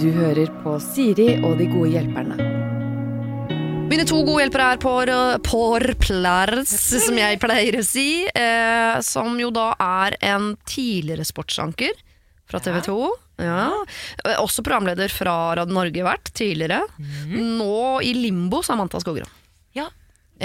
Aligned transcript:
Du 0.00 0.10
hører 0.12 0.50
på 0.62 0.74
Siri 0.82 1.30
og 1.46 1.56
de 1.60 1.66
gode 1.70 1.92
hjelperne. 1.94 2.36
Mine 3.88 4.04
to 4.08 4.18
gode 4.26 4.42
hjelpere 4.42 4.72
er 4.74 4.80
por, 4.82 5.10
porplars, 5.46 6.72
som 7.06 7.16
jeg 7.20 7.38
pleier 7.42 7.78
å 7.78 7.84
si. 7.86 8.24
Eh, 8.26 8.96
som 9.06 9.36
jo 9.40 9.50
da 9.54 9.70
er 9.80 10.16
en 10.32 10.50
tidligere 10.68 11.24
sportsanker 11.28 11.92
fra 12.50 12.60
TV 12.64 12.80
2. 12.88 12.96
Ja. 13.44 13.68
Eh, 14.24 14.36
Også 14.42 14.64
programleder 14.66 15.12
fra 15.12 15.36
Radio 15.60 15.76
Norge 15.78 16.04
vært 16.06 16.32
tidligere. 16.36 16.82
Nå 17.30 18.00
i 18.04 18.12
limbo, 18.18 18.60
Samantha 18.66 19.00
Skogran. 19.04 19.30
Ja. 19.76 19.88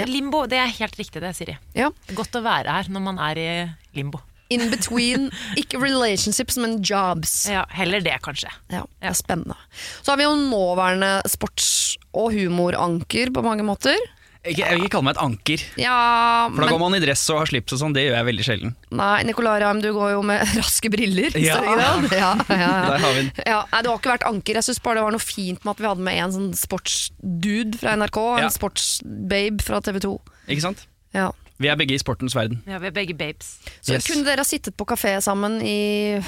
Limbo, 0.06 0.44
det 0.48 0.60
er 0.62 0.70
helt 0.78 0.96
riktig 1.00 1.20
det, 1.24 1.34
Siri. 1.36 1.58
Ja. 1.76 1.90
Godt 2.16 2.38
å 2.38 2.44
være 2.44 2.78
her 2.78 2.88
når 2.94 3.02
man 3.10 3.18
er 3.20 3.40
i 3.42 3.50
limbo. 3.98 4.22
In 4.50 4.68
between, 4.70 5.28
ikke 5.60 5.78
relationships, 5.78 6.56
men 6.58 6.80
jobs. 6.82 7.46
Ja, 7.50 7.64
Heller 7.70 8.00
det, 8.02 8.16
kanskje. 8.24 8.50
Ja, 8.72 8.84
det 9.00 9.12
er 9.12 9.18
spennende. 9.18 9.54
Så 10.02 10.10
har 10.10 10.18
vi 10.18 10.24
jo 10.26 10.34
nåværende 10.40 11.20
sports- 11.30 11.96
og 12.12 12.32
humoranker 12.34 13.30
på 13.30 13.44
mange 13.46 13.62
måter. 13.62 13.94
Ikke, 14.40 14.62
jeg 14.64 14.72
vil 14.78 14.86
ikke 14.86 14.94
kalle 14.96 15.04
meg 15.04 15.18
et 15.18 15.22
anker, 15.22 15.62
Ja, 15.76 16.48
for 16.48 16.62
da 16.62 16.64
men 16.64 16.70
går 16.72 16.78
man 16.80 16.94
i 16.96 17.00
dress 17.02 17.22
og 17.28 17.42
har 17.42 17.50
slips 17.50 17.74
og 17.76 17.80
sånn. 17.82 17.92
Det 17.92 18.06
gjør 18.06 18.14
jeg 18.16 18.26
veldig 18.30 18.44
sjelden. 18.46 18.70
Nei, 18.96 19.18
Nicolai 19.28 19.58
Ramm, 19.60 19.82
du 19.84 19.90
går 19.92 20.14
jo 20.14 20.22
med 20.24 20.40
raske 20.58 20.88
briller. 20.90 21.36
Ja. 21.36 21.58
ja, 21.60 21.90
ja, 22.08 22.30
ja. 22.48 22.70
Der 22.88 23.04
har 23.04 23.12
vi 23.18 23.26
den. 23.26 23.28
Ja, 23.44 23.58
nei, 23.70 23.82
det 23.84 23.90
har 23.92 24.00
ikke 24.00 24.14
vært 24.14 24.24
anker. 24.30 24.56
Jeg 24.56 24.64
syns 24.70 24.80
bare 24.80 24.96
det 24.96 25.04
var 25.04 25.12
noe 25.14 25.22
fint 25.22 25.60
med 25.62 25.74
at 25.76 25.82
vi 25.84 25.90
hadde 25.92 26.06
med 26.08 26.22
en 26.24 26.32
sånn 26.38 26.50
sportsdude 26.56 27.78
fra 27.84 27.94
NRK, 28.00 28.18
en 28.38 28.46
Ja. 28.46 28.50
sportsbabe 28.56 29.62
fra 29.62 29.82
TV 29.84 30.00
2. 30.08 30.14
Ikke 30.48 30.64
sant? 30.64 30.86
Ja. 31.12 31.28
Vi 31.60 31.68
er 31.68 31.76
begge 31.76 31.92
i 31.94 32.00
sportens 32.00 32.32
verden. 32.36 32.62
Ja, 32.66 32.78
Vi 32.80 32.88
er 32.88 32.94
begge 32.96 33.14
babes. 33.14 33.58
Så 33.84 33.92
Yes. 33.94 34.06
kunne 34.08 34.24
dere 34.24 34.40
ha 34.40 34.44
sittet 34.48 34.76
på 34.76 34.86
kafé 34.88 35.12
sammen 35.20 35.58
i 35.60 36.20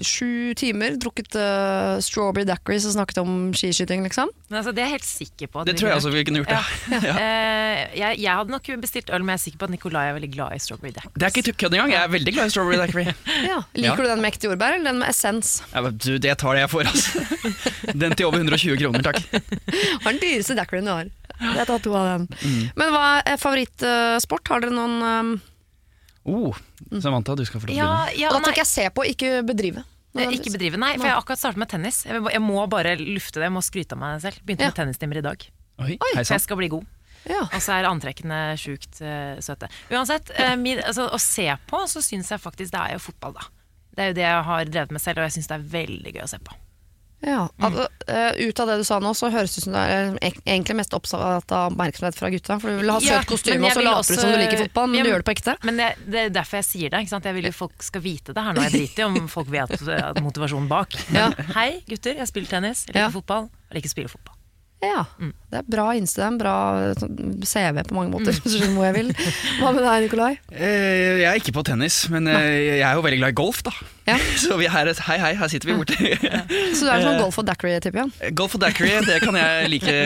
sju 0.00 0.54
timer, 0.56 0.96
drukket 0.96 1.34
uh, 1.36 1.98
strawberry 2.00 2.46
daiquiris 2.48 2.86
og 2.88 2.94
snakket 2.96 3.18
om 3.20 3.52
skiskyting, 3.52 4.02
liksom? 4.06 4.30
Men 4.48 4.60
altså, 4.62 4.72
det 4.72 4.82
er 4.82 4.88
jeg 4.88 4.96
helt 4.98 5.08
sikker 5.08 5.50
på. 5.52 5.60
at 5.60 5.66
Det 5.66 5.76
tror 5.76 5.90
jeg 5.90 6.00
også 6.00 6.12
vi 6.14 6.24
kunne 6.24 6.40
gjort. 6.40 6.54
Ja. 6.54 6.62
det. 6.88 7.02
Uh, 7.04 7.18
jeg, 8.02 8.18
jeg 8.22 8.32
hadde 8.32 8.54
nok 8.54 8.70
bestilt 8.80 9.10
øl, 9.12 9.20
men 9.26 9.34
jeg 9.34 9.40
er 9.40 9.44
sikker 9.44 9.58
på 9.58 9.68
at 9.68 9.74
Nicolai 9.76 10.06
er 10.08 10.16
veldig 10.16 10.32
glad 10.32 10.56
i 10.56 10.62
strawberry 10.62 10.94
deck. 10.96 11.12
Det 11.14 11.28
er 11.28 11.36
ikke 11.42 11.52
kødd 11.64 11.76
engang. 11.76 11.92
Jeg 11.92 12.02
er 12.02 12.14
veldig 12.16 12.34
glad 12.38 12.46
i 12.46 12.56
strawberry 12.56 12.80
daiquiri. 12.84 13.14
Ja. 13.48 13.60
Liker 13.76 14.02
du 14.02 14.08
den 14.10 14.20
med 14.24 14.32
ekte 14.32 14.48
jordbær, 14.48 14.74
eller 14.76 14.90
den 14.92 14.98
med 15.00 15.08
essens? 15.08 15.62
Ja, 15.72 15.80
men 15.84 15.96
du, 16.00 16.18
det 16.18 16.34
tar 16.40 16.56
det 16.56 16.64
jeg 16.64 16.70
får, 16.72 16.88
altså. 16.90 17.92
Den 17.94 18.16
til 18.18 18.26
over 18.26 18.40
120 18.42 18.76
kroner, 18.80 19.04
takk. 19.04 19.20
Har 20.02 20.10
den 20.12 20.20
dyreste 20.22 20.56
daiquirien 20.58 20.88
du 20.88 20.92
har. 20.92 21.08
Jeg 21.38 21.66
tar 21.68 21.78
to 21.84 21.92
av 21.94 22.06
den. 22.08 22.24
Mm. 22.42 22.62
Men 22.80 22.90
hva 22.92 23.04
er 23.22 23.38
favorittsport? 23.38 24.50
Har 24.50 24.64
dere 24.64 24.74
noen 24.78 24.98
um, 25.02 25.36
Oh, 26.28 26.56
Samantha, 27.00 27.34
du 27.38 27.44
skal 27.48 27.62
få 27.62 27.70
lov 27.70 27.76
til 27.78 28.26
å 28.26 28.32
da 28.34 28.40
tenker 28.42 28.60
jeg 28.60 28.68
se 28.68 28.84
på, 28.92 29.04
ikke 29.14 29.30
bedrive. 29.48 29.84
eh, 30.18 30.34
ikke 30.36 30.52
bedrive, 30.52 30.76
nei, 30.80 30.90
for 30.98 31.06
jeg 31.06 31.14
har 31.14 31.22
akkurat 31.22 31.40
startet 31.40 31.62
med 31.62 31.70
tennis. 31.72 32.02
Jeg, 32.04 32.42
må 32.44 32.66
bare 32.68 32.96
lufte 33.00 33.40
det, 33.40 33.46
jeg 33.48 33.54
må 33.54 33.62
skryte 33.64 33.96
av 33.96 34.02
meg 34.02 34.20
selv. 34.24 34.40
Begynte 34.44 34.66
Ja. 34.66 34.72
med 34.72 34.76
tennistimer 34.80 35.20
i 35.22 35.24
dag, 35.24 35.46
Oi, 35.78 35.96
så 36.18 36.34
jeg 36.34 36.44
skal 36.44 36.58
bli 36.60 36.68
god. 36.68 36.84
Ja. 37.28 37.44
Og 37.46 37.60
så 37.62 37.76
er 37.76 37.88
antrekkene 37.88 38.38
sjukt 38.60 39.00
uh, 39.00 39.38
søte. 39.44 39.68
Uansett, 39.92 40.30
uh, 40.36 40.54
min, 40.60 40.80
altså, 40.84 41.08
å 41.12 41.18
se 41.22 41.46
på, 41.70 41.80
så 41.90 42.02
syns 42.04 42.30
jeg 42.34 42.42
faktisk 42.42 42.72
det 42.74 42.80
er 42.82 42.96
jo 42.96 43.04
fotball, 43.08 43.36
da. 43.38 43.48
Det 43.94 44.04
er 44.04 44.12
jo 44.12 44.16
det 44.18 44.26
jeg 44.26 44.46
har 44.48 44.64
drevet 44.70 44.94
med 44.94 45.02
selv, 45.02 45.20
og 45.22 45.28
jeg 45.28 45.38
syns 45.38 45.48
det 45.50 45.56
er 45.58 45.68
veldig 45.72 46.12
gøy 46.18 46.24
å 46.24 46.30
se 46.30 46.38
på. 46.44 46.56
Ja, 47.20 47.48
altså, 47.58 47.88
uh, 48.06 48.32
Ut 48.38 48.60
av 48.62 48.68
det 48.70 48.76
du 48.78 48.84
sa 48.86 49.00
nå, 49.02 49.10
så 49.18 49.26
høres 49.34 49.50
det 49.54 49.58
ut 49.62 49.64
som 49.66 49.74
du 49.74 49.78
er 49.80 50.12
egentlig 50.22 50.76
mest 50.78 50.94
opptatt 50.94 51.50
av 51.50 51.72
oppmerksomhet 51.72 52.14
fra 52.14 52.30
gutta. 52.30 52.58
For 52.62 52.70
du 52.70 52.78
vil 52.84 52.92
ha 52.94 53.00
Ja, 53.02 53.18
søt 53.18 53.32
kostyme, 53.32 53.66
og 53.66 53.74
så 53.74 53.82
later 53.82 54.14
du 54.14 54.20
som 54.22 54.30
du 54.30 54.38
liker 54.38 54.62
fotball, 54.62 54.86
men 54.92 55.00
Ja, 55.00 55.02
du 55.02 55.10
gjør 55.10 55.24
det 55.24 55.28
på 55.28 55.34
ekte. 55.34 55.56
Men 55.66 55.82
det, 55.82 55.90
det 56.06 56.22
er 56.28 56.32
derfor 56.38 56.60
jeg 56.62 56.68
sier 56.70 56.94
det. 56.94 57.02
Jeg 57.10 57.34
vil 57.40 57.50
jo 57.50 57.54
folk 57.58 57.82
skal 57.82 58.04
vite 58.06 58.36
det 58.36 58.46
her 58.46 58.54
nå. 58.54 58.62
Jeg 58.68 58.76
driter 58.76 59.02
i 59.02 59.08
om 59.10 59.28
folk 59.32 59.50
vet 59.50 59.74
motivasjonen 60.22 60.70
bak. 60.70 60.94
Men 61.10 61.34
hei, 61.58 61.70
gutter, 61.90 62.20
jeg 62.22 62.30
spiller 62.30 62.54
tennis, 62.58 62.86
jeg 62.86 62.94
liker 62.94 63.08
Ja. 63.08 63.14
fotball, 63.18 63.50
jeg 63.70 63.80
liker 63.80 63.90
å 63.90 63.96
spille 63.98 64.14
fotball. 64.14 64.37
Ja, 64.84 65.04
Mm. 65.18 65.32
Det 65.48 65.56
er 65.58 65.64
bra 65.72 65.84
Instagram, 65.96 66.34
bra 66.38 66.54
sånn, 67.00 67.14
CV 67.42 67.80
på 67.88 67.94
mange 67.96 68.12
måter. 68.12 68.36
hvis 68.36 68.52
du 68.52 68.58
skjønner 68.60 68.74
hvor 68.76 68.84
jeg 68.84 68.94
vil. 68.98 69.08
Hva 69.62 69.70
med 69.74 69.82
deg, 69.82 70.04
Nikolai? 70.04 70.28
Eh, 70.52 71.22
Jeg 71.22 71.26
er 71.30 71.40
ikke 71.40 71.54
på 71.56 71.64
tennis, 71.66 71.96
men 72.12 72.28
eh, 72.28 72.76
jeg 72.76 72.84
er 72.84 72.98
jo 72.98 73.02
veldig 73.06 73.18
glad 73.22 73.32
i 73.32 73.38
golf, 73.40 73.62
da. 73.66 73.72
Ja. 74.06 74.18
Så 74.44 74.58
vi 74.60 74.68
er 74.68 74.74
her, 74.76 74.90
hei, 75.08 75.16
hei, 75.24 75.32
her 75.40 75.50
sitter 75.50 75.72
vi 75.72 75.78
borte. 75.80 75.96
Så 76.76 76.84
du 76.84 76.92
er 76.92 77.02
sånn 77.02 77.18
golf 77.18 77.40
og 77.40 77.48
daiquiri-type 77.48 77.96
igjen? 77.98 78.12
Golf 78.38 78.54
og 78.58 78.62
daiquiri 78.62 79.00
det 79.08 79.18
kan 79.24 79.40
jeg 79.40 79.72
like 79.72 79.96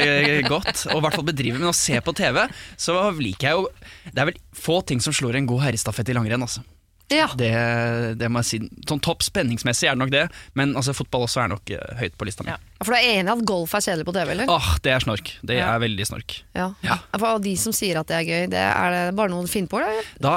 godt, 0.48 0.86
og 0.92 1.02
i 1.02 1.04
hvert 1.04 1.18
fall 1.18 1.28
bedrive. 1.28 1.58
Men 1.58 1.72
å 1.72 1.76
se 1.76 1.98
på 2.00 2.14
TV, 2.22 2.40
så 2.80 2.96
liker 3.18 3.50
jeg 3.50 3.58
jo 3.58 3.68
Det 4.14 4.22
er 4.24 4.30
vel 4.30 4.40
få 4.56 4.78
ting 4.88 5.02
som 5.04 5.12
slår 5.16 5.40
en 5.42 5.50
god 5.50 5.66
herrestafett 5.66 6.08
i 6.14 6.16
langrenn. 6.16 6.46
Altså. 6.46 6.62
Ja. 7.12 7.28
Det, 7.38 7.50
det 8.20 8.28
må 8.32 8.40
jeg 8.42 8.48
si. 8.48 8.58
Sånn 8.88 9.00
topp 9.04 9.22
spenningsmessig 9.26 9.88
er 9.90 9.96
det 9.96 10.02
nok 10.02 10.12
det, 10.14 10.24
men 10.58 10.74
altså, 10.78 10.94
fotball 10.96 11.26
også 11.26 11.42
er 11.44 11.52
nok 11.52 11.72
uh, 11.76 11.82
høyt 12.00 12.16
på 12.18 12.28
lista 12.28 12.46
mi. 12.46 12.52
Ja. 12.54 12.58
For 12.82 12.90
du 12.94 12.98
er 12.98 13.20
enig 13.20 13.30
i 13.30 13.34
at 13.36 13.44
golf 13.46 13.74
er 13.78 13.84
kjedelig 13.84 14.06
på 14.08 14.14
TV, 14.16 14.32
eller? 14.34 14.50
Åh, 14.50 14.70
det 14.82 14.94
er 14.94 15.04
snork. 15.04 15.32
Det 15.46 15.58
Ja. 15.60 15.68
er 15.74 15.82
veldig 15.84 16.06
snork. 16.08 16.38
Ja. 16.58 16.70
Ja. 16.82 16.96
For 17.18 17.38
de 17.44 17.52
som 17.60 17.76
sier 17.76 18.00
at 18.00 18.08
det 18.10 18.16
er 18.18 18.26
gøy, 18.26 18.48
det 18.50 18.64
er 18.64 18.96
det 18.96 19.02
bare 19.18 19.30
noe 19.30 19.46
du 19.46 19.52
finner 19.52 19.70
på? 19.70 19.78
Eller? 19.82 20.08
Da, 20.22 20.34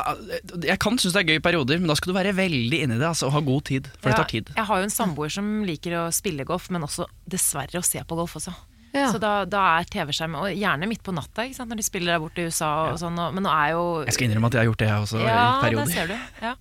jeg 0.68 0.78
kan 0.84 1.00
synes 1.02 1.16
det 1.18 1.24
er 1.24 1.32
gøy 1.34 1.40
i 1.40 1.46
perioder, 1.48 1.80
men 1.82 1.90
da 1.90 1.96
skal 1.98 2.14
du 2.14 2.18
være 2.20 2.36
veldig 2.38 2.84
inni 2.86 3.00
det 3.02 3.08
altså, 3.10 3.32
og 3.32 3.38
ha 3.40 3.44
god 3.46 3.66
tid. 3.72 3.90
For 4.00 4.12
det 4.12 4.20
tar 4.22 4.30
tid. 4.32 4.54
Jeg 4.56 4.70
har 4.70 4.84
jo 4.84 4.88
en 4.92 4.94
samboer 4.94 5.34
som 5.34 5.52
liker 5.66 5.98
å 6.04 6.06
spille 6.14 6.46
golf, 6.46 6.70
men 6.70 6.86
også 6.86 7.08
dessverre 7.26 7.82
å 7.82 7.86
se 7.86 8.04
på 8.06 8.16
golf 8.20 8.38
også. 8.38 8.54
Ja. 8.96 9.10
Så 9.12 9.20
da, 9.20 9.34
da 9.46 9.62
er 9.78 9.88
TV-skjerm, 9.92 10.38
og 10.40 10.48
gjerne 10.56 10.88
midt 10.88 11.04
på 11.04 11.12
natta 11.16 11.44
ikke 11.44 11.58
sant? 11.60 11.70
når 11.74 11.82
de 11.82 11.86
spiller 11.88 12.14
der 12.16 12.22
borte 12.24 12.40
i 12.40 12.48
USA. 12.48 12.70
Og 12.94 13.00
sånn, 13.02 13.18
og, 13.20 13.34
men 13.36 13.44
nå 13.44 13.52
er 13.52 13.74
jo 13.76 13.82
Jeg 14.08 14.16
skal 14.16 14.30
innrømme 14.30 14.48
at 14.48 14.56
jeg 14.56 14.64
har 14.64 14.70
gjort 14.72 14.82
det 14.86 14.88
jeg 14.88 15.04
også, 15.08 15.20
Ja, 15.26 15.42
i 15.60 15.74
der 15.76 15.82
Det 15.82 15.92
ser 15.92 16.08
du. 16.14 16.16
Ja. 16.46 16.56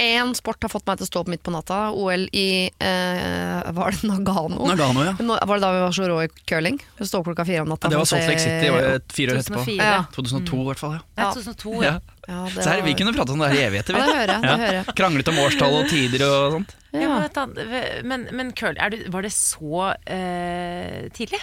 Én 0.00 0.30
sport 0.36 0.62
har 0.64 0.70
fått 0.72 0.86
meg 0.88 0.96
til 1.00 1.04
å 1.04 1.08
stå 1.10 1.20
opp 1.24 1.28
midt 1.28 1.42
på 1.44 1.52
natta. 1.52 1.78
OL 1.92 2.22
i 2.32 2.46
eh, 2.80 3.72
Var 3.76 3.96
det 3.96 4.08
Nagano? 4.08 4.68
Nagano, 4.70 5.02
ja. 5.04 5.12
Nå, 5.20 5.36
var 5.36 5.58
det 5.58 5.64
da 5.66 5.72
vi 5.74 5.82
var 5.82 5.96
så 5.96 6.06
rå 6.08 6.20
i 6.24 6.28
curling? 6.48 6.78
Vi 7.00 7.08
står 7.08 7.20
opp 7.24 7.28
klokka 7.32 7.44
fire 7.48 7.64
om 7.66 7.72
natta. 7.74 7.90
Det 7.92 7.98
var 8.00 8.08
Salt 8.08 8.24
Lake 8.30 8.40
City 8.44 8.70
var 8.72 8.86
et- 8.94 9.12
fire 9.12 9.34
år 9.34 9.42
etterpå. 9.42 9.64
Ja. 9.76 9.98
2002 10.16 10.62
i 10.62 10.68
hvert 10.70 10.80
fall, 10.84 10.94
ja. 10.96 11.02
Ja. 11.20 11.28
2002, 11.36 11.74
ja. 11.84 11.90
ja. 11.92 12.14
Ja, 12.28 12.42
det 12.52 12.60
Så 12.64 12.68
her, 12.68 12.82
vi 12.84 12.92
kunne 12.92 13.12
prate 13.16 13.32
om 13.32 13.40
det 13.40 13.46
her 13.48 13.56
i 13.56 13.66
evigheter. 13.70 13.96
Ja, 13.96 14.04
det 14.04 14.16
hører. 14.18 14.42
Det 14.42 14.56
hører. 14.62 14.88
Kranglet 14.98 15.28
om 15.32 15.38
årstall 15.40 15.76
og 15.78 15.86
tider 15.88 16.24
og 16.26 16.58
sånt. 16.58 16.74
Ja, 16.92 17.00
Ja. 17.00 17.46
men, 17.46 17.86
men, 18.08 18.26
men 18.36 18.50
curl, 18.56 18.76
er 18.76 18.92
du, 18.92 18.98
var 19.12 19.24
det 19.24 19.32
så 19.32 19.94
eh, 20.04 21.08
tidlig? 21.16 21.40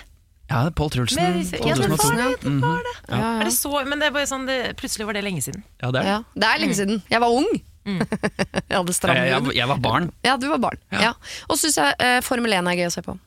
Ja, 0.50 0.60
Pål 0.78 0.90
Trulsen, 0.94 1.24
Men, 1.24 1.38
ja, 1.42 1.74
det 1.76 1.88
var 1.90 1.98
det, 2.16 2.26
det 2.44 2.52
var 2.62 2.84
det. 2.86 2.92
Ja, 3.10 3.18
ja. 3.18 3.30
Er 3.42 3.48
det 3.50 3.54
så, 3.56 3.72
men 3.90 3.98
det 4.02 4.12
er 4.12 4.14
bare 4.14 4.28
sånn, 4.30 4.46
det, 4.46 4.58
plutselig 4.78 5.08
var 5.10 5.18
det 5.18 5.24
lenge 5.26 5.42
siden. 5.42 5.64
Ja, 5.82 5.90
det 5.96 6.04
er 6.04 6.10
Ja, 6.12 6.18
det. 6.36 6.50
er 6.52 6.62
lenge 6.62 6.76
siden. 6.78 7.02
Jeg 7.10 7.22
var 7.24 7.34
ung. 7.34 7.50
jeg 7.86 8.74
hadde 8.78 8.94
stram 8.98 9.18
Jeg, 9.18 9.34
hud. 9.42 9.50
jeg, 9.52 9.58
jeg 9.60 9.68
var 9.70 9.82
barn. 9.82 10.12
Ja, 10.26 10.38
du 10.42 10.48
var 10.50 10.62
barn. 10.62 10.78
Ja. 10.94 11.02
Ja. 11.02 11.12
Og 11.50 11.58
så 11.58 11.66
syns 11.68 11.78
jeg 11.82 11.98
eh, 12.02 12.20
Formel 12.26 12.54
1 12.54 12.70
er 12.72 12.78
gøy 12.80 12.88
å 12.90 12.94
se 12.94 13.04
på. 13.06 13.18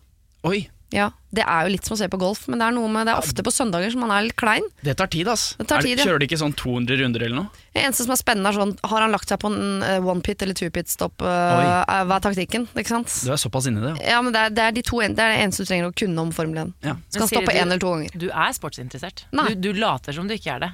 Oi, 0.46 0.60
Ja, 0.90 1.10
Det 1.30 1.44
er 1.44 1.66
jo 1.66 1.72
litt 1.74 1.84
som 1.84 1.92
å 1.94 1.98
se 2.00 2.06
på 2.08 2.16
golf, 2.18 2.46
men 2.48 2.58
det 2.58 2.64
er 2.64 2.72
noe 2.72 2.88
med 2.88 3.04
Det 3.06 3.12
er 3.12 3.18
ofte 3.20 3.42
på 3.44 3.52
søndager 3.52 3.90
som 3.92 4.00
man 4.00 4.10
er 4.10 4.22
litt 4.24 4.36
klein. 4.40 4.62
det 4.82 4.96
tar 4.96 5.06
tid, 5.12 5.28
ass. 5.28 5.54
Det 5.58 5.66
tar 5.68 5.78
Er 5.78 5.82
tid, 5.82 5.98
ja. 5.98 6.04
Kjører 6.06 6.18
de 6.22 6.26
ikke 6.26 6.38
sånn 6.40 6.54
200 6.56 6.96
runder 7.02 7.20
eller 7.26 7.36
noe? 7.36 7.48
Det 7.74 7.82
eneste 7.84 8.04
som 8.06 8.12
er 8.14 8.16
spennende, 8.16 8.48
er 8.48 8.56
sånn 8.56 8.72
Har 8.88 9.00
han 9.04 9.12
lagt 9.12 9.28
seg 9.28 9.38
på 9.38 9.50
en 9.52 9.82
eh, 9.82 9.98
one 10.00 10.22
pit 10.24 10.40
eller 10.40 10.54
two 10.54 10.70
pit 10.70 10.88
stop? 10.88 11.20
eh, 11.20 11.26
er- 11.28 12.06
hva 12.08 12.16
er 12.16 12.20
taktikken? 12.24 12.64
Ikke 12.74 12.88
sant? 12.88 13.12
Du 13.22 13.30
er 13.30 13.36
såpass 13.36 13.66
inni 13.68 13.82
det. 13.84 14.00
ja. 14.00 14.16
Ja, 14.16 14.22
men 14.22 14.32
det 14.32 14.40
er, 14.40 14.48
det, 14.50 14.64
er 14.64 14.72
de 14.72 14.82
to, 14.82 15.00
en- 15.04 15.14
det 15.14 15.20
er 15.20 15.36
det 15.36 15.44
eneste 15.44 15.58
du 15.66 15.68
trenger 15.68 15.90
å 15.90 15.94
kunne 15.94 16.18
om 16.24 16.32
Formel 16.32 16.56
1. 16.64 16.72
Ja. 16.82 16.94
Skal 17.10 17.20
Men 17.20 17.28
stoppe 17.28 17.44
Siri, 17.52 17.52
du- 17.52 17.60
én 17.60 17.62
eller 17.68 17.78
to 17.84 17.92
ganger. 17.92 18.18
Du 18.18 18.28
er 18.30 18.52
sportsinteressert. 18.56 19.24
Nei. 19.32 19.48
Du, 19.54 19.72
du 19.72 19.72
later 19.78 20.12
som 20.16 20.26
du 20.26 20.32
ikke 20.34 20.54
er 20.56 20.60
det, 20.60 20.72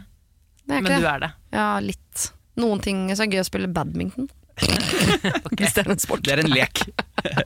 Det 0.69 0.77
er 0.79 0.81
men 0.81 0.93
ikke 0.93 0.97
du 0.97 1.03
det. 1.03 1.11
er 1.11 1.19
det. 1.27 1.33
Ja, 1.53 1.79
litt. 1.81 2.31
Noen 2.57 2.81
ting 2.81 3.09
så 3.11 3.25
er 3.25 3.27
det 3.27 3.35
gøy 3.35 3.43
å 3.43 3.51
spille 3.51 3.67
badminton. 3.75 4.31
Hvis 4.61 5.75
det 5.75 5.85
er 5.85 5.93
en 5.95 6.03
sport. 6.03 6.25
Det 6.25 6.35
er 6.35 6.45
en 6.45 6.53
lek. 6.53 6.85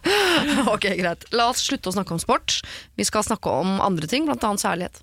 ok, 0.74 0.88
greit. 0.98 1.28
La 1.34 1.48
oss 1.52 1.64
slutte 1.66 1.90
å 1.90 1.96
snakke 1.96 2.16
om 2.16 2.22
sport. 2.22 2.60
Vi 2.98 3.06
skal 3.08 3.26
snakke 3.26 3.52
om 3.52 3.78
andre 3.84 4.10
ting, 4.10 4.26
blant 4.28 4.44
annet 4.44 4.64
kjærlighet. 4.64 5.02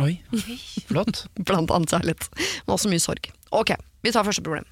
Oi, 0.00 0.14
flott. 0.88 1.26
Blant 1.48 1.72
annet 1.74 1.92
kjærlighet. 1.92 2.28
Men 2.64 2.76
også 2.76 2.90
mye 2.92 3.02
sorg. 3.02 3.26
Ok, 3.52 3.74
vi 4.04 4.12
tar 4.14 4.24
første 4.24 4.44
problem. 4.46 4.68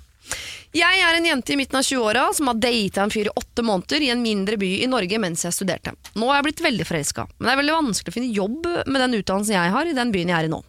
Jeg 0.76 1.00
er 1.00 1.16
en 1.16 1.24
jente 1.24 1.54
i 1.54 1.56
midten 1.56 1.78
av 1.80 1.84
20-åra 1.86 2.26
som 2.36 2.50
har 2.50 2.58
data 2.60 3.02
en 3.04 3.12
fyr 3.12 3.30
i 3.30 3.34
åtte 3.40 3.64
måneder 3.64 4.04
i 4.04 4.10
en 4.12 4.20
mindre 4.20 4.58
by 4.60 4.68
i 4.84 4.88
Norge 4.90 5.20
mens 5.20 5.46
jeg 5.46 5.56
studerte. 5.56 5.94
Nå 6.20 6.28
er 6.28 6.38
jeg 6.38 6.46
blitt 6.50 6.64
veldig 6.66 6.86
forelska, 6.88 7.24
men 7.38 7.48
det 7.48 7.54
er 7.54 7.60
veldig 7.62 7.76
vanskelig 7.78 8.12
å 8.12 8.16
finne 8.18 8.36
jobb 8.36 8.68
med 8.84 9.00
den 9.00 9.16
utdannelsen 9.20 9.56
jeg 9.56 9.72
har 9.74 9.88
i 9.88 9.96
den 9.96 10.12
byen 10.12 10.32
jeg 10.32 10.36
er 10.38 10.50
i 10.50 10.52
nå. 10.52 10.60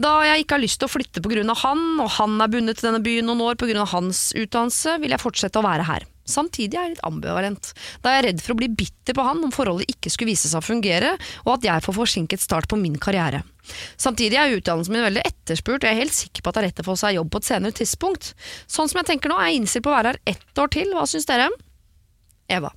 Da 0.00 0.16
jeg 0.28 0.44
ikke 0.44 0.58
har 0.58 0.64
lyst 0.64 0.80
til 0.80 0.88
å 0.88 0.94
flytte 0.94 1.22
pga. 1.24 1.44
han, 1.62 1.84
og 2.00 2.10
han 2.18 2.40
er 2.40 2.50
bundet 2.50 2.80
til 2.80 2.90
denne 2.90 3.04
byen 3.04 3.26
noen 3.26 3.44
år 3.44 3.60
pga. 3.60 3.84
hans 3.92 4.32
utdannelse, 4.34 4.98
vil 5.00 5.14
jeg 5.14 5.22
fortsette 5.22 5.58
å 5.58 5.66
være 5.66 5.86
her. 5.88 6.06
Samtidig 6.24 6.78
er 6.78 6.86
jeg 6.86 6.92
litt 6.94 7.04
ambivalent, 7.04 7.72
da 8.00 8.14
jeg 8.14 8.22
er 8.22 8.26
redd 8.30 8.38
for 8.40 8.54
å 8.54 8.56
bli 8.56 8.70
bitter 8.72 9.12
på 9.16 9.24
han 9.26 9.42
om 9.44 9.52
forholdet 9.52 9.90
ikke 9.92 10.08
skulle 10.08 10.32
vise 10.32 10.48
seg 10.48 10.62
å 10.62 10.64
fungere, 10.64 11.10
og 11.44 11.58
at 11.58 11.66
jeg 11.68 11.84
får 11.84 11.96
forsinket 11.98 12.40
start 12.40 12.68
på 12.70 12.78
min 12.80 12.96
karriere. 12.96 13.42
Samtidig 14.00 14.38
er 14.40 14.56
utdannelsen 14.56 14.96
min 14.96 15.04
veldig 15.04 15.24
etterspurt, 15.28 15.84
og 15.84 15.88
jeg 15.88 15.92
er 15.92 16.00
helt 16.00 16.16
sikker 16.16 16.40
på 16.40 16.48
at 16.48 16.56
det 16.56 16.62
er 16.62 16.66
rett 16.70 16.80
å 16.80 16.86
få 16.88 16.96
seg 17.00 17.18
jobb 17.18 17.28
på 17.28 17.42
et 17.42 17.50
senere 17.50 17.76
tidspunkt. 17.76 18.32
Sånn 18.64 18.88
som 18.88 19.02
jeg 19.02 19.10
tenker 19.12 19.32
nå, 19.32 19.36
er 19.36 19.52
jeg 19.52 19.60
innstilt 19.60 19.84
på 19.84 19.92
å 19.92 19.98
være 19.98 20.14
her 20.14 20.20
ett 20.32 20.64
år 20.64 20.72
til. 20.72 20.96
Hva 20.96 21.04
syns 21.12 21.28
dere? 21.28 21.50
Eva. 22.56 22.72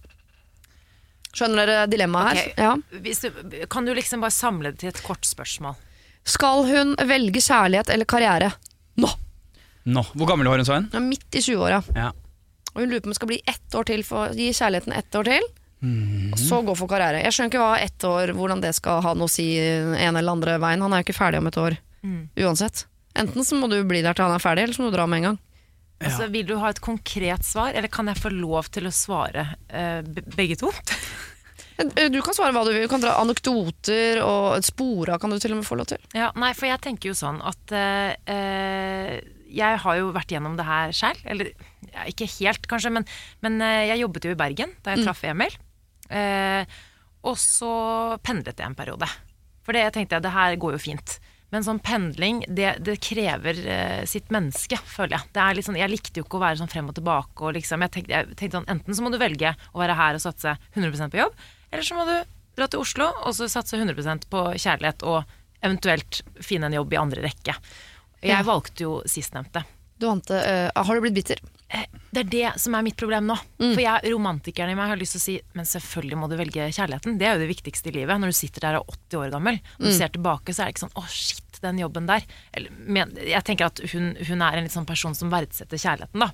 Skjønner 1.32 1.70
dere 1.70 1.90
dilemmaet 1.92 2.28
her? 2.28 2.44
Okay. 2.52 2.68
Ja. 2.68 3.02
Hvis 3.06 3.24
du, 3.24 3.66
kan 3.72 3.88
du 3.88 3.94
liksom 3.96 4.24
bare 4.26 4.36
samle 4.36 4.74
det 4.74 4.84
til 4.84 4.92
et 4.92 5.04
kort 5.06 5.28
spørsmål? 5.28 5.80
Skal 6.28 6.66
hun 6.68 6.96
velge 7.08 7.40
kjærlighet 7.44 7.90
eller 7.94 8.06
karriere? 8.10 8.52
Nå! 9.00 9.10
Nå, 9.88 10.04
Hvor 10.20 10.28
gammel 10.28 10.50
var 10.52 10.60
hun? 10.60 10.90
Hun 10.92 11.00
er 11.00 11.06
midt 11.06 11.38
i 11.40 11.44
20-åra. 11.46 11.80
Ja. 11.96 12.10
Og 12.74 12.82
hun 12.84 12.92
lurer 12.92 13.02
på 13.06 13.08
om 13.08 13.14
hun 13.16 13.20
skal 13.22 13.30
bli 13.32 13.40
ett 13.48 13.78
år 13.80 13.88
til 13.88 14.04
for 14.06 14.34
gi 14.36 14.50
kjærligheten 14.54 14.94
ett 14.98 15.16
år 15.16 15.30
til. 15.32 15.48
Mm. 15.80 16.34
Og 16.34 16.40
så 16.42 16.60
gå 16.66 16.74
for 16.76 16.90
karriere. 16.92 17.22
Jeg 17.24 17.34
skjønner 17.36 17.52
ikke 17.54 17.62
hva 17.64 17.80
ett 17.86 18.06
år, 18.10 18.34
hvordan 18.36 18.62
det 18.66 18.74
skal 18.76 19.00
ha 19.06 19.14
noe 19.16 19.30
å 19.30 19.32
si 19.32 19.46
en 19.62 20.18
eller 20.20 20.34
andre 20.34 20.58
veien. 20.60 20.84
Han 20.84 20.94
er 20.98 21.02
jo 21.04 21.08
ikke 21.08 21.20
ferdig 21.22 21.40
om 21.44 21.48
et 21.52 21.58
år 21.64 21.78
Mm. 22.06 22.30
uansett. 22.38 22.84
Enten 23.18 23.44
så 23.44 23.58
må 23.58 23.68
du 23.68 23.80
bli 23.90 24.04
der 24.06 24.14
til 24.14 24.24
han 24.28 24.36
er 24.36 24.40
ferdig, 24.44 24.64
eller 24.68 24.76
så 24.78 24.84
må 24.86 24.92
du 24.92 24.96
dra 25.00 25.08
med 25.10 25.18
en 25.18 25.24
gang. 25.32 25.38
Altså, 26.00 26.28
vil 26.30 26.46
du 26.46 26.54
ha 26.62 26.70
et 26.70 26.80
konkret 26.80 27.42
svar, 27.44 27.72
eller 27.74 27.90
kan 27.90 28.06
jeg 28.12 28.20
få 28.22 28.30
lov 28.30 28.68
til 28.70 28.86
å 28.86 28.92
svare 28.94 29.48
eh, 29.74 30.04
begge 30.36 30.60
to? 30.62 30.70
Eh, 31.78 32.10
Du 32.10 32.20
kan 32.26 32.36
svare 32.38 32.54
hva 32.56 32.66
du 32.66 32.74
vil. 32.74 32.86
Du 32.88 32.92
kan 32.92 33.04
dra 33.04 33.18
anekdoter 33.22 34.22
og 34.26 34.66
spora 34.66 35.20
kan 35.22 35.34
du 35.34 35.40
til 35.40 35.54
og 35.56 35.62
med 35.62 35.68
få 35.70 35.78
lov 35.80 35.90
til. 35.94 36.02
Ja, 36.18 36.32
nei, 36.40 36.54
for 36.58 36.70
jeg 36.70 36.82
tenker 36.84 37.12
jo 37.12 37.18
sånn 37.18 37.40
at 37.46 37.74
eh, 37.78 39.22
jeg 39.48 39.80
har 39.84 40.00
jo 40.00 40.12
vært 40.16 40.34
gjennom 40.34 40.58
det 40.60 40.68
her 40.68 40.92
sjæl. 40.96 41.22
Eller 41.30 41.54
ja, 41.94 42.08
ikke 42.10 42.28
helt, 42.40 42.68
kanskje, 42.70 42.92
men, 42.98 43.08
men 43.46 43.62
jeg 43.62 44.02
jobbet 44.04 44.28
jo 44.28 44.36
i 44.36 44.40
Bergen 44.40 44.74
da 44.84 44.96
jeg 44.96 45.06
traff 45.08 45.24
Emil. 45.28 45.56
Uh, 46.08 46.64
og 47.28 47.36
så 47.40 47.72
pendlet 48.24 48.60
jeg 48.60 48.70
en 48.70 48.78
periode. 48.78 49.08
For 49.66 49.76
det 49.76 49.90
tenkte 49.96 50.18
jeg, 50.18 50.24
det 50.24 50.36
her 50.36 50.56
går 50.60 50.78
jo 50.78 50.84
fint. 50.84 51.18
Men 51.52 51.64
sånn 51.64 51.80
pendling, 51.84 52.42
det, 52.52 52.74
det 52.84 52.98
krever 53.04 53.60
uh, 53.68 54.02
sitt 54.08 54.32
menneske, 54.36 54.80
føler 54.88 55.18
jeg. 55.18 55.32
Er 55.36 55.62
sånn, 55.64 55.80
jeg 55.80 55.92
likte 55.92 56.22
jo 56.22 56.28
ikke 56.28 56.40
å 56.40 56.44
være 56.44 56.60
sånn 56.62 56.72
frem 56.72 56.90
og 56.92 56.98
tilbake. 56.98 57.36
Og 57.44 57.56
liksom, 57.60 57.84
jeg 57.86 57.96
tenkte, 57.96 58.16
jeg 58.16 58.40
tenkte 58.40 58.60
sånn, 58.60 58.70
Enten 58.78 58.98
så 58.98 59.06
må 59.06 59.12
du 59.14 59.20
velge 59.22 59.54
å 59.72 59.84
være 59.84 59.96
her 60.00 60.20
og 60.20 60.24
satse 60.24 60.58
100% 60.76 61.14
på 61.14 61.22
jobb, 61.24 61.48
eller 61.72 61.84
så 61.84 61.98
må 61.98 62.06
du 62.08 62.16
dra 62.58 62.68
til 62.68 62.82
Oslo 62.82 63.10
og 63.24 63.36
så 63.38 63.48
satse 63.52 63.78
100% 63.78 64.28
på 64.32 64.46
kjærlighet 64.58 65.04
og 65.06 65.24
eventuelt 65.66 66.22
finne 66.46 66.70
en 66.70 66.78
jobb 66.80 66.94
i 66.94 67.02
andre 67.02 67.26
rekke. 67.28 67.56
Jeg 68.22 68.34
Ja. 68.34 68.44
valgte 68.44 68.82
jo 68.86 69.02
sistnevnte. 69.06 69.64
Du 70.00 70.08
ante, 70.10 70.34
uh, 70.38 70.84
har 70.84 70.96
du 70.96 71.02
blitt 71.02 71.16
bitter? 71.16 71.40
Eh, 71.70 71.86
Det 72.14 72.20
er 72.22 72.30
det 72.54 72.62
som 72.62 72.74
er 72.76 72.84
mitt 72.86 72.96
problem 72.96 73.26
nå. 73.28 73.36
For 73.58 73.82
jeg, 73.82 74.12
romantikeren 74.14 74.70
i 74.72 74.76
meg 74.78 74.88
har 74.90 74.98
lyst 74.98 75.18
til 75.18 75.20
å 75.20 75.26
si 75.26 75.42
Men 75.54 75.66
selvfølgelig 75.66 76.18
må 76.18 76.30
du 76.30 76.38
velge 76.38 76.70
kjærligheten. 76.72 77.18
Det 77.20 77.28
er 77.28 77.34
jo 77.36 77.42
det 77.46 77.50
viktigste 77.56 77.90
i 77.90 77.92
livet. 77.98 78.20
Når 78.22 78.28
du 78.32 78.38
sitter 78.38 78.62
der 78.62 78.78
og 78.80 78.88
er 78.88 78.94
80 79.10 79.18
år 79.20 79.32
gammel, 79.34 79.60
når 79.80 79.86
du 79.86 79.92
ser 79.98 80.10
tilbake, 80.10 80.54
så 80.54 80.62
er 80.64 80.66
det 80.70 80.76
ikke 80.78 80.86
sånn 80.88 80.96
Å, 81.02 81.06
shit, 81.10 81.60
den 81.62 81.78
jobben 81.82 82.06
der. 82.08 82.24
Eller, 82.54 82.70
men, 82.78 83.12
jeg 83.18 83.44
tenker 83.44 83.66
at 83.66 83.82
hun, 83.92 84.16
hun 84.16 84.42
er 84.42 84.58
en 84.58 84.64
litt 84.64 84.72
sånn 84.78 84.86
person 84.88 85.14
som 85.18 85.30
verdsetter 85.34 85.78
kjærligheten, 85.78 86.20
da. 86.22 86.32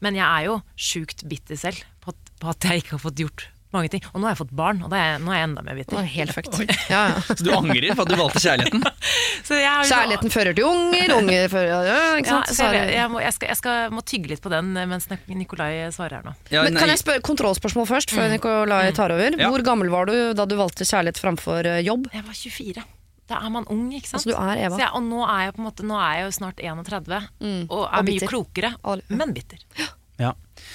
Men 0.00 0.14
jeg 0.14 0.24
er 0.24 0.44
jo 0.46 0.62
sjukt 0.78 1.26
bitter 1.28 1.56
selv 1.56 1.82
på 2.00 2.14
at, 2.14 2.32
på 2.40 2.48
at 2.48 2.60
jeg 2.70 2.82
ikke 2.82 2.96
har 2.96 3.02
fått 3.10 3.18
gjort 3.26 3.48
mange 3.74 3.90
ting. 3.92 4.04
Og 4.12 4.20
nå 4.20 4.28
har 4.28 4.34
jeg 4.34 4.40
fått 4.42 4.54
barn, 4.56 4.82
og 4.84 4.92
da 4.92 4.98
er 4.98 5.08
jeg, 5.12 5.22
nå 5.24 5.32
er 5.32 5.38
jeg 5.40 5.48
enda 5.48 5.64
mer 5.66 5.78
bitter. 5.78 6.08
helt 6.14 6.34
fucked. 6.36 6.72
Ja, 6.90 7.02
ja. 7.12 7.20
Så 7.38 7.46
du 7.46 7.50
angrer 7.56 7.88
på 7.96 8.04
at 8.04 8.12
du 8.12 8.16
valgte 8.20 8.42
kjærligheten? 8.44 8.84
Så 9.48 9.58
jeg 9.58 9.68
har 9.70 9.88
Kjærligheten 9.88 10.32
fører 10.34 10.56
til 10.56 10.68
unger, 10.68 11.14
unger 11.16 11.48
fører 11.52 11.88
ja, 11.88 11.98
ikke 12.20 12.30
sant? 12.30 12.52
er 12.62 12.78
jeg, 12.78 12.94
jeg, 12.96 13.10
må, 13.12 13.20
jeg, 13.24 13.36
skal, 13.36 13.52
jeg 13.52 13.60
skal, 13.60 13.92
må 13.94 14.04
tygge 14.06 14.32
litt 14.32 14.42
på 14.44 14.52
den 14.52 14.72
mens 14.76 15.08
Nikolai 15.26 15.70
svarer 15.94 16.20
her 16.20 16.26
nå. 16.30 16.34
Ja, 16.52 16.64
Men 16.66 16.78
kan 16.78 16.92
jeg 16.92 17.00
spørre 17.02 17.24
kontrollspørsmål 17.26 17.88
først, 17.90 18.14
før 18.14 18.30
Nikolai 18.32 18.84
tar 18.96 19.14
over? 19.14 19.38
Ja. 19.38 19.50
Hvor 19.52 19.64
gammel 19.66 19.92
var 19.92 20.10
du 20.10 20.16
da 20.36 20.46
du 20.48 20.56
valgte 20.60 20.86
kjærlighet 20.86 21.20
framfor 21.22 21.68
eh, 21.68 21.80
jobb? 21.86 22.08
Jeg 22.14 22.26
var 22.28 22.38
24. 22.38 22.84
Da 23.32 23.38
er 23.46 23.52
man 23.54 23.66
ung, 23.70 23.86
ikke 23.94 24.10
sant? 24.10 24.20
Altså, 24.20 24.32
du 24.32 24.36
er 24.36 24.66
Eva. 24.66 24.76
Så 24.76 24.82
jeg, 24.84 24.92
og 24.98 25.06
nå 25.08 25.24
er 25.24 25.46
jeg 25.46 25.56
på 25.56 25.62
en 25.62 25.66
måte 25.68 25.86
Nå 25.88 25.98
er 25.98 26.14
jeg 26.18 26.24
jo 26.26 26.36
snart 26.36 26.62
31 26.62 27.18
og 27.22 27.82
er 27.86 27.98
Og 28.02 28.08
mye 28.08 28.28
klokere, 28.28 28.72
men 29.08 29.34
bitter. 29.36 29.62
ja. 29.80 29.90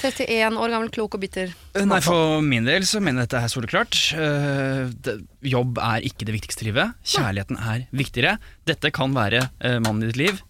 31 0.02 0.58
år 0.60 0.74
gammel, 0.74 0.90
klok 0.94 1.16
og 1.18 1.22
bitter. 1.24 1.54
Nei, 1.88 2.00
For 2.06 2.42
min 2.46 2.68
del 2.68 2.86
så 2.86 3.00
mener 3.02 3.24
jeg 3.24 3.30
dette 3.32 3.44
er 3.46 3.54
soleklart. 3.54 3.98
Eh, 4.18 5.16
Jobb 5.54 5.80
er 5.82 6.06
ikke 6.06 6.28
det 6.28 6.36
viktigste 6.36 6.66
i 6.66 6.70
livet. 6.70 6.98
Kjærligheten 7.08 7.58
er 7.62 7.88
viktigere. 7.96 8.36
Dette 8.70 8.92
kan 8.94 9.16
være 9.16 9.48
eh, 9.62 9.80
mannen 9.80 10.06
i 10.06 10.12
ditt 10.12 10.22
liv. 10.22 10.44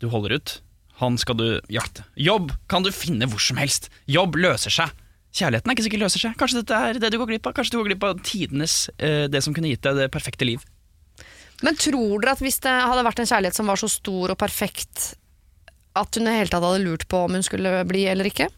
Du 0.00 0.08
holder 0.12 0.38
ut. 0.38 0.54
Han 1.02 1.18
skal 1.20 1.38
du 1.38 1.46
jakte. 1.72 2.06
Jobb 2.18 2.54
kan 2.70 2.86
du 2.86 2.90
finne 2.94 3.28
hvor 3.30 3.42
som 3.42 3.60
helst. 3.60 3.90
Jobb 4.10 4.38
løser 4.40 4.74
seg. 4.74 4.94
Kjærligheten 5.38 5.70
er 5.70 5.76
ikke 5.76 5.86
sikkert 5.86 6.04
løser 6.06 6.24
seg. 6.24 6.38
Kanskje 6.40 6.62
dette 6.62 6.80
er 6.88 6.98
det 7.02 7.12
du 7.12 7.18
går 7.20 7.34
glipp 7.34 7.46
av. 7.50 7.54
Kanskje 7.58 7.76
du 7.76 7.80
går 7.82 7.92
glipp 7.92 8.08
av 8.08 8.24
tidenes 8.26 8.80
eh, 8.96 9.26
det 9.30 9.44
som 9.44 9.54
kunne 9.56 9.70
gitt 9.70 9.84
deg 9.86 10.00
det 10.00 10.10
perfekte 10.14 10.48
liv. 10.48 10.64
Men 11.66 11.78
tror 11.78 12.22
dere 12.22 12.36
at 12.36 12.42
hvis 12.42 12.60
det 12.62 12.70
hadde 12.72 13.04
vært 13.06 13.22
en 13.22 13.28
kjærlighet 13.28 13.58
som 13.58 13.70
var 13.70 13.80
så 13.80 13.90
stor 13.90 14.34
og 14.34 14.38
perfekt, 14.38 15.12
at 16.00 16.18
hun 16.18 16.28
i 16.30 16.36
hele 16.38 16.50
tatt 16.52 16.64
hadde 16.64 16.84
lurt 16.84 17.06
på 17.10 17.24
om 17.26 17.36
hun 17.38 17.44
skulle 17.46 17.82
bli 17.88 18.06
eller 18.10 18.28
ikke? 18.30 18.48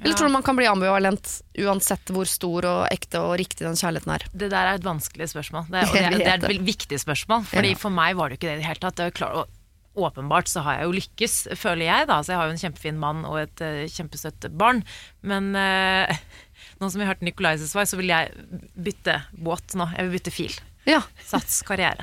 Eller 0.00 0.10
Ja. 0.10 0.16
tror 0.18 0.26
du 0.26 0.32
man 0.34 0.42
kan 0.42 0.56
bli 0.58 0.66
ambivalent 0.66 1.28
uansett 1.62 2.10
hvor 2.10 2.26
stor 2.26 2.66
og 2.66 2.80
ekte 2.90 3.20
og 3.22 3.36
riktig 3.38 3.62
den 3.62 3.76
kjærligheten 3.78 4.10
er? 4.16 4.24
Det 4.34 4.48
der 4.50 4.66
er 4.72 4.78
et 4.80 4.86
vanskelig 4.86 5.28
spørsmål. 5.30 5.68
Det 5.70 5.82
er, 5.84 5.92
det, 5.94 6.00
er, 6.02 6.38
det 6.42 6.48
er 6.50 6.56
et 6.56 6.64
viktig 6.66 6.98
spørsmål. 6.98 7.44
Fordi 7.46 7.74
Ja. 7.76 7.78
For 7.78 7.94
meg 7.94 8.16
var 8.18 8.28
det 8.32 8.40
ikke 8.40 8.48
det 8.50 8.56
i 8.56 8.62
det 8.64 8.66
hele 8.66 8.82
tatt. 8.82 8.96
Det 8.98 9.14
klart, 9.14 9.36
og 9.44 9.46
åpenbart 9.94 10.50
så 10.50 10.64
har 10.66 10.80
jeg 10.80 10.88
jo 10.88 10.96
lykkes, 10.96 11.36
føler 11.54 11.86
jeg. 11.86 12.08
da 12.10 12.16
Så 12.26 12.32
Jeg 12.34 12.40
har 12.40 12.48
jo 12.50 12.56
en 12.56 12.62
kjempefin 12.64 12.98
mann 12.98 13.22
og 13.28 13.38
et 13.44 13.62
uh, 13.62 13.84
kjempesøtt 13.86 14.48
barn. 14.58 14.82
Men 15.22 15.52
uh, 15.54 16.10
nå 16.82 16.90
som 16.90 16.98
vi 16.98 17.06
hørte 17.06 17.22
Nicolaises 17.28 17.70
svar, 17.70 17.86
så 17.86 17.94
vil 18.00 18.10
jeg 18.10 18.34
bytte 18.74 19.20
båt 19.38 19.76
nå. 19.78 19.86
Jeg 19.94 20.08
vil 20.08 20.16
bytte 20.18 20.34
fil. 20.34 20.58
Ja, 20.90 21.04
Sats 21.22 21.62
karriere. 21.62 22.02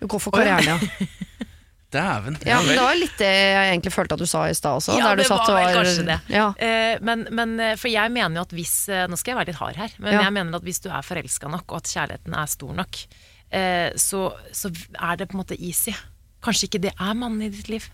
du 0.00 0.06
går 0.08 0.18
for 0.24 0.32
karrieren, 0.32 0.64
ja. 0.72 0.80
Dæven. 1.94 2.34
ja 2.42 2.56
men 2.64 2.72
det 2.74 2.82
var 2.82 2.96
litt 2.98 3.14
det 3.20 3.28
jeg 3.30 3.68
egentlig 3.70 3.92
følte 3.94 4.16
at 4.16 4.22
du 4.24 4.26
sa 4.26 4.40
i 4.50 4.54
stad 4.58 4.80
også. 4.80 4.96
Ja, 4.98 5.12
der 5.12 5.20
du 5.20 5.22
det 5.22 5.28
satt 5.28 5.46
var 5.46 5.60
vel 5.62 5.76
kanskje 5.78 6.06
det. 6.08 6.16
Ja. 6.34 6.46
Uh, 6.58 7.04
men, 7.06 7.26
men 7.30 7.52
eh, 7.62 7.76
for 7.78 7.88
jeg 7.92 8.10
mener 8.12 8.40
jo 8.40 8.46
at 8.48 8.54
hvis 8.58 8.74
eh, 8.90 9.04
Nå 9.06 9.18
skal 9.20 9.32
jeg 9.32 9.38
være 9.38 9.50
litt 9.52 9.60
hard 9.60 9.78
her, 9.78 9.94
men 10.02 10.16
Ja. 10.16 10.24
jeg 10.26 10.34
mener 10.34 10.58
at 10.58 10.66
hvis 10.66 10.82
du 10.82 10.88
er 10.90 11.06
forelska 11.06 11.50
nok, 11.52 11.66
og 11.70 11.78
at 11.78 11.92
kjærligheten 11.92 12.34
er 12.34 12.50
stor 12.50 12.72
nok, 12.82 12.98
uh, 13.54 13.90
så, 13.94 14.22
så 14.50 14.72
er 14.98 15.20
det 15.20 15.28
på 15.30 15.38
en 15.38 15.42
måte 15.44 15.58
easy. 15.62 15.94
Kanskje 16.44 16.66
ikke 16.68 16.82
det 16.88 16.92
er 16.98 17.14
mannen 17.14 17.46
i 17.46 17.52
ditt 17.54 17.70
liv. 17.70 17.86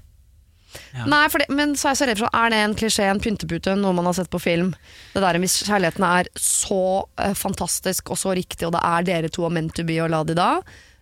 Ja. 0.96 1.04
Nei, 1.04 1.26
for 1.28 1.42
det, 1.42 1.50
men 1.52 1.74
så 1.76 1.90
er 1.90 1.92
jeg 1.92 2.00
så 2.00 2.06
redd 2.08 2.20
for 2.22 2.32
Er 2.32 2.52
det 2.52 2.58
en 2.64 2.74
klisjé, 2.80 3.04
en 3.04 3.20
pyntepute, 3.20 3.74
noe 3.76 3.92
man 3.92 4.06
har 4.08 4.16
sett 4.16 4.30
på 4.32 4.40
film? 4.40 4.70
Det 5.12 5.20
der 5.20 5.36
Hvis 5.42 5.58
kjærligheten 5.68 6.06
er 6.08 6.30
så 6.40 6.78
uh, 7.04 7.34
fantastisk 7.36 8.08
og 8.14 8.16
så 8.20 8.32
riktig, 8.38 8.64
og 8.66 8.72
det 8.78 8.80
er 8.88 9.04
dere 9.10 9.28
to 9.32 9.44
og 9.44 9.52
meant 9.52 9.76
to 9.76 9.84
be 9.84 9.98
og 10.00 10.08
la 10.14 10.22
de 10.24 10.38
da, 10.38 10.48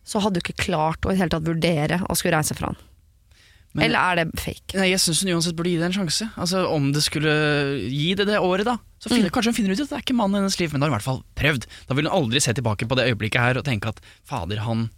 så 0.04 0.20
hadde 0.22 0.40
du 0.40 0.40
ikke 0.44 0.56
klart 0.64 1.00
å 1.06 1.10
i 1.10 1.14
det 1.14 1.20
hele 1.22 1.30
tatt 1.34 1.46
vurdere 1.46 2.00
å 2.08 2.16
skulle 2.16 2.36
reise 2.38 2.54
fra 2.56 2.72
han. 2.72 2.76
Men- 3.72 3.84
Eller 3.86 3.98
er 4.00 4.24
det 4.24 4.40
fake? 4.40 4.74
Nei, 4.74 4.88
jeg 4.90 4.98
syns 4.98 5.20
hun 5.22 5.30
uansett 5.36 5.54
burde 5.54 5.70
gi 5.70 5.76
det 5.78 5.86
en 5.86 5.92
sjanse. 6.00 6.26
Altså 6.36 6.64
Om 6.74 6.90
det 6.92 7.02
skulle 7.04 7.30
gi 7.86 8.14
det 8.18 8.26
det 8.26 8.40
året, 8.42 8.64
da. 8.66 8.78
Så 8.98 9.08
finner, 9.08 9.30
kanskje 9.30 9.52
hun 9.54 9.54
finner 9.54 9.70
ut 9.76 9.80
at 9.80 9.88
det 9.88 9.96
er 9.98 10.02
ikke 10.02 10.16
mannen 10.18 10.34
i 10.34 10.42
hennes 10.42 10.58
liv, 10.58 10.72
men 10.72 10.80
da 10.80 10.86
har 10.86 10.90
hun 10.90 10.96
i 10.96 10.98
hvert 10.98 11.06
fall 11.06 11.22
prøvd. 11.36 11.66
Da 11.86 11.94
vil 11.94 12.08
hun 12.08 12.12
aldri 12.18 12.40
se 12.42 12.52
tilbake 12.52 12.88
på 12.90 12.96
det 12.98 13.06
øyeblikket 13.14 13.40
her 13.40 13.56
og 13.58 13.64
tenke 13.64 13.86
at 13.88 14.00
fader, 14.26 14.58
han 14.66 14.90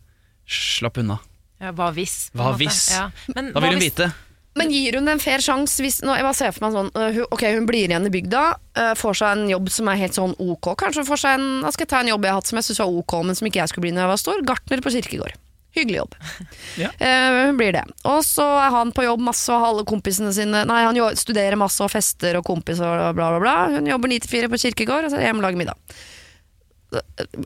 slapp 0.48 0.96
unna. 0.98 1.18
Ja, 1.60 1.70
hva 1.72 1.92
hvis? 1.92 2.30
Hva 2.34 2.56
hvis? 2.56 2.90
Ja. 2.90 3.10
Men 3.36 3.52
Da 3.52 3.60
vil 3.60 3.72
hun 3.72 3.78
hvis- 3.78 3.92
vite. 3.94 4.12
Men 4.58 4.68
gir 4.68 4.98
hun 4.98 5.08
en 5.08 5.20
fair 5.22 5.40
sjanse 5.40 5.80
hvis 5.80 6.02
nå, 6.04 6.12
Jeg 6.18 6.26
bare 6.26 6.36
ser 6.36 6.50
for 6.52 6.66
meg 6.66 6.74
sånn 6.76 6.90
øh, 7.00 7.20
Ok, 7.32 7.44
hun 7.56 7.64
blir 7.68 7.86
igjen 7.88 8.04
i 8.04 8.12
bygda, 8.12 8.42
øh, 8.76 8.90
får 9.00 9.14
seg 9.22 9.38
en 9.38 9.46
jobb 9.48 9.70
som 9.72 9.88
er 9.88 10.00
helt 10.02 10.18
sånn 10.18 10.34
ok. 10.36 10.74
Kanskje 10.82 11.00
hun 11.04 11.08
får 11.08 11.22
seg 11.22 11.38
en 11.38 11.46
Da 11.64 11.70
skal 11.72 11.86
jeg 11.86 11.92
ta 11.94 12.00
en 12.04 12.10
jobb 12.12 12.26
jeg 12.28 12.34
har 12.34 12.42
hatt 12.42 12.50
som 12.50 12.60
jeg 12.60 12.66
syns 12.68 12.82
var 12.84 12.98
ok, 13.00 13.14
men 13.24 13.38
som 13.38 13.48
ikke 13.48 13.62
jeg 13.62 13.72
skulle 13.72 13.86
bli 13.88 13.94
når 13.96 14.04
jeg 14.04 14.12
var 14.12 14.20
stor. 14.20 14.44
Gartner 14.52 14.84
på 14.84 14.92
kirkegård. 14.92 15.38
Hyggelig 15.72 16.02
jobb. 16.02 16.14
Ja. 16.82 16.88
Uh, 17.00 17.46
hun 17.48 17.56
blir 17.60 17.72
det. 17.76 17.82
Og 18.08 18.20
så 18.24 18.44
er 18.60 18.70
han 18.72 18.92
på 18.96 19.04
jobb 19.04 19.20
masse 19.24 19.48
og 19.52 19.60
har 19.60 19.72
alle 19.72 19.84
kompisene 19.88 20.32
sine 20.36 20.62
Nei, 20.68 20.82
han 20.84 20.96
jo- 20.96 21.08
studerer 21.16 21.56
masse 21.60 21.80
og 21.84 21.90
fester 21.92 22.36
og 22.40 22.44
kompiser 22.48 22.84
og 23.08 23.16
bla, 23.16 23.30
bla, 23.32 23.40
bla. 23.40 23.54
Hun 23.78 23.88
jobber 23.88 24.12
9 24.12 24.20
til 24.24 24.32
4 24.36 24.52
på 24.52 24.60
kirkegård, 24.66 25.08
og 25.08 25.12
så 25.12 25.20
er 25.20 25.30
hjemme 25.30 25.40
og 25.40 25.48
lager 25.48 25.60
middag. 25.64 25.96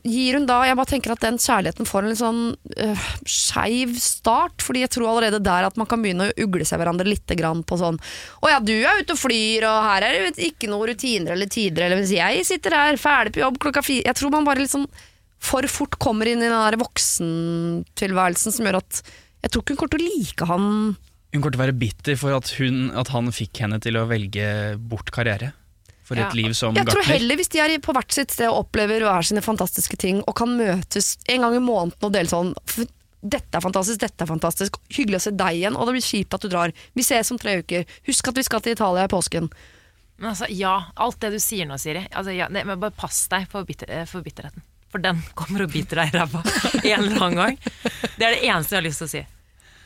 Gir 0.03 0.35
hun 0.35 0.45
da 0.49 0.57
Jeg 0.67 0.75
bare 0.75 0.89
tenker 0.89 1.13
at 1.13 1.23
den 1.23 1.37
kjærligheten 1.39 1.87
får 1.87 2.03
en 2.03 2.11
litt 2.11 2.19
sånn 2.19 2.41
øh, 2.83 3.03
skeiv 3.23 3.93
start. 4.01 4.63
Fordi 4.65 4.83
jeg 4.83 4.93
tror 4.95 5.11
allerede 5.11 5.41
der 5.43 5.67
at 5.69 5.77
man 5.79 5.89
kan 5.89 6.03
begynne 6.03 6.29
å 6.29 6.47
ugle 6.47 6.67
seg 6.67 6.81
hverandre 6.81 7.07
litt 7.07 7.25
på 7.27 7.79
sånn 7.79 7.99
Å 8.43 8.51
ja, 8.51 8.61
du 8.63 8.73
er 8.75 9.03
ute 9.03 9.15
og 9.15 9.21
flyr, 9.21 9.67
og 9.69 9.85
her 9.87 10.07
er 10.07 10.17
det 10.27 10.49
ikke 10.49 10.69
noen 10.71 10.91
rutiner 10.91 11.35
eller 11.35 11.51
tider, 11.51 11.87
eller 11.87 12.01
hvis 12.01 12.15
jeg 12.17 12.47
sitter 12.47 12.75
her 12.75 12.99
ferdig 12.99 13.35
på 13.35 13.43
jobb 13.43 13.61
klokka 13.61 13.83
fire. 13.85 14.07
Jeg 14.07 14.19
tror 14.19 14.33
man 14.33 14.47
bare 14.47 14.63
litt 14.63 14.73
sånn 14.73 14.87
for 15.37 15.67
fort 15.69 15.97
kommer 16.01 16.29
inn 16.29 16.41
i 16.41 16.47
den 16.47 16.55
der 16.55 16.79
voksentilværelsen 16.81 18.55
som 18.55 18.67
gjør 18.67 18.79
at 18.81 19.03
Jeg 19.45 19.53
tror 19.53 19.63
ikke 19.63 19.75
hun 19.75 19.79
kommer 19.81 19.93
til 19.93 20.01
å 20.01 20.07
like 20.07 20.47
han 20.49 20.65
Hun 21.35 21.41
kommer 21.41 21.53
til 21.53 21.59
å 21.59 21.65
være 21.65 21.77
bitter 21.77 22.17
for 22.19 22.37
at, 22.37 22.51
hun, 22.57 22.89
at 22.97 23.11
han 23.13 23.29
fikk 23.35 23.61
henne 23.63 23.79
til 23.83 23.99
å 23.99 24.07
velge 24.09 24.47
bort 24.79 25.11
karriere. 25.13 25.53
For 26.07 26.15
Ja. 26.15 26.27
et 26.29 26.37
liv 26.39 26.53
som 26.55 26.75
Jeg 26.75 26.85
tror 26.87 27.01
gartner. 27.01 27.17
heller 27.17 27.35
hvis 27.35 27.49
de 27.51 27.59
er 27.59 27.73
på 27.83 27.91
hvert 27.93 28.13
sitt 28.15 28.31
sted 28.31 28.47
og 28.47 28.61
opplever 28.65 29.03
hver 29.03 29.25
sine 29.27 29.41
fantastiske 29.43 29.97
ting, 29.99 30.21
og 30.27 30.35
kan 30.39 30.53
møtes 30.55 31.17
en 31.27 31.41
gang 31.43 31.55
i 31.57 31.59
måneden 31.59 31.93
og 32.01 32.13
dele 32.15 32.31
sånn 32.31 32.53
dette 33.27 33.57
er 33.57 33.63
fantastisk, 33.65 33.99
dette 33.99 34.23
er 34.23 34.29
fantastisk, 34.29 34.77
hyggelig 34.93 35.17
å 35.17 35.23
se 35.25 35.31
deg 35.35 35.57
igjen, 35.57 35.75
og 35.75 35.87
det 35.89 35.97
blir 35.97 36.05
kjipt 36.05 36.33
at 36.37 36.41
du 36.45 36.47
drar. 36.53 36.71
Vi 36.95 37.03
ses 37.03 37.31
om 37.33 37.37
tre 37.41 37.57
uker. 37.59 37.83
Husk 38.07 38.27
at 38.29 38.35
vi 38.39 38.43
skal 38.45 38.61
til 38.61 38.71
Italia 38.77 39.03
i 39.03 39.11
påsken. 39.11 39.49
Men 40.19 40.29
altså, 40.31 40.47
ja, 40.49 40.85
alt 40.95 41.19
det 41.19 41.31
du 41.33 41.39
sier 41.39 41.65
nå, 41.67 41.75
Siri. 41.81 42.05
Altså, 42.13 42.31
ja, 42.37 42.47
nei, 42.47 42.63
men 42.63 42.79
bare 42.79 42.91
pass 42.95 43.27
deg 43.27 43.49
for, 43.51 43.65
bitter, 43.67 43.89
eh, 43.89 44.05
for 44.05 44.21
bitterheten. 44.23 44.61
For 44.93 44.99
den 45.03 45.19
kommer 45.35 45.65
og 45.65 45.73
biter 45.73 45.99
deg 45.99 46.13
i 46.13 46.17
ræva 46.21 46.43
en 46.85 47.03
eller 47.03 47.21
annen 47.25 47.35
gang. 47.35 47.57
Det 48.17 48.23
er 48.23 48.37
det 48.37 48.43
eneste 48.47 48.77
jeg 48.77 48.79
har 48.79 48.87
lyst 48.87 49.03
til 49.03 49.07
å 49.09 49.11
si. 49.17 49.25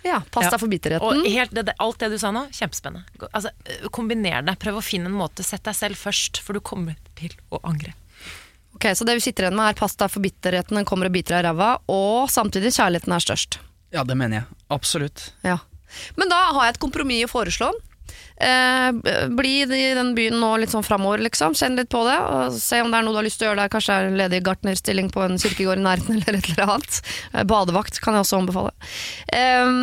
Ja, 0.03 0.19
pass 0.33 0.45
Ja. 0.47 0.49
deg 0.55 0.59
for 0.59 0.67
bitterheten. 0.71 1.21
Og 1.21 1.25
helt, 1.29 1.51
det, 1.53 1.65
det, 1.69 1.75
alt 1.79 1.97
det 2.01 2.09
du 2.09 2.17
sa 2.17 2.31
nå, 2.33 2.47
kjempespennende. 2.51 3.05
Altså, 3.31 3.51
kombiner 3.93 4.41
det. 4.45 4.55
Prøv 4.59 4.79
å 4.79 4.83
finne 4.85 5.05
en 5.11 5.17
måte. 5.17 5.43
Sett 5.45 5.63
deg 5.67 5.75
selv 5.77 5.95
først, 5.99 6.39
for 6.41 6.53
du 6.57 6.59
kommer 6.59 6.95
til 7.19 7.35
å 7.51 7.59
angre. 7.63 7.93
Ok, 8.75 8.87
Så 8.97 9.05
det 9.05 9.13
vi 9.19 9.21
sitter 9.21 9.45
igjen 9.45 9.55
med 9.59 9.69
er 9.75 9.77
pass 9.77 9.95
deg 9.99 10.09
for 10.09 10.23
bitterheten, 10.23 10.75
den 10.79 10.85
kommer 10.89 11.05
og 11.05 11.13
biter 11.13 11.35
deg 11.35 11.43
i 11.43 11.47
ræva, 11.49 11.73
og 11.91 12.29
samtidig 12.33 12.71
kjærligheten 12.73 13.13
er 13.13 13.19
størst. 13.25 13.59
Ja, 13.93 14.03
det 14.07 14.15
mener 14.17 14.41
jeg. 14.41 14.45
Absolutt. 14.73 15.33
Ja. 15.43 15.59
Men 16.15 16.29
da 16.31 16.39
har 16.55 16.65
jeg 16.69 16.75
et 16.77 16.79
kompromiss 16.81 17.27
å 17.27 17.31
foreslå. 17.33 17.69
Eh, 18.41 19.27
bli 19.29 19.61
i 19.61 19.93
den 19.93 20.15
byen 20.17 20.39
nå 20.41 20.55
litt 20.57 20.73
sånn 20.73 20.85
framover, 20.85 21.21
liksom. 21.21 21.53
Kjenn 21.57 21.77
litt 21.77 21.91
på 21.93 22.01
det. 22.07 22.17
Og 22.17 22.55
se 22.57 22.81
om 22.81 22.89
det 22.91 23.01
er 23.01 23.05
noe 23.05 23.13
du 23.13 23.21
har 23.21 23.27
lyst 23.27 23.41
til 23.41 23.49
å 23.49 23.51
gjøre 23.51 23.65
der. 23.65 23.73
Kanskje 23.73 23.97
det 23.97 24.09
er 24.09 24.17
ledig 24.23 24.41
gartnerstilling 24.47 25.11
på 25.13 25.25
en 25.25 25.37
kirkegård 25.41 25.81
i 25.81 25.85
nærheten, 25.85 26.17
eller 26.21 26.39
et 26.39 26.49
eller 26.53 26.65
annet. 26.67 27.03
Eh, 27.33 27.45
badevakt 27.47 28.01
kan 28.01 28.17
jeg 28.17 28.25
også 28.25 28.41
anbefale. 28.41 28.73
Eh, 29.29 29.77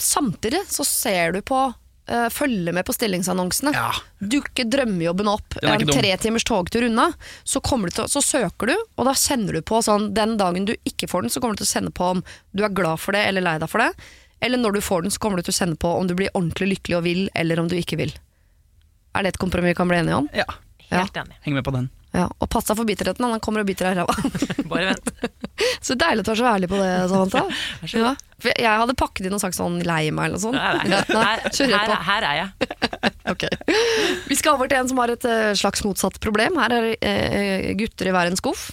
samtidig 0.00 0.64
så 0.72 0.86
ser 0.88 1.36
du 1.36 1.42
på 1.44 1.58
eh, 1.66 2.30
Følger 2.32 2.72
med 2.76 2.88
på 2.88 2.96
stillingsannonsene. 2.96 3.74
Ja. 3.76 3.92
Dukker 4.20 4.70
drømmejobben 4.72 5.28
opp 5.30 5.60
en 5.60 5.84
tre 5.90 6.14
timers 6.22 6.48
togtur 6.48 6.88
unna, 6.88 7.10
så, 7.44 7.60
du 7.60 7.90
til, 7.90 8.08
så 8.08 8.24
søker 8.24 8.72
du, 8.72 8.74
og 8.96 9.10
da 9.10 9.14
kjenner 9.16 9.60
du 9.60 9.62
på 9.64 9.82
sånn 9.84 10.10
Den 10.16 10.38
dagen 10.40 10.66
du 10.68 10.74
ikke 10.88 11.08
får 11.10 11.26
den, 11.26 11.32
så 11.32 11.44
kommer 11.44 11.56
du 11.56 11.62
til 11.62 11.70
å 11.70 11.74
kjenne 11.76 11.94
på 11.94 12.10
om 12.16 12.24
du 12.56 12.64
er 12.64 12.74
glad 12.74 13.00
for 13.04 13.16
det 13.16 13.26
eller 13.28 13.44
lei 13.44 13.58
deg 13.60 13.70
for 13.70 13.84
det. 13.84 13.92
Eller 14.40 14.58
når 14.60 14.78
du 14.78 14.80
får 14.84 15.02
den, 15.04 15.12
så 15.14 15.20
kommer 15.20 15.40
du 15.40 15.46
til 15.46 15.52
å 15.54 15.58
kjenne 15.60 15.76
på 15.80 15.92
om 16.00 16.06
du 16.08 16.14
blir 16.16 16.30
ordentlig 16.34 16.70
lykkelig 16.76 16.96
og 16.98 17.04
vil, 17.06 17.22
eller 17.36 17.60
om 17.60 17.68
du 17.68 17.76
ikke 17.76 17.98
vil. 18.00 18.12
Er 19.16 19.24
det 19.26 19.34
et 19.34 19.40
kompromiss 19.42 19.74
vi 19.74 19.78
kan 19.78 19.88
bli 19.90 19.98
enige 20.00 20.16
om? 20.22 20.28
Ja, 20.36 20.46
Helt 20.90 21.16
enig. 21.18 21.36
heng 21.44 21.54
med 21.58 21.64
på 21.66 21.74
den. 21.74 21.90
Ja, 22.10 22.24
Og 22.42 22.48
pass 22.50 22.66
deg 22.66 22.74
for 22.74 22.88
bitterheten, 22.88 23.22
han 23.22 23.38
kommer 23.38 23.62
og 23.62 23.68
biter 23.68 23.86
deg 23.86 23.94
i 23.94 24.00
ræva. 24.00 24.14
Bare 24.72 24.88
vent. 24.88 25.10
så 25.86 25.94
deilig 25.94 26.24
at 26.24 26.26
du 26.26 26.32
er 26.32 26.40
så 26.40 26.48
ærlig 26.50 26.70
på 26.72 26.80
det, 26.80 26.88
Samantha. 27.12 27.42
Ja. 27.94 28.14
For 28.40 28.50
jeg 28.64 28.80
hadde 28.82 28.96
pakket 28.98 29.28
inn 29.28 29.36
og 29.36 29.42
sagt 29.42 29.54
sånn 29.58 29.76
lei 29.86 30.08
meg 30.10 30.30
eller 30.30 30.40
noe 30.40 30.42
sånt. 30.42 30.58
Nei, 30.58 30.88
nei. 30.90 31.02
Nei, 31.12 31.36
Her, 31.54 31.76
her, 31.76 31.96
her 32.08 32.28
er 32.32 32.40
jeg. 32.40 32.70
Ok. 33.30 33.44
Vi 34.26 34.34
skal 34.34 34.56
over 34.56 34.66
til 34.66 34.80
en 34.80 34.88
som 34.90 34.98
har 34.98 35.12
et 35.12 35.24
eh, 35.28 35.52
slags 35.60 35.84
motsatt 35.86 36.16
problem. 36.24 36.56
Her 36.58 36.72
er 36.80 36.86
eh, 36.98 37.68
gutter 37.78 38.08
i 38.10 38.14
hver 38.16 38.30
en 38.32 38.38
skuff. 38.40 38.70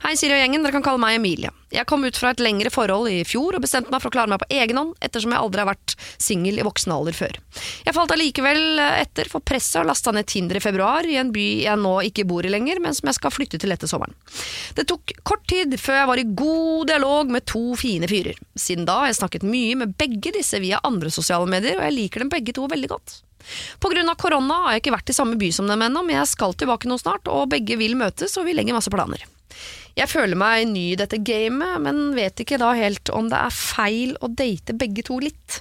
Hei, 0.00 0.14
Siri 0.16 0.32
og 0.32 0.40
gjengen. 0.40 0.62
Dere 0.64 0.72
kan 0.72 0.84
kalle 0.84 1.00
meg 1.02 1.18
Emilie. 1.18 1.50
Jeg 1.72 1.84
kom 1.88 2.04
ut 2.04 2.16
fra 2.16 2.30
et 2.32 2.40
lengre 2.42 2.70
forhold 2.72 3.10
i 3.10 3.22
fjor 3.28 3.56
og 3.56 3.64
bestemte 3.64 3.92
meg 3.92 4.00
for 4.02 4.08
å 4.08 4.14
klare 4.14 4.30
meg 4.32 4.40
på 4.42 4.48
egen 4.56 4.78
hånd, 4.78 4.94
ettersom 5.04 5.32
jeg 5.32 5.40
aldri 5.44 5.62
har 5.62 5.68
vært 5.70 5.94
singel 6.20 6.60
i 6.60 6.64
voksen 6.66 6.92
alder 6.94 7.16
før. 7.16 7.38
Jeg 7.86 7.96
falt 7.96 8.12
allikevel 8.14 8.80
etter 8.86 9.28
for 9.32 9.44
presset 9.44 9.80
og 9.82 9.88
lasta 9.90 10.12
ned 10.16 10.28
Tinder 10.28 10.60
i 10.60 10.64
februar, 10.64 11.08
i 11.08 11.18
en 11.20 11.32
by 11.34 11.46
jeg 11.64 11.80
nå 11.80 11.94
ikke 12.08 12.26
bor 12.28 12.44
i 12.44 12.52
lenger, 12.52 12.80
men 12.84 12.96
som 12.96 13.08
jeg 13.08 13.18
skal 13.20 13.34
flytte 13.34 13.60
til 13.62 13.72
etter 13.72 13.90
sommeren. 13.90 14.16
Det 14.76 14.86
tok 14.88 15.14
kort 15.28 15.44
tid 15.50 15.76
før 15.80 16.00
jeg 16.02 16.12
var 16.12 16.22
i 16.22 16.28
god 16.42 16.92
dialog 16.92 17.32
med 17.32 17.48
to 17.48 17.64
fine 17.80 18.08
fyrer. 18.08 18.38
Siden 18.56 18.88
da 18.88 19.02
har 19.02 19.12
jeg 19.12 19.20
snakket 19.22 19.48
mye 19.48 19.76
med 19.84 19.96
begge 20.00 20.34
disse 20.36 20.60
via 20.62 20.80
andre 20.88 21.12
sosiale 21.12 21.48
medier, 21.48 21.80
og 21.80 21.86
jeg 21.88 21.98
liker 21.98 22.24
dem 22.24 22.32
begge 22.32 22.56
to 22.56 22.68
veldig 22.68 22.92
godt. 22.92 23.20
På 23.80 23.90
grunn 23.90 24.08
av 24.08 24.18
korona 24.20 24.60
har 24.66 24.76
jeg 24.76 24.84
ikke 24.84 24.96
vært 24.96 25.10
i 25.10 25.16
samme 25.16 25.38
by 25.40 25.48
som 25.54 25.70
dem 25.70 25.82
ennå, 25.88 26.04
men 26.06 26.20
jeg 26.20 26.34
skal 26.36 26.54
tilbake 26.54 26.90
nå 26.90 26.98
snart, 27.00 27.28
og 27.32 27.50
begge 27.54 27.78
vil 27.80 27.96
møtes, 27.98 28.36
og 28.38 28.46
vi 28.46 28.54
legger 28.56 28.76
masse 28.76 28.92
planer. 28.92 29.24
Jeg 29.98 30.08
føler 30.08 30.38
meg 30.38 30.70
ny 30.70 30.84
i 30.92 30.98
dette 30.98 31.18
gamet, 31.20 31.76
men 31.84 32.14
vet 32.16 32.40
ikke 32.40 32.56
da 32.60 32.70
helt 32.76 33.10
om 33.12 33.28
det 33.28 33.36
er 33.36 33.52
feil 33.52 34.14
å 34.24 34.30
date 34.32 34.72
begge 34.78 35.04
to 35.04 35.18
litt. 35.20 35.58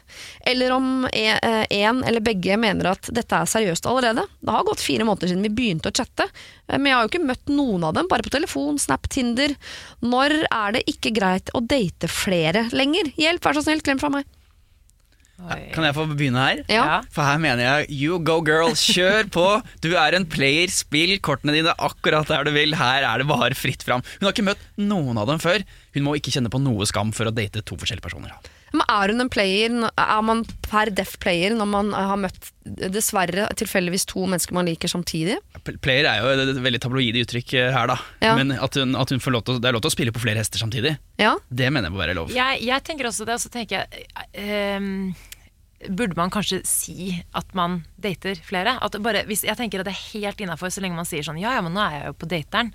Eller 0.48 0.72
om 0.72 1.06
en, 1.06 1.40
eh, 1.44 2.08
eller 2.08 2.24
begge 2.24 2.56
mener 2.58 2.94
at 2.94 3.10
dette 3.12 3.36
er 3.36 3.50
seriøst 3.50 3.90
allerede. 3.92 4.24
Det 4.40 4.56
har 4.56 4.64
gått 4.64 4.84
fire 4.84 5.04
måneder 5.04 5.34
siden 5.34 5.44
vi 5.44 5.56
begynte 5.56 5.92
å 5.92 5.96
chatte, 5.96 6.30
eh, 6.30 6.78
men 6.78 6.88
jeg 6.88 6.96
har 6.96 7.04
jo 7.08 7.12
ikke 7.12 7.28
møtt 7.28 7.48
noen 7.52 7.84
av 7.84 7.94
dem, 7.94 8.08
bare 8.08 8.24
på 8.24 8.32
telefon, 8.32 8.80
Snap, 8.80 9.10
Tinder. 9.10 9.56
Når 10.02 10.48
er 10.48 10.72
det 10.72 10.86
ikke 10.88 11.14
greit 11.14 11.52
å 11.54 11.66
date 11.66 12.08
flere 12.08 12.70
lenger? 12.72 13.12
Hjelp, 13.18 13.42
vær 13.42 13.60
så 13.60 13.64
snill, 13.64 13.82
klem 13.82 14.00
fra 14.00 14.10
meg. 14.10 14.26
Oi. 15.42 15.60
Kan 15.74 15.84
jeg 15.88 15.96
få 15.98 16.06
begynne 16.12 16.44
her? 16.46 16.62
Ja. 16.70 17.00
For 17.12 17.26
her 17.26 17.40
mener 17.42 17.64
jeg 17.66 17.90
you 18.04 18.20
go 18.22 18.40
girl, 18.46 18.76
kjør 18.78 19.30
på! 19.34 19.46
Du 19.82 19.90
er 19.98 20.14
en 20.20 20.28
player, 20.30 20.70
spill 20.70 21.18
kortene 21.24 21.56
dine 21.58 21.74
akkurat 21.82 22.30
der 22.30 22.46
du 22.46 22.54
vil. 22.56 22.76
Her 22.78 23.08
er 23.10 23.24
det 23.24 23.30
bare 23.32 23.58
fritt 23.58 23.82
fram. 23.88 24.04
Hun 24.20 24.28
har 24.30 24.36
ikke 24.36 24.46
møtt 24.52 24.62
noen 24.78 25.18
av 25.18 25.28
dem 25.32 25.42
før. 25.42 25.66
Hun 25.98 26.06
må 26.08 26.14
ikke 26.20 26.32
kjenne 26.36 26.52
på 26.54 26.62
noe 26.62 26.86
skam 26.88 27.10
for 27.16 27.28
å 27.28 27.34
date 27.36 27.64
to 27.68 27.76
forskjellige 27.82 28.06
personer. 28.06 28.38
Men 28.72 28.86
er 28.88 29.12
hun 29.12 29.20
en 29.26 29.28
player? 29.34 29.74
Er 30.00 30.22
man 30.24 30.46
per 30.64 30.88
deaf 30.96 31.18
player 31.20 31.52
når 31.58 31.68
man 31.68 31.90
har 31.92 32.16
møtt 32.22 32.52
dessverre 32.64 33.50
tilfeldigvis 33.60 34.06
to 34.08 34.24
mennesker 34.32 34.56
man 34.56 34.70
liker 34.70 34.88
samtidig? 34.88 35.36
Player 35.84 36.08
er 36.08 36.22
jo 36.24 36.30
et 36.46 36.62
veldig 36.64 36.80
tabloide 36.86 37.26
uttrykk 37.26 37.52
eh, 37.60 37.68
her, 37.76 37.92
da. 37.92 37.98
Ja. 38.24 38.38
Men 38.40 38.54
at 38.56 38.78
hun, 38.80 38.96
at 38.96 39.12
hun 39.12 39.20
får 39.20 39.36
lov 39.36 39.44
til, 39.44 39.58
å- 39.58 39.60
det 39.66 39.68
er 39.68 39.76
lov 39.76 39.84
til 39.84 39.92
å 39.92 39.96
spille 39.98 40.14
på 40.16 40.24
flere 40.24 40.40
hester 40.40 40.62
samtidig, 40.64 40.96
Ja. 41.20 41.34
det 41.52 41.68
mener 41.68 41.90
jeg 41.90 41.98
må 41.98 42.00
være 42.00 42.16
lov. 42.16 42.32
Jeg, 42.32 42.62
jeg 42.64 42.84
tenker 42.88 43.10
også 43.12 43.28
det, 43.28 43.36
og 43.36 43.44
så 43.44 43.52
tenker 43.52 43.82
jeg 43.82 44.08
ehm, 44.40 45.12
Burde 45.90 46.18
man 46.18 46.30
kanskje 46.34 46.62
si 46.68 47.24
at 47.34 47.56
man 47.58 47.82
dater 48.02 48.36
flere? 48.46 48.78
At 48.84 48.96
bare, 49.02 49.24
hvis, 49.30 49.44
jeg 49.48 49.58
tenker 49.58 49.82
at 49.82 49.90
det 49.90 49.96
er 49.96 50.08
helt 50.14 50.42
innafor 50.44 50.70
så 50.74 50.84
lenge 50.84 50.96
man 51.00 51.08
sier 51.10 51.26
sånn 51.26 51.40
Ja, 51.42 51.56
ja, 51.58 51.62
men 51.66 51.74
nå 51.74 51.82
er 51.82 51.98
jeg 52.00 52.08
jo 52.12 52.18
på 52.22 52.30
dateren. 52.30 52.74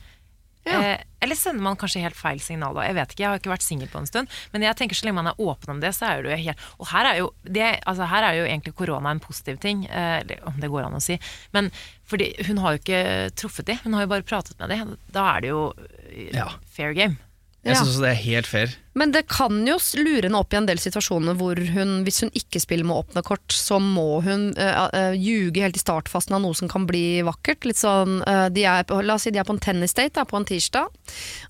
Ja. 0.66 0.80
Eh, 0.82 1.02
eller 1.22 1.38
sender 1.38 1.62
man 1.62 1.76
kanskje 1.78 2.00
helt 2.02 2.18
feil 2.18 2.40
signal? 2.42 2.74
da? 2.74 2.82
Jeg 2.88 2.96
vet 2.96 3.12
ikke, 3.14 3.22
jeg 3.22 3.30
har 3.30 3.38
ikke 3.38 3.52
vært 3.52 3.62
singel 3.66 3.90
på 3.92 4.00
en 4.02 4.08
stund. 4.10 4.32
Men 4.50 4.64
jeg 4.66 4.74
tenker 4.80 4.98
så 4.98 5.06
lenge 5.06 5.20
man 5.20 5.30
er 5.30 5.38
åpen 5.38 5.76
om 5.76 5.82
det, 5.82 5.92
så 5.94 6.08
er 6.08 6.24
det 6.24 6.32
jo 6.32 6.38
helt 6.48 6.64
Og 6.82 6.88
her 6.90 7.06
er 7.12 7.20
jo, 7.20 7.28
det, 7.46 7.68
altså, 7.86 8.08
her 8.10 8.26
er 8.26 8.40
jo 8.40 8.48
egentlig 8.48 8.74
korona 8.74 9.12
en 9.14 9.22
positiv 9.22 9.60
ting, 9.62 9.84
eh, 9.86 10.26
om 10.48 10.58
det 10.62 10.70
går 10.72 10.88
an 10.88 10.98
å 10.98 11.02
si. 11.02 11.20
Men 11.54 11.70
fordi 12.10 12.32
hun 12.48 12.58
har 12.64 12.74
jo 12.74 12.82
ikke 12.82 13.04
truffet 13.38 13.70
de, 13.70 13.78
hun 13.84 13.94
har 13.94 14.06
jo 14.08 14.12
bare 14.16 14.26
pratet 14.26 14.58
med 14.58 14.74
de. 14.74 14.80
Da 15.14 15.28
er 15.36 15.46
det 15.46 15.54
jo 15.54 15.62
eh, 16.10 16.34
Ja. 16.34 16.50
fair 16.66 16.92
game. 16.98 17.18
Jeg 17.66 17.74
Ja. 17.74 17.82
syns 17.82 17.96
det 17.98 18.10
er 18.12 18.18
helt 18.22 18.46
fair. 18.46 18.74
Men 18.94 19.10
det 19.12 19.24
kan 19.28 19.58
jo 19.66 19.74
lure 19.98 20.22
henne 20.24 20.38
opp 20.38 20.54
i 20.54 20.56
en 20.56 20.66
del 20.68 20.78
situasjoner 20.78 21.34
hvor 21.36 21.58
hun, 21.74 22.04
hvis 22.06 22.20
hun 22.22 22.30
ikke 22.30 22.60
spiller 22.62 22.86
med 22.86 22.96
åpne 22.96 23.22
kort, 23.26 23.50
så 23.52 23.80
må 23.82 24.22
hun 24.24 24.54
uh, 24.56 25.12
ljuge 25.18 25.60
helt 25.60 25.76
i 25.76 25.82
startfasen 25.82 26.32
av 26.38 26.40
noe 26.44 26.54
som 26.56 26.70
kan 26.70 26.86
bli 26.88 27.20
vakkert. 27.26 27.66
Litt 27.66 27.80
sånn, 27.80 28.22
eh, 28.24 28.46
de 28.54 28.64
er 28.64 28.86
på, 28.88 29.00
La 29.04 29.18
oss 29.18 29.26
si 29.26 29.32
de 29.34 29.40
er 29.42 29.44
på 29.48 29.52
en 29.56 29.60
tennisdate 29.60 30.14
da, 30.14 30.24
på 30.24 30.38
en 30.38 30.46
tirsdag, 30.48 30.86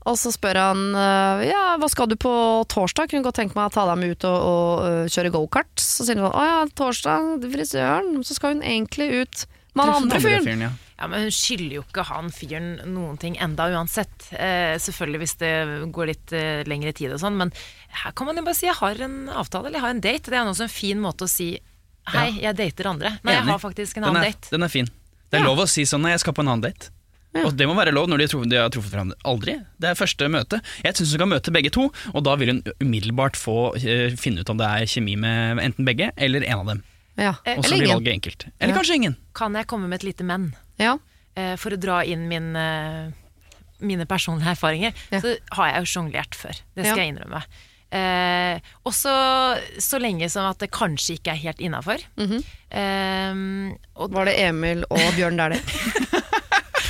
og 0.07 0.17
så 0.19 0.33
spør 0.35 0.57
han 0.59 0.83
ja, 1.47 1.77
hva 1.79 1.89
skal 1.93 2.09
du 2.11 2.17
på 2.17 2.33
torsdag, 2.73 3.11
kunne 3.13 3.23
godt 3.27 3.37
tenke 3.39 3.55
meg 3.59 3.69
å 3.71 3.75
ta 3.77 3.85
deg 3.91 4.01
med 4.01 4.17
ut 4.17 4.25
og, 4.25 4.49
og 4.51 5.13
kjøre 5.13 5.31
gokart. 5.37 5.77
Så 5.79 6.07
sier 6.07 6.17
hun 6.19 6.27
sånn, 6.27 6.35
å 6.35 6.49
ja, 6.49 6.59
torsdag, 6.75 7.47
frisøren, 7.53 8.25
så 8.27 8.35
skal 8.39 8.57
hun 8.57 8.65
egentlig 8.65 9.13
ut 9.23 9.47
med 9.77 9.85
den 9.85 9.95
andre 10.01 10.21
fyren. 10.25 10.79
Ja. 10.97 11.03
Ja, 11.05 11.07
men 11.12 11.26
hun 11.26 11.31
skylder 11.35 11.75
jo 11.76 11.83
ikke 11.85 12.05
han 12.09 12.31
fyren 12.33 12.69
noen 12.95 13.19
ting 13.21 13.37
enda 13.37 13.67
uansett. 13.69 14.31
Eh, 14.33 14.79
selvfølgelig 14.81 15.19
hvis 15.21 15.35
det 15.43 15.50
går 15.93 16.07
litt 16.07 16.33
eh, 16.33 16.62
lengre 16.65 16.93
tid 16.97 17.12
og 17.12 17.21
sånn, 17.21 17.37
men 17.37 17.53
her 18.03 18.12
kan 18.17 18.26
man 18.26 18.37
jo 18.37 18.43
bare 18.47 18.55
si 18.57 18.67
'jeg 18.67 18.75
har 18.81 18.97
en 19.05 19.29
avtale', 19.29 19.67
eller 19.67 19.76
'jeg 19.79 19.85
har 19.85 19.91
en 19.91 20.00
date'. 20.00 20.25
Det 20.31 20.33
er 20.33 20.45
også 20.49 20.62
en 20.62 20.69
fin 20.73 20.99
måte 20.99 21.25
å 21.25 21.29
si 21.29 21.61
'hei, 22.09 22.41
jeg 22.41 22.57
dater 22.57 22.85
andre'. 22.88 23.19
Nei, 23.23 23.33
jeg 23.35 23.45
har 23.45 23.59
faktisk 23.59 23.97
en 23.99 24.03
Den 24.05 24.11
annen 24.17 24.25
er, 24.25 24.33
date. 24.33 24.50
den 24.50 24.62
er 24.62 24.69
fin. 24.69 24.87
Det 25.31 25.41
er 25.41 25.45
Ja. 25.45 25.45
lov 25.45 25.59
å 25.59 25.69
si 25.69 25.83
sånn 25.83 26.00
nei, 26.00 26.12
jeg 26.12 26.21
skal 26.21 26.33
på 26.33 26.41
en 26.41 26.49
annen 26.49 26.62
date. 26.62 26.91
Ja. 27.35 27.45
Og 27.45 27.57
det 27.57 27.67
må 27.69 27.75
være 27.76 27.93
lov 27.93 28.09
når 28.09 28.19
de, 28.19 28.49
de 28.49 28.57
har 28.57 28.71
truffet 28.71 28.91
hverandre. 28.93 29.17
Aldri. 29.23 29.61
Det 29.79 29.91
er 29.91 29.95
første 29.95 30.25
møte. 30.31 30.62
Jeg 30.83 30.95
syns 30.95 31.12
hun 31.12 31.19
kan 31.19 31.29
møte 31.29 31.53
begge 31.53 31.71
to, 31.71 31.93
og 32.15 32.25
da 32.25 32.35
vil 32.37 32.49
hun 32.49 32.62
umiddelbart 32.81 33.37
få 33.37 33.75
uh, 33.76 34.17
finne 34.17 34.41
ut 34.41 34.49
om 34.49 34.57
det 34.57 34.65
er 34.65 34.87
kjemi 34.87 35.17
med 35.19 35.59
enten 35.59 35.85
begge 35.85 36.12
eller 36.17 36.43
en 36.45 36.59
av 36.61 36.67
dem. 36.67 36.83
Ja. 37.19 37.35
Og 37.57 37.65
så 37.65 37.76
blir 37.76 37.88
valget 37.93 38.15
enkelt. 38.15 38.47
Eller 38.59 38.73
Ja. 38.73 38.81
kanskje 38.81 38.95
ingen. 38.95 39.17
Kan 39.35 39.53
jeg 39.53 39.67
komme 39.67 39.87
med 39.88 39.97
et 40.03 40.05
lite 40.05 40.25
men? 40.25 40.55
Ja. 40.78 40.97
Eh, 41.37 41.54
for 41.61 41.71
å 41.71 41.80
dra 41.80 42.02
inn 42.04 42.28
min, 42.28 42.54
eh, 42.56 43.11
mine 43.80 44.06
personlige 44.09 44.54
erfaringer, 44.56 44.92
Ja. 45.12 45.21
så 45.21 45.37
har 45.52 45.73
jeg 45.73 45.85
jo 45.85 45.90
sjonglert 46.00 46.35
før. 46.35 46.61
Det 46.75 46.87
skal 46.87 46.97
Ja. 46.99 47.04
jeg 47.04 47.14
innrømme. 47.14 47.42
Eh, 47.92 48.59
også 48.85 49.12
så 49.78 50.00
lenge 50.02 50.28
som 50.30 50.45
at 50.50 50.59
det 50.59 50.71
kanskje 50.75 51.18
ikke 51.21 51.33
er 51.33 51.37
helt 51.45 51.59
innafor. 51.61 52.02
Mhm. 52.18 52.42
eh, 52.71 53.76
Var 54.09 54.25
det 54.25 54.35
Emil 54.40 54.85
og 54.90 54.99
Bjørn 55.14 55.37
Dæhlie? 55.37 55.61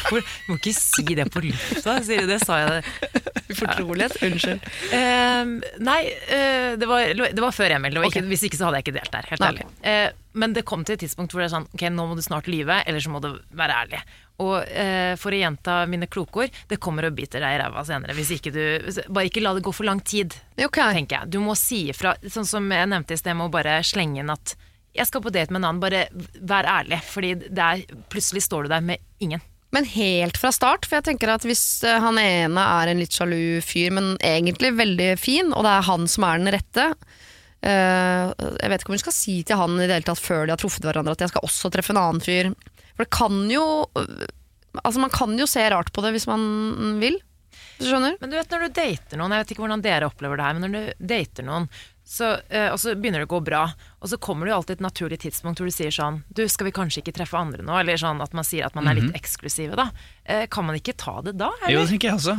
det? 0.06 0.22
du 0.46 0.52
må 0.52 0.56
ikke 0.58 0.72
si 0.74 1.02
det 1.18 1.26
på 1.34 1.42
lufta, 1.42 1.98
sier 2.06 2.20
du 2.22 2.26
det, 2.30 2.40
sa 2.46 2.60
jeg 2.62 2.68
det. 2.76 3.22
Fortrolighet, 3.56 4.14
unnskyld. 4.26 4.60
Ehm, 4.94 5.56
nei, 5.82 6.00
eh, 6.28 6.76
det, 6.78 6.86
var, 6.90 7.12
det 7.14 7.40
var 7.42 7.54
før 7.54 7.74
Emil. 7.76 7.92
Det 7.94 8.00
var 8.02 8.10
ikke, 8.10 8.22
Ok. 8.24 8.30
Hvis 8.32 8.42
ikke 8.48 8.58
så 8.58 8.66
hadde 8.68 8.80
jeg 8.80 8.86
ikke 8.86 8.96
delt 9.00 9.12
der. 9.14 9.28
Helt 9.30 9.40
Nei. 9.40 9.48
ærlig. 9.52 9.66
Men 10.36 10.52
det 10.52 10.66
kom 10.68 10.84
til 10.84 10.96
et 10.96 11.02
tidspunkt 11.06 11.32
hvor 11.32 11.40
det 11.42 11.48
er 11.48 11.54
sånn 11.54 11.68
Ok, 11.72 11.86
nå 11.92 12.04
må 12.08 12.16
du 12.16 12.22
snart 12.24 12.48
lyve, 12.50 12.82
eller 12.84 13.02
så 13.02 13.12
må 13.12 13.22
du 13.24 13.30
være 13.56 13.80
ærlig. 13.84 14.02
Og 14.44 14.54
eh, 14.68 15.14
for 15.16 15.32
å 15.32 15.40
gjenta 15.40 15.78
mine 15.88 16.08
klokord, 16.12 16.52
det 16.68 16.80
kommer 16.82 17.08
og 17.08 17.16
biter 17.16 17.40
deg 17.40 17.56
i 17.56 17.60
ræva 17.62 17.84
senere. 17.88 18.16
Hvis 18.16 18.34
ikke 18.36 18.52
du 18.52 18.62
Bare 19.08 19.30
ikke 19.30 19.40
la 19.44 19.54
det 19.56 19.64
gå 19.64 19.72
for 19.72 19.88
lang 19.88 20.02
tid, 20.04 20.36
okay. 20.60 20.92
tenker 20.98 21.22
jeg. 21.22 21.32
Du 21.32 21.40
må 21.44 21.56
si 21.58 21.86
ifra. 21.92 22.14
Sånn 22.28 22.48
som 22.48 22.68
jeg 22.72 22.92
nevnte 22.92 23.16
i 23.16 23.20
sted, 23.20 23.36
med 23.36 23.48
å 23.48 23.54
bare 23.54 23.78
slenge 23.86 24.20
inn 24.20 24.32
at 24.32 24.56
jeg 24.96 25.08
skal 25.08 25.22
på 25.24 25.32
date 25.32 25.52
med 25.52 25.62
en 25.62 25.70
annen. 25.70 25.82
Bare 25.82 26.06
vær 26.36 26.68
ærlig, 26.68 27.00
fordi 27.08 27.34
er, 27.48 27.84
plutselig 28.12 28.44
står 28.46 28.66
du 28.66 28.74
der 28.76 28.84
med 28.84 29.00
ingen. 29.24 29.44
Men 29.74 29.88
helt 29.88 30.38
fra 30.40 30.52
start, 30.54 30.86
for 30.86 30.98
jeg 30.98 31.08
tenker 31.08 31.32
at 31.32 31.44
hvis 31.48 31.64
eh, 31.84 32.00
han 32.00 32.20
ene 32.20 32.68
er 32.80 32.92
en 32.92 33.00
litt 33.00 33.16
sjalu 33.16 33.62
fyr, 33.64 33.92
men 33.96 34.14
egentlig 34.24 34.76
veldig 34.76 35.14
fin, 35.20 35.50
og 35.52 35.64
det 35.66 35.72
er 35.72 35.88
han 35.88 36.06
som 36.08 36.28
er 36.28 36.40
den 36.40 36.52
rette 36.54 36.90
Jeg 37.64 38.70
vet 38.70 38.82
ikke 38.82 38.92
om 38.92 38.96
hun 38.96 39.02
skal 39.02 39.14
si 39.16 39.40
til 39.46 39.58
han 39.58 39.78
i 39.78 39.86
det 39.86 39.96
hele 39.96 40.06
tatt 40.06 40.20
før 40.22 40.44
de 40.46 40.52
har 40.54 40.60
truffet 40.60 40.84
hverandre 40.86 41.16
at 41.16 41.24
jeg 41.24 41.32
skal 41.32 41.46
også 41.48 41.70
treffe 41.74 41.94
en 41.94 42.02
annen 42.02 42.22
fyr. 42.22 42.52
For 42.94 43.04
det 43.04 43.12
kan 43.16 43.40
jo 43.50 43.64
Altså 44.84 45.00
Man 45.00 45.12
kan 45.14 45.32
jo 45.40 45.48
se 45.48 45.64
rart 45.72 45.88
på 45.92 46.04
det 46.04 46.12
hvis 46.12 46.28
man 46.28 47.00
vil. 47.00 47.16
Du 47.80 47.84
skjønner? 47.88 48.16
Men 48.20 48.32
du 48.32 48.36
vet 48.38 48.52
når 48.52 48.66
du 48.66 48.74
dater 48.76 49.20
noen, 49.20 49.32
jeg 49.34 49.42
vet 49.42 49.52
ikke 49.54 49.62
hvordan 49.64 49.84
dere 49.84 50.08
opplever 50.08 50.38
det 50.38 50.46
her, 50.46 50.56
men 50.56 50.64
når 50.66 50.74
du 50.74 51.06
dater 51.12 51.46
noen, 51.46 51.68
så, 52.06 52.36
eh, 52.48 52.68
og 52.70 52.78
så 52.78 52.94
begynner 52.94 53.24
det 53.24 53.26
å 53.26 53.32
gå 53.34 53.40
bra, 53.48 53.64
og 53.98 54.10
så 54.12 54.18
kommer 54.22 54.46
det 54.46 54.52
jo 54.52 54.58
alltid 54.60 54.76
et 54.76 54.84
naturlig 54.84 55.18
tidspunkt 55.24 55.58
hvor 55.58 55.66
du 55.66 55.74
sier 55.74 55.90
sånn 55.90 56.20
Du, 56.30 56.44
skal 56.48 56.68
vi 56.68 56.72
kanskje 56.76 57.02
ikke 57.02 57.16
treffe 57.16 57.34
andre 57.40 57.64
nå? 57.66 57.74
Eller 57.80 57.98
sånn 57.98 58.20
at 58.22 58.36
man 58.36 58.46
sier 58.46 58.68
at 58.68 58.76
man 58.78 58.86
er 58.86 59.00
litt 59.00 59.16
eksklusive, 59.18 59.74
da. 59.76 59.88
Eh, 60.22 60.44
kan 60.52 60.68
man 60.68 60.78
ikke 60.78 60.94
ta 60.96 61.18
det 61.26 61.34
da, 61.40 61.50
Jo, 61.66 61.82
det 61.82 61.90
tenker 61.90 62.12
jeg 62.12 62.20
også. 62.20 62.36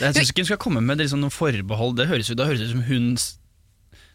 Jeg 0.00 0.16
syns 0.16 0.32
ikke 0.32 0.42
hun 0.46 0.50
skal 0.54 0.62
komme 0.64 0.82
med 0.82 1.02
liksom 1.02 1.20
noen 1.20 1.34
forbehold. 1.34 1.98
Det 2.00 2.08
høres 2.08 2.32
ut, 2.32 2.38
da 2.40 2.48
høres 2.48 2.64
ut 2.64 2.72
som 2.72 2.86
hun 2.88 3.10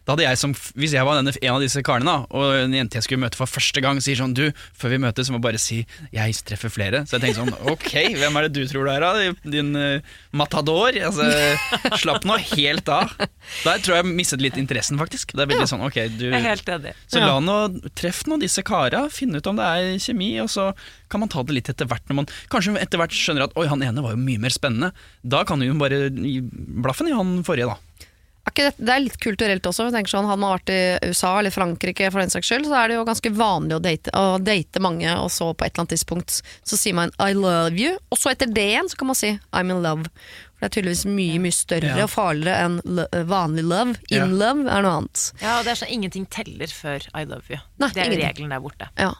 Da 0.06 0.14
hadde 0.14 0.26
jeg 0.26 0.40
som, 0.40 0.54
Hvis 0.74 0.94
jeg 0.96 1.06
var 1.06 1.20
denne, 1.20 1.34
en 1.36 1.54
av 1.54 1.62
disse 1.62 1.82
karene, 1.86 2.10
da, 2.10 2.26
og 2.34 2.56
en 2.64 2.74
jente 2.74 2.98
jeg 2.98 3.06
skulle 3.06 3.22
møte 3.24 3.38
for 3.38 3.50
første 3.50 3.82
gang, 3.84 4.00
sier 4.02 4.18
sånn 4.18 4.34
Du, 4.36 4.48
før 4.76 4.94
vi 4.94 5.00
møtes, 5.06 5.28
så 5.28 5.36
må 5.36 5.42
bare 5.42 5.60
si 5.60 5.82
jeg 6.14 6.38
treffer 6.46 6.72
flere. 6.72 7.04
Så 7.06 7.18
jeg 7.18 7.28
tenkte 7.28 7.44
sånn 7.44 7.54
Ok, 7.72 7.90
hvem 8.16 8.38
er 8.40 8.48
det 8.48 8.54
du 8.56 8.64
tror 8.70 8.88
du 8.88 8.92
er, 8.92 9.04
da? 9.04 9.34
Din 9.44 9.72
uh, 9.76 10.16
matador? 10.36 10.96
Altså, 10.96 11.28
slapp 12.02 12.26
nå 12.28 12.38
helt 12.52 12.88
av. 12.90 13.12
Der 13.64 13.82
tror 13.82 13.96
jeg 13.96 14.00
jeg 14.00 14.16
mistet 14.16 14.42
litt 14.42 14.58
interessen, 14.60 14.98
faktisk. 15.00 15.34
Det 15.36 15.44
er 15.44 15.50
veldig 15.50 15.68
sånn, 15.68 15.84
ok, 15.86 15.98
du 16.16 16.26
Jeg 16.28 16.38
er 16.38 16.48
helt 16.48 16.72
enig. 16.72 16.94
Så 17.10 17.22
la 17.22 17.36
nå, 17.44 17.58
treff 17.98 18.22
nå 18.30 18.40
disse 18.42 18.64
kara, 18.66 19.04
finn 19.12 19.36
ut 19.36 19.50
om 19.50 19.60
det 19.60 19.68
er 19.68 20.02
kjemi, 20.02 20.32
og 20.42 20.50
så 20.52 20.70
kan 21.12 21.22
man 21.22 21.32
ta 21.32 21.44
det 21.46 21.56
litt 21.56 21.70
etter 21.72 21.88
hvert. 21.90 22.06
Når 22.08 22.22
man 22.22 22.30
kanskje 22.52 22.76
etter 22.80 23.00
hvert 23.00 23.14
skjønner 23.16 23.48
at 23.48 23.56
oi, 23.60 23.66
han 23.70 23.84
ene 23.84 24.04
var 24.04 24.16
jo 24.16 24.22
mye 24.22 24.42
mer 24.42 24.54
spennende. 24.54 24.92
Da 25.22 25.44
kan 25.48 25.60
du 25.60 25.68
jo 25.68 25.76
bare 25.80 26.08
gi 26.10 26.40
blaffen 26.42 27.10
i 27.10 27.16
han 27.16 27.40
forrige, 27.46 27.74
da. 27.74 28.06
Det 28.56 28.90
er 28.90 29.02
litt 29.04 29.18
kulturelt 29.22 29.66
også. 29.66 29.88
Jeg 29.88 29.96
tenker 29.96 30.14
sånn, 30.14 30.28
Hadde 30.28 30.42
man 30.42 30.54
vært 30.56 30.72
i 30.74 31.10
USA 31.10 31.32
eller 31.38 31.54
Frankrike, 31.54 32.10
for 32.10 32.22
den 32.22 32.32
saks 32.32 32.50
skyld, 32.50 32.68
så 32.68 32.76
er 32.80 32.90
det 32.90 32.98
jo 32.98 33.06
ganske 33.08 33.32
vanlig 33.36 33.76
å 33.76 33.82
date, 33.84 34.14
å 34.16 34.38
date 34.42 34.82
mange, 34.82 35.10
og 35.20 35.30
så 35.32 35.52
på 35.52 35.66
et 35.66 35.72
eller 35.72 35.84
annet 35.84 35.96
tidspunkt 35.96 36.40
så 36.40 36.78
sier 36.78 36.94
man 36.94 37.12
'I 37.18 37.32
love 37.34 37.78
you', 37.78 37.98
og 38.10 38.18
så 38.18 38.32
etter 38.32 38.46
det 38.46 38.68
igjen 38.72 38.88
så 38.90 38.96
kan 38.96 39.10
man 39.10 39.18
si 39.18 39.38
'I'm 39.52 39.70
in 39.70 39.82
love'. 39.82 40.10
For 40.60 40.68
det 40.68 40.76
er 40.76 40.82
tydeligvis 40.82 41.04
mye 41.08 41.38
mye 41.40 41.56
større 41.56 41.96
Ja. 41.96 42.04
og 42.04 42.10
farligere 42.12 42.64
enn 42.66 42.74
lo 42.84 43.06
vanlig 43.24 43.64
love. 43.64 43.94
In 44.10 44.18
Ja. 44.18 44.26
love 44.26 44.68
er 44.68 44.82
noe 44.84 44.92
annet. 45.00 45.32
Ja, 45.40 45.58
og 45.58 45.64
det 45.64 45.72
er 45.72 45.80
sånn 45.80 45.90
ingenting 45.96 46.26
teller 46.28 46.66
før 46.68 47.00
I 47.14 47.24
love 47.24 47.48
you. 47.48 47.56
Nei, 47.78 47.88
det 47.88 47.96
er 47.96 48.10
ingenting. 48.10 48.28
regelen 48.28 48.50
der 48.50 48.60
borte. 48.60 48.88
Ja. 48.98 49.14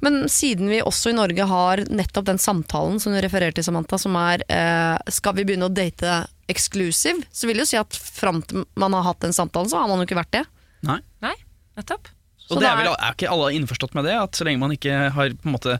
Men 0.00 0.24
siden 0.32 0.68
vi 0.72 0.80
også 0.80 1.10
i 1.10 1.12
Norge 1.12 1.46
har 1.46 1.76
nettopp 1.92 2.24
den 2.24 2.38
samtalen 2.38 2.98
som 3.00 3.12
du 3.12 3.20
refererer 3.20 3.52
til, 3.52 3.64
Samantha, 3.64 3.98
som 3.98 4.16
er 4.16 4.40
eh, 4.48 4.96
skal 5.10 5.34
vi 5.34 5.44
begynne 5.44 5.68
å 5.68 5.74
date 5.74 6.26
exclusive, 6.48 7.22
så 7.30 7.46
vil 7.46 7.56
det 7.60 7.66
jo 7.68 7.72
si 7.74 7.76
at 7.76 7.90
fram 7.92 8.40
til 8.42 8.64
man 8.74 8.92
har 8.96 9.02
hatt 9.02 9.20
den 9.20 9.32
samtalen, 9.36 9.68
så 9.68 9.76
har 9.82 9.88
man 9.88 9.98
jo 10.00 10.06
ikke 10.08 10.24
vært 10.24 10.30
det. 10.32 10.46
Nei. 10.82 11.00
Nei, 11.20 11.34
nettopp. 11.76 12.08
Så 12.48 12.56
Og 12.56 12.62
det 12.62 12.68
er, 12.70 12.76
vel, 12.80 12.86
er- 12.96 13.12
ikke 13.12 13.28
alle 13.28 13.50
innforstått 13.52 13.92
med 13.98 14.06
det? 14.08 14.14
At 14.16 14.32
så 14.38 14.46
lenge 14.48 14.58
man 14.62 14.72
ikke 14.72 14.94
har 15.12 15.34
på 15.36 15.48
en 15.50 15.52
måte 15.54 15.74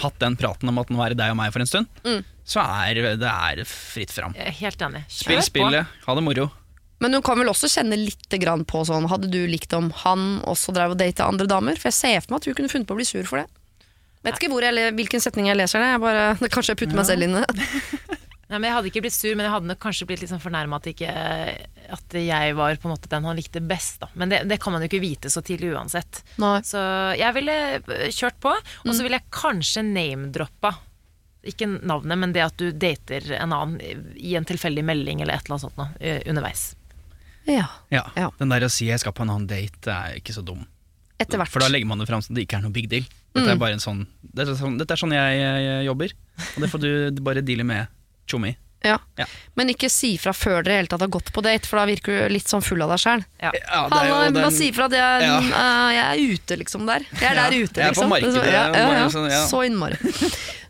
hatt 0.00 0.18
den 0.22 0.36
praten 0.40 0.70
om 0.72 0.78
at 0.80 0.88
nå 0.88 1.02
er 1.04 1.12
det 1.12 1.18
deg 1.20 1.34
og 1.34 1.36
meg 1.36 1.52
for 1.52 1.60
en 1.60 1.68
stund, 1.68 1.86
Mm. 2.04 2.24
så 2.48 2.64
er 2.64 2.94
det 2.94 3.28
er 3.28 3.64
fritt 3.68 4.10
fram. 4.14 4.32
Helt 4.34 4.78
enig. 4.80 5.04
Spill 5.12 5.42
spillet, 5.44 5.86
ha 6.06 6.14
det 6.16 6.24
moro. 6.24 6.50
Men 7.00 7.12
hun 7.12 7.22
kan 7.26 7.36
vel 7.36 7.48
også 7.52 7.68
kjenne 7.68 7.98
litt 7.98 8.30
på 8.30 8.80
sånn 8.86 9.08
Hadde 9.10 9.28
du 9.28 9.46
likt 9.46 9.72
om 9.76 9.90
han 9.90 10.40
også 10.48 10.72
drev 10.72 10.92
og 10.92 10.98
data 10.98 11.26
andre 11.28 11.46
damer? 11.46 11.76
For 11.76 11.90
jeg 11.90 11.98
ser 11.98 12.20
for 12.24 12.32
meg 12.32 12.40
at 12.40 12.44
hun 12.48 12.54
kunne 12.54 12.70
funnet 12.72 12.86
på 12.88 12.94
å 12.94 12.96
bli 12.96 13.04
sur 13.04 13.24
for 13.28 13.42
det. 13.42 13.48
Vet 14.24 14.38
ikke 14.40 14.48
hvor 14.54 14.62
jeg, 14.64 14.94
hvilken 14.96 15.20
setning 15.20 15.48
jeg 15.50 15.58
leser 15.58 15.80
det. 15.84 15.90
Jeg 15.92 16.00
bare, 16.00 16.22
kanskje 16.54 16.72
jeg 16.72 16.78
putter 16.80 16.96
meg 16.96 17.04
selv 17.10 17.22
inn 17.26 17.36
i 17.36 17.42
det. 17.44 17.68
Nei, 18.54 18.60
men 18.62 18.68
Jeg 18.68 18.74
hadde 18.76 18.90
ikke 18.92 19.00
blitt 19.02 19.16
sur, 19.16 19.32
men 19.34 19.48
jeg 19.48 19.50
hadde 19.50 19.66
nok 19.66 19.80
kanskje 19.82 20.06
blitt 20.06 20.20
litt 20.22 20.30
sånn 20.30 20.38
fornærma 20.42 20.78
at, 20.78 20.86
at 21.96 22.14
jeg 22.22 22.54
var 22.54 22.76
på 22.78 22.86
en 22.86 22.92
måte 22.94 23.10
den 23.10 23.24
han 23.26 23.34
likte 23.34 23.58
best. 23.66 23.96
Da. 24.04 24.06
Men 24.14 24.30
det, 24.30 24.44
det 24.46 24.60
kan 24.62 24.70
man 24.70 24.84
jo 24.84 24.86
ikke 24.92 25.00
vite 25.02 25.32
så 25.32 25.42
tidlig 25.42 25.72
uansett. 25.74 26.20
Nei. 26.38 26.60
Så 26.62 26.78
jeg 27.18 27.34
ville 27.34 27.56
eh, 27.80 28.04
kjørt 28.14 28.38
på, 28.44 28.52
og 28.54 28.92
så 28.94 29.02
ville 29.02 29.18
jeg 29.18 29.26
kanskje 29.34 29.82
name-droppa. 29.88 30.70
Ikke 31.50 31.66
navnet, 31.66 32.20
men 32.22 32.30
det 32.36 32.44
at 32.46 32.54
du 32.62 32.68
dater 32.70 33.26
en 33.40 33.52
annen 33.52 34.14
i 34.14 34.36
en 34.38 34.46
tilfeldig 34.46 34.86
melding 34.86 35.24
eller 35.24 35.34
et 35.34 35.48
eller 35.48 35.56
annet 35.58 35.66
sånt 35.66 35.80
noe, 35.82 35.90
eh, 35.98 36.22
underveis. 36.30 36.68
Ja, 37.50 37.66
Ja, 37.90 38.04
Ja. 38.16 38.30
Den 38.38 38.54
der 38.54 38.64
å 38.64 38.70
si 38.70 38.86
'jeg 38.86 39.00
skal 39.02 39.12
på 39.12 39.22
en 39.26 39.30
annen 39.34 39.48
date' 39.50 39.90
er 39.90 40.14
ikke 40.22 40.32
så 40.32 40.44
dum. 40.46 40.62
etter 41.18 41.38
hvert. 41.38 41.48
For 41.50 41.58
da 41.60 41.68
legger 41.68 41.86
man 41.86 41.98
det 41.98 42.06
fram 42.08 42.22
som 42.22 42.34
det 42.34 42.46
ikke 42.46 42.58
er 42.58 42.62
noe 42.62 42.72
big 42.72 42.88
deal. 42.88 43.02
Dette 43.34 43.50
er 43.50 43.54
Mm. 43.56 43.58
bare 43.58 43.72
en 43.72 43.78
sånn 43.82 44.06
Dette 44.34 44.50
er 44.50 44.54
sånn, 44.54 44.78
dette 44.78 44.90
er 44.92 44.96
sånn 44.96 45.12
jeg, 45.12 45.38
jeg 45.40 45.84
jobber, 45.86 46.12
og 46.56 46.60
det 46.62 46.70
får 46.70 46.80
du 46.80 47.20
bare 47.22 47.42
deale 47.42 47.64
med 47.64 47.86
tjommi. 48.26 48.56
Ja. 48.84 48.98
Ja. 49.16 49.24
Men 49.56 49.70
ikke 49.72 49.88
si 49.88 50.10
fra 50.20 50.34
før 50.36 50.60
dere 50.66 50.82
helt 50.82 50.92
har 50.92 51.08
gått 51.08 51.30
på 51.32 51.40
date, 51.40 51.64
for 51.64 51.80
da 51.80 51.86
virker 51.88 52.18
du 52.28 52.34
litt 52.34 52.50
sånn 52.52 52.60
full 52.60 52.82
av 52.84 52.90
deg 52.92 53.00
sjæl. 53.00 53.22
Ja. 53.40 53.50
Ja, 53.56 53.78
er 53.88 54.08
jo 54.10 54.10
jeg 54.12 54.12
må 54.12 54.34
den- 54.34 54.42
bare 54.42 54.52
si 54.52 54.66
fra 54.76 54.84
at 54.90 54.92
jeg, 54.92 55.22
Ja. 55.24 55.38
uh, 55.40 55.88
jeg 55.94 56.04
er 56.04 56.34
ute, 56.34 56.58
liksom, 56.60 56.84
der. 56.86 57.00
Jeg 57.00 57.30
er 57.30 57.34
Ja, 57.34 57.48
der 57.48 57.56
ute, 57.64 57.80
jeg 57.80 57.86
er 57.88 57.94
på 57.96 58.04
liksom. 58.04 58.10
markedet, 58.12 58.52
ja, 58.52 58.66
ja, 58.76 58.92
ja. 58.92 59.08
sånn. 59.08 59.48
Så 59.48 59.62
innmari. 59.64 59.96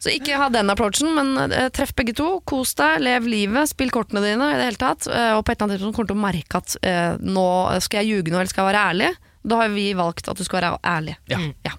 Så 0.04 0.12
ikke 0.14 0.36
ha 0.38 0.48
den 0.48 0.70
approachen, 0.70 1.10
men 1.16 1.50
uh, 1.50 1.68
treff 1.74 1.90
begge 1.96 2.14
to. 2.14 2.40
Kos 2.46 2.74
deg, 2.78 3.00
lev 3.02 3.26
livet, 3.26 3.68
spill 3.68 3.90
kortene 3.90 4.22
dine 4.22 4.46
i 4.52 4.58
det 4.62 4.68
hele 4.70 4.76
tatt. 4.78 5.08
Uh, 5.10 5.34
og 5.38 5.44
på 5.44 5.50
et 5.50 5.58
eller 5.58 5.66
annet 5.74 5.80
tidspunkt 5.80 5.96
kommer 5.96 6.06
du 6.06 6.14
til 6.14 6.20
å 6.22 6.26
merke 6.30 6.54
at 6.62 7.20
nå 7.24 7.48
skal 7.82 8.04
jeg 8.04 8.12
ljuge 8.14 8.30
nå, 8.30 8.38
eller 8.38 8.46
skal 8.54 8.62
jeg 8.68 8.74
være 8.74 8.86
ærlig. 8.94 9.16
Da 9.44 9.56
har 9.56 9.68
vi 9.74 9.90
valgt 9.92 10.28
at 10.30 10.36
du 10.38 10.44
skal 10.44 10.60
være 10.62 10.78
ærlig. 10.86 11.16
Ja. 11.26 11.74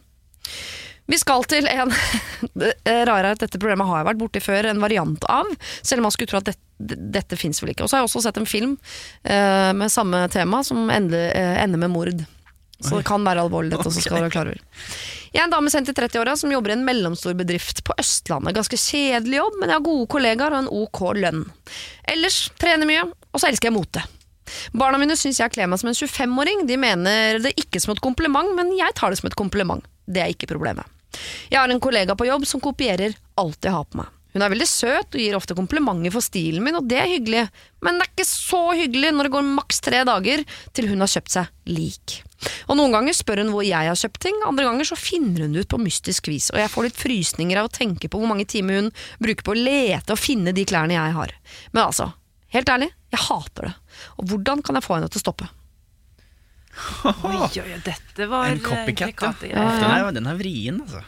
Vi 1.06 1.18
skal 1.22 1.46
til 1.50 1.68
en 1.70 1.92
Det 2.62 2.76
rare 3.08 3.32
er 3.32 3.36
at 3.36 3.44
dette 3.44 3.60
problemet 3.60 3.88
har 3.88 4.02
jeg 4.02 4.10
vært 4.10 4.22
borti 4.22 4.42
før, 4.44 4.70
en 4.70 4.82
variant 4.84 5.28
av. 5.32 5.50
Selv 5.82 6.02
om 6.02 6.08
man 6.10 6.14
skulle 6.16 6.32
tro 6.32 6.40
at 6.42 6.50
dette, 6.50 6.98
dette 7.16 7.38
fins 7.40 7.62
vel 7.62 7.74
ikke. 7.74 7.86
Og 7.86 7.92
så 7.92 7.98
har 7.98 8.04
jeg 8.04 8.10
også 8.10 8.24
sett 8.26 8.40
en 8.42 8.50
film 8.50 8.78
eh, 9.24 9.72
med 9.78 9.94
samme 9.94 10.26
tema, 10.34 10.64
som 10.66 10.90
ender, 10.94 11.30
eh, 11.32 11.60
ender 11.64 11.82
med 11.82 11.94
mord. 11.94 12.26
Så 12.80 12.98
det 13.00 13.06
kan 13.08 13.24
være 13.24 13.46
alvorlig, 13.46 13.72
dette 13.72 13.88
også, 13.88 14.04
skal 14.04 14.20
være 14.20 14.34
klar 14.34 14.50
over. 14.52 14.60
Jeg 15.32 15.42
er 15.42 15.46
en 15.48 15.54
dame 15.54 15.72
sendt 15.72 15.90
i 15.92 15.96
30-åra 15.96 16.36
som 16.40 16.52
jobber 16.52 16.74
i 16.74 16.76
en 16.76 16.84
mellomstor 16.88 17.36
bedrift 17.40 17.82
på 17.88 17.96
Østlandet. 18.00 18.56
Ganske 18.58 18.80
kjedelig 18.80 19.40
jobb, 19.40 19.58
men 19.62 19.72
jeg 19.72 19.80
har 19.80 19.86
gode 19.86 20.10
kollegaer 20.12 20.56
og 20.56 20.64
en 20.64 20.72
ok 20.84 21.02
lønn. 21.22 21.46
Ellers 22.12 22.42
trener 22.62 22.88
mye, 22.90 23.08
og 23.32 23.42
så 23.42 23.50
elsker 23.50 23.72
jeg 23.72 23.78
mote. 23.78 24.04
Barna 24.78 25.00
mine 25.02 25.16
syns 25.18 25.40
jeg 25.42 25.56
kler 25.56 25.72
meg 25.72 25.82
som 25.82 25.90
en 25.90 25.98
25-åring. 25.98 26.66
De 26.70 26.78
mener 26.80 27.40
det 27.44 27.56
ikke 27.60 27.82
som 27.82 27.96
et 27.96 28.04
kompliment, 28.04 28.52
men 28.60 28.76
jeg 28.78 28.96
tar 29.00 29.12
det 29.12 29.20
som 29.22 29.32
et 29.32 29.40
kompliment. 29.40 29.84
Det 30.06 30.22
er 30.22 30.36
ikke 30.36 30.52
problemet. 30.52 30.86
Jeg 31.52 31.60
har 31.60 31.72
en 31.72 31.84
kollega 31.84 32.18
på 32.18 32.28
jobb 32.30 32.46
som 32.50 32.64
kopierer 32.64 33.16
alt 33.40 33.66
jeg 33.66 33.76
har 33.76 33.88
på 33.90 34.02
meg. 34.02 34.12
Hun 34.36 34.44
er 34.44 34.52
veldig 34.52 34.68
søt 34.68 35.16
og 35.16 35.22
gir 35.22 35.36
ofte 35.38 35.56
komplimenter 35.56 36.12
for 36.12 36.24
stilen 36.24 36.64
min, 36.66 36.76
og 36.76 36.88
det 36.92 36.98
er 37.00 37.08
hyggelig, 37.08 37.46
men 37.86 37.96
det 37.96 38.04
er 38.04 38.10
ikke 38.12 38.28
så 38.28 38.60
hyggelig 38.76 39.14
når 39.16 39.30
det 39.30 39.32
går 39.38 39.46
maks 39.48 39.80
tre 39.86 40.02
dager 40.08 40.44
til 40.76 40.90
hun 40.92 41.06
har 41.06 41.12
kjøpt 41.14 41.36
seg 41.38 41.72
lik. 41.72 42.18
Og 42.68 42.76
Noen 42.76 42.92
ganger 42.92 43.16
spør 43.16 43.40
hun 43.46 43.54
hvor 43.54 43.64
jeg 43.64 43.88
har 43.88 44.02
kjøpt 44.02 44.20
ting, 44.28 44.42
andre 44.44 44.68
ganger 44.68 44.90
så 44.92 45.00
finner 45.00 45.46
hun 45.46 45.56
det 45.56 45.64
ut 45.64 45.72
på 45.72 45.80
mystisk 45.80 46.28
vis, 46.28 46.50
og 46.52 46.60
jeg 46.60 46.74
får 46.74 46.90
litt 46.90 47.00
frysninger 47.00 47.62
av 47.62 47.70
å 47.70 47.74
tenke 47.80 48.12
på 48.12 48.20
hvor 48.20 48.28
mange 48.28 48.48
timer 48.52 48.82
hun 48.82 48.92
bruker 49.24 49.48
på 49.48 49.56
å 49.56 49.62
lete 49.70 50.12
og 50.12 50.20
finne 50.20 50.52
de 50.56 50.68
klærne 50.68 50.98
jeg 50.98 51.16
har. 51.16 51.32
Men 51.72 51.86
altså, 51.86 52.12
helt 52.58 52.76
ærlig, 52.76 52.92
jeg 53.16 53.28
hater 53.30 53.70
det. 53.70 53.76
Og 54.20 54.34
hvordan 54.34 54.66
kan 54.68 54.76
jeg 54.76 54.84
få 54.84 54.98
henne 54.98 55.08
til 55.14 55.24
å 55.24 55.28
stoppe? 55.30 55.48
Oi, 56.76 57.36
oi, 57.38 57.62
oi, 57.64 57.78
dette 57.86 58.26
var 58.28 58.50
En 58.52 58.60
copycat, 58.60 59.44
ja. 59.48 59.56
Ja. 59.56 59.66
Den, 59.80 59.92
er, 59.96 60.10
den 60.18 60.28
er 60.28 60.36
vrien, 60.40 60.82
altså. 60.84 61.02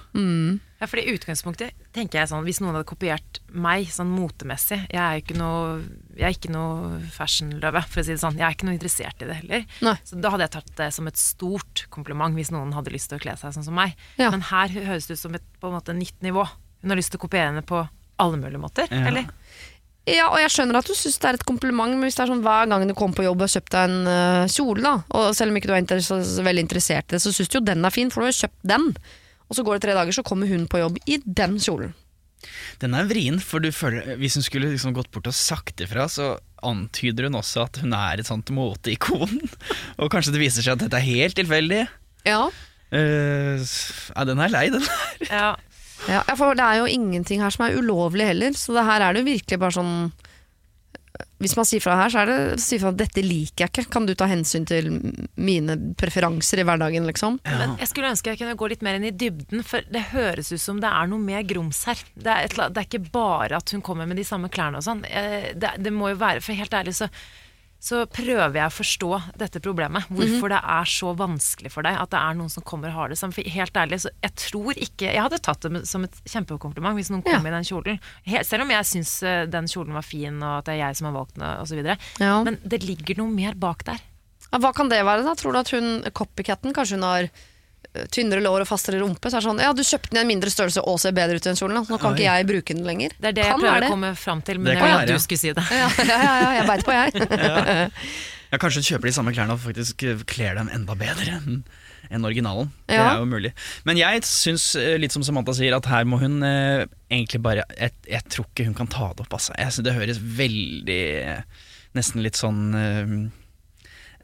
Ja, 0.77 0.86
fordi 0.88 1.03
utgangspunktet 1.15 1.73
tenker 1.95 2.19
jeg 2.21 2.30
sånn 2.30 2.43
Hvis 2.45 2.60
noen 2.62 2.75
hadde 2.77 2.86
kopiert 2.88 3.39
meg 3.49 3.88
sånn 3.89 4.12
motemessig 4.13 4.77
Jeg 4.93 4.99
er 5.01 5.15
jo 5.17 5.23
ikke 5.23 5.38
noe 5.39 5.80
Jeg 6.13 6.27
er 6.27 6.36
ikke 6.38 6.51
noe 6.53 6.99
fashion-løve, 7.15 7.82
for 7.89 8.03
å 8.03 8.06
si 8.06 8.13
det 8.13 8.21
sånn. 8.21 8.38
Jeg 8.38 8.45
er 8.47 8.56
ikke 8.58 8.69
noe 8.69 8.77
interessert 8.77 9.21
i 9.25 9.30
det 9.30 9.39
heller. 9.41 9.65
Nei. 9.86 9.95
Så 10.08 10.19
da 10.21 10.32
hadde 10.34 10.45
jeg 10.47 10.53
tatt 10.56 10.71
det 10.80 10.88
som 10.95 11.10
et 11.10 11.19
stort 11.21 11.84
kompliment 11.93 12.38
hvis 12.38 12.53
noen 12.53 12.71
hadde 12.77 12.93
lyst 12.93 13.10
til 13.12 13.19
å 13.19 13.23
kle 13.25 13.36
seg 13.41 13.53
sånn 13.58 13.65
som 13.67 13.77
meg. 13.77 13.97
Ja. 14.21 14.30
Men 14.34 14.45
her 14.53 14.71
høres 14.77 15.10
det 15.10 15.17
ut 15.17 15.23
som 15.25 15.36
et 15.38 15.45
på 15.62 15.69
en 15.71 15.75
måte 15.77 15.93
nytt 15.97 16.21
nivå. 16.25 16.45
Hun 16.82 16.93
har 16.93 16.97
lyst 17.01 17.12
til 17.13 17.19
å 17.21 17.25
kopiere 17.27 17.51
henne 17.51 17.65
på 17.65 17.84
alle 18.17 18.38
mulige 18.41 18.62
måter, 18.62 18.88
Ja. 18.89 19.03
eller? 19.12 19.27
Ja, 20.08 20.30
og 20.32 20.39
jeg 20.39 20.52
skjønner 20.54 20.80
at 20.80 20.88
du 20.88 20.96
syns 20.96 21.17
det 21.20 21.28
er 21.28 21.38
et 21.38 21.48
kompliment, 21.48 21.91
men 21.91 22.08
hvis 22.08 22.15
det 22.15 22.24
er 22.24 22.32
sånn 22.32 22.43
hver 22.46 22.70
gang 22.72 22.86
du 22.88 22.96
kommer 22.96 23.17
på 23.17 23.26
jobb 23.26 23.41
og 23.41 23.48
har 23.48 23.54
kjøpt 23.58 23.74
deg 23.74 23.88
en 23.89 24.08
uh, 24.08 24.52
kjole, 24.52 24.84
da, 24.86 24.93
og 25.20 25.32
selv 25.36 25.52
om 25.52 25.60
ikke 25.60 25.67
du 25.67 25.76
er 25.76 26.04
så, 26.06 26.22
så 26.24 26.46
veldig 26.48 26.63
interessert 26.63 27.10
i 27.10 27.17
det, 27.17 27.24
så 27.24 27.34
syns 27.36 27.52
du 27.52 27.58
jo 27.60 27.65
den 27.67 27.84
er 27.84 27.93
fin, 27.93 28.12
for 28.13 28.24
du 28.24 28.30
har 28.30 28.32
jo 28.32 28.41
kjøpt 28.46 28.70
den. 28.72 28.88
Og 29.48 29.58
så 29.58 29.65
går 29.67 29.78
det 29.78 29.88
tre 29.88 29.96
dager, 29.98 30.15
så 30.15 30.24
kommer 30.28 30.48
hun 30.48 30.63
på 30.72 30.80
jobb 30.80 31.02
i 31.08 31.20
den 31.26 31.60
kjolen. 31.60 31.91
Den 32.80 32.96
er 32.96 33.08
vrien, 33.10 33.39
for 33.41 33.63
du 33.63 33.72
føler 33.74 34.20
Hvis 34.22 34.36
hun 34.38 34.46
skulle 34.46 34.70
liksom 34.70 34.93
gått 34.93 35.10
bort 35.12 35.28
og 35.28 35.36
sagt 35.36 35.82
ifra, 35.82 36.06
så 36.12 36.36
antyder 36.65 37.28
hun 37.28 37.39
også 37.39 37.65
at 37.65 37.80
hun 37.82 37.96
er 37.98 38.22
et 38.22 38.30
sånt 38.30 38.52
moteikon. 38.54 39.41
og 40.00 40.12
kanskje 40.13 40.36
det 40.36 40.43
viser 40.43 40.63
seg 40.63 40.78
at 40.78 40.86
dette 40.86 41.00
er 41.02 41.08
helt 41.08 41.38
tilfeldig. 41.39 41.84
Ja. 42.28 42.46
Uh, 42.88 43.60
ja, 43.60 44.28
den 44.30 44.39
er 44.39 44.54
lei, 44.54 44.67
den. 44.72 44.86
der. 44.86 45.32
Ja. 45.34 45.50
Ja, 46.07 46.21
for 46.38 46.53
det 46.55 46.63
er 46.63 46.81
jo 46.83 46.88
ingenting 46.93 47.41
her 47.41 47.49
som 47.53 47.65
er 47.65 47.77
ulovlig 47.79 48.27
heller, 48.29 48.53
så 48.55 48.75
det 48.77 48.86
her 48.86 49.01
er 49.01 49.13
det 49.17 49.23
jo 49.23 49.31
virkelig 49.33 49.60
bare 49.60 49.75
sånn 49.79 49.93
Hvis 51.41 51.55
man 51.57 51.65
sier 51.65 51.81
fra 51.81 51.95
her, 51.97 52.10
så 52.13 52.19
er 52.23 52.29
det 52.29 52.60
si 52.62 52.77
fra 52.81 52.89
at 52.89 52.97
'dette 52.97 53.21
liker 53.25 53.65
jeg 53.65 53.71
ikke'. 53.71 53.89
Kan 53.93 54.05
du 54.05 54.13
ta 54.17 54.25
hensyn 54.29 54.65
til 54.65 54.89
mine 55.38 55.75
preferanser 55.97 56.62
i 56.62 56.65
hverdagen, 56.65 57.05
liksom? 57.10 57.39
Men 57.45 57.75
jeg 57.77 57.89
skulle 57.89 58.10
ønske 58.10 58.29
jeg 58.33 58.39
kunne 58.41 58.55
gå 58.57 58.69
litt 58.69 58.81
mer 58.86 58.95
inn 58.97 59.05
i 59.05 59.12
dybden, 59.13 59.63
for 59.65 59.81
det 59.89 60.01
høres 60.13 60.51
ut 60.51 60.62
som 60.62 60.79
det 60.81 60.89
er 60.89 61.07
noe 61.10 61.19
mer 61.21 61.41
grums 61.43 61.83
her. 61.86 61.97
Det 62.15 62.27
er, 62.33 62.45
et, 62.45 62.53
det 62.57 62.77
er 62.81 62.86
ikke 62.89 63.12
bare 63.12 63.57
at 63.57 63.69
hun 63.73 63.81
kommer 63.86 64.05
med 64.10 64.17
de 64.17 64.25
samme 64.25 64.49
klærne 64.49 64.77
og 64.77 64.86
sånn. 64.86 65.03
Eh, 65.05 65.53
Det, 65.53 65.73
det 65.77 65.93
må 65.93 66.10
jo 66.10 66.21
være, 66.21 66.41
for 66.41 66.53
helt 66.57 66.73
ærlig 66.73 66.93
så, 66.95 67.10
så 67.80 68.06
prøver 68.10 68.56
jeg 68.58 68.66
å 68.68 68.74
forstå 68.74 69.10
dette 69.38 69.60
problemet. 69.63 70.08
Hvorfor 70.10 70.50
det 70.50 70.60
er 70.66 70.90
så 70.90 71.12
vanskelig 71.16 71.70
for 71.72 71.86
deg 71.86 71.96
at 72.02 72.10
det 72.10 72.18
er 72.20 72.34
noen 72.40 72.50
som 72.50 72.63
kommer 72.66 72.90
og 72.90 72.96
har 72.98 73.10
det 73.13 73.18
sånn. 73.20 73.32
For 73.36 73.46
helt 73.54 73.78
ærlig, 73.78 74.00
så 74.02 74.10
jeg 74.24 74.34
tror 74.36 74.74
ikke 74.82 75.12
Jeg 75.13 75.22
hadde 75.22 75.40
tatt 75.46 75.62
det 75.62 75.84
som 75.88 76.04
et 76.08 76.18
kjempekompliment 76.26 76.98
hvis 76.98 77.12
noen 77.13 77.22
kom 77.24 77.38
Ja. 77.46 77.52
i 77.52 77.54
den 77.54 77.68
kjolen. 77.70 78.00
He- 78.26 78.44
Selv 78.44 78.63
om 78.66 78.70
jeg 78.74 78.84
syns 78.90 79.22
eh, 79.24 79.46
den 79.46 79.66
kjolen 79.70 79.94
var 79.94 80.02
fin, 80.02 80.42
og 80.42 80.58
at 80.60 80.66
det 80.66 80.74
er 80.76 80.88
jeg 80.88 80.96
som 80.98 81.06
har 81.12 81.13
valgt 81.20 81.36
den, 81.38 81.46
osv. 81.62 81.86
Ja. 82.20 82.44
Men 82.44 82.58
det 82.66 82.82
ligger 82.84 83.18
noe 83.22 83.30
mer 83.32 83.54
bak 83.54 83.86
der. 83.86 84.02
Ja, 84.52 84.58
Hva 84.60 84.74
kan 84.74 84.90
det 84.90 85.04
være, 85.06 85.24
da? 85.24 85.36
Tror 85.36 85.54
du 85.54 85.60
at 85.60 85.70
hun 85.72 86.02
copycaten 86.13 86.74
kanskje 86.74 86.98
hun 86.98 87.04
har 87.04 87.30
tynnere 88.13 88.41
lår 88.45 88.63
og 88.65 88.69
fastere 88.69 88.99
rumpe? 89.01 89.29
Så 89.31 89.38
er 89.38 89.43
det 89.43 89.47
sånn, 89.49 89.60
ja, 89.65 89.73
du 89.73 89.83
kjøpte 89.83 90.12
den 90.13 90.19
i 90.21 90.25
en 90.25 90.31
mindre 90.33 90.53
størrelse 90.53 90.83
og 90.88 90.99
ser 91.03 91.15
bedre 91.17 91.36
ut 91.39 91.45
i 91.45 91.49
den 91.49 91.60
kjolen. 91.60 91.79
da. 91.81 91.83
Nå 91.93 91.99
kan 92.01 92.12
Oi. 92.13 92.15
ikke 92.19 92.27
jeg 92.29 92.47
bruke 92.53 92.77
den 92.77 92.86
lenger. 92.88 93.17
Det 93.19 93.31
er 93.31 93.38
det 93.39 93.45
kan 93.47 93.51
jeg 93.57 93.63
prøver 93.65 93.81
det. 93.81 93.89
å 93.89 93.95
komme 93.97 94.12
fram 94.15 94.41
til, 94.47 94.60
men 94.62 94.65
Det 94.71 94.75
jeg 94.75 94.81
kan 94.81 94.88
vil 94.88 94.97
være, 94.97 95.07
at 95.07 95.13
du 95.21 95.25
skulle 95.25 95.43
si 95.43 95.53
det. 95.57 95.65
Ja, 95.71 95.89
ja, 95.97 96.17
ja, 96.23 96.38
ja 96.43 96.49
jeg 96.62 96.67
beit 96.71 96.86
på, 96.88 96.95
jeg. 96.97 97.91
Ja, 98.47 98.55
Kanskje 98.63 98.79
hun 98.79 98.86
kjøper 98.88 99.10
de 99.10 99.12
samme 99.12 99.31
klærne 99.36 99.55
og 99.57 99.60
faktisk 99.60 100.03
eh, 100.07 100.21
kler 100.23 100.55
dem 100.55 100.69
enda 100.71 100.93
bedre 100.95 101.33
enn 102.07 102.23
originalen. 102.23 102.69
Det 102.88 102.95
Ja. 102.95 103.10
er 103.12 103.17
jo 103.19 103.25
mulig. 103.27 103.49
Men 103.83 103.97
jeg 103.99 104.21
syns, 104.23 104.69
eh, 104.79 104.93
litt 104.97 105.12
som 105.12 105.25
Samantha 105.27 105.51
sier, 105.57 105.75
at 105.75 105.86
her 105.91 106.05
må 106.07 106.15
hun 106.21 106.38
eh, 106.47 106.86
egentlig 107.12 107.41
bare 107.43 107.65
jeg, 107.75 107.91
jeg 108.07 108.23
tror 108.31 108.45
ikke 108.47 108.63
hun 108.69 108.77
kan 108.77 108.88
ta 108.88 109.10
det 109.12 109.25
opp, 109.25 109.33
altså. 109.36 109.51
Jeg 109.60 109.73
synes 109.75 109.83
Det 109.89 109.95
høres 109.97 110.21
veldig 110.39 111.01
eh, 111.25 111.41
Nesten 111.99 112.23
litt 112.23 112.39
sånn 112.39 112.62
eh, 112.79 113.12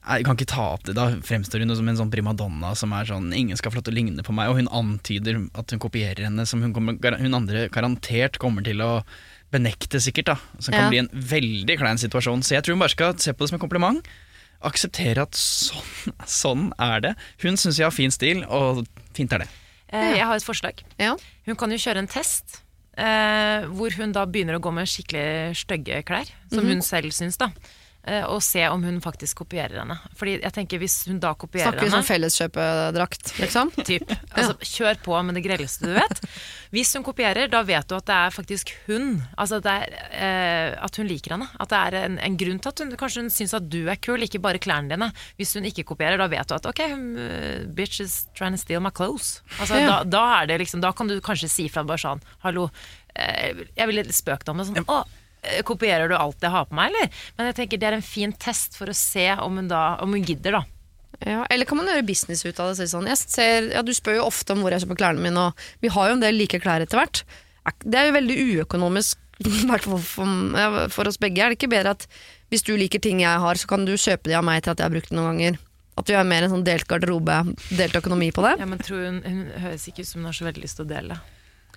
jeg 0.08 0.26
kan 0.26 0.36
ikke 0.36 0.50
ta 0.52 0.64
opp 0.74 0.84
det. 0.84 0.96
Da 0.98 1.06
fremstår 1.24 1.64
hun 1.64 1.76
som 1.76 1.88
en 1.88 1.98
sånn 2.00 2.12
primadonna 2.12 2.74
som 2.76 2.92
er 2.94 3.06
sånn 3.08 3.30
Ingen 3.34 3.56
skal 3.58 3.72
få 3.72 3.80
lov 3.80 3.86
til 3.88 3.94
å 3.94 4.00
ligne 4.02 4.24
på 4.26 4.34
meg, 4.36 4.50
og 4.52 4.58
hun 4.60 4.68
antyder 4.68 5.40
at 5.56 5.72
hun 5.72 5.80
kopierer 5.80 6.26
henne, 6.28 6.46
som 6.50 6.62
hun, 6.62 6.74
kommer, 6.76 6.98
hun 7.20 7.34
andre 7.38 7.70
garantert 7.70 8.38
kommer 8.42 8.64
til 8.66 8.82
å 8.84 9.04
benekte, 9.54 10.02
sikkert. 10.02 10.26
da 10.26 10.38
Som 10.60 10.74
kan 10.74 10.84
Ja. 10.86 10.90
bli 10.90 10.98
en 11.04 11.10
veldig 11.14 11.78
klein 11.80 11.98
situasjon. 12.02 12.42
Så 12.44 12.56
jeg 12.56 12.64
tror 12.64 12.74
hun 12.76 12.80
bare 12.80 12.90
skal 12.96 13.18
se 13.18 13.32
på 13.34 13.40
det 13.46 13.50
som 13.50 13.56
en 13.62 13.68
kompliment. 13.68 14.04
Akseptere 14.64 15.22
at 15.22 15.36
sånn, 15.36 16.14
sånn 16.26 16.66
er 16.80 17.00
det. 17.02 17.16
Hun 17.44 17.56
syns 17.60 17.78
jeg 17.80 17.86
har 17.86 17.92
fin 17.96 18.12
stil, 18.12 18.44
og 18.48 18.86
fint 19.14 19.32
er 19.34 19.44
det. 19.46 19.50
Eh, 19.94 20.16
Jeg 20.18 20.26
har 20.26 20.36
et 20.36 20.44
forslag. 20.44 20.82
Ja. 21.00 21.16
Hun 21.46 21.56
kan 21.56 21.70
jo 21.72 21.78
kjøre 21.78 21.98
en 22.04 22.08
test. 22.08 22.60
Eh, 22.98 23.66
hvor 23.74 23.92
hun 23.98 24.12
da 24.14 24.26
begynner 24.26 24.58
å 24.60 24.62
gå 24.62 24.72
med 24.74 24.86
skikkelig 24.90 25.56
stygge 25.58 26.04
klær, 26.06 26.30
som 26.52 26.66
hun 26.66 26.82
selv 26.86 27.10
syns, 27.14 27.38
da. 27.38 27.48
Eh, 28.04 28.26
og 28.28 28.42
se 28.44 28.60
om 28.68 28.82
hun 28.84 28.98
faktisk 29.00 29.38
kopierer 29.46 29.78
henne. 29.80 29.96
Fordi 30.20 30.34
jeg 30.42 30.52
tenker 30.52 30.80
Hvis 30.82 30.98
hun 31.08 31.22
da 31.24 31.30
kopierer 31.40 31.70
Snakker 31.72 31.88
vi 31.88 31.92
som 31.94 32.02
sånn 32.02 32.10
felleskjøpedrakt, 32.10 33.30
liksom? 33.40 33.70
typ. 33.90 34.12
Altså, 34.36 34.58
kjør 34.60 35.00
på 35.06 35.22
med 35.24 35.38
det 35.40 35.44
grelleste 35.46 35.88
du 35.88 35.94
vet. 35.96 36.20
Hvis 36.74 36.92
hun 36.98 37.06
kopierer, 37.08 37.48
da 37.48 37.62
vet 37.64 37.88
du 37.88 37.96
at 37.96 38.10
det 38.10 38.18
er 38.26 38.36
faktisk 38.36 38.74
hun. 38.90 39.22
Altså 39.40 39.62
at, 39.62 39.68
det 39.70 39.76
er, 39.86 39.96
eh, 40.20 40.76
at 40.84 41.00
hun 41.00 41.08
liker 41.08 41.38
henne. 41.38 41.48
At 41.64 41.72
det 41.72 41.80
er 41.80 41.98
en, 42.02 42.20
en 42.28 42.38
grunn 42.44 42.60
til 42.60 42.74
at 42.74 42.84
hun 42.84 42.94
kanskje 43.00 43.24
hun 43.24 43.32
syns 43.38 43.56
at 43.56 43.72
du 43.72 43.80
er 43.88 44.02
kul, 44.04 44.28
ikke 44.28 44.44
bare 44.44 44.60
klærne 44.60 44.92
dine. 44.92 45.12
Hvis 45.40 45.56
hun 45.56 45.72
ikke 45.72 45.88
kopierer, 45.94 46.20
da 46.20 46.28
vet 46.36 46.52
du 46.52 46.58
at 46.60 46.68
ok, 46.74 46.84
hun, 46.92 47.08
eh, 47.24 47.64
bitch 47.72 48.04
is 48.04 48.26
trying 48.36 48.58
to 48.58 48.60
steal 48.60 48.84
my 48.84 48.92
clothes. 48.92 49.38
Altså, 49.62 49.80
Ja. 49.80 49.88
da, 49.88 50.04
da, 50.04 50.28
er 50.42 50.52
det 50.52 50.60
liksom, 50.66 50.84
da 50.84 50.92
kan 50.92 51.08
du 51.08 51.22
kanskje 51.24 51.48
si 51.56 51.70
fra 51.72 51.88
bare 51.88 52.04
sånn 52.04 52.24
hallo, 52.44 52.68
eh, 53.16 53.64
jeg 53.80 53.88
ville 53.88 54.04
spøkt 54.12 54.52
om 54.52 54.60
det 54.60 54.68
sånn. 54.74 54.84
Å, 54.84 55.04
eh, 55.06 55.20
Kopierer 55.68 56.08
du 56.10 56.16
alt 56.16 56.40
jeg 56.42 56.52
har 56.54 56.66
på 56.70 56.76
meg, 56.78 56.92
eller? 56.94 57.10
Men 57.38 57.50
jeg 57.52 57.56
tenker 57.62 57.82
det 57.82 57.88
er 57.90 57.98
en 57.98 58.06
fin 58.06 58.32
test 58.34 58.78
for 58.80 58.88
å 58.92 58.96
se 58.96 59.26
om 59.44 59.58
hun, 59.60 59.68
da, 59.72 59.98
om 60.04 60.14
hun 60.16 60.24
gidder, 60.24 60.60
da. 60.60 60.64
Ja, 61.24 61.46
eller 61.54 61.66
kan 61.70 61.78
man 61.80 61.88
gjøre 61.88 62.04
business 62.08 62.42
ut 62.46 62.58
av 62.60 62.74
det? 62.76 62.88
Sånn. 62.92 63.06
jeg 63.08 63.18
ser, 63.22 63.70
ja, 63.72 63.82
du 63.86 63.92
spør 63.96 64.18
jo 64.18 64.26
ofte 64.28 64.56
om 64.56 64.64
hvor 64.64 64.74
jeg 64.76 64.84
kjøper 64.84 65.00
klærne 65.00 65.22
mine, 65.24 65.50
og 65.52 65.54
vi 65.84 65.92
har 65.94 66.10
jo 66.10 66.16
en 66.18 66.24
del 66.24 66.36
like 66.40 66.60
klær 66.64 66.84
etter 66.84 67.00
hvert. 67.00 67.22
Er- 67.68 67.78
Det 67.84 68.00
er 68.00 68.08
jo 68.10 68.16
veldig 68.18 68.38
uøkonomisk, 68.58 69.20
for 70.96 71.08
oss 71.08 71.20
begge. 71.20 71.42
Er 71.44 71.52
det 71.54 71.58
ikke 71.60 71.72
bedre 71.72 71.94
at 71.96 72.08
hvis 72.52 72.64
du 72.68 72.74
liker 72.78 73.02
ting 73.04 73.22
jeg 73.24 73.40
har, 73.44 73.56
så 73.60 73.68
kan 73.70 73.86
du 73.88 73.94
kjøpe 73.98 74.30
de 74.30 74.36
av 74.38 74.44
meg 74.46 74.64
til 74.64 74.74
at 74.74 74.80
jeg 74.82 74.88
har 74.90 74.94
brukt 74.94 75.10
det 75.12 75.18
noen 75.18 75.32
ganger? 75.34 75.60
At 75.98 76.10
vi 76.10 76.16
har 76.18 76.26
mer 76.26 76.46
en 76.48 76.54
sånn 76.56 76.66
delt 76.66 76.88
garderobe, 76.90 77.36
delt 77.78 77.96
økonomi 78.00 78.32
på 78.34 78.42
det? 78.46 78.56
Ja, 78.64 78.66
men 78.70 78.80
tror 78.82 79.04
hun, 79.06 79.20
hun 79.26 79.42
høres 79.62 79.84
ikke 79.90 80.02
ut 80.02 80.10
som 80.10 80.22
hun 80.24 80.30
har 80.32 80.38
så 80.38 80.48
veldig 80.48 80.64
lyst 80.64 80.80
til 80.80 80.88
å 80.88 80.90
dele. 80.90 81.20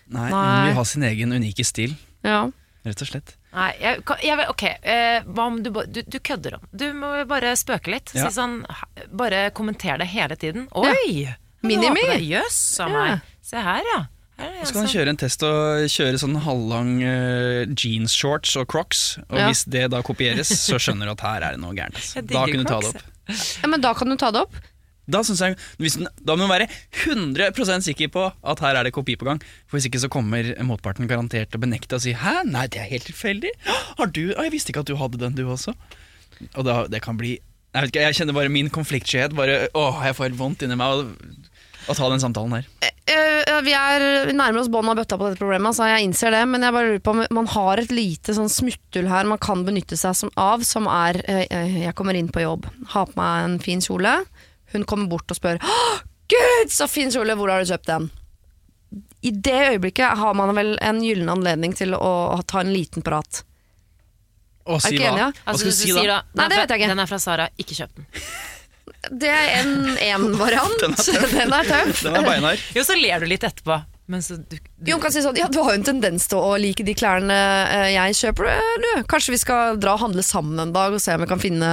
Nei, 0.06 0.28
Nei. 0.30 0.44
Hun 0.46 0.68
vil 0.70 0.78
ha 0.78 0.84
sin 0.88 1.04
egen 1.10 1.34
unike 1.36 1.64
stil, 1.66 1.96
Ja. 2.24 2.46
rett 2.86 3.02
og 3.04 3.10
slett. 3.10 3.34
Nei, 3.56 3.70
jeg, 3.80 4.02
jeg, 4.20 4.46
ok, 4.52 4.64
eh, 4.84 5.22
hva 5.32 5.46
om 5.48 5.62
du, 5.64 5.70
du, 5.88 6.02
du 6.04 6.18
kødder 6.20 6.58
om? 6.58 6.66
Du 6.76 6.84
må 6.96 7.14
bare 7.28 7.54
spøke 7.56 7.88
litt. 7.94 8.12
Ja. 8.12 8.26
Si 8.28 8.36
sånn, 8.36 8.58
bare 9.16 9.46
kommenter 9.56 9.96
det 10.02 10.10
hele 10.12 10.36
tiden. 10.36 10.66
Oi! 10.76 11.24
Minimi. 11.64 12.04
Jøss, 12.28 12.58
a 12.84 12.90
meg. 12.92 13.24
Se 13.46 13.62
her, 13.64 13.80
ja. 13.94 14.02
Så 14.36 14.74
kan 14.74 14.82
han 14.84 14.90
kjøre 14.92 15.12
en 15.14 15.18
test 15.22 15.40
og 15.48 15.86
kjøre 15.88 16.18
sånn 16.20 16.36
halvlang 16.44 16.90
uh, 17.00 17.62
jeans-shorts 17.72 18.52
og 18.60 18.66
crocs. 18.68 19.04
Og 19.30 19.38
Ja. 19.40 19.46
hvis 19.48 19.64
det 19.72 19.86
da 19.94 20.02
kopieres, 20.04 20.52
så 20.68 20.76
skjønner 20.76 21.08
du 21.08 21.14
at 21.16 21.24
her 21.24 21.46
er 21.48 21.56
det 21.56 21.62
noe 21.64 21.72
gærent. 21.78 21.96
Altså. 21.96 22.20
Da 22.28 22.44
kan 22.44 22.60
du 22.60 22.68
ta 22.68 22.80
det 22.84 22.90
opp. 22.92 23.06
ja, 23.32 23.70
men 23.72 23.80
da 23.80 23.94
kan 23.96 24.12
du 24.12 24.16
ta 24.20 24.30
det 24.36 24.44
opp. 24.44 24.60
Da, 25.06 25.22
jeg, 25.22 25.56
den, 25.78 26.08
da 26.26 26.34
må 26.34 26.46
du 26.46 26.50
være 26.50 26.68
100 27.06 27.84
sikker 27.86 28.10
på 28.10 28.24
at 28.26 28.62
her 28.64 28.78
er 28.78 28.88
det 28.88 28.94
kopi 28.96 29.14
på 29.18 29.28
gang. 29.28 29.42
For 29.66 29.78
Hvis 29.78 29.86
ikke 29.90 30.02
så 30.02 30.10
kommer 30.12 30.48
motparten 30.66 31.06
garantert 31.10 31.52
til 31.52 31.60
å 31.60 31.62
benekte 31.62 31.98
og 31.98 32.02
si 32.02 32.14
'hæ, 32.14 32.42
nei, 32.44 32.66
det 32.66 32.82
er 32.82 32.90
helt 32.90 33.06
tilfeldig'. 33.06 33.54
Har 33.98 34.06
du, 34.06 34.34
«Å, 34.34 34.42
Jeg 34.42 34.52
visste 34.52 34.72
ikke 34.72 34.82
at 34.82 34.90
du 34.90 34.96
hadde 34.96 35.18
den, 35.22 35.38
du 35.38 35.46
også. 35.46 35.74
Og 36.54 36.64
da, 36.64 36.86
det 36.90 37.02
kan 37.02 37.16
bli 37.16 37.38
Jeg 37.76 37.82
vet 37.82 37.92
ikke, 37.92 38.04
jeg 38.08 38.16
kjenner 38.16 38.32
bare 38.32 38.48
min 38.48 38.70
konfliktskyhet. 38.72 39.34
Bare, 39.36 39.68
åh, 39.76 40.00
jeg 40.06 40.16
får 40.16 40.30
helt 40.30 40.38
vondt 40.38 40.62
inni 40.64 40.78
meg 40.80 41.12
å 41.86 41.94
ta 41.94 42.08
den 42.08 42.22
samtalen 42.22 42.54
her. 42.56 42.68
Eh, 42.80 43.60
vi 43.62 43.74
er 43.76 44.04
vi 44.26 44.34
nærmer 44.34 44.62
oss 44.62 44.70
bånn 44.72 44.88
av 44.90 44.96
bøtta 44.98 45.18
på 45.18 45.28
dette 45.28 45.38
problemet, 45.38 45.76
så 45.76 45.86
jeg 45.90 46.08
innser 46.08 46.34
det. 46.34 46.42
Men 46.50 46.64
jeg 46.66 46.74
bare 46.74 46.88
lurer 46.90 47.04
på 47.04 47.14
om 47.14 47.22
man 47.38 47.50
har 47.52 47.82
et 47.82 47.92
lite 47.94 48.34
sånn 48.36 48.50
smutthull 48.52 49.10
her 49.10 49.28
man 49.28 49.42
kan 49.42 49.62
benytte 49.66 49.98
seg 50.00 50.32
av, 50.40 50.64
som 50.66 50.88
er 50.90 51.20
eh, 51.28 51.44
eh, 51.46 51.78
Jeg 51.84 51.96
kommer 51.98 52.18
inn 52.18 52.32
på 52.32 52.42
jobb, 52.42 52.66
har 52.94 53.10
på 53.10 53.20
meg 53.20 53.44
en 53.44 53.58
fin 53.62 53.84
kjole. 53.84 54.18
Hun 54.76 54.86
kommer 54.88 55.08
bort 55.10 55.32
og 55.34 55.38
spør 55.40 55.58
Gud, 56.30 56.70
så 56.74 56.88
fin 56.90 57.10
kjole! 57.14 57.36
Hvor 57.38 57.50
har 57.52 57.62
du 57.62 57.70
kjøpt 57.72 57.90
den? 57.90 58.08
I 59.26 59.30
det 59.32 59.58
øyeblikket 59.72 60.18
har 60.20 60.34
man 60.38 60.52
vel 60.56 60.74
en 60.84 60.98
gyllen 61.02 61.28
anledning 61.32 61.74
til 61.78 61.94
å, 61.96 62.12
å 62.36 62.40
ta 62.46 62.60
en 62.62 62.70
liten 62.74 63.02
prat. 63.06 63.42
Og 64.66 64.80
si 64.82 64.98
hva? 64.98 65.12
Hva 65.14 65.28
Altså, 65.46 65.62
skal 65.62 65.70
du 65.72 65.76
si 65.78 65.90
sier 65.92 66.10
da? 66.10 66.20
Nei, 66.38 66.48
det 66.50 66.58
vet 66.60 66.72
jeg 66.74 66.80
ikke. 66.82 66.90
Den 66.92 67.02
er 67.04 67.10
fra 67.10 67.18
Sara, 67.22 67.48
ikke 67.62 67.76
kjøp 67.78 67.98
den. 68.00 68.06
Det 69.06 69.28
er 69.30 69.52
en, 69.60 69.74
en 70.02 70.24
variant. 70.38 70.80
Den 71.36 71.52
er 71.54 71.68
tøff. 71.68 72.00
Den 72.06 72.16
er 72.18 72.26
beinhard. 72.26 72.62
Jo, 72.74 72.82
så 72.86 72.96
ler 72.98 73.22
du 73.22 73.28
litt 73.30 73.44
etterpå. 73.46 73.76
Men 74.10 74.22
så 74.22 74.36
du, 74.38 74.56
du, 74.58 74.90
Jon 74.90 75.00
kan 75.02 75.10
si 75.14 75.18
sånn, 75.22 75.34
ja 75.38 75.48
Du 75.50 75.56
har 75.66 75.72
jo 75.74 75.80
en 75.80 75.86
tendens 75.86 76.28
til 76.30 76.38
å 76.38 76.52
like 76.62 76.84
de 76.86 76.92
klærne 76.94 77.34
eh, 77.74 77.88
jeg 77.96 78.18
kjøper. 78.20 78.50
eh, 78.52 78.74
Du. 78.82 78.90
Kanskje 79.10 79.34
vi 79.34 79.40
skal 79.42 79.78
dra 79.82 79.96
og 79.96 80.02
handle 80.04 80.22
sammen 80.26 80.62
en 80.62 80.74
dag 80.74 80.94
og 80.94 81.02
se 81.02 81.14
om 81.18 81.22
vi 81.24 81.30
kan 81.30 81.42
finne 81.42 81.70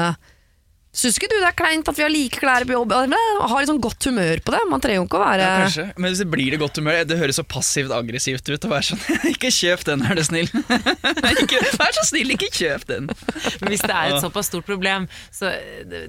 Syns 0.93 1.15
ikke 1.17 1.25
du 1.31 1.39
det 1.39 1.47
er 1.47 1.55
kleint 1.57 1.87
at 1.89 1.97
vi 1.97 2.03
har 2.05 2.11
like 2.13 2.37
klær 2.37 2.63
på 2.69 2.75
jobb? 2.75 2.91
Har 2.93 3.55
litt 3.57 3.69
sånn 3.71 3.81
godt 3.81 4.05
humør 4.05 4.41
på 4.45 4.53
det. 4.53 4.59
Man 4.69 4.83
trenger 4.83 4.99
jo 4.99 5.05
ikke 5.07 5.17
å 5.17 5.23
være 5.23 5.47
Ja, 5.47 5.55
kanskje. 5.63 5.85
Men 5.97 6.13
hvis 6.13 6.21
det 6.21 6.27
blir 6.29 6.53
det 6.53 6.59
godt 6.61 6.77
humør 6.77 6.99
Det 7.09 7.17
høres 7.17 7.39
så 7.41 7.45
passivt 7.49 7.93
aggressivt 7.97 8.51
ut 8.51 8.67
å 8.67 8.69
være 8.69 8.85
sånn 8.91 9.01
Ikke 9.33 9.49
kjøp 9.53 9.87
den, 9.89 10.03
er 10.05 10.19
du 10.19 10.21
snill. 10.27 10.51
ikke, 11.43 11.63
vær 11.81 11.97
så 11.97 12.05
snill, 12.11 12.35
ikke 12.35 12.51
kjøp 12.53 12.85
den. 12.91 13.09
Men 13.09 13.73
hvis 13.73 13.81
det 13.81 13.95
er 13.95 14.13
et 14.13 14.21
såpass 14.21 14.51
stort 14.51 14.69
problem, 14.69 15.09
så 15.33 15.49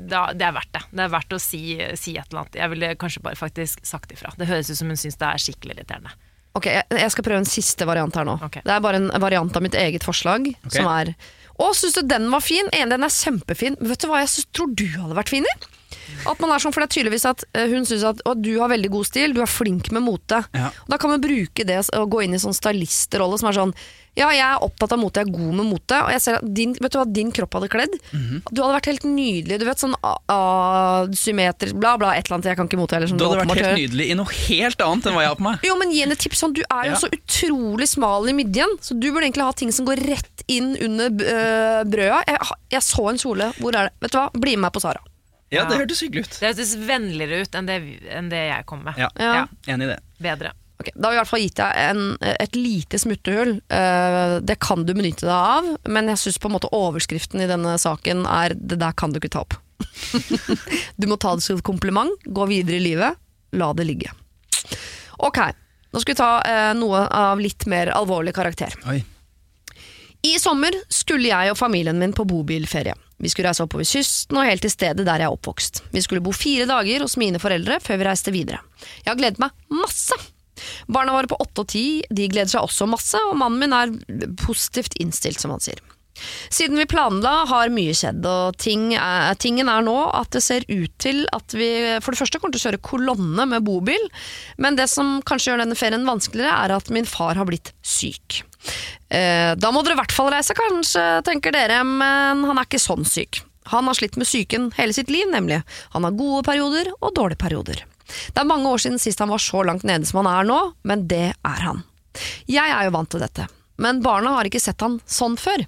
da, 0.05 0.27
det 0.37 0.51
er 0.51 0.53
verdt 0.59 0.75
det. 0.77 0.85
Det 0.93 1.07
er 1.07 1.15
verdt 1.17 1.33
å 1.33 1.41
si, 1.41 1.63
si 1.97 2.19
et 2.21 2.29
eller 2.29 2.45
annet. 2.45 2.61
Jeg 2.61 2.73
ville 2.75 2.93
kanskje 3.01 3.25
bare 3.25 3.41
faktisk 3.41 3.89
sagt 3.89 4.13
ifra. 4.13 4.35
Det 4.37 4.51
høres 4.53 4.69
ut 4.69 4.83
som 4.83 4.93
hun 4.93 5.01
syns 5.01 5.17
det 5.21 5.31
er 5.31 5.45
skikkelig 5.47 5.79
irriterende. 5.79 6.13
Ok, 6.55 6.69
jeg, 6.71 6.85
jeg 6.93 7.11
skal 7.11 7.27
prøve 7.27 7.41
en 7.43 7.49
siste 7.49 7.89
variant 7.89 8.21
her 8.21 8.29
nå. 8.29 8.37
Okay. 8.47 8.63
Det 8.63 8.77
er 8.77 8.85
bare 8.85 9.01
en 9.01 9.09
variant 9.23 9.57
av 9.57 9.65
mitt 9.65 9.75
eget 9.79 10.05
forslag. 10.07 10.53
okay. 10.53 10.77
Som 10.77 10.93
er 10.93 11.15
Å, 11.55 11.71
syns 11.77 11.95
du 11.99 12.03
den 12.11 12.27
var 12.33 12.43
fin? 12.43 12.67
Enig, 12.75 12.91
den 12.97 13.07
er 13.07 13.15
kjempefin. 13.15 13.77
Men 13.81 13.93
vet 13.93 14.03
du 14.03 14.11
hva 14.11 14.25
jeg 14.25 14.47
tror 14.57 14.73
du 14.75 14.87
hadde 14.97 15.19
vært 15.19 15.35
fin 15.35 15.47
i? 15.47 15.55
At 16.31 16.41
man 16.41 16.51
er 16.55 16.59
sånn, 16.63 16.73
for 16.75 16.81
det 16.85 16.91
er 16.91 16.95
tydeligvis 16.99 17.27
at 17.29 17.45
eh, 17.55 17.67
Hun 17.73 17.85
syns 17.89 18.05
at 18.05 18.21
du 18.41 18.53
har 18.61 18.69
veldig 18.73 18.91
god 18.91 19.07
stil, 19.07 19.35
du 19.37 19.41
er 19.45 19.51
flink 19.51 19.91
med 19.93 20.03
mote. 20.07 20.45
Ja. 20.55 20.71
Da 20.89 20.97
kan 21.01 21.11
man 21.11 21.21
bruke 21.25 21.65
det 21.67 21.83
og 21.97 22.11
gå 22.11 22.25
inn 22.25 22.35
i 22.35 22.41
sånn 22.43 22.55
stylisterolle 22.57 23.39
som 23.41 23.49
er 23.51 23.59
sånn 23.59 23.75
Ja, 24.15 24.29
jeg 24.31 24.45
er 24.47 24.63
opptatt 24.63 24.93
av 24.95 25.01
mote, 25.03 25.19
jeg 25.19 25.27
er 25.27 25.35
god 25.35 25.55
med 25.59 25.67
mote, 25.67 25.97
og 26.07 26.11
jeg 26.15 26.21
ser 26.23 26.37
at 26.39 26.45
din, 26.55 26.77
vet 26.79 26.93
du 26.95 26.99
hva 27.01 27.07
din 27.11 27.33
kropp 27.35 27.57
hadde 27.59 27.69
kledd? 27.73 27.97
Du 28.15 28.61
hadde 28.63 28.77
vært 28.77 28.87
helt 28.93 29.07
nydelig. 29.11 29.59
Du 29.59 29.65
vet 29.67 29.81
sånn 29.83 29.97
Symmeter, 31.19 31.73
bla, 31.75 31.97
bla, 31.99 32.13
et 32.15 32.27
eller 32.29 32.37
annet. 32.39 32.47
Jeg 32.53 32.59
kan 32.61 32.69
ikke 32.71 32.79
mote 32.79 32.95
heller. 32.97 33.11
Sånn, 33.11 33.19
Du 33.19 33.25
hadde 33.27 33.43
vært 33.43 33.59
helt 33.65 33.81
nydelig 33.81 34.07
i 34.13 34.17
noe 34.19 34.37
helt 34.47 34.85
annet 34.87 35.09
enn 35.11 35.17
hva 35.17 35.25
jeg 35.25 35.33
har 35.33 35.39
på 35.41 35.47
meg. 35.49 35.67
Jo, 35.67 35.75
men 35.81 35.91
gi 35.95 36.03
henne 36.05 36.15
et 36.17 36.23
tips. 36.25 36.43
Sånn, 36.45 36.55
du 36.57 36.63
er 36.63 36.91
jo 36.91 36.95
Ja. 36.95 37.01
så 37.03 37.11
utrolig 37.11 37.89
smal 37.91 38.29
i 38.31 38.37
midjen, 38.37 38.77
så 38.81 38.95
du 38.99 39.09
burde 39.11 39.27
egentlig 39.27 39.47
ha 39.49 39.53
ting 39.53 39.73
som 39.75 39.87
går 39.89 40.03
rett 40.07 40.45
inn 40.47 40.77
under 40.79 41.11
øh, 41.11 41.83
brøda. 41.91 42.23
Jeg, 42.29 42.39
jeg 42.77 42.83
så 42.87 43.09
en 43.11 43.19
kjole. 43.19 43.51
Hvor 43.59 43.75
er 43.75 43.89
det? 43.91 43.93
Vet 44.07 44.15
du 44.15 44.19
hva? 44.21 44.29
Bli 44.35 44.55
med 44.57 44.69
meg 44.69 44.73
på 44.79 44.85
Sara. 44.85 45.03
Ja, 45.55 45.65
det 45.71 45.79
hørtes 45.81 46.03
hyggelig 46.05 46.27
ut. 46.27 46.37
Det 46.41 46.51
hørtes 46.51 46.75
vennligere 46.89 47.45
ut 47.45 47.57
enn 47.59 47.71
det, 47.71 47.79
enn 48.11 48.29
det 48.33 48.45
jeg 48.49 48.67
kom 48.71 48.85
med. 48.87 49.01
Ja, 49.01 49.11
Ja. 49.19 49.47
Enig 49.71 49.89
i 49.89 49.95
det. 49.95 50.01
Bedre. 50.25 50.53
Ok, 50.81 50.89
Da 50.97 51.09
har 51.09 51.13
vi 51.13 51.17
i 51.17 51.21
hvert 51.21 51.31
fall 51.31 51.45
gitt 51.45 51.59
deg 51.61 51.77
en, 51.79 52.01
et 52.21 52.57
lite 52.59 52.99
smuttehull. 52.99 53.53
Eh, 53.71 54.39
det 54.43 54.59
kan 54.61 54.83
du 54.85 54.95
benytte 54.95 55.27
deg 55.29 55.35
av, 55.35 55.69
men 55.87 56.11
jeg 56.11 56.19
syns 56.19 56.41
overskriften 56.43 57.41
i 57.41 57.47
denne 57.47 57.79
saken 57.79 58.27
er 58.27 58.55
'det 58.55 58.79
der 58.79 58.93
kan 58.93 59.13
du 59.13 59.21
ikke 59.21 59.31
ta 59.31 59.45
opp'. 59.45 59.57
du 60.99 61.07
må 61.07 61.17
ta 61.17 61.35
det 61.35 61.43
som 61.43 61.57
et 61.57 61.65
kompliment, 61.65 62.11
gå 62.27 62.47
videre 62.49 62.77
i 62.77 62.81
livet, 62.81 63.17
la 63.53 63.73
det 63.73 63.87
ligge. 63.87 64.11
Ok, 65.19 65.39
nå 65.93 66.01
skal 66.01 66.15
vi 66.15 66.19
ta 66.19 66.43
eh, 66.43 66.75
noe 66.75 67.07
av 67.09 67.39
litt 67.39 67.67
mer 67.67 67.93
alvorlig 67.95 68.35
karakter. 68.35 68.75
Oi. 68.87 69.05
I 70.25 70.39
sommer 70.41 70.73
skulle 70.89 71.29
jeg 71.29 71.53
og 71.53 71.59
familien 71.59 71.99
min 71.99 72.13
på 72.17 72.25
bobilferie. 72.25 72.95
Vi 73.23 73.31
skulle 73.31 73.51
reise 73.51 73.65
oppover 73.65 73.87
kysten 73.89 74.39
og 74.41 74.49
helt 74.49 74.65
til 74.65 74.73
stedet 74.73 75.07
der 75.07 75.23
jeg 75.23 75.31
er 75.31 75.35
oppvokst. 75.35 75.85
Vi 75.95 76.03
skulle 76.05 76.25
bo 76.25 76.35
fire 76.35 76.67
dager 76.71 77.05
hos 77.07 77.19
mine 77.21 77.41
foreldre 77.43 77.81
før 77.83 78.01
vi 78.01 78.09
reiste 78.09 78.35
videre. 78.35 78.63
Jeg 79.05 79.13
har 79.13 79.21
gledet 79.21 79.43
meg 79.43 79.55
masse! 79.73 80.19
Barna 80.87 81.17
våre 81.17 81.31
på 81.31 81.39
åtte 81.43 81.65
og 81.65 81.71
ti 81.73 81.87
de 82.15 82.29
gleder 82.31 82.53
seg 82.53 82.63
også 82.63 82.87
masse, 82.87 83.19
og 83.27 83.39
mannen 83.41 83.59
min 83.59 83.75
er 83.75 84.31
positivt 84.39 84.95
innstilt, 85.03 85.41
som 85.43 85.55
han 85.55 85.63
sier. 85.65 85.81
Siden 86.53 86.79
vi 86.79 86.87
planla, 86.87 87.33
har 87.51 87.73
mye 87.75 87.95
skjedd, 87.97 88.23
og 88.23 88.59
ting 88.63 88.93
er, 88.95 89.35
tingen 89.43 89.71
er 89.71 89.83
nå 89.83 89.97
at 90.15 90.31
det 90.37 90.45
ser 90.47 90.67
ut 90.71 90.93
til 91.03 91.25
at 91.35 91.57
vi 91.59 91.69
for 92.05 92.15
det 92.15 92.21
første 92.21 92.39
kommer 92.39 92.55
til 92.55 92.63
å 92.63 92.69
kjøre 92.69 92.85
kolonne 92.87 93.49
med 93.51 93.67
bobil, 93.67 94.07
men 94.63 94.79
det 94.79 94.87
som 94.93 95.19
kanskje 95.27 95.53
gjør 95.53 95.65
denne 95.65 95.79
ferien 95.79 96.07
vanskeligere, 96.07 96.55
er 96.55 96.77
at 96.77 96.93
min 96.95 97.09
far 97.09 97.35
har 97.41 97.51
blitt 97.51 97.75
syk. 97.83 98.45
Eh, 99.09 99.53
da 99.57 99.71
må 99.73 99.83
dere 99.85 99.97
i 99.97 100.01
hvert 100.03 100.15
fall 100.15 100.31
reise, 100.35 100.57
kanskje, 100.57 101.03
tenker 101.27 101.55
dere, 101.55 101.83
men 101.87 102.45
han 102.49 102.59
er 102.59 102.69
ikke 102.69 102.83
sånn 102.83 103.07
syk. 103.09 103.43
Han 103.73 103.89
har 103.89 103.97
slitt 103.97 104.19
med 104.21 104.29
psyken 104.29 104.71
hele 104.77 104.93
sitt 104.97 105.11
liv, 105.13 105.29
nemlig. 105.33 105.63
Han 105.95 106.05
har 106.05 106.17
gode 106.19 106.45
perioder 106.47 106.91
og 107.01 107.15
dårlige 107.17 107.41
perioder. 107.41 107.85
Det 108.05 108.41
er 108.41 108.49
mange 108.49 108.69
år 108.69 108.83
siden 108.83 109.01
sist 109.01 109.23
han 109.23 109.33
var 109.33 109.41
så 109.41 109.63
langt 109.65 109.87
nede 109.89 110.05
som 110.09 110.21
han 110.21 110.33
er 110.33 110.49
nå, 110.49 110.59
men 110.85 111.07
det 111.09 111.31
er 111.33 111.63
han. 111.65 111.85
Jeg 112.51 112.69
er 112.71 112.87
jo 112.87 112.95
vant 112.95 113.11
til 113.11 113.25
dette, 113.25 113.47
men 113.81 114.03
barna 114.05 114.37
har 114.37 114.49
ikke 114.49 114.63
sett 114.63 114.85
han 114.85 114.99
sånn 115.09 115.39
før. 115.41 115.65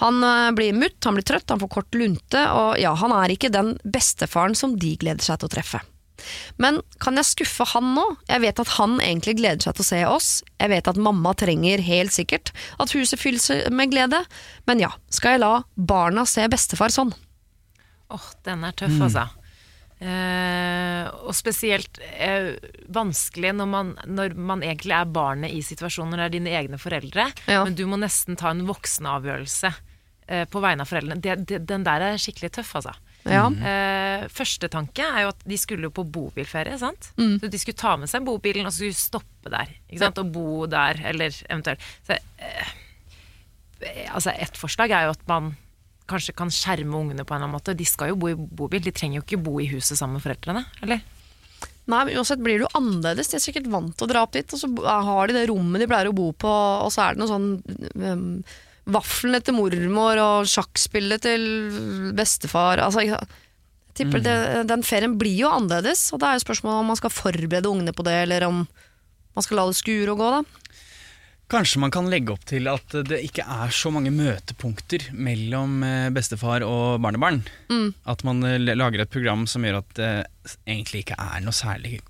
Han 0.00 0.22
øh, 0.22 0.52
blir 0.54 0.76
mutt, 0.78 1.00
han 1.04 1.16
blir 1.18 1.26
trøtt, 1.26 1.50
han 1.50 1.60
får 1.62 1.72
kort 1.72 1.98
lunte, 1.98 2.42
og 2.54 2.78
ja, 2.78 2.94
han 2.94 3.14
er 3.16 3.34
ikke 3.34 3.50
den 3.50 3.74
bestefaren 3.82 4.54
som 4.54 4.76
de 4.78 4.94
gleder 5.00 5.26
seg 5.26 5.40
til 5.40 5.50
å 5.50 5.54
treffe. 5.56 5.82
Men 6.62 6.80
kan 7.02 7.16
jeg 7.20 7.28
skuffe 7.28 7.66
han 7.74 7.92
nå? 7.96 8.04
Jeg 8.30 8.42
vet 8.44 8.60
at 8.62 8.74
han 8.78 8.98
egentlig 9.00 9.36
gleder 9.40 9.62
seg 9.66 9.76
til 9.78 9.84
å 9.86 9.88
se 9.90 10.02
oss. 10.10 10.28
Jeg 10.60 10.72
vet 10.72 10.88
at 10.92 11.00
mamma 11.00 11.32
trenger 11.38 11.82
helt 11.86 12.14
sikkert 12.16 12.52
at 12.82 12.92
huset 12.96 13.20
fylles 13.20 13.50
med 13.70 13.92
glede. 13.94 14.22
Men 14.66 14.82
ja, 14.82 14.92
skal 15.12 15.36
jeg 15.36 15.44
la 15.44 15.54
barna 15.76 16.26
se 16.28 16.46
bestefar 16.52 16.94
sånn? 16.94 17.14
Åh, 18.14 18.28
den 18.46 18.62
er 18.68 18.74
tøff, 18.78 19.00
altså. 19.02 19.26
Eh, 19.96 21.06
og 21.24 21.32
spesielt 21.32 21.96
eh, 22.20 22.52
vanskelig 22.92 23.54
når 23.56 23.68
man, 23.70 23.92
når 24.04 24.34
man 24.36 24.60
egentlig 24.60 24.92
er 24.92 25.08
barnet 25.08 25.54
i 25.56 25.62
situasjonen, 25.64 26.12
når 26.12 26.20
det 26.20 26.26
er 26.26 26.34
dine 26.36 26.52
egne 26.58 26.80
foreldre, 26.80 27.30
Ja. 27.48 27.62
men 27.64 27.74
du 27.78 27.86
må 27.88 27.96
nesten 28.00 28.36
ta 28.36 28.50
en 28.52 28.66
voksenavgjørelse 28.68 29.70
eh, 30.28 30.44
på 30.52 30.60
vegne 30.60 30.84
av 30.84 30.90
foreldrene. 30.92 31.16
Det, 31.24 31.38
det, 31.48 31.62
den 31.70 31.86
der 31.88 32.04
er 32.10 32.20
skikkelig 32.20 32.52
tøff, 32.58 32.74
altså. 32.76 32.92
Ja. 33.26 33.46
Eh, 33.50 34.26
første 34.32 34.70
tanke 34.72 35.04
er 35.04 35.24
jo 35.26 35.32
at 35.34 35.44
de 35.48 35.58
skulle 35.58 35.88
jo 35.88 35.94
på 35.94 36.04
bobilferie. 36.06 36.78
sant? 36.78 37.10
Mm. 37.18 37.38
Så 37.42 37.50
De 37.50 37.58
skulle 37.58 37.80
ta 37.80 37.96
med 38.00 38.10
seg 38.10 38.24
bobilen 38.26 38.66
og 38.68 38.72
så 38.72 38.84
skulle 38.84 38.98
stoppe 38.98 39.52
der. 39.52 39.72
ikke 39.90 40.02
sant? 40.04 40.18
Og 40.22 40.32
bo 40.32 40.66
der, 40.70 41.00
eller 41.12 41.34
eventuelt 41.48 41.82
så, 42.06 42.18
eh, 42.38 42.74
altså 44.14 44.32
Et 44.40 44.56
forslag 44.56 44.90
er 44.90 45.04
jo 45.06 45.16
at 45.16 45.26
man 45.28 45.56
kanskje 46.06 46.36
kan 46.38 46.48
skjerme 46.54 46.94
ungene 46.94 47.24
på 47.26 47.34
en 47.34 47.40
eller 47.42 47.48
annen 47.48 47.58
måte. 47.58 47.74
De 47.76 47.84
skal 47.84 48.12
jo 48.12 48.16
bo 48.16 48.30
i 48.30 48.38
bobil, 48.38 48.80
de 48.82 48.94
trenger 48.94 49.20
jo 49.20 49.26
ikke 49.26 49.42
bo 49.42 49.58
i 49.60 49.66
huset 49.66 49.98
sammen 49.98 50.20
med 50.20 50.22
foreldrene. 50.22 50.64
eller? 50.82 51.02
Nei, 51.86 52.04
men 52.04 52.16
uansett 52.18 52.42
blir 52.42 52.58
det 52.58 52.66
jo 52.66 52.78
annerledes. 52.78 53.28
De 53.30 53.36
er 53.38 53.42
sikkert 53.44 53.68
vant 53.70 53.94
til 53.94 54.06
å 54.06 54.10
dra 54.10 54.22
opp 54.26 54.32
dit, 54.34 54.54
og 54.54 54.58
så 54.58 54.70
har 55.06 55.28
de 55.28 55.36
det 55.36 55.48
rommet 55.50 55.82
de 55.82 55.86
pleier 55.90 56.10
å 56.10 56.14
bo 56.16 56.32
på, 56.32 56.50
og 56.50 56.90
så 56.94 57.04
er 57.04 57.14
det 57.14 57.22
noe 57.22 57.30
sånn 57.30 57.46
um, 57.94 58.24
Vaflene 58.86 59.40
til 59.42 59.56
mormor 59.56 60.20
og 60.22 60.46
sjakkspillet 60.50 61.24
til 61.26 61.46
bestefar. 62.14 62.78
Altså, 62.84 63.02
jeg 63.02 63.18
tipper 63.98 64.22
det, 64.22 64.36
Den 64.70 64.84
ferien 64.86 65.16
blir 65.18 65.34
jo 65.40 65.50
annerledes, 65.50 66.04
og 66.14 66.20
det 66.22 66.28
er 66.28 66.38
jo 66.38 66.44
spørsmålet 66.46 66.82
om 66.84 66.92
man 66.92 67.00
skal 67.00 67.10
forberede 67.14 67.70
ungene 67.70 67.94
på 67.96 68.04
det, 68.06 68.14
eller 68.26 68.46
om 68.46 68.62
man 69.36 69.44
skal 69.44 69.58
la 69.58 69.66
det 69.68 69.76
skure 69.80 70.14
og 70.14 70.20
gå, 70.22 70.30
da. 70.36 70.44
Kanskje 71.46 71.78
man 71.78 71.92
kan 71.94 72.08
legge 72.10 72.32
opp 72.34 72.42
til 72.48 72.66
at 72.66 72.94
det 73.06 73.20
ikke 73.22 73.44
er 73.46 73.70
så 73.70 73.92
mange 73.94 74.10
møtepunkter 74.10 75.04
mellom 75.14 75.76
eh, 75.86 76.08
bestefar 76.10 76.64
og 76.66 76.96
barnebarn. 77.04 77.38
Mm. 77.70 77.92
At 78.10 78.24
man 78.26 78.42
eh, 78.42 78.56
lager 78.58 79.04
et 79.04 79.12
program 79.14 79.44
som 79.46 79.62
gjør 79.62 79.78
at 79.78 79.92
det 79.98 80.10
egentlig 80.66 81.04
ikke 81.04 81.18
er 81.22 81.44
noe 81.46 81.54
særlig 81.54 82.00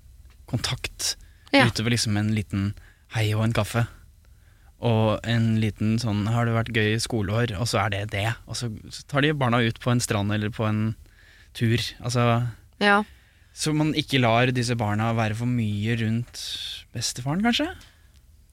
kontakt 0.49 1.15
Ja. 1.53 1.63
utover 1.69 1.93
liksom 1.93 2.17
en 2.19 2.33
liten 2.35 2.73
hei 3.15 3.29
og 3.37 3.45
en 3.45 3.53
kaffe. 3.55 3.85
Og 4.79 5.19
en 5.25 5.59
liten 5.59 5.97
sånn 5.97 6.27
'har 6.27 6.45
det 6.45 6.53
vært 6.53 6.73
gøy 6.75 6.95
skoleår', 7.01 7.59
og 7.59 7.65
så 7.67 7.85
er 7.85 7.89
det 7.89 8.11
det. 8.11 8.35
Og 8.47 8.55
så 8.55 8.69
tar 9.07 9.21
de 9.21 9.33
barna 9.33 9.57
ut 9.65 9.79
på 9.79 9.91
en 9.91 9.99
strand 9.99 10.31
eller 10.31 10.49
på 10.49 10.67
en 10.67 10.95
tur. 11.53 11.77
Altså, 12.03 12.47
Ja. 12.79 13.03
så 13.55 13.73
man 13.73 13.93
ikke 13.93 14.21
lar 14.21 14.45
disse 14.51 14.75
barna 14.77 15.13
være 15.15 15.35
for 15.35 15.45
mye 15.47 15.95
rundt 15.97 16.85
bestefaren, 16.93 17.41
kanskje? 17.41 17.73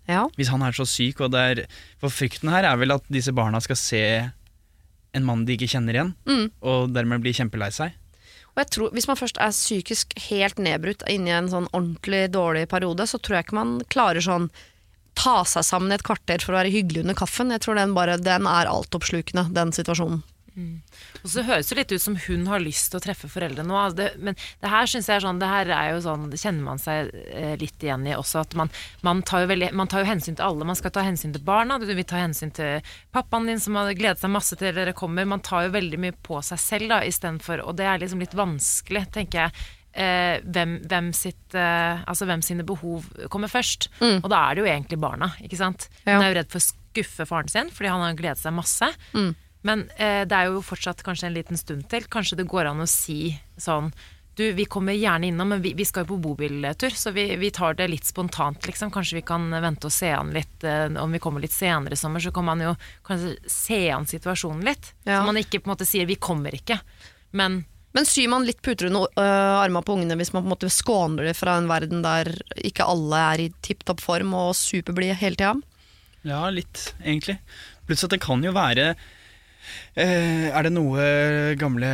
ja. 0.08 0.26
Hvis 0.36 0.48
han 0.48 0.62
er 0.62 0.72
så 0.72 0.86
syk, 0.86 1.20
og 1.20 1.30
det 1.32 1.58
er 1.58 1.66
For 2.00 2.08
frykten 2.08 2.50
her 2.50 2.64
er 2.64 2.76
vel 2.76 2.92
at 2.92 3.02
disse 3.10 3.32
barna 3.32 3.60
skal 3.60 3.76
se 3.76 4.30
en 5.14 5.24
mann 5.24 5.44
de 5.44 5.56
ikke 5.56 5.68
kjenner 5.68 5.92
igjen, 5.94 6.14
Mm. 6.26 6.50
og 6.62 6.92
dermed 6.94 7.20
bli 7.22 7.32
kjempelei 7.32 7.70
seg. 7.72 7.92
Og 8.56 8.64
jeg 8.64 8.70
tror, 8.70 8.90
Hvis 8.92 9.06
man 9.08 9.16
først 9.16 9.36
er 9.38 9.48
psykisk 9.50 10.12
helt 10.30 10.56
nedbrutt 10.56 11.02
inni 11.08 11.30
en 11.30 11.48
sånn 11.48 11.68
ordentlig 11.72 12.30
dårlig 12.30 12.68
periode, 12.68 13.00
så 13.06 13.18
tror 13.20 13.36
jeg 13.36 13.44
ikke 13.46 13.52
man 13.54 13.80
klarer 13.90 14.20
sånn 14.22 14.50
ta 15.18 15.40
seg 15.48 15.66
sammen 15.66 15.92
i 15.92 15.98
et 15.98 16.06
kvarter 16.06 16.42
for 16.44 16.54
å 16.54 16.60
være 16.60 16.74
hyggelig 16.74 17.04
under 17.04 17.18
kaffen. 17.18 17.52
Jeg 17.54 17.64
tror 17.64 17.80
den, 17.80 17.96
bare, 17.96 18.20
den 18.20 18.48
er 18.50 18.70
altoppslukende, 18.70 19.48
den 19.54 19.74
situasjonen. 19.74 20.22
Og 20.54 21.30
så 21.32 21.42
høres 21.42 21.66
det 21.66 21.76
litt 21.80 21.92
ut 21.96 22.02
som 22.02 22.16
hun 22.28 22.44
har 22.46 22.62
lyst 22.62 22.92
til 22.92 23.00
å 23.00 23.02
treffe 23.02 23.26
foreldre 23.30 23.64
nå. 23.66 23.74
Altså 23.74 24.12
men 24.22 24.36
det 24.62 24.70
her 24.70 24.86
synes 24.90 25.08
jeg 25.10 25.16
er 25.16 25.24
sånn 25.24 25.40
Det 25.42 25.48
her 25.50 25.70
er 25.74 25.88
jo 25.90 26.02
sånn 26.04 26.28
Det 26.30 26.38
kjenner 26.38 26.62
man 26.68 26.78
seg 26.78 27.10
eh, 27.10 27.56
litt 27.58 27.82
igjen 27.82 28.06
i 28.06 28.14
også. 28.14 28.44
At 28.44 28.54
man, 28.58 28.70
man, 29.06 29.24
tar 29.26 29.48
veldig, 29.50 29.72
man 29.74 29.90
tar 29.90 30.04
jo 30.04 30.10
hensyn 30.12 30.38
til 30.38 30.46
alle. 30.46 30.68
Man 30.68 30.78
skal 30.78 30.94
ta 30.94 31.02
hensyn 31.06 31.34
til 31.34 31.42
barna. 31.44 31.80
Du 31.82 31.90
vil 31.90 32.06
ta 32.06 32.20
hensyn 32.22 32.54
til 32.54 32.86
pappaen 33.14 33.50
din 33.50 33.62
som 33.62 33.80
har 33.80 33.90
gledet 33.98 34.22
seg 34.22 34.34
masse 34.34 34.58
til 34.60 34.76
dere 34.78 34.94
kommer. 34.96 35.26
Man 35.26 35.42
tar 35.42 35.66
jo 35.66 35.74
veldig 35.74 36.02
mye 36.06 36.14
på 36.22 36.38
seg 36.46 36.62
selv 36.62 36.94
da 36.94 37.02
istedenfor 37.08 37.64
Og 37.66 37.74
det 37.80 37.90
er 37.90 38.04
liksom 38.04 38.22
litt 38.22 38.38
vanskelig, 38.38 39.08
tenker 39.16 39.46
jeg. 39.46 39.66
Eh, 39.94 40.40
hvem, 40.42 40.80
hvem, 40.90 41.12
sitt, 41.14 41.54
eh, 41.54 42.00
altså 42.02 42.26
hvem 42.26 42.42
sine 42.42 42.64
behov 42.66 43.04
kommer 43.30 43.46
først. 43.46 43.88
Og 44.02 44.26
da 44.32 44.40
er 44.48 44.54
det 44.54 44.64
jo 44.64 44.70
egentlig 44.72 44.98
barna. 44.98 45.28
ikke 45.40 45.56
sant? 45.60 45.88
Ja. 46.04 46.16
Hun 46.16 46.24
er 46.24 46.32
jo 46.32 46.38
redd 46.40 46.50
for 46.50 46.58
å 46.58 46.66
skuffe 46.66 47.26
faren 47.26 47.48
sin 47.48 47.70
fordi 47.70 47.90
han 47.92 48.02
har 48.02 48.16
gledet 48.18 48.42
seg 48.42 48.56
masse. 48.56 48.88
Men 49.64 49.86
eh, 49.96 50.24
det 50.28 50.34
er 50.36 50.50
jo 50.50 50.60
fortsatt 50.60 51.02
kanskje 51.06 51.30
en 51.30 51.36
liten 51.38 51.56
stund 51.56 51.86
til. 51.88 52.04
Kanskje 52.10 52.36
det 52.36 52.48
går 52.50 52.66
an 52.72 52.82
å 52.84 52.90
si 52.90 53.36
sånn 53.56 53.92
Du, 54.34 54.42
vi 54.52 54.64
kommer 54.66 54.92
gjerne 54.98 55.28
innom, 55.28 55.48
men 55.48 55.60
vi, 55.62 55.76
vi 55.78 55.84
skal 55.86 56.02
jo 56.02 56.16
på 56.16 56.16
bobiltur, 56.24 56.90
så 56.90 57.12
vi, 57.14 57.36
vi 57.38 57.52
tar 57.54 57.76
det 57.78 57.86
litt 57.86 58.04
spontant, 58.04 58.66
liksom. 58.66 58.90
Kanskje 58.90 59.20
vi 59.20 59.22
kan 59.22 59.46
vente 59.62 59.86
og 59.86 59.94
se 59.94 60.10
an 60.10 60.32
litt. 60.34 60.64
Eh, 60.66 60.90
om 60.98 61.12
vi 61.14 61.20
kommer 61.22 61.40
litt 61.40 61.54
senere 61.54 61.94
i 61.94 62.00
sommer, 62.00 62.18
så 62.18 62.32
kan 62.34 62.44
man 62.44 62.58
jo 62.60 62.72
kanskje 63.06 63.36
se 63.46 63.78
an 63.94 64.08
situasjonen 64.10 64.66
litt. 64.66 64.90
Ja. 65.06 65.20
Så 65.20 65.28
man 65.30 65.38
ikke 65.38 65.60
på 65.62 65.70
en 65.70 65.76
måte 65.76 65.86
sier 65.86 66.04
'vi 66.10 66.18
kommer 66.18 66.50
ikke', 66.50 66.80
men 67.30 67.64
Men 67.94 68.08
syr 68.10 68.30
man 68.32 68.46
litt 68.46 68.62
puter 68.64 68.88
under 68.90 69.06
uh, 69.14 69.60
armene 69.62 69.84
på 69.86 69.94
ungene 69.94 70.16
hvis 70.18 70.32
man 70.34 70.42
på 70.42 70.48
en 70.48 70.54
måte 70.56 70.70
skåner 70.72 71.28
dem 71.28 71.36
fra 71.38 71.58
en 71.60 71.70
verden 71.70 72.02
der 72.02 72.32
ikke 72.58 72.86
alle 72.90 73.20
er 73.32 73.42
i 73.44 73.50
tipp 73.62 73.84
topp 73.86 74.02
form 74.02 74.34
og 74.34 74.54
superblide 74.58 75.14
hele 75.20 75.38
tida? 75.38 75.54
Ja, 76.26 76.42
litt, 76.50 76.88
egentlig. 77.04 77.38
Pluss 77.86 78.04
at 78.06 78.14
det 78.16 78.24
kan 78.24 78.42
jo 78.44 78.54
være 78.56 78.94
Uh, 79.96 80.50
Er 80.52 80.66
det 80.66 80.74
noe 80.74 81.04
gamle 81.56 81.88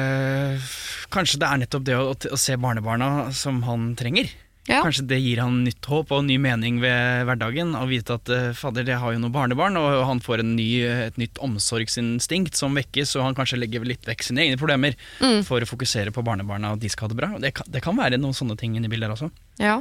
Kanskje 1.15 1.39
det 1.39 1.47
er 1.47 1.61
nettopp 1.63 1.85
det 1.87 1.95
å, 1.95 2.09
å 2.11 2.39
se 2.41 2.57
barnebarna 2.59 3.29
som 3.31 3.61
han 3.63 3.93
trenger? 3.95 4.27
Ja. 4.68 4.83
Kanskje 4.85 5.07
det 5.09 5.16
gir 5.18 5.40
han 5.40 5.62
nytt 5.64 5.87
håp 5.88 6.11
og 6.14 6.25
ny 6.29 6.37
mening 6.38 6.79
ved 6.83 7.25
hverdagen. 7.27 7.73
Å 7.75 7.87
vite 7.90 8.14
at 8.20 8.29
eh, 8.31 8.51
fader, 8.55 8.85
det 8.87 8.99
har 9.01 9.14
jo 9.14 9.18
noen 9.23 9.33
barnebarn, 9.35 9.79
og 9.81 10.05
han 10.07 10.20
får 10.23 10.42
en 10.44 10.53
ny, 10.59 10.66
et 11.09 11.16
nytt 11.18 11.40
omsorgsinstinkt 11.42 12.55
som 12.61 12.77
vekkes, 12.79 13.16
og 13.16 13.25
han 13.25 13.38
kanskje 13.38 13.59
legger 13.59 13.87
litt 13.88 14.05
vekk 14.07 14.23
sine 14.29 14.44
egne 14.44 14.61
problemer 14.61 14.94
Mm. 15.20 15.42
for 15.49 15.61
å 15.64 15.66
fokusere 15.68 16.12
på 16.14 16.23
barnebarna, 16.25 16.73
og 16.75 16.81
de 16.83 16.88
skal 16.92 17.09
ha 17.09 17.14
det 17.14 17.18
bra. 17.18 17.31
Det 17.40 17.55
kan, 17.57 17.66
det 17.73 17.83
kan 17.83 17.96
være 17.96 18.20
noen 18.20 18.37
sånne 18.37 18.57
ting 18.61 18.77
inni 18.77 18.88
bildet 18.92 19.11
også. 19.16 19.31
Ja. 19.59 19.81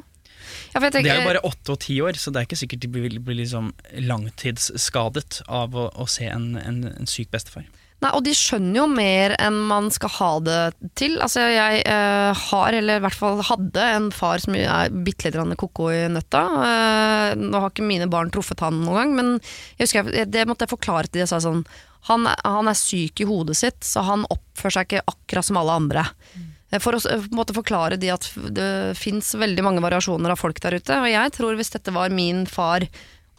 Ja, 0.74 0.80
jeg 0.80 0.92
Det 0.94 1.06
er 1.12 1.20
jo 1.22 1.28
bare 1.28 1.44
åtte 1.46 1.74
og 1.76 1.80
ti 1.84 2.00
år, 2.02 2.14
så 2.18 2.32
det 2.32 2.40
er 2.42 2.48
ikke 2.48 2.58
sikkert 2.58 2.80
de 2.82 2.88
blir, 2.88 3.20
blir 3.20 3.36
liksom 3.44 3.74
langtidsskadet 4.08 5.42
av 5.48 5.76
å, 5.76 5.90
å 5.94 6.08
se 6.10 6.26
en, 6.32 6.56
en, 6.58 6.84
en 6.96 7.10
syk 7.10 7.30
bestefar. 7.34 7.68
Nei, 8.00 8.12
og 8.16 8.24
de 8.24 8.32
skjønner 8.36 8.78
jo 8.80 8.86
mer 8.88 9.34
enn 9.44 9.58
man 9.68 9.90
skal 9.92 10.12
ha 10.16 10.30
det 10.44 10.60
til. 11.00 11.18
Altså, 11.20 11.44
jeg 11.52 11.82
eh, 11.84 12.44
har, 12.46 12.76
eller 12.78 13.02
i 13.02 13.04
hvert 13.04 13.18
fall 13.20 13.42
hadde, 13.44 13.88
en 13.98 14.08
far 14.16 14.40
som 14.40 14.56
er 14.56 14.94
bitte 15.04 15.34
litt 15.34 15.60
koko 15.60 15.90
i 15.92 16.06
nøtta. 16.12 16.44
Eh, 16.70 17.34
nå 17.42 17.60
har 17.60 17.74
ikke 17.74 17.90
mine 17.90 18.08
barn 18.12 18.32
truffet 18.32 18.64
han 18.64 18.80
noen 18.86 19.02
gang, 19.02 19.18
men 19.18 19.34
jeg 19.76 19.90
husker 19.90 20.14
det 20.32 20.48
måtte 20.48 20.64
jeg 20.64 20.76
forklare 20.78 21.10
til 21.10 21.20
de. 21.20 21.26
Jeg 21.26 21.34
sa 21.34 21.42
sånn, 21.44 21.66
han, 22.08 22.30
han 22.46 22.72
er 22.72 22.80
syk 22.80 23.20
i 23.20 23.28
hodet 23.28 23.60
sitt, 23.60 23.84
så 23.84 24.06
han 24.08 24.24
oppfører 24.32 24.78
seg 24.80 24.88
ikke 24.88 25.06
akkurat 25.12 25.50
som 25.50 25.60
alle 25.60 25.78
andre. 25.84 26.08
Mm. 26.40 26.48
For 26.80 26.96
å 26.96 27.04
en 27.10 27.30
måte 27.36 27.56
forklare 27.58 27.98
de 28.00 28.14
at 28.14 28.32
det 28.56 28.72
fins 28.96 29.34
veldig 29.36 29.66
mange 29.66 29.84
variasjoner 29.84 30.32
av 30.32 30.40
folk 30.40 30.62
der 30.64 30.78
ute. 30.80 31.04
Og 31.04 31.12
jeg 31.12 31.36
tror 31.36 31.60
hvis 31.60 31.74
dette 31.74 31.92
var 31.92 32.14
min 32.14 32.46
far 32.48 32.86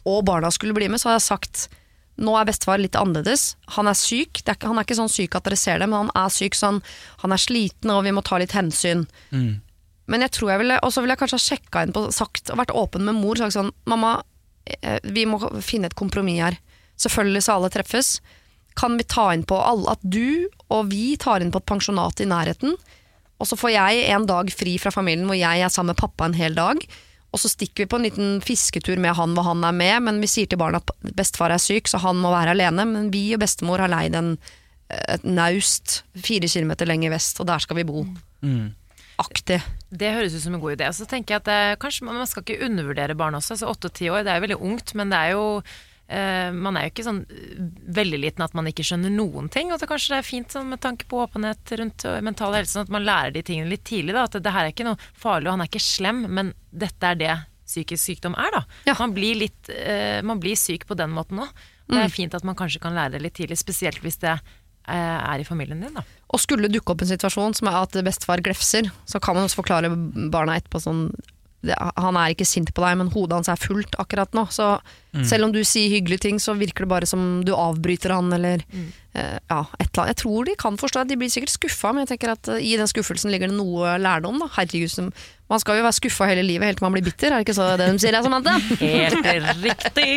og 0.05 0.25
barna 0.27 0.51
skulle 0.53 0.75
bli 0.75 0.89
med, 0.91 1.01
så 1.01 1.09
hadde 1.09 1.21
jeg 1.21 1.29
sagt 1.31 1.69
nå 2.21 2.35
er 2.37 2.47
bestefar 2.47 2.79
litt 2.81 2.95
annerledes. 2.99 3.55
Han 3.75 3.89
er 3.89 3.97
syk. 3.97 4.43
Det 4.43 4.53
er 4.53 4.57
ikke, 4.59 4.69
han 4.71 4.79
er 4.79 4.87
ikke 4.87 4.99
sånn 4.99 5.11
syk 5.11 5.35
at 5.37 5.47
dere 5.47 5.57
ser 5.59 5.81
det, 5.81 5.89
men 5.89 6.05
han 6.05 6.13
er 6.23 6.29
syk 6.33 6.57
sånn 6.57 6.81
Han 7.23 7.33
er 7.35 7.41
sliten, 7.41 7.91
og 7.93 8.03
vi 8.05 8.13
må 8.15 8.23
ta 8.25 8.37
litt 8.41 8.55
hensyn. 8.57 9.07
Men 10.11 10.25
jeg 10.25 10.33
tror 10.35 10.51
jeg 10.51 10.59
ville 10.59 10.79
Og 10.83 10.91
så 10.91 11.01
ville 11.01 11.13
jeg 11.15 11.21
kanskje 11.21 11.39
ha 11.39 11.45
sjekka 11.45 11.83
inn 11.85 11.93
på 11.95 12.05
sagt 12.11 12.49
og 12.51 12.59
vært 12.61 12.75
åpen 12.75 13.05
med 13.07 13.17
mor. 13.17 13.39
Sagt 13.39 13.55
sånn 13.55 13.71
Mamma, 13.85 14.21
eh, 14.81 14.99
vi 15.03 15.25
må 15.25 15.39
finne 15.61 15.89
et 15.89 15.95
kompromiss 15.97 16.41
her. 16.41 16.57
Selvfølgelig 17.01 17.43
skal 17.43 17.61
alle 17.61 17.73
treffes. 17.73 18.19
Kan 18.77 18.97
vi 18.97 19.03
ta 19.03 19.31
inn 19.33 19.43
på 19.43 19.57
alle 19.59 19.91
at 19.91 20.01
du 20.03 20.47
og 20.69 20.91
vi 20.91 21.17
tar 21.17 21.41
inn 21.41 21.51
på 21.51 21.59
et 21.59 21.69
pensjonat 21.69 22.21
i 22.21 22.29
nærheten? 22.29 22.75
Og 23.41 23.47
så 23.49 23.57
får 23.57 23.73
jeg 23.73 24.03
en 24.13 24.27
dag 24.29 24.51
fri 24.53 24.77
fra 24.77 24.93
familien 24.93 25.25
hvor 25.25 25.39
jeg 25.39 25.63
er 25.65 25.73
sammen 25.73 25.95
med 25.95 26.01
pappa 26.01 26.27
en 26.27 26.37
hel 26.37 26.53
dag. 26.55 26.77
Og 27.31 27.39
så 27.39 27.51
stikker 27.51 27.85
vi 27.85 27.91
på 27.91 27.99
en 27.99 28.05
liten 28.07 28.31
fisketur 28.43 28.99
med 28.99 29.15
han 29.15 29.35
hvor 29.37 29.47
han 29.47 29.63
er 29.63 29.75
med, 29.75 29.95
men 30.07 30.19
vi 30.23 30.27
sier 30.27 30.49
til 30.51 30.59
barna 30.59 30.81
at 30.81 30.91
bestefar 31.15 31.53
er 31.55 31.61
syk, 31.63 31.87
så 31.87 32.01
han 32.03 32.19
må 32.19 32.33
være 32.33 32.55
alene. 32.57 32.85
Men 32.89 33.11
vi 33.13 33.29
og 33.35 33.41
bestemor 33.43 33.83
har 33.83 33.91
leid 33.91 34.17
en, 34.19 34.33
et 34.91 35.23
naust 35.23 36.01
fire 36.19 36.49
kilometer 36.51 36.89
lenger 36.89 37.13
vest, 37.15 37.39
og 37.39 37.47
der 37.47 37.63
skal 37.63 37.79
vi 37.79 37.87
bo. 37.87 38.03
Mm. 38.43 38.73
Aktig. 39.21 39.61
Det 39.91 40.11
høres 40.15 40.35
ut 40.35 40.43
som 40.43 40.57
en 40.57 40.63
god 40.63 40.75
idé. 40.75 40.89
Og 40.89 40.97
så 40.97 41.07
tenker 41.07 41.37
jeg 41.37 41.43
at 41.43 41.51
eh, 41.53 41.77
kanskje 41.79 42.07
man, 42.07 42.19
man 42.19 42.27
skal 42.29 42.43
ikke 42.43 42.65
undervurdere 42.67 43.15
barn 43.15 43.37
også. 43.37 43.55
Altså 43.55 43.71
Åtte 43.71 43.91
og 43.91 43.95
ti 43.95 44.11
år, 44.11 44.25
det 44.25 44.33
er 44.33 44.39
jo 44.39 44.45
veldig 44.47 44.59
ungt, 44.67 44.93
men 44.97 45.13
det 45.13 45.19
er 45.19 45.35
jo 45.37 45.45
Man 46.11 46.77
er 46.77 46.85
jo 46.85 46.91
ikke 46.91 47.05
sånn 47.05 47.21
eh, 47.31 47.61
veldig 47.95 48.19
liten 48.19 48.43
at 48.45 48.55
man 48.57 48.67
ikke 48.69 48.85
skjønner 48.87 49.13
noen 49.13 49.47
ting. 49.53 49.71
Og 49.71 49.79
så 49.79 49.87
kanskje 49.89 50.15
det 50.15 50.19
er 50.21 50.27
fint 50.27 50.55
sånn, 50.55 50.69
med 50.73 50.81
tanke 50.83 51.07
på 51.09 51.21
åpenhet 51.23 51.73
rundt 51.79 52.05
eh, 52.07 52.19
mental 52.25 52.55
helse, 52.57 52.75
sånn 52.75 52.87
at 52.87 52.93
man 52.93 53.05
lærer 53.07 53.35
de 53.35 53.43
tingene 53.47 53.71
litt 53.71 53.85
tidlig. 53.87 54.15
Da, 54.17 54.25
at 54.27 54.35
det, 54.35 54.43
det 54.47 54.55
her 54.55 54.67
er 54.67 54.75
ikke 54.75 54.87
noe 54.87 54.99
farlig, 55.11 55.49
og 55.49 55.55
han 55.55 55.65
er 55.65 55.71
ikke 55.71 55.83
slem, 55.85 56.25
men 56.27 56.53
dette 56.71 57.13
er 57.13 57.19
det 57.21 57.35
psykisk 57.71 58.03
sykdom 58.03 58.35
er. 58.35 58.51
da. 58.57 58.63
Ja. 58.89 58.95
Man, 58.99 59.13
blir 59.15 59.37
litt, 59.39 59.69
uh, 59.71 60.19
man 60.27 60.41
blir 60.43 60.57
syk 60.59 60.83
på 60.89 60.97
den 60.99 61.13
måten 61.15 61.39
òg. 61.39 61.61
Det 61.91 61.99
er 61.99 62.11
fint 62.11 62.35
at 62.35 62.45
man 62.47 62.55
kanskje 62.55 62.79
kan 62.83 62.95
lære 62.95 63.17
det 63.17 63.21
litt 63.25 63.35
tidlig, 63.35 63.57
spesielt 63.59 63.99
hvis 64.03 64.19
det 64.21 64.31
uh, 64.31 64.91
er 64.91 65.43
i 65.43 65.47
familien 65.47 65.79
din. 65.83 65.95
da. 65.95 66.03
Og 66.31 66.39
skulle 66.39 66.71
dukke 66.71 66.93
opp 66.93 67.03
en 67.03 67.09
situasjon 67.09 67.55
som 67.57 67.67
er 67.71 67.79
at 67.81 67.95
bestefar 68.03 68.43
glefser, 68.43 68.87
så 69.07 69.19
kan 69.23 69.35
man 69.35 69.47
også 69.47 69.59
forklare 69.59 69.91
barna 70.31 70.55
etterpå 70.59 70.83
sånn 70.83 71.09
det, 71.61 71.75
Han 71.77 72.17
er 72.17 72.33
ikke 72.33 72.47
sint 72.47 72.73
på 72.73 72.81
deg, 72.81 72.97
men 72.97 73.11
hodet 73.13 73.37
hans 73.37 73.51
er 73.51 73.59
fullt 73.61 73.97
akkurat 74.01 74.33
nå. 74.33 74.47
Så 74.49 74.73
selv 75.27 75.45
om 75.45 75.51
du 75.51 75.59
sier 75.67 75.91
hyggelige 75.91 76.23
ting, 76.27 76.39
så 76.39 76.55
virker 76.55 76.85
det 76.85 76.93
bare 76.93 77.09
som 77.09 77.43
du 77.45 77.51
avbryter 77.51 78.13
han, 78.15 78.31
eller 78.33 78.63
eh, 78.63 79.10
ja, 79.13 79.65
et 79.79 79.89
eller 79.89 80.03
annet. 80.03 80.13
Jeg 80.13 80.19
tror 80.23 80.47
de 80.47 80.55
kan 80.59 80.79
forstå 80.79 81.03
at 81.03 81.11
de 81.11 81.17
blir 81.19 81.31
sikkert 81.31 81.51
skuffa, 81.51 81.91
men 81.91 82.05
jeg 82.05 82.13
tenker 82.13 82.33
at 82.35 82.51
eh, 82.53 82.63
i 82.63 82.77
den 82.79 82.89
skuffelsen 82.89 83.33
ligger 83.33 83.51
det 83.51 83.57
noe 83.57 83.97
lærdom. 83.99 84.39
da. 84.39 84.47
Herregud, 84.55 84.91
som, 84.93 85.11
man 85.51 85.59
skal 85.59 85.81
jo 85.81 85.83
være 85.83 85.97
skuffa 85.97 86.29
hele 86.29 86.45
livet 86.47 86.69
helt 86.69 86.79
til 86.79 86.85
man 86.85 86.95
blir 86.95 87.03
bitter, 87.03 87.33
er 87.33 87.41
det 87.41 87.49
ikke 87.49 87.57
så 87.57 87.67
det 87.75 87.89
de 87.91 87.99
sier, 87.99 88.15
jeg, 88.15 88.23
Samantha? 88.23 88.53
Helt 88.79 89.65
riktig! 89.65 90.13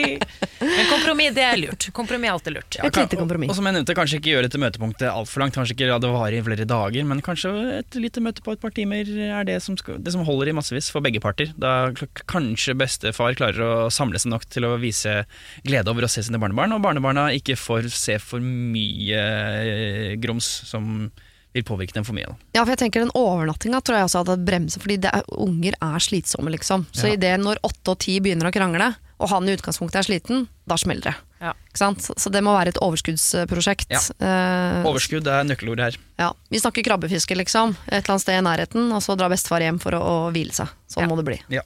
Men 0.63 0.87
kompromiss, 0.93 1.35
det 1.35 1.43
er 1.43 1.59
lurt. 1.59 1.89
Kompromiss 1.97 2.31
er 2.31 2.37
alltid 2.37 2.55
lurt. 2.55 2.79
Et 2.79 3.01
lite 3.01 3.19
kompromiss. 3.19 3.51
Og 3.51 3.59
som 3.59 3.67
jeg 3.67 3.77
nevnte, 3.77 3.97
kanskje 3.99 4.21
ikke 4.21 4.31
gjøre 4.31 4.47
dette 4.47 4.61
møtepunktet 4.63 5.09
altfor 5.11 5.43
langt. 5.43 5.57
Kanskje 5.59 5.75
ikke 5.75 5.91
la 5.91 5.99
det 6.03 6.13
vare 6.15 6.39
i 6.39 6.45
flere 6.47 6.69
dager, 6.71 7.09
men 7.11 7.23
kanskje 7.27 7.51
et 7.81 7.99
lite 7.99 8.23
møte 8.23 8.45
på 8.47 8.55
et 8.55 8.63
par 8.63 8.75
timer 8.77 9.11
er 9.11 9.49
det 9.49 9.59
som, 9.65 9.77
skal, 9.81 9.99
det 9.99 10.15
som 10.15 10.23
holder 10.27 10.53
i 10.53 10.57
massevis 10.57 10.93
for 10.95 11.05
begge 11.05 11.23
parter. 11.25 11.51
Da 11.59 11.91
kanskje 12.31 12.77
bestefar 12.79 13.35
klarer 13.39 13.67
å 13.67 13.91
samle 13.93 14.23
seg 14.23 14.31
nok 14.37 14.47
til 14.55 14.69
å 14.71 14.77
vise 14.79 15.25
glede 15.67 15.91
over 15.91 16.07
å 16.07 16.13
se 16.15 16.23
sine 16.23 16.39
barnebarn, 16.43 16.77
og 16.79 16.87
barnebarna 16.87 17.27
ikke 17.35 17.59
får 17.59 17.91
se 17.91 18.21
for 18.23 18.45
mye 18.45 18.84
eh, 19.15 20.15
grums 20.23 20.47
som 20.69 21.11
vil 21.55 21.63
påvirke 21.63 21.95
dem 21.95 22.03
for 22.07 22.17
mye. 22.17 22.27
Da. 22.27 22.35
Ja, 22.57 22.65
for 22.65 22.73
jeg 22.75 22.81
tenker 22.81 23.05
Den 23.05 23.13
overnattinga 23.15 23.79
tror 23.87 23.97
jeg 24.01 24.09
også 24.09 24.25
hadde 24.25 24.45
bremset, 24.45 24.83
fordi 24.83 24.97
det 25.05 25.13
er, 25.15 25.23
unger 25.39 25.77
er 25.81 26.03
slitsomme, 26.03 26.51
liksom. 26.51 26.87
Så 26.91 27.07
Ja. 27.07 27.13
i 27.15 27.17
det 27.23 27.37
når 27.41 27.61
åtte 27.63 27.93
og 27.95 27.99
ti 28.03 28.19
begynner 28.21 28.51
å 28.51 28.53
krangle, 28.55 28.97
og 29.21 29.29
han 29.31 29.47
i 29.49 29.55
utgangspunktet 29.55 30.01
er 30.03 30.03
sliten, 30.09 30.49
da 30.67 30.75
smeller 30.75 31.03
det. 31.13 31.15
Ja. 31.41 31.53
Ikke 31.71 31.79
sant? 31.79 32.01
Så- 32.03 32.15
Så 32.19 32.33
det 32.33 32.43
må 32.43 32.51
være 32.59 32.69
et 32.75 32.81
overskuddsprosjekt. 32.83 33.87
Ja. 33.91 34.01
Eh, 34.19 34.83
Overskudd 34.85 35.27
er 35.29 35.45
nøkkelordet 35.45 35.79
her. 35.85 35.97
ja. 36.19 36.33
Vi 36.51 36.59
snakker 36.59 36.83
krabbefiske, 36.83 37.37
liksom. 37.37 37.77
Et 37.87 38.03
eller 38.03 38.15
annet 38.17 38.21
sted 38.23 38.39
i 38.39 38.43
nærheten, 38.43 38.93
og 38.93 39.01
så 39.03 39.17
drar 39.17 39.31
bestefar 39.31 39.61
hjem 39.61 39.79
for 39.81 39.93
å, 39.93 40.01
å 40.03 40.33
hvile 40.33 40.53
seg. 40.53 40.69
Sånn 40.89 41.03
Ja. 41.03 41.07
må 41.07 41.17
det 41.17 41.25
bli. 41.27 41.41
Ja. 41.51 41.63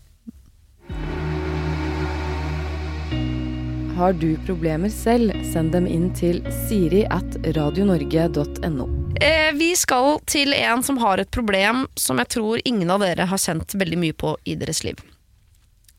Har 3.98 4.12
du 4.12 4.36
problemer 4.46 4.88
selv, 4.88 5.32
send 5.52 5.72
dem 5.74 5.86
inn 5.90 6.12
til 6.14 6.36
siri 6.68 7.00
at 7.10 7.34
radionorge.no. 7.56 8.84
Eh, 9.18 9.48
vi 9.58 9.72
skal 9.74 10.20
til 10.30 10.54
en 10.54 10.84
som 10.86 11.00
har 11.02 11.18
et 11.18 11.30
problem 11.34 11.80
som 11.98 12.22
jeg 12.22 12.30
tror 12.36 12.62
ingen 12.62 12.92
av 12.94 13.02
dere 13.02 13.26
har 13.26 13.42
kjent 13.42 13.74
veldig 13.74 13.98
mye 13.98 14.14
på 14.14 14.36
i 14.46 14.54
deres 14.60 14.84
liv. 14.86 15.02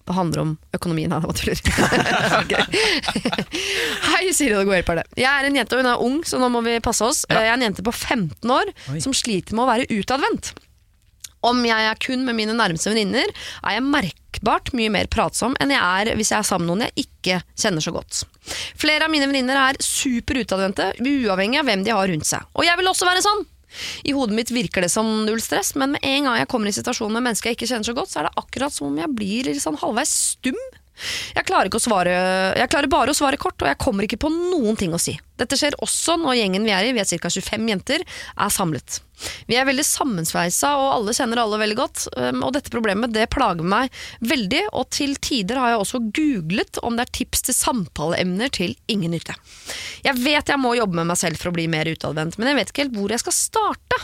Det 0.08 0.16
handler 0.16 0.46
om 0.46 0.56
økonomien. 0.80 1.12
Her. 1.12 1.28
Hei, 4.14 4.32
Siri 4.32 4.56
og 4.56 4.72
det. 4.72 5.06
Jeg 5.20 5.28
er 5.34 5.50
en 5.52 5.60
jente, 5.60 5.76
og 5.76 5.84
hun 5.84 5.92
er 5.92 6.08
ung, 6.08 6.24
så 6.24 6.40
nå 6.40 6.48
må 6.56 6.64
vi 6.64 6.80
passe 6.80 7.04
oss. 7.04 7.26
Ja. 7.28 7.44
Jeg 7.44 7.52
er 7.52 7.60
en 7.60 7.68
jente 7.68 7.84
på 7.84 7.92
15 7.92 8.56
år 8.62 8.72
Oi. 8.94 9.04
som 9.04 9.12
sliter 9.12 9.60
med 9.60 9.68
å 9.68 9.72
være 9.74 9.92
utadvendt. 9.92 10.56
Om 11.45 11.62
jeg 11.63 11.86
er 11.88 11.99
kun 12.04 12.25
med 12.28 12.36
mine 12.36 12.56
nærmeste 12.58 12.91
venninner, 12.91 13.30
er 13.63 13.78
jeg 13.78 13.86
merkbart 13.86 14.73
mye 14.75 14.91
mer 14.91 15.08
pratsom 15.12 15.56
enn 15.62 15.71
jeg 15.71 15.80
er 15.80 16.17
hvis 16.19 16.34
jeg 16.34 16.41
er 16.41 16.47
sammen 16.47 16.67
med 16.67 16.73
noen 16.73 16.88
jeg 16.89 17.06
ikke 17.08 17.39
kjenner 17.54 17.86
så 17.86 17.93
godt. 17.95 18.25
Flere 18.80 19.08
av 19.08 19.13
mine 19.13 19.30
venninner 19.30 19.60
er 19.62 19.80
super 19.84 20.41
utadvendte, 20.41 20.91
uavhengig 20.99 21.62
av 21.62 21.69
hvem 21.69 21.86
de 21.88 21.95
har 21.95 22.12
rundt 22.12 22.28
seg. 22.28 22.43
Og 22.58 22.67
jeg 22.67 22.80
vil 22.80 22.91
også 22.91 23.08
være 23.08 23.23
sånn! 23.25 23.47
I 24.10 24.15
hodet 24.17 24.34
mitt 24.36 24.52
virker 24.52 24.82
det 24.82 24.89
som 24.91 25.08
null 25.28 25.41
stress, 25.45 25.75
men 25.78 25.93
med 25.93 26.06
en 26.06 26.25
gang 26.25 26.39
jeg 26.39 26.49
kommer 26.49 26.71
i 26.71 26.75
situasjonen 26.75 27.19
med 27.19 27.28
mennesker 27.28 27.52
jeg 27.52 27.60
ikke 27.60 27.69
kjenner 27.69 27.86
så 27.86 27.95
godt, 27.97 28.12
så 28.12 28.21
er 28.21 28.30
det 28.30 28.41
akkurat 28.41 28.73
som 28.73 28.89
om 28.89 28.97
jeg 28.97 29.13
blir 29.15 29.52
sånn 29.62 29.78
halvveis 29.80 30.13
stum. 30.34 30.58
Jeg 31.36 31.48
klarer, 31.48 31.72
svare, 31.82 32.16
jeg 32.60 32.72
klarer 32.72 32.92
bare 32.92 33.14
å 33.14 33.18
svare 33.18 33.40
kort, 33.42 33.60
og 33.62 33.70
jeg 33.70 33.80
kommer 33.82 34.06
ikke 34.06 34.22
på 34.22 34.32
noen 34.34 34.78
ting 34.80 34.94
å 34.96 35.02
si. 35.02 35.16
Dette 35.40 35.56
skjer 35.56 35.78
også 35.80 36.18
når 36.20 36.42
gjengen 36.42 36.66
vi 36.68 36.74
er 36.76 36.88
i, 36.88 36.96
vi 36.96 37.02
er 37.04 37.08
ca. 37.08 37.32
25 37.32 37.70
jenter, 37.72 38.04
er 38.04 38.52
samlet. 38.52 39.00
Vi 39.50 39.58
er 39.60 39.68
veldig 39.68 39.84
sammensveisa, 39.88 40.74
og 40.80 40.92
alle 40.98 41.16
kjenner 41.16 41.42
alle 41.42 41.60
veldig 41.62 41.78
godt. 41.80 42.06
Og 42.40 42.52
dette 42.56 42.72
problemet 42.74 43.14
det 43.16 43.28
plager 43.32 43.68
meg 43.68 43.94
veldig, 44.24 44.66
og 44.74 44.90
til 44.96 45.16
tider 45.24 45.60
har 45.60 45.74
jeg 45.74 45.82
også 45.84 46.04
googlet 46.16 46.82
om 46.84 47.00
det 47.00 47.08
er 47.08 47.16
tips 47.22 47.48
til 47.48 47.58
samtaleemner 47.58 48.52
til 48.56 48.76
ingen 48.92 49.16
nytte. 49.16 49.36
Jeg 50.06 50.20
vet 50.20 50.52
jeg 50.52 50.62
må 50.62 50.76
jobbe 50.78 51.02
med 51.02 51.12
meg 51.12 51.20
selv 51.20 51.40
for 51.40 51.52
å 51.52 51.56
bli 51.56 51.68
mer 51.72 51.90
utadvendt, 51.92 52.40
men 52.40 52.52
jeg 52.52 52.60
vet 52.60 52.74
ikke 52.74 52.88
helt 52.88 52.98
hvor 53.00 53.16
jeg 53.16 53.24
skal 53.24 53.36
starte. 53.36 54.04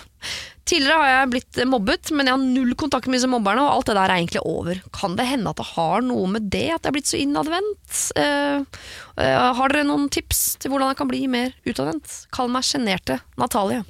Tidligere 0.65 0.97
har 0.97 1.09
jeg 1.11 1.29
blitt 1.29 1.59
mobbet, 1.69 2.09
men 2.17 2.25
jeg 2.25 2.33
har 2.33 2.41
null 2.41 2.71
kontakt 2.81 3.05
med 3.05 3.19
disse 3.19 3.29
mobberne, 3.29 3.61
og 3.61 3.69
alt 3.75 3.89
det 3.91 3.95
der 3.99 4.09
er 4.09 4.17
egentlig 4.17 4.41
over. 4.49 4.79
Kan 4.97 5.13
det 5.19 5.27
hende 5.29 5.51
at 5.53 5.59
det 5.61 5.67
har 5.75 6.01
noe 6.01 6.25
med 6.33 6.47
det 6.49 6.63
at 6.73 6.79
jeg 6.81 6.89
er 6.89 6.95
blitt 6.95 7.11
så 7.11 7.19
innadvendt? 7.21 7.99
Eh, 8.17 8.81
eh, 9.21 9.53
har 9.59 9.69
dere 9.75 9.85
noen 9.85 10.07
tips 10.09 10.55
til 10.63 10.73
hvordan 10.73 10.89
jeg 10.89 10.99
kan 11.03 11.11
bli 11.11 11.21
mer 11.29 11.53
utadvendt? 11.69 12.15
Kall 12.33 12.49
meg 12.49 12.65
sjenerte 12.65 13.19
Natalie. 13.37 13.83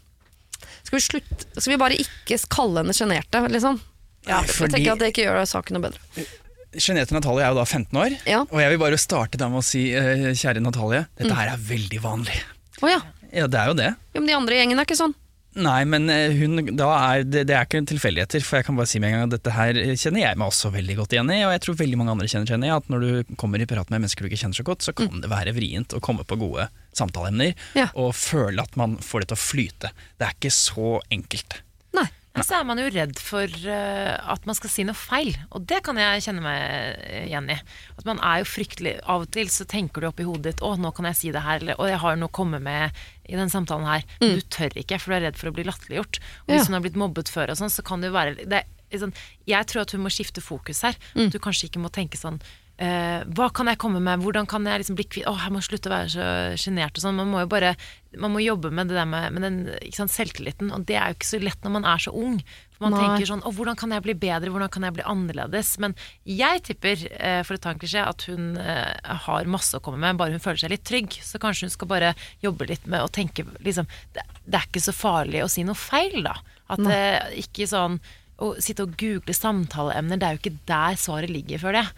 Skal 0.83 0.99
vi, 0.99 1.03
slutte, 1.07 1.47
skal 1.55 1.71
vi 1.71 1.79
bare 1.79 2.01
ikke 2.03 2.41
kalle 2.51 2.83
henne 2.83 2.93
sjenerte, 2.97 3.45
liksom? 3.55 3.79
Ja, 4.27 4.41
Jeg 4.43 4.69
tenker 4.73 4.97
at 4.97 5.01
det 5.05 5.13
ikke 5.13 5.29
gjør 5.29 5.45
saken 5.47 5.77
noe 5.77 5.87
bedre. 5.87 6.27
Jeanette 6.75 7.15
Natalie 7.15 7.45
er 7.45 7.53
jo 7.53 7.61
da 7.61 7.63
15 7.63 7.99
år, 8.03 8.15
Ja. 8.27 8.41
og 8.43 8.59
jeg 8.59 8.73
vil 8.73 8.81
bare 8.83 8.99
starte 8.99 9.39
da 9.39 9.47
med 9.47 9.63
å 9.63 9.65
si 9.65 9.87
eh, 9.95 10.31
kjære 10.35 10.59
Natalie, 10.59 11.05
dette 11.15 11.35
her 11.37 11.53
er 11.55 11.61
veldig 11.71 12.01
vanlig. 12.03 12.35
Å 12.83 12.91
ja. 12.91 12.99
Ja, 13.31 13.47
det 13.47 13.59
er 13.61 13.71
jo 13.71 13.75
det. 13.79 13.93
Jo, 14.15 14.19
men 14.21 14.27
de 14.27 14.35
andre 14.35 14.55
i 14.55 14.59
gjengen 14.59 14.79
er 14.81 14.87
ikke 14.87 14.99
sånn. 14.99 15.15
Nei, 15.55 15.85
men 15.87 16.09
eh, 16.11 16.33
hun, 16.35 16.59
da 16.75 16.89
er 17.15 17.21
det, 17.23 17.45
det 17.47 17.55
er 17.55 17.63
ikke 17.67 17.79
tilfeldigheter, 17.87 18.43
for 18.43 18.59
jeg 18.59 18.65
kan 18.67 18.75
bare 18.75 18.89
si 18.91 18.99
med 18.99 19.13
en 19.13 19.15
gang 19.15 19.29
at 19.29 19.35
dette 19.37 19.53
her 19.55 19.77
kjenner 19.95 20.19
jeg 20.25 20.39
meg 20.41 20.49
også 20.51 20.71
veldig 20.73 20.97
godt 20.99 21.15
igjen 21.15 21.31
i, 21.31 21.37
og 21.47 21.53
jeg 21.55 21.61
tror 21.63 21.77
veldig 21.79 21.99
mange 22.01 22.11
andre 22.15 22.27
kjenner 22.27 22.49
seg 22.49 22.57
igjen 22.57 22.67
i 22.67 22.73
at 22.75 22.89
når 22.91 23.05
du 23.05 23.35
kommer 23.39 23.63
i 23.63 23.67
prat 23.69 23.87
med 23.93 24.03
mennesker 24.03 24.25
du 24.25 24.27
ikke 24.27 24.41
kjenner 24.43 24.59
så 24.59 24.65
godt, 24.67 24.83
så 24.83 24.91
kan 24.97 25.23
det 25.23 25.31
være 25.31 25.53
vrient 25.55 25.95
å 25.95 26.01
komme 26.03 26.25
på 26.27 26.35
gode 26.41 26.67
samtaleemner, 26.95 27.53
Ja. 27.79 27.87
og 27.95 28.11
føle 28.19 28.63
at 28.67 28.75
man 28.79 28.97
får 28.99 29.23
det 29.23 29.31
til 29.31 29.39
å 29.39 29.43
flyte. 29.45 29.93
Det 30.19 30.27
er 30.27 30.35
ikke 30.35 30.51
så 30.55 30.97
enkelt. 31.15 31.61
Nei. 31.95 32.07
Men 32.35 32.43
så 32.43 32.57
er 32.57 32.65
man 32.67 32.79
jo 32.81 32.89
redd 32.91 33.19
for 33.23 33.47
eh, 33.47 34.13
at 34.19 34.45
man 34.47 34.57
skal 34.57 34.71
si 34.71 34.83
noe 34.87 34.97
feil, 34.97 35.31
og 35.55 35.63
det 35.69 35.79
kan 35.85 35.95
jeg 35.99 36.25
kjenne 36.25 36.43
meg 36.43 36.99
igjen 37.23 37.47
i. 37.53 37.57
At 37.95 38.07
man 38.09 38.19
er 38.19 38.41
jo 38.41 38.49
fryktelig 38.49 38.97
Av 39.07 39.23
og 39.23 39.31
til 39.31 39.47
så 39.53 39.63
tenker 39.71 40.03
du 40.03 40.09
oppi 40.09 40.27
hodet 40.27 40.55
ditt 40.55 40.63
'Å, 40.65 40.73
nå 40.77 40.91
kan 40.95 41.07
jeg 41.09 41.19
si 41.21 41.31
det 41.31 41.45
her', 41.45 41.63
eller 41.63 41.79
'Å, 41.79 41.87
jeg 41.93 42.01
har 42.03 42.19
noe 42.19 42.27
å 42.27 42.35
komme 42.35 42.59
med 42.59 42.91
i 43.25 43.39
den 43.39 43.49
samtalen 43.49 43.87
her'. 43.87 44.03
Men 44.19 44.35
du 44.35 44.41
tør 44.51 44.75
ikke, 44.75 44.99
for 44.99 45.11
du 45.11 45.15
er 45.15 45.25
redd 45.29 45.39
for 45.39 45.49
å 45.49 45.55
bli 45.55 45.63
latterliggjort. 45.63 46.19
Og 46.47 46.51
hvis 46.51 46.59
Ja. 46.59 46.65
hun 46.67 46.73
har 46.77 46.83
blitt 46.83 46.99
mobbet 46.99 47.31
før 47.31 47.49
og 47.55 47.57
sånn, 47.57 47.71
så 47.71 47.83
kan 47.83 48.01
det 48.01 48.11
jo 48.11 48.17
være 48.19 48.35
det 48.45 48.63
liksom, 48.91 49.13
Jeg 49.47 49.65
tror 49.67 49.81
at 49.81 49.91
hun 49.91 50.03
må 50.03 50.11
skifte 50.11 50.41
fokus 50.43 50.81
her. 50.81 50.95
At 51.15 51.31
du 51.31 51.39
kanskje 51.39 51.69
ikke 51.71 51.79
må 51.81 51.89
tenke 51.89 52.17
sånn 52.19 52.41
Uh, 52.75 53.23
hva 53.31 53.47
kan 53.55 53.67
jeg 53.71 53.77
komme 53.79 54.01
med, 54.03 54.19
hvordan 54.19 54.45
kan 54.45 54.65
jeg 54.67 54.81
liksom 54.81 54.97
bli 54.97 55.05
kvitt 55.07 55.23
Å, 55.31 55.37
jeg 55.45 55.51
må 55.55 55.61
slutte 55.63 55.87
å 55.87 55.93
være 55.95 56.09
så 56.11 56.25
sjenert 56.59 56.91
og 56.97 57.03
sånn. 57.05 57.15
Man 57.15 57.31
må 57.31 57.39
jo 57.39 57.47
bare 57.47 57.77
Man 58.21 58.31
må 58.33 58.39
jobbe 58.43 58.69
med 58.71 58.87
det 58.91 58.95
der 58.97 59.05
med, 59.09 59.33
med 59.35 59.43
den 59.45 59.57
sant, 59.95 60.11
selvtilliten, 60.13 60.71
og 60.75 60.85
det 60.89 60.95
er 60.99 61.11
jo 61.11 61.17
ikke 61.17 61.27
så 61.33 61.39
lett 61.43 61.63
når 61.65 61.73
man 61.77 61.85
er 61.91 62.01
så 62.03 62.13
ung. 62.15 62.39
For 62.75 62.85
man 62.89 62.95
Nei. 62.95 63.03
tenker 63.05 63.29
sånn 63.29 63.43
Å, 63.47 63.51
hvordan 63.55 63.77
kan 63.79 63.93
jeg 63.95 64.03
bli 64.03 64.13
bedre, 64.19 64.51
hvordan 64.51 64.71
kan 64.73 64.83
jeg 64.83 64.95
bli 64.97 65.05
annerledes? 65.07 65.69
Men 65.79 65.93
jeg 66.27 66.63
tipper, 66.67 67.05
eh, 67.15 67.39
for 67.47 67.55
å 67.55 67.61
ta 67.63 67.71
en 67.71 67.79
klisjé, 67.79 68.03
at 68.03 68.25
hun 68.27 68.57
eh, 68.59 69.13
har 69.25 69.47
masse 69.51 69.77
å 69.77 69.83
komme 69.83 70.01
med, 70.03 70.17
bare 70.19 70.35
hun 70.35 70.43
føler 70.43 70.59
seg 70.65 70.73
litt 70.73 70.83
trygg. 70.87 71.15
Så 71.23 71.39
kanskje 71.39 71.69
hun 71.69 71.75
skal 71.75 71.87
bare 71.91 72.13
jobbe 72.43 72.67
litt 72.67 72.85
med 72.91 73.03
å 73.05 73.07
tenke 73.11 73.45
liksom 73.63 73.87
Det, 74.13 74.25
det 74.45 74.59
er 74.59 74.67
ikke 74.67 74.83
så 74.83 74.95
farlig 74.95 75.43
å 75.45 75.49
si 75.51 75.63
noe 75.67 75.75
feil, 75.79 76.19
da. 76.27 76.35
At 76.67 76.81
det 76.83 77.01
ikke 77.45 77.67
sånn 77.69 77.99
Å 78.41 78.47
sitte 78.59 78.83
og 78.83 78.95
google 78.99 79.31
samtaleemner, 79.37 80.19
det 80.19 80.27
er 80.27 80.35
jo 80.35 80.41
ikke 80.43 80.57
der 80.67 80.97
svaret 80.99 81.31
ligger, 81.31 81.61
føler 81.61 81.79
jeg. 81.85 81.91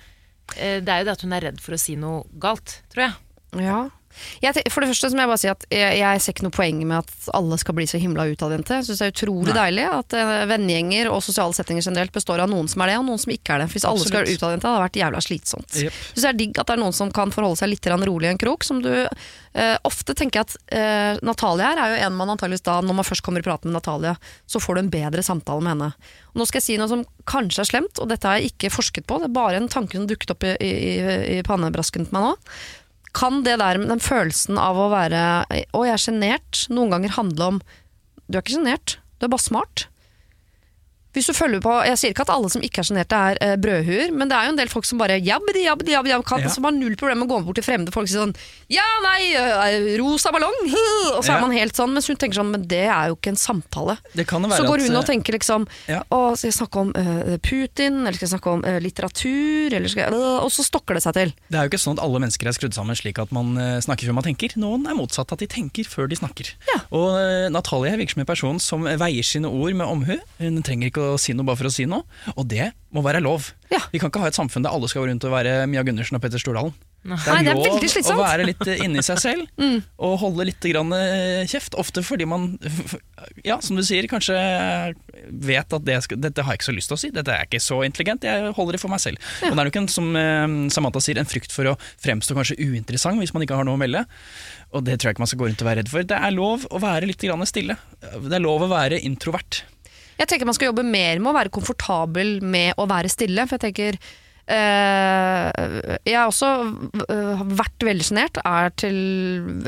Eh, 0.58 0.80
Det 0.86 0.94
er 0.94 1.02
jo 1.02 1.08
det 1.10 1.16
at 1.18 1.24
hun 1.26 1.34
er 1.34 1.42
redd 1.50 1.62
for 1.64 1.74
å 1.74 1.80
si 1.82 1.96
noe 1.98 2.24
galt, 2.38 2.82
tror 2.94 3.08
jeg. 3.08 3.16
Ja. 3.66 3.80
Jeg, 4.44 4.56
for 4.74 4.84
det 4.84 4.92
første 4.92 5.12
så 5.12 5.18
må 5.18 5.24
jeg 5.24 5.32
bare 5.32 5.42
si 5.42 5.52
at 5.52 5.66
jeg, 5.74 6.00
jeg 6.02 6.24
ser 6.24 6.36
ikke 6.36 6.48
noe 6.48 6.56
poeng 6.58 6.82
med 6.84 6.98
at 7.00 7.30
alle 7.38 7.60
skal 7.62 7.78
bli 7.78 7.88
så 7.90 8.02
himla 8.02 8.28
utadvendte. 8.32 8.80
Jeg 8.80 8.88
syns 8.90 9.02
det 9.04 9.10
er 9.10 9.16
utrolig 9.16 9.56
deilig 9.58 9.88
at 9.90 10.18
uh, 10.18 10.34
vennegjenger 10.52 11.12
og 11.12 11.24
sosiale 11.26 11.58
settinger 11.58 11.86
generelt 11.88 12.16
består 12.16 12.44
av 12.44 12.52
noen 12.52 12.70
som 12.72 12.84
er 12.86 12.94
det, 12.94 13.00
og 13.02 13.08
noen 13.10 13.22
som 13.24 13.34
ikke 13.34 13.56
er 13.56 13.64
det. 13.64 13.70
For 13.72 13.80
hvis 13.80 13.90
alle 13.90 14.06
skal 14.06 14.20
være 14.20 14.28
Absolutt. 14.28 14.44
utadvendte, 14.44 14.70
hadde 14.70 14.80
det 14.80 14.86
vært 14.88 15.02
jævla 15.04 15.26
slitsomt. 15.26 15.70
Yep. 15.74 16.00
Jeg 16.00 16.14
synes 16.14 16.28
det 16.28 16.32
er 16.32 16.40
digg 16.44 16.62
at 16.62 16.70
det 16.70 16.78
er 16.78 16.84
noen 16.86 16.98
som 17.02 17.14
kan 17.16 17.36
forholde 17.36 17.62
seg 17.62 17.74
litt 17.74 17.92
rolig 17.98 18.30
i 18.30 18.34
en 18.34 18.42
krok. 18.42 18.68
Som 18.68 18.84
du 18.86 18.92
Uh, 19.58 19.74
ofte 19.90 20.14
tenker 20.14 20.44
at 20.44 20.54
uh, 20.54 21.18
Natalie 21.26 21.66
her 21.66 21.80
er 21.82 21.94
jo 21.96 22.02
en 22.06 22.18
man 22.20 22.30
antageligvis 22.30 22.62
da, 22.68 22.76
når 22.86 23.00
man 23.00 23.08
først 23.08 23.24
kommer 23.26 23.42
i 23.42 23.46
prat 23.46 23.64
med 23.66 23.74
Natalie, 23.74 24.12
så 24.46 24.62
får 24.62 24.78
du 24.78 24.82
en 24.84 24.92
bedre 24.94 25.24
samtale 25.26 25.64
med 25.66 25.74
henne. 25.74 25.88
Og 26.30 26.42
nå 26.42 26.46
skal 26.46 26.60
jeg 26.60 26.66
si 26.68 26.76
noe 26.78 26.92
som 26.92 27.02
kanskje 27.26 27.64
er 27.64 27.70
slemt, 27.72 27.98
og 27.98 28.12
dette 28.12 28.30
har 28.30 28.38
jeg 28.38 28.52
ikke 28.52 28.70
forsket 28.76 29.08
på, 29.10 29.18
det 29.18 29.32
er 29.32 29.38
bare 29.40 29.58
en 29.58 29.72
tanke 29.72 29.98
som 29.98 30.06
dukket 30.10 30.36
opp 30.36 30.46
i, 30.46 30.54
i, 30.62 30.92
i 31.40 31.42
pannebrasken 31.48 32.06
til 32.06 32.14
meg 32.14 32.28
nå. 32.28 32.36
Kan 33.18 33.42
det 33.46 33.58
der, 33.62 33.80
den 33.82 34.04
følelsen 34.04 34.60
av 34.62 34.78
å 34.78 34.92
være 34.94 35.22
Å, 35.50 35.84
jeg 35.88 35.94
er 35.96 36.02
sjenert, 36.04 36.64
noen 36.70 36.94
ganger 36.94 37.16
handle 37.18 37.52
om 37.54 37.62
Du 38.28 38.38
er 38.38 38.44
ikke 38.44 38.58
sjenert, 38.60 38.98
du 39.18 39.26
er 39.26 39.34
bare 39.34 39.48
smart. 39.48 39.88
Hvis 41.18 41.28
du 41.32 41.34
følger 41.34 41.62
på, 41.64 41.74
Jeg 41.88 41.98
sier 41.98 42.14
ikke 42.14 42.24
at 42.28 42.32
alle 42.34 42.50
som 42.54 42.62
ikke 42.62 42.82
er 42.84 42.88
sjenerte, 42.88 43.18
er 43.32 43.38
eh, 43.42 43.56
brødhuer, 43.58 44.12
men 44.14 44.30
det 44.30 44.38
er 44.38 44.48
jo 44.48 44.54
en 44.54 44.60
del 44.62 44.70
folk 44.72 44.86
som 44.86 45.00
bare 45.02 45.18
jabbedi, 45.18 45.66
jabbedi, 45.66 45.92
jabbedi, 45.96 46.14
jabb, 46.14 46.26
kan, 46.30 46.42
Ja. 46.46 46.50
som 46.54 46.64
har 46.68 46.72
null 46.76 46.96
problem 47.00 47.20
med 47.24 47.28
å 47.28 47.32
gå 47.34 47.46
bort 47.48 47.58
til 47.60 47.66
fremmede 47.66 47.92
folk 47.96 48.06
og 48.06 48.12
si 48.14 48.18
sånn 48.20 48.36
Ja, 48.70 48.86
nei, 49.04 49.34
øh, 49.34 49.98
rosa 50.02 50.32
ballong! 50.32 50.56
huh», 50.70 50.86
Og 51.18 51.24
så 51.24 51.32
Ja. 51.34 51.38
er 51.38 51.42
man 51.48 51.52
helt 51.58 51.74
sånn, 51.76 51.94
mens 51.96 52.08
hun 52.08 52.16
tenker 52.20 52.38
sånn 52.42 52.52
Men 52.52 52.68
det 52.68 52.86
er 52.86 53.10
jo 53.10 53.16
ikke 53.18 53.32
en 53.34 53.40
samtale. 53.40 53.98
Så 54.16 54.26
går 54.68 54.84
hun 54.86 54.96
at, 54.96 55.02
og 55.02 55.06
tenker 55.10 55.34
liksom 55.38 55.68
Ja. 55.88 56.04
Å, 56.12 56.36
skal 56.38 56.52
jeg 56.52 56.58
snakke 56.60 56.78
om 56.80 56.92
uh, 56.96 57.38
Putin, 57.42 58.02
eller 58.06 58.14
skal 58.18 58.28
jeg 58.28 58.34
snakke 58.36 58.52
om 58.54 58.64
uh, 58.66 58.78
litteratur, 58.84 59.74
eller 59.74 59.88
skal 59.92 60.04
jeg, 60.04 60.14
uh, 60.14 60.44
Og 60.46 60.52
så 60.54 60.64
stokker 60.66 60.98
det 60.98 61.04
seg 61.04 61.14
til. 61.18 61.34
Det 61.50 61.58
er 61.58 61.66
jo 61.68 61.72
ikke 61.72 61.82
sånn 61.82 61.98
at 61.98 62.04
alle 62.04 62.20
mennesker 62.24 62.48
er 62.50 62.56
skrudd 62.58 62.76
sammen 62.78 62.96
slik 62.98 63.20
at 63.22 63.32
man 63.36 63.56
eh, 63.58 63.80
snakker 63.84 64.08
før 64.10 64.18
man 64.18 64.26
tenker. 64.28 64.54
Noen 64.60 64.86
er 64.90 64.96
motsatt, 64.98 65.32
at 65.34 65.40
de 65.42 65.48
tenker 65.50 65.88
før 65.90 66.08
de 66.12 66.18
snakker. 66.20 66.52
Og 66.96 67.16
eh, 67.20 67.48
Natalie 67.54 67.96
virker 68.00 68.16
som 68.18 68.24
en 68.24 68.30
person 68.30 68.60
som 68.64 68.84
veier 68.88 69.26
sine 69.26 69.50
ord 69.50 69.76
med 69.78 69.88
omhu. 69.88 70.16
Hun 70.42 70.62
trenger 70.66 70.92
ikke 70.92 71.04
å 71.04 71.07
si 71.22 71.32
noe 71.38 71.48
bare 71.48 71.62
for 71.62 71.70
å 71.70 71.74
si 71.74 71.86
noe, 71.88 72.04
og 72.36 72.50
det 72.52 72.74
må 72.96 73.04
være 73.06 73.24
lov. 73.24 73.52
Ja. 73.72 73.80
Vi 73.92 74.00
kan 74.00 74.12
ikke 74.12 74.22
ha 74.24 74.28
et 74.32 74.38
samfunn 74.38 74.64
der 74.66 74.74
alle 74.76 74.88
skal 74.92 75.04
gå 75.06 75.10
rundt 75.12 75.26
og 75.28 75.34
være 75.36 75.62
Mia 75.72 75.84
Gundersen 75.88 76.20
og 76.20 76.24
Petter 76.24 76.42
Stordalen. 76.42 76.76
Det 77.08 77.16
er 77.32 77.54
lov 77.56 77.78
det 77.80 77.88
er 78.02 78.08
å 78.12 78.20
være 78.20 78.46
litt 78.50 78.64
eh, 78.68 78.82
inni 78.84 79.00
seg 79.06 79.20
selv 79.22 79.44
Mm. 79.62 79.78
og 80.04 80.16
holde 80.20 80.48
litt 80.50 80.66
grann 80.68 80.92
eh, 80.98 81.46
kjeft. 81.48 81.78
Ofte 81.80 82.02
fordi 82.04 82.26
man, 82.28 82.50
ja, 83.48 83.60
som 83.64 83.78
du 83.80 83.84
sier, 83.86 84.08
kanskje 84.12 84.36
vet 85.48 85.74
at 85.78 85.86
det 85.88 85.98
skal, 86.04 86.20
dette 86.20 86.44
har 86.44 86.56
jeg 86.56 86.60
ikke 86.62 86.68
så 86.68 86.76
lyst 86.76 86.92
til 86.92 86.98
å 86.98 87.02
si. 87.02 87.12
Dette 87.16 87.32
er 87.32 87.48
ikke 87.48 87.62
så 87.64 87.80
intelligent, 87.88 88.28
jeg 88.28 88.52
holder 88.58 88.76
det 88.76 88.82
for 88.84 88.92
meg 88.92 89.00
selv. 89.04 89.22
Og 89.46 89.54
det 89.56 89.62
er 89.64 89.70
nok 89.70 89.80
en, 89.82 89.90
som 89.94 90.10
eh, 90.20 90.58
Samantha 90.74 91.04
sier, 91.04 91.22
en 91.22 91.30
frykt 91.30 91.56
for 91.56 91.72
å 91.72 91.78
fremstå 92.04 92.36
kanskje 92.38 92.60
uinteressant 92.60 93.22
hvis 93.22 93.34
man 93.36 93.46
ikke 93.46 93.60
har 93.62 93.68
noe 93.68 93.78
å 93.80 93.82
melde. 93.82 94.04
Og 94.76 94.84
det 94.84 94.98
tror 95.00 95.12
jeg 95.12 95.18
ikke 95.18 95.24
man 95.24 95.32
skal 95.32 95.42
gå 95.44 95.50
rundt 95.52 95.64
og 95.64 95.70
være 95.70 95.82
redd 95.84 95.94
for. 95.94 96.08
Det 96.12 96.20
er 96.28 96.36
lov 96.36 96.68
å 96.76 96.82
være 96.84 97.08
litt 97.08 97.24
grann 97.24 97.46
stille. 97.48 97.78
Det 98.02 98.36
er 98.36 98.44
lov 98.44 98.66
å 98.68 98.72
være 98.74 99.00
introvert. 99.08 99.62
Jeg 100.18 100.30
tenker 100.30 100.50
man 100.50 100.56
skal 100.58 100.72
jobbe 100.72 100.86
mer 100.86 101.20
med 101.22 101.32
å 101.32 101.36
være 101.38 101.54
komfortabel 101.54 102.40
med 102.46 102.78
å 102.80 102.88
være 102.90 103.12
stille. 103.12 103.46
For 103.46 103.58
jeg 103.58 103.66
tenker 103.68 103.98
øh, 104.00 105.50
Jeg 106.08 106.16
har 106.18 106.26
også 106.26 106.50
øh, 107.06 107.44
vært 107.60 107.86
veldig 107.86 108.08
sjenert. 108.08 108.40
Er 108.42 108.74
til 108.82 108.98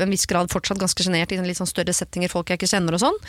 en 0.02 0.14
viss 0.14 0.26
grad 0.30 0.50
fortsatt 0.52 0.80
ganske 0.82 1.06
sjenert 1.06 1.34
i 1.34 1.38
litt 1.44 1.60
sånn 1.60 1.70
større 1.70 1.94
settinger, 1.96 2.32
folk 2.32 2.50
jeg 2.50 2.60
ikke 2.60 2.72
kjenner 2.72 2.98
og 2.98 3.04
sånn. 3.04 3.20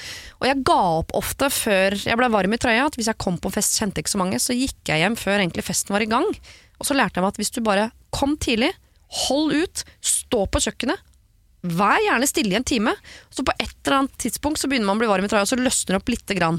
Og 0.42 0.50
jeg 0.50 0.64
ga 0.68 0.80
opp 1.04 1.14
ofte 1.18 1.52
før 1.54 1.98
jeg 2.00 2.20
ble 2.20 2.32
varm 2.34 2.58
i 2.58 2.62
trøya, 2.62 2.90
at 2.90 2.98
hvis 3.00 3.12
jeg 3.12 3.22
kom 3.22 3.38
på 3.42 3.54
fest, 3.54 3.78
kjente 3.78 4.02
ikke 4.02 4.16
så 4.16 4.24
mange, 4.24 4.42
så 4.42 4.58
gikk 4.58 4.94
jeg 4.94 5.06
hjem 5.06 5.20
før 5.20 5.38
egentlig 5.40 5.68
festen 5.68 5.98
var 5.98 6.06
i 6.06 6.10
gang. 6.10 6.28
Og 6.82 6.90
så 6.90 6.98
lærte 6.98 7.20
jeg 7.20 7.28
meg 7.28 7.36
at 7.36 7.44
hvis 7.44 7.54
du 7.54 7.62
bare 7.66 7.92
kom 8.16 8.34
tidlig, 8.42 8.74
hold 9.28 9.54
ut, 9.54 9.86
stå 10.02 10.46
på 10.50 10.66
kjøkkenet, 10.66 11.08
Vær 11.62 12.00
gjerne 12.02 12.26
stille 12.26 12.56
i 12.56 12.58
en 12.58 12.66
time. 12.66 12.94
Så 13.30 13.46
på 13.46 13.54
et 13.54 13.74
eller 13.86 14.00
annet 14.00 14.16
tidspunkt 14.22 14.58
så 14.58 14.70
begynner 14.70 14.90
man 14.90 14.98
å 14.98 15.02
bli 15.04 15.10
varm 15.12 15.28
i 15.28 15.30
trøya, 15.30 15.46
og 15.46 15.52
så 15.52 15.60
løsner 15.60 15.94
det 15.94 16.00
opp 16.02 16.10
lite 16.10 16.38
grann. 16.38 16.58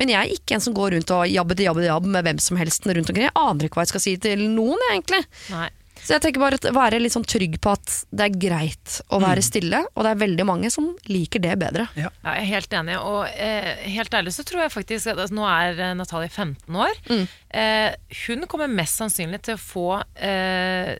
Men 0.00 0.12
jeg 0.12 0.20
er 0.20 0.34
ikke 0.38 0.56
en 0.56 0.64
som 0.64 0.74
går 0.76 0.96
rundt 0.96 1.12
og 1.14 1.28
jabbedi 1.28 1.68
jabbedi 1.68 1.90
jabb 1.90 2.08
med 2.08 2.26
hvem 2.26 2.40
som 2.42 2.58
helst 2.60 2.86
rundt 2.88 3.12
omkring. 3.12 3.28
Jeg 3.28 3.38
aner 3.38 3.68
ikke 3.68 3.80
hva 3.80 3.86
jeg 3.86 3.94
skal 3.94 4.04
si 4.06 4.16
til 4.22 4.44
noen, 4.54 4.80
jeg, 4.88 4.98
egentlig. 4.98 5.22
Nei. 5.52 5.68
Så 6.02 6.16
jeg 6.16 6.22
tenker 6.24 6.42
bare 6.42 6.58
å 6.58 6.72
være 6.74 6.98
litt 6.98 7.14
sånn 7.14 7.26
trygg 7.28 7.58
på 7.62 7.74
at 7.76 7.92
det 8.10 8.24
er 8.26 8.38
greit 8.42 8.96
å 9.14 9.20
være 9.22 9.44
stille, 9.44 9.84
og 9.92 10.02
det 10.02 10.10
er 10.10 10.22
veldig 10.24 10.46
mange 10.48 10.70
som 10.74 10.88
liker 11.06 11.42
det 11.44 11.52
bedre. 11.60 11.86
Ja, 11.94 12.10
jeg 12.24 12.40
er 12.40 12.48
helt 12.48 12.74
enig. 12.74 12.96
Og 12.98 13.20
eh, 13.30 13.84
helt 13.94 14.16
ærlig 14.18 14.34
så 14.34 14.42
tror 14.46 14.64
jeg 14.64 14.74
faktisk 14.74 15.12
at 15.12 15.20
altså, 15.20 15.36
Nå 15.38 15.46
er 15.46 15.78
eh, 15.78 15.94
Natalie 15.98 16.32
15 16.32 16.80
år. 16.88 16.98
Mm. 17.06 17.22
Eh, 17.62 18.16
hun 18.24 18.48
kommer 18.50 18.72
mest 18.72 18.98
sannsynlig 18.98 19.44
til 19.46 19.54
å 19.54 19.62
få 19.62 19.86
eh, 20.18 20.96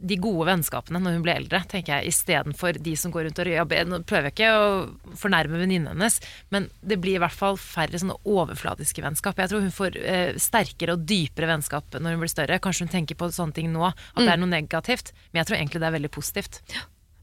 de 0.00 0.18
gode 0.20 0.46
vennskapene 0.48 1.00
når 1.02 1.16
hun 1.16 1.24
blir 1.24 1.38
eldre, 1.38 1.60
tenker 1.70 1.96
jeg, 1.96 2.12
istedenfor 2.12 2.78
de 2.82 2.94
som 2.98 3.12
går 3.14 3.28
rundt 3.28 3.40
og 3.42 3.50
jobber. 3.52 3.88
Nå 3.88 4.00
prøver 4.08 4.28
jeg 4.28 4.36
ikke 4.36 4.50
å 4.54 5.14
fornærme 5.18 5.60
venninnen 5.60 5.92
hennes, 5.94 6.18
men 6.54 6.68
det 6.80 7.00
blir 7.02 7.18
i 7.18 7.22
hvert 7.22 7.34
fall 7.34 7.58
færre 7.60 8.00
sånne 8.00 8.18
overfladiske 8.28 9.04
vennskap. 9.04 9.40
Jeg 9.40 9.52
tror 9.52 9.64
hun 9.64 9.74
får 9.74 9.98
eh, 10.02 10.36
sterkere 10.42 10.94
og 10.94 11.08
dypere 11.08 11.50
vennskap 11.50 11.98
når 11.98 12.14
hun 12.14 12.22
blir 12.22 12.34
større. 12.34 12.60
Kanskje 12.62 12.86
hun 12.86 12.94
tenker 12.94 13.18
på 13.18 13.30
sånne 13.34 13.56
ting 13.58 13.72
nå, 13.74 13.88
at 13.88 14.22
det 14.22 14.30
er 14.34 14.40
noe 14.40 14.52
negativt, 14.52 15.12
men 15.32 15.42
jeg 15.42 15.50
tror 15.50 15.60
egentlig 15.60 15.82
det 15.82 15.90
er 15.90 15.98
veldig 15.98 16.14
positivt. 16.14 16.62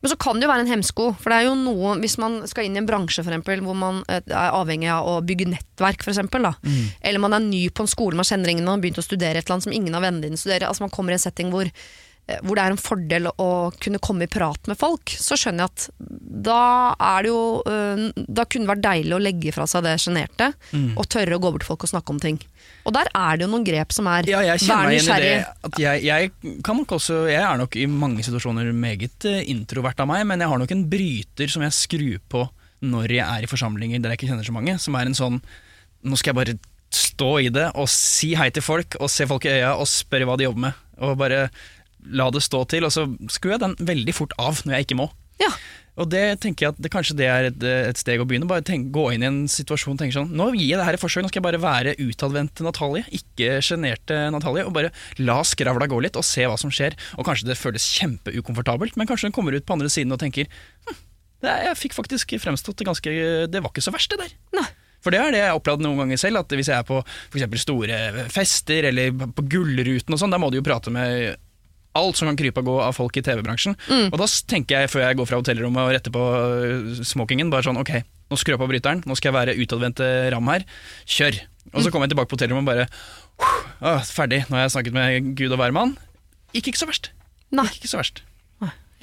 Men 0.06 0.12
så 0.12 0.18
kan 0.22 0.38
det 0.38 0.46
jo 0.46 0.52
være 0.52 0.62
en 0.68 0.70
hemsko, 0.70 1.06
for 1.18 1.34
det 1.34 1.38
er 1.40 1.48
jo 1.48 1.54
noe 1.58 1.96
Hvis 1.98 2.20
man 2.22 2.36
skal 2.46 2.68
inn 2.68 2.76
i 2.78 2.82
en 2.82 2.86
bransje 2.86 3.24
for 3.24 3.34
eksempel, 3.34 3.64
hvor 3.66 3.74
man 3.80 4.04
eh, 4.06 4.22
er 4.22 4.54
avhengig 4.54 4.92
av 4.94 5.08
å 5.10 5.16
bygge 5.26 5.48
nettverk, 5.50 6.06
for 6.06 6.14
eksempel, 6.14 6.46
da. 6.46 6.52
eller 7.02 7.24
man 7.24 7.34
er 7.34 7.42
ny 7.42 7.64
på 7.74 7.86
en 7.86 7.90
skole, 7.90 8.18
man 8.20 8.28
kjenner 8.28 8.52
ingen, 8.52 8.68
man 8.68 8.78
har 8.78 8.84
begynt 8.84 9.02
å 9.02 9.06
studere 9.06 9.40
et 9.40 9.48
eller 9.48 9.56
annet 9.56 9.66
som 9.66 9.74
ingen 9.74 9.98
av 9.98 10.06
vennene 10.06 10.28
dine 10.28 10.38
studerer. 10.38 10.68
Altså 10.70 10.86
Man 10.86 10.94
kommer 10.94 11.16
i 11.16 11.18
en 11.18 11.24
setting 11.24 11.50
hvor, 11.54 11.72
hvor 12.26 12.58
det 12.58 12.64
er 12.64 12.74
en 12.74 12.82
fordel 12.82 13.28
å 13.30 13.50
kunne 13.78 14.02
komme 14.02 14.26
i 14.26 14.32
prat 14.32 14.70
med 14.70 14.80
folk. 14.80 15.14
Så 15.14 15.38
skjønner 15.38 15.68
jeg 15.68 15.74
at 15.74 16.06
da 16.46 16.62
er 16.98 17.26
det 17.26 17.30
jo 17.30 17.42
eh, 17.70 18.02
Da 18.16 18.46
kunne 18.50 18.66
det 18.66 18.72
vært 18.74 18.84
deilig 18.84 19.14
å 19.16 19.22
legge 19.22 19.54
fra 19.56 19.68
seg 19.70 19.86
det 19.86 19.96
sjenerte, 20.02 20.50
og 20.98 21.06
tørre 21.12 21.38
å 21.38 21.44
gå 21.44 21.52
bort 21.54 21.66
til 21.66 21.70
folk 21.70 21.86
og 21.86 21.94
snakke 21.94 22.16
om 22.16 22.22
ting. 22.24 22.42
Og 22.86 22.94
der 22.96 23.10
er 23.14 23.38
det 23.38 23.46
jo 23.46 23.52
noen 23.54 23.66
grep 23.68 23.94
som 23.94 24.10
er 24.10 24.30
Ja, 24.30 24.42
jeg 24.46 24.66
kjenner 24.66 24.90
meg 24.90 25.00
igjen 25.00 25.16
i 25.16 25.24
det. 25.24 25.38
At 25.70 25.80
jeg, 25.82 26.04
jeg, 26.06 26.60
kan 26.66 26.82
nok 26.82 26.98
også, 26.98 27.24
jeg 27.30 27.42
er 27.42 27.62
nok 27.62 27.78
i 27.78 27.88
mange 27.90 28.26
situasjoner 28.26 28.74
meget 28.74 29.30
eh, 29.30 29.42
introvert 29.54 30.02
av 30.02 30.10
meg, 30.10 30.26
men 30.30 30.42
jeg 30.42 30.52
har 30.52 30.62
nok 30.62 30.76
en 30.76 30.86
bryter 30.92 31.52
som 31.52 31.66
jeg 31.66 31.78
skrur 31.78 32.22
på 32.30 32.46
når 32.86 33.16
jeg 33.16 33.26
er 33.26 33.46
i 33.46 33.50
forsamlinger 33.50 34.02
der 34.02 34.14
jeg 34.14 34.22
ikke 34.22 34.34
kjenner 34.34 34.48
så 34.48 34.56
mange. 34.56 34.78
Som 34.82 34.98
er 34.98 35.10
en 35.10 35.18
sånn 35.18 35.44
Nå 36.06 36.18
skal 36.22 36.36
jeg 36.36 36.38
bare 36.38 36.58
stå 36.94 37.30
i 37.42 37.48
det 37.50 37.72
og 37.82 37.88
si 37.90 38.36
hei 38.38 38.52
til 38.54 38.62
folk 38.62 38.98
og 39.00 39.10
se 39.10 39.26
folk 39.26 39.48
i 39.48 39.56
øya 39.56 39.72
og 39.80 39.88
spørre 39.90 40.28
hva 40.30 40.36
de 40.38 40.46
jobber 40.46 40.68
med. 40.68 40.84
Og 41.02 41.18
bare 41.20 41.48
la 42.12 42.30
det 42.34 42.44
stå 42.46 42.66
til. 42.72 42.88
Og 42.88 42.94
så 42.94 43.08
skrur 43.32 43.56
jeg 43.56 43.64
den 43.64 43.76
veldig 43.80 44.16
fort 44.16 44.36
av 44.42 44.62
når 44.66 44.78
jeg 44.78 44.88
ikke 44.88 45.00
må. 45.02 45.10
Ja. 45.42 45.52
Og 45.96 46.10
det 46.12 46.42
tenker 46.44 46.66
jeg 46.66 46.74
at 46.74 46.80
det, 46.84 46.92
kanskje 46.92 47.16
det 47.16 47.28
er 47.32 47.48
et, 47.48 47.62
et 47.64 48.00
steg 48.00 48.20
å 48.20 48.26
begynne. 48.28 48.48
Bare 48.50 48.64
tenk, 48.68 48.90
Gå 48.96 49.08
inn 49.16 49.24
i 49.24 49.30
en 49.30 49.42
situasjon 49.52 49.96
og 49.96 50.02
tenke 50.02 50.16
sånn 50.18 50.34
Nå 50.36 50.50
gir 50.54 50.74
jeg 50.74 50.80
det 50.80 50.88
her 50.88 50.98
et 50.98 51.02
forsøk, 51.02 51.24
nå 51.24 51.32
skal 51.32 51.40
jeg 51.40 51.48
bare 51.48 51.62
være 51.64 51.96
utadvendte 52.04 52.66
Natalie, 52.68 53.06
ikke 53.16 53.62
sjenerte 53.64 54.18
Natalie. 54.36 54.66
Og 54.68 54.76
bare 54.76 54.92
la 55.24 55.40
skravla 55.48 55.88
gå 55.92 56.02
litt 56.04 56.20
og 56.20 56.28
se 56.28 56.48
hva 56.48 56.60
som 56.60 56.74
skjer. 56.74 56.98
Og 57.16 57.28
kanskje 57.28 57.48
det 57.48 57.60
føles 57.60 57.88
kjempeukomfortabelt, 57.96 59.00
men 59.00 59.08
kanskje 59.08 59.32
hun 59.32 59.38
kommer 59.40 59.56
ut 59.56 59.68
på 59.68 59.78
andre 59.78 59.92
siden 59.92 60.12
og 60.16 60.20
tenker 60.24 60.52
hm, 60.52 61.00
det, 61.46 61.54
jeg 61.70 61.80
fikk 61.80 61.96
faktisk 61.96 62.36
fremstått 62.42 62.80
det 62.80 62.88
ganske 62.88 63.16
Det 63.52 63.62
var 63.62 63.72
ikke 63.72 63.84
så 63.84 63.96
verst, 63.96 64.12
det 64.12 64.20
der. 64.24 64.36
Nei. 64.60 64.68
For 65.06 65.14
det 65.14 65.22
er 65.22 65.36
det 65.36 65.42
jeg 65.44 65.52
har 65.52 65.60
opplevd 65.60 65.84
noen 65.86 66.00
ganger 66.02 66.18
selv, 66.18 66.42
at 66.42 66.54
hvis 66.58 66.72
jeg 66.72 66.82
er 66.82 66.88
på 66.88 66.98
for 67.06 67.60
store 67.62 68.28
fester 68.34 68.88
eller 68.90 69.14
på 69.14 69.44
Gullruten 69.54 70.16
og 70.16 70.22
sånn, 70.22 70.34
da 70.34 70.40
må 70.42 70.50
du 70.50 70.58
jo 70.58 70.66
prate 70.66 70.90
med 70.94 71.38
alt 71.96 72.20
som 72.20 72.30
kan 72.30 72.40
krype 72.40 72.62
og 72.64 72.70
gå 72.70 72.76
av 72.84 72.96
folk 72.98 73.18
i 73.18 73.24
TV-bransjen. 73.26 73.78
Og 74.10 74.18
da 74.20 74.28
tenker 74.52 74.84
jeg 74.84 74.92
før 74.94 75.06
jeg 75.06 75.20
går 75.20 75.30
fra 75.30 75.40
hotellrommet 75.42 75.84
og 75.84 75.96
retter 75.96 76.14
på 76.16 76.24
øh, 76.36 77.02
smokingen, 77.08 77.52
bare 77.54 77.68
sånn 77.68 77.80
ok, 77.82 77.94
nå 78.32 78.40
skrur 78.40 78.58
jeg 78.58 78.64
på 78.64 78.70
bryteren, 78.74 79.04
nå 79.08 79.18
skal 79.18 79.32
jeg 79.32 79.38
være 79.40 79.58
utadvendte 79.62 80.10
ram 80.34 80.52
her, 80.52 80.68
kjør. 81.08 81.42
Og 81.74 81.82
så 81.82 81.92
kommer 81.92 82.08
jeg 82.10 82.16
tilbake 82.16 82.32
på 82.32 82.38
hotellrommet 82.38 82.66
og 82.66 82.72
bare 82.72 82.88
uh, 83.98 84.06
ferdig, 84.06 84.44
nå 84.50 84.60
har 84.60 84.68
jeg 84.68 84.76
snakket 84.78 84.98
med 84.98 85.34
Gud 85.40 85.56
og 85.56 85.62
hvermann. 85.62 85.96
Gikk 86.56 86.72
ikke 86.72 86.84
så 86.84 86.90
verst. 86.90 87.12
Nei. 87.56 87.68
Gikk 87.72 87.86
ikke 87.86 87.94
så 87.96 88.02
verst. 88.04 88.26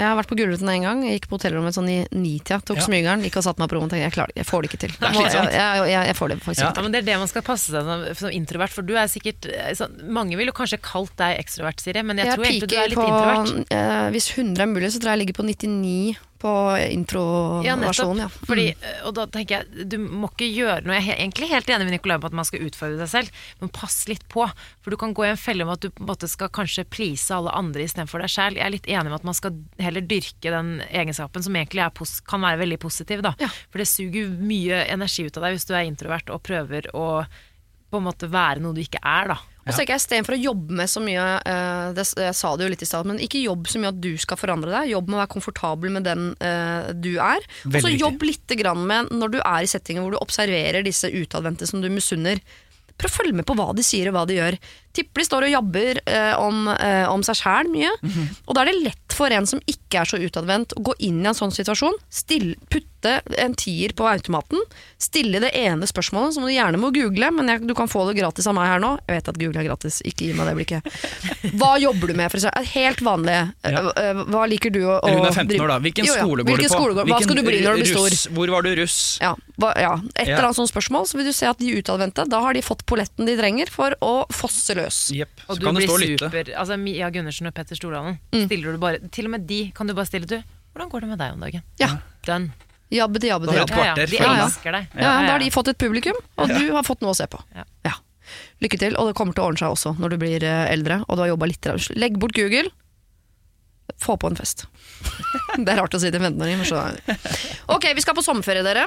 Jeg 0.01 0.09
har 0.09 0.16
vært 0.16 0.30
på 0.32 0.36
Gullruten 0.38 0.70
en 0.72 0.82
gang. 0.86 1.01
Jeg 1.05 1.18
gikk 1.20 1.26
på 1.30 1.36
hotellrommet 1.36 1.74
sånn 1.76 1.88
i 1.93 1.99
nitida, 2.16 2.59
tok 2.64 2.80
Ja. 2.80 2.86
smygeren, 2.86 3.22
gikk 3.22 3.36
og 3.38 3.45
satte 3.45 3.61
meg 3.61 3.68
på 3.70 3.76
rommet 3.76 3.93
og 3.93 3.93
tenkte 3.93 4.07
jeg 4.09 4.14
klarer 4.16 4.32
det, 4.32 4.40
jeg 4.40 4.49
får 4.49 4.62
det 4.64 4.70
ikke 4.70 4.80
til. 4.82 4.95
er 4.99 5.12
slitsomt. 5.18 5.53
jeg, 5.53 5.61
jeg, 5.61 5.90
jeg, 5.93 6.07
jeg 6.09 6.16
får 6.16 6.28
det 6.32 6.36
faktisk 6.43 6.62
Ja. 6.62 6.70
ikke 6.72 6.76
Ja, 6.80 6.82
men 6.82 6.93
Det 6.93 6.99
er 7.03 7.07
det 7.11 7.18
man 7.20 7.28
skal 7.28 7.43
passe 7.43 7.68
seg 7.70 7.84
som, 7.90 8.07
som 8.22 8.30
introvert, 8.32 8.72
for 8.72 8.82
du 8.82 8.95
er 8.97 9.07
sikkert 9.12 9.47
eh, 9.53 9.74
sånn, 9.78 9.95
Mange 10.11 10.36
ville 10.40 10.51
kanskje 10.57 10.80
kalt 10.82 11.14
deg 11.20 11.38
ekstrovert, 11.45 11.78
Siri, 11.84 12.03
men 12.03 12.16
jeg, 12.18 12.32
tror 12.34 12.45
egentlig 12.49 12.68
du 12.72 12.76
er 12.80 12.88
litt 12.88 12.99
på, 12.99 13.07
introvert. 13.07 13.66
eh, 13.70 14.11
hvis 14.16 14.30
100 14.32 14.62
er 14.64 14.66
mulig, 14.72 14.90
så 14.93 14.99
tror 14.99 15.12
jeg 15.12 15.18
jeg 15.20 15.22
ligger 15.26 15.38
på 15.43 15.47
99 15.47 16.16
på 16.43 16.53
introversjonen. 16.90 18.18
Ja, 18.18 18.26
ja. 18.26 18.30
Mm. 18.30 18.47
Fordi, 18.49 18.64
og 19.07 19.14
da 19.16 19.26
tenker 19.30 19.61
jeg, 19.61 19.86
Du 19.93 19.97
må 20.03 20.30
ikke 20.32 20.49
gjøre 20.51 20.82
noe 20.86 20.97
Jeg 20.99 21.12
er 21.12 21.20
egentlig 21.20 21.51
helt 21.53 21.70
enig 21.70 21.86
med 21.86 21.95
Nicolai 21.95 22.18
på 22.22 22.30
at 22.30 22.36
man 22.38 22.49
skal 22.49 22.64
utfordre 22.66 23.07
seg 23.07 23.12
selv, 23.12 23.45
men 23.61 23.72
pass 23.74 24.01
litt 24.11 24.24
på. 24.32 24.47
For 24.82 24.95
du 24.95 24.99
kan 25.01 25.14
gå 25.14 25.26
i 25.26 25.30
en 25.32 25.40
felle 25.40 25.66
med 25.68 25.78
at 25.78 25.86
du 25.86 25.93
på 25.95 26.05
en 26.05 26.11
måte 26.11 26.30
skal 26.30 26.51
kanskje 26.55 26.86
please 26.90 27.30
alle 27.34 27.55
andre 27.55 27.86
istedenfor 27.86 28.24
deg 28.24 28.34
selv. 28.34 28.59
Jeg 28.59 28.66
er 28.66 28.74
litt 28.74 28.90
enig 28.90 29.12
med 29.12 29.20
at 29.20 29.28
man 29.28 29.38
skal 29.38 29.61
heller 29.82 30.07
dyrke 30.14 30.55
den 30.57 30.74
egenskapen 30.90 31.47
som 31.47 31.59
egentlig 31.59 31.84
er 31.86 32.11
kan 32.28 32.43
være 32.43 32.62
veldig 32.64 32.80
positiv. 32.82 33.22
Da. 33.24 33.36
Ja. 33.43 33.51
For 33.70 33.82
det 33.82 33.88
suger 33.90 34.34
mye 34.43 34.82
energi 34.90 35.28
ut 35.28 35.38
av 35.38 35.47
deg 35.47 35.57
hvis 35.57 35.68
du 35.68 35.74
er 35.76 35.86
introvert 35.86 36.32
og 36.32 36.43
prøver 36.47 36.90
å 36.97 37.07
på 37.93 38.01
en 38.01 38.07
måte 38.09 38.30
være 38.32 38.62
noe 38.64 38.74
du 38.74 38.80
ikke 38.82 39.03
er. 39.05 39.34
da 39.34 39.51
Og 39.63 39.71
så 39.71 39.79
tenker 39.79 39.95
jeg 39.95 40.03
Istedenfor 40.03 40.35
å 40.35 40.41
jobbe 40.43 40.77
med 40.81 40.91
så 40.91 41.03
mye 41.03 41.27
uh, 41.47 41.93
det, 41.95 42.07
Jeg 42.19 42.35
sa 42.35 42.51
det 42.59 42.67
jo 42.67 42.73
litt 42.73 42.83
i 42.83 42.89
stad, 42.89 43.07
men 43.09 43.21
ikke 43.23 43.43
jobb 43.45 43.71
så 43.71 43.83
mye 43.83 43.93
at 43.93 44.01
du 44.03 44.11
skal 44.21 44.41
forandre 44.41 44.73
deg. 44.75 44.91
Jobb 44.91 45.11
med 45.11 45.19
å 45.19 45.23
være 45.23 45.35
komfortabel 45.37 45.95
med 45.95 46.09
den 46.09 46.27
uh, 46.43 46.91
du 46.99 47.13
er. 47.23 47.47
Og 47.71 47.79
så 47.85 47.93
jobb 47.95 48.27
litt 48.27 48.57
grann 48.59 48.83
med 48.89 49.15
når 49.15 49.37
du 49.37 49.41
er 49.41 49.63
i 49.63 49.71
settinger 49.71 50.05
hvor 50.05 50.17
du 50.17 50.21
observerer 50.23 50.83
disse 50.87 51.11
utadvendte 51.11 51.69
som 51.71 51.85
du 51.85 51.91
misunner. 51.93 52.43
Prøv 52.99 53.09
å 53.09 53.17
følge 53.23 53.39
med 53.39 53.47
på 53.49 53.57
hva 53.59 53.71
de 53.77 53.85
sier 53.87 54.11
og 54.11 54.17
hva 54.17 54.27
de 54.29 54.37
gjør. 54.41 54.59
Tipper 54.93 55.22
de 55.22 55.24
står 55.28 55.47
og 55.49 55.55
jabber 55.55 56.01
eh, 56.07 56.34
om, 56.38 56.66
eh, 56.68 57.07
om 57.09 57.22
seg 57.24 57.38
sjæl 57.40 57.70
mye. 57.72 57.93
Og 58.47 58.55
da 58.55 58.62
er 58.64 58.72
det 58.72 58.80
lett 58.84 59.16
for 59.16 59.28
en 59.32 59.47
som 59.49 59.61
ikke 59.68 60.01
er 60.03 60.09
så 60.09 60.18
utadvendt, 60.20 60.72
å 60.76 60.82
gå 60.84 60.95
inn 61.05 61.20
i 61.24 61.28
en 61.28 61.36
sånn 61.36 61.53
situasjon, 61.53 61.95
still, 62.12 62.55
putte 62.72 63.18
en 63.43 63.53
tier 63.59 63.93
på 63.99 64.07
automaten, 64.09 64.61
stille 65.01 65.40
det 65.43 65.51
ene 65.59 65.84
spørsmålet, 65.90 66.36
som 66.36 66.45
du 66.47 66.53
gjerne 66.53 66.78
må 66.80 66.93
google, 66.95 67.28
men 67.34 67.49
jeg, 67.51 67.64
du 67.68 67.74
kan 67.76 67.88
få 67.90 68.05
det 68.09 68.14
gratis 68.20 68.47
av 68.49 68.55
meg 68.57 68.68
her 68.70 68.80
nå. 68.84 68.93
Jeg 69.09 69.18
vet 69.18 69.28
at 69.32 69.40
Google 69.43 69.61
er 69.61 69.68
gratis, 69.68 69.99
ikke 70.07 70.28
gi 70.30 70.36
meg 70.38 70.49
det 70.49 70.55
blikket. 70.61 71.53
Hva 71.59 71.72
jobber 71.82 72.12
du 72.12 72.14
med? 72.20 72.30
For 72.32 72.38
eksempel? 72.40 72.68
Helt 72.72 73.03
vanlig. 73.05 73.36
eh, 73.64 73.72
Ja. 73.72 73.82
eh, 73.97 74.22
Hva 74.32 74.45
liker 74.49 74.70
du 74.72 74.80
å, 74.86 74.99
å 75.03 75.09
hun 75.12 75.26
er 75.26 75.32
15 75.34 75.61
år, 75.61 75.68
da. 75.74 75.78
Hvilken 75.82 76.05
Jo, 76.09 76.14
ja. 76.14 76.22
skole 76.24 76.45
går 76.45 76.53
Hvilken 76.53 76.68
du 76.68 76.74
på? 76.74 76.80
skole 76.80 76.95
går- 77.01 77.11
Hva 77.12 77.20
skal 77.22 77.36
du 77.36 77.43
bli 77.43 77.61
når 77.64 77.76
du 77.76 77.82
blir 77.82 77.95
russ? 77.97 78.20
stor? 78.20 78.34
Hvor 78.38 78.49
var 78.57 78.62
du 78.62 78.70
russ? 78.80 78.99
Ja, 79.20 79.34
hva, 79.61 79.72
ja. 79.80 79.93
Et 80.16 80.28
eller 80.28 80.45
annet 80.49 80.57
sånt 80.62 80.72
spørsmål, 80.72 81.07
så 81.11 81.16
vil 81.20 81.26
du 81.26 81.32
se 81.36 81.47
at 81.51 81.59
de 81.59 81.74
utadvendte, 81.82 82.28
da 82.28 82.40
har 82.40 82.55
de 82.55 82.62
fått 82.62 82.86
polletten 82.86 83.26
de 83.26 83.36
trenger 83.36 83.68
for 83.68 83.95
å 84.01 84.26
fosse 84.32 84.74
løs. 84.74 84.82
Jepp. 84.89 85.45
Og 85.47 85.55
Så 85.57 85.61
du 85.61 85.66
kan 85.66 85.74
du 85.76 85.80
blir 85.80 85.93
og 85.93 86.03
super 86.03 86.53
Altså 86.59 86.76
Mia 86.80 87.11
Gundersen 87.14 87.47
og 87.51 87.55
Petter 87.55 87.78
Stordalen. 87.78 88.18
Mm. 88.35 88.45
Stiller 88.47 88.72
du 88.74 88.83
bare 88.83 89.01
Til 89.14 89.28
og 89.28 89.35
med 89.37 89.47
de 89.49 89.62
kan 89.76 89.87
du 89.87 89.95
bare 89.95 90.09
stille 90.11 90.28
du. 90.28 90.39
Hvordan 90.72 90.91
går 90.93 91.05
det 91.05 91.09
med 91.12 91.20
deg 91.20 91.35
om 91.35 91.41
dagen? 91.45 91.64
Ja. 91.80 91.91
Done. 92.26 92.53
Kvarter 92.93 94.05
de 94.05 94.18
før 94.18 94.26
Ja, 94.26 94.33
ja. 94.37 94.45
elsker 94.47 94.74
deg. 94.76 94.89
Ja, 94.97 95.12
da 95.24 95.30
har 95.33 95.41
de 95.41 95.49
fått 95.53 95.68
et 95.72 95.78
publikum, 95.80 96.16
og 96.37 96.51
du 96.53 96.72
har 96.74 96.85
fått 96.85 97.01
noe 97.01 97.14
å 97.14 97.16
se 97.16 97.24
på. 97.30 97.41
Ja. 97.57 97.64
Lykke 98.62 98.78
til, 98.78 98.95
og 98.97 99.09
det 99.11 99.16
kommer 99.18 99.35
til 99.35 99.43
å 99.43 99.49
ordne 99.51 99.59
seg 99.61 99.74
også 99.74 99.95
når 99.99 100.14
du 100.14 100.20
blir 100.22 100.45
eh, 100.47 100.68
eldre 100.70 101.01
og 101.09 101.18
du 101.18 101.24
har 101.24 101.33
jobba 101.33 101.49
litt. 101.51 101.66
Legg 101.99 102.18
bort 102.22 102.37
Google. 102.37 102.70
Få 104.01 104.16
på 104.16 104.30
en 104.30 104.39
fest. 104.39 104.66
det 105.59 105.66
er 105.72 105.80
rart 105.80 105.97
å 105.97 106.01
si 106.01 106.12
til 106.12 106.22
15-åringer, 106.22 106.62
men 106.62 106.68
så 106.68 106.85
Ok, 107.74 107.89
vi 107.97 108.05
skal 108.05 108.16
på 108.16 108.24
sommerferie, 108.24 108.62
dere. 108.64 108.87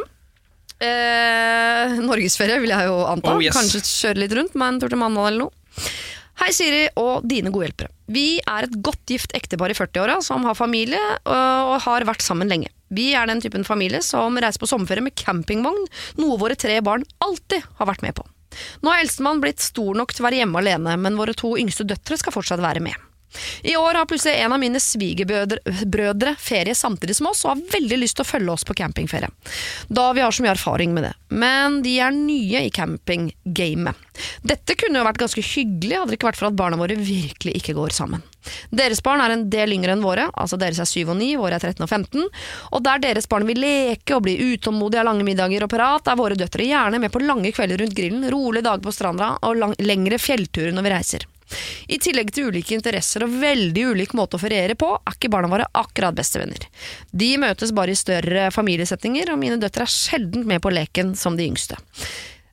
Eh, 0.79 1.99
Norgesferie 2.03 2.61
vil 2.63 2.73
jeg 2.73 2.89
jo 2.89 2.97
anta. 3.07 3.35
Oh, 3.35 3.43
yes. 3.43 3.55
Kanskje 3.55 3.83
kjøre 3.83 4.23
litt 4.23 4.35
rundt 4.39 4.57
med 4.59 4.67
en 4.73 4.81
tur 4.81 4.91
til 4.91 5.01
Mandal 5.01 5.29
eller 5.29 5.45
noe. 5.45 5.64
Hei, 6.35 6.51
Siri 6.51 6.83
og 6.99 7.23
dine 7.27 7.51
gode 7.53 7.69
hjelpere. 7.69 7.91
Vi 8.11 8.41
er 8.43 8.67
et 8.67 8.75
godt 8.83 9.01
gift 9.09 9.31
ektepar 9.37 9.71
i 9.71 9.77
40-åra 9.77 10.19
som 10.23 10.43
har 10.45 10.57
familie 10.57 10.99
og 11.23 11.71
og 11.75 11.81
har 11.85 12.05
vært 12.07 12.23
sammen 12.23 12.51
lenge. 12.51 12.69
Vi 12.93 13.09
er 13.17 13.27
den 13.27 13.41
typen 13.43 13.65
familie 13.67 14.01
som 14.05 14.37
reiser 14.37 14.61
på 14.61 14.69
sommerferie 14.69 15.03
med 15.03 15.15
campingvogn, 15.19 15.87
noe 16.21 16.37
våre 16.39 16.55
tre 16.59 16.77
barn 16.85 17.03
alltid 17.25 17.65
har 17.79 17.89
vært 17.89 18.05
med 18.05 18.15
på. 18.15 18.23
Nå 18.85 18.91
er 18.91 19.03
eldstemann 19.03 19.41
blitt 19.43 19.63
stor 19.63 19.97
nok 19.97 20.13
til 20.13 20.23
å 20.23 20.27
være 20.29 20.43
hjemme 20.43 20.61
alene, 20.61 20.95
men 21.01 21.17
våre 21.19 21.35
to 21.35 21.55
yngste 21.59 21.87
døtre 21.87 22.19
skal 22.21 22.35
fortsatt 22.35 22.63
være 22.63 22.83
med. 22.85 22.95
I 23.63 23.75
år 23.77 23.99
har 23.99 24.09
plutselig 24.09 24.39
en 24.41 24.55
av 24.55 24.61
mine 24.61 24.79
svigerbrødre 24.81 26.35
ferie 26.39 26.75
samtidig 26.75 27.17
som 27.17 27.31
oss, 27.31 27.43
og 27.45 27.53
har 27.53 27.63
veldig 27.75 28.01
lyst 28.01 28.19
til 28.19 28.25
å 28.25 28.29
følge 28.29 28.55
oss 28.55 28.67
på 28.67 28.77
campingferie. 28.77 29.31
Da 29.87 30.11
vi 30.15 30.23
har 30.23 30.35
så 30.35 30.45
mye 30.45 30.55
erfaring 30.55 30.93
med 30.95 31.07
det. 31.09 31.13
Men 31.35 31.81
de 31.85 31.97
er 31.99 32.15
nye 32.15 32.65
i 32.67 32.71
campinggamet. 32.73 34.01
Dette 34.45 34.77
kunne 34.79 35.01
jo 35.01 35.07
vært 35.07 35.19
ganske 35.19 35.43
hyggelig, 35.43 35.97
hadde 35.97 36.13
det 36.13 36.19
ikke 36.19 36.29
vært 36.29 36.39
for 36.39 36.49
at 36.49 36.57
barna 36.57 36.79
våre 36.79 36.95
virkelig 36.95 37.57
ikke 37.59 37.75
går 37.75 37.95
sammen. 37.95 38.23
Deres 38.69 39.01
barn 39.03 39.23
er 39.23 39.33
en 39.33 39.47
del 39.49 39.73
yngre 39.75 39.95
enn 39.95 40.05
våre, 40.05 40.27
altså 40.37 40.59
deres 40.61 40.79
er 40.81 40.89
7 40.89 41.09
og 41.09 41.17
9, 41.19 41.31
våre 41.41 41.57
er 41.57 41.65
13 41.65 41.83
og 41.83 41.89
15, 41.89 42.27
og 42.71 42.85
der 42.85 43.01
deres 43.03 43.29
barn 43.31 43.47
vil 43.49 43.61
leke 43.61 44.15
og 44.15 44.25
bli 44.27 44.37
utålmodige 44.53 45.01
av 45.01 45.09
lange 45.09 45.27
middager 45.27 45.65
og 45.65 45.73
prat, 45.73 46.07
er 46.11 46.19
våre 46.19 46.39
døtre 46.39 46.67
gjerne 46.69 47.01
med 47.01 47.13
på 47.13 47.23
lange 47.25 47.51
kvelder 47.55 47.81
rundt 47.81 47.97
grillen, 47.97 48.27
rolige 48.31 48.67
dager 48.69 48.85
på 48.85 48.93
stranda 48.95 49.35
og 49.41 49.61
lang 49.61 49.79
lengre 49.81 50.21
fjellturer 50.21 50.75
når 50.75 50.85
vi 50.85 50.93
reiser. 50.95 51.31
I 51.87 51.99
tillegg 52.01 52.31
til 52.33 52.49
ulike 52.49 52.75
interesser 52.77 53.25
og 53.25 53.33
veldig 53.41 53.87
ulik 53.93 54.15
måte 54.17 54.39
å 54.39 54.41
feriere 54.41 54.77
på, 54.79 54.91
er 54.97 55.17
ikke 55.17 55.31
barna 55.33 55.51
våre 55.51 55.67
akkurat 55.77 56.15
bestevenner. 56.17 56.67
De 57.11 57.35
møtes 57.41 57.73
bare 57.75 57.93
i 57.93 57.99
større 57.99 58.49
familiesetninger, 58.53 59.31
og 59.31 59.41
mine 59.41 59.59
døtre 59.61 59.85
er 59.85 59.95
sjelden 59.95 60.47
med 60.49 60.63
på 60.63 60.73
leken 60.73 61.13
som 61.19 61.37
de 61.37 61.47
yngste. 61.47 61.79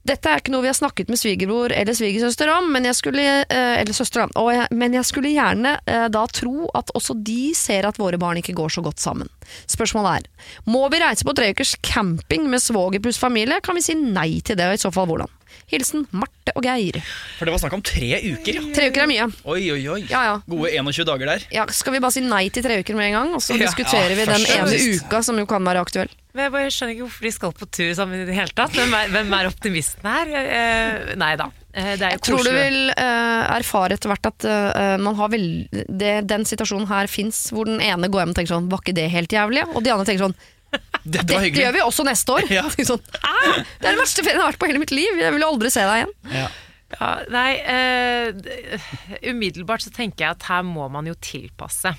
Dette 0.03 0.27
er 0.27 0.41
ikke 0.41 0.51
noe 0.51 0.65
vi 0.65 0.71
har 0.71 0.75
snakket 0.75 1.11
med 1.13 1.19
svigerbror 1.21 1.71
eller 1.77 1.95
svigersøster 1.95 2.51
om, 2.51 2.73
men 2.75 2.89
jeg 2.89 2.99
skulle, 2.99 3.23
eh, 3.23 3.75
eller 3.79 3.95
søster, 3.95 4.27
jeg, 4.27 4.65
men 4.75 4.97
jeg 4.99 5.07
skulle 5.07 5.31
gjerne 5.31 5.77
eh, 5.87 6.09
da 6.11 6.25
tro 6.27 6.67
at 6.75 6.91
også 6.99 7.15
de 7.23 7.53
ser 7.55 7.87
at 7.87 8.01
våre 8.03 8.19
barn 8.19 8.41
ikke 8.41 8.57
går 8.59 8.75
så 8.75 8.83
godt 8.83 8.99
sammen. 8.99 9.31
Spørsmålet 9.71 10.25
er, 10.25 10.51
må 10.67 10.89
vi 10.91 10.99
reise 11.05 11.27
på 11.27 11.37
tre 11.39 11.53
ukers 11.55 11.77
camping 11.87 12.51
med 12.51 12.65
svoger 12.65 13.03
pluss 13.03 13.21
familie? 13.23 13.61
Kan 13.63 13.79
vi 13.79 13.87
si 13.87 13.95
nei 13.95 14.41
til 14.43 14.59
det, 14.59 14.73
og 14.73 14.75
i 14.75 14.83
så 14.83 14.91
fall 14.91 15.07
hvordan? 15.07 15.31
Hilsen 15.73 16.07
Marte 16.11 16.55
og 16.59 16.67
Geir. 16.67 16.99
For 17.39 17.49
det 17.49 17.55
var 17.55 17.63
snakk 17.63 17.77
om 17.79 17.85
tre 17.87 18.11
uker, 18.21 18.59
ja. 18.59 18.65
Tre 18.77 18.89
uker 18.93 19.05
er 19.05 19.11
mye. 19.11 19.29
Oi, 19.45 19.61
oi, 19.75 19.83
oi. 19.97 20.01
Ja, 20.11 20.25
ja. 20.29 20.35
Gode 20.49 20.73
21 20.75 21.09
dager 21.09 21.33
der. 21.35 21.47
Ja, 21.55 21.67
skal 21.73 21.97
vi 21.97 22.03
bare 22.05 22.15
si 22.15 22.25
nei 22.25 22.45
til 22.55 22.67
tre 22.67 22.81
uker 22.83 22.99
med 22.99 23.11
en 23.11 23.17
gang, 23.21 23.33
og 23.39 23.45
så 23.45 23.57
diskuterer 23.61 24.13
ja, 24.13 24.19
vi 24.19 24.29
den 24.29 24.47
ene 24.57 24.99
uka 24.99 25.23
som 25.25 25.41
jo 25.41 25.49
kan 25.51 25.65
være 25.67 25.85
aktuell? 25.85 26.13
Men 26.33 26.47
jeg 26.47 26.55
bare 26.55 26.69
skjønner 26.73 26.95
ikke 26.95 27.07
hvorfor 27.07 27.27
de 27.27 27.33
skal 27.35 27.57
på 27.57 27.67
tur 27.77 27.91
sammen 27.97 28.23
i 28.23 28.29
det 28.29 28.37
hele 28.37 28.55
tatt. 28.57 28.73
Hvem 28.77 28.95
er, 28.97 29.11
hvem 29.13 29.35
er 29.37 29.51
optimisten 29.51 30.09
her? 30.09 30.31
Eh, 30.41 31.13
nei 31.21 31.35
da. 31.41 31.51
Eh, 31.73 31.95
det 31.97 32.07
er 32.07 32.17
Jeg 32.17 32.23
tror 32.27 32.45
du 32.45 32.53
vil 32.53 32.79
eh, 32.93 33.43
erfare 33.57 33.97
etter 33.97 34.13
hvert 34.13 34.29
at 34.29 34.47
eh, 34.49 34.97
man 35.01 35.17
har 35.17 35.31
vel, 35.33 35.47
det, 35.73 36.15
den 36.29 36.45
situasjonen 36.49 36.89
her 36.91 37.09
fins, 37.09 37.47
hvor 37.53 37.69
den 37.69 37.81
ene 37.85 38.11
går 38.13 38.25
hjem 38.25 38.35
og 38.35 38.39
tenker 38.41 38.53
sånn 38.53 38.69
Var 38.73 38.83
ikke 38.85 38.97
det 38.97 39.07
helt 39.13 39.33
jævlig? 39.33 39.65
Og 39.73 39.85
de 39.85 39.93
andre 39.95 40.09
tenker 40.09 40.27
sånn 40.27 40.37
Dette 41.03 41.27
Dette 41.33 41.51
gjør 41.51 41.73
vi 41.75 41.81
også 41.83 42.05
neste 42.07 42.37
år! 42.37 42.51
Ja. 42.53 42.67
Sånn, 42.91 43.03
det 43.03 43.89
er 43.89 43.95
den 43.95 44.03
verste 44.03 44.23
ferien 44.23 44.39
jeg 44.39 44.45
har 44.45 44.53
vært 44.53 44.63
på 44.63 44.71
hele 44.71 44.83
mitt 44.83 44.95
liv! 44.95 45.19
Jeg 45.19 45.35
vil 45.35 45.47
aldri 45.47 45.73
se 45.75 45.87
deg 45.87 46.03
igjen. 46.03 46.15
Ja. 46.35 46.51
Ja, 46.93 47.13
nei, 47.33 47.51
uh, 47.65 48.81
umiddelbart 49.31 49.85
så 49.85 49.93
tenker 49.95 50.27
jeg 50.27 50.37
at 50.37 50.49
her 50.51 50.65
må 50.67 50.89
man 50.93 51.09
jo 51.09 51.17
tilpasse. 51.25 51.95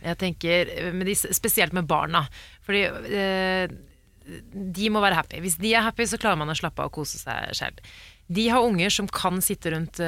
Jeg 0.00 0.16
tenker, 0.16 0.70
eh, 0.72 0.94
med 0.96 1.10
de, 1.10 1.14
Spesielt 1.14 1.74
med 1.76 1.88
barna. 1.88 2.24
Fordi 2.64 2.86
uh, 2.88 3.74
de 4.50 4.88
må 4.92 5.02
være 5.04 5.18
happy. 5.18 5.42
Hvis 5.44 5.58
de 5.60 5.74
er 5.74 5.84
happy, 5.84 6.06
så 6.08 6.18
klarer 6.20 6.40
man 6.40 6.50
å 6.50 6.56
slappe 6.56 6.82
av 6.82 6.90
og 6.90 6.96
kose 7.00 7.20
seg 7.20 7.52
selv. 7.56 7.84
De 8.30 8.46
har 8.48 8.62
unger 8.62 8.92
som 8.94 9.08
kan 9.10 9.40
sitte 9.42 9.72
rundt 9.74 9.98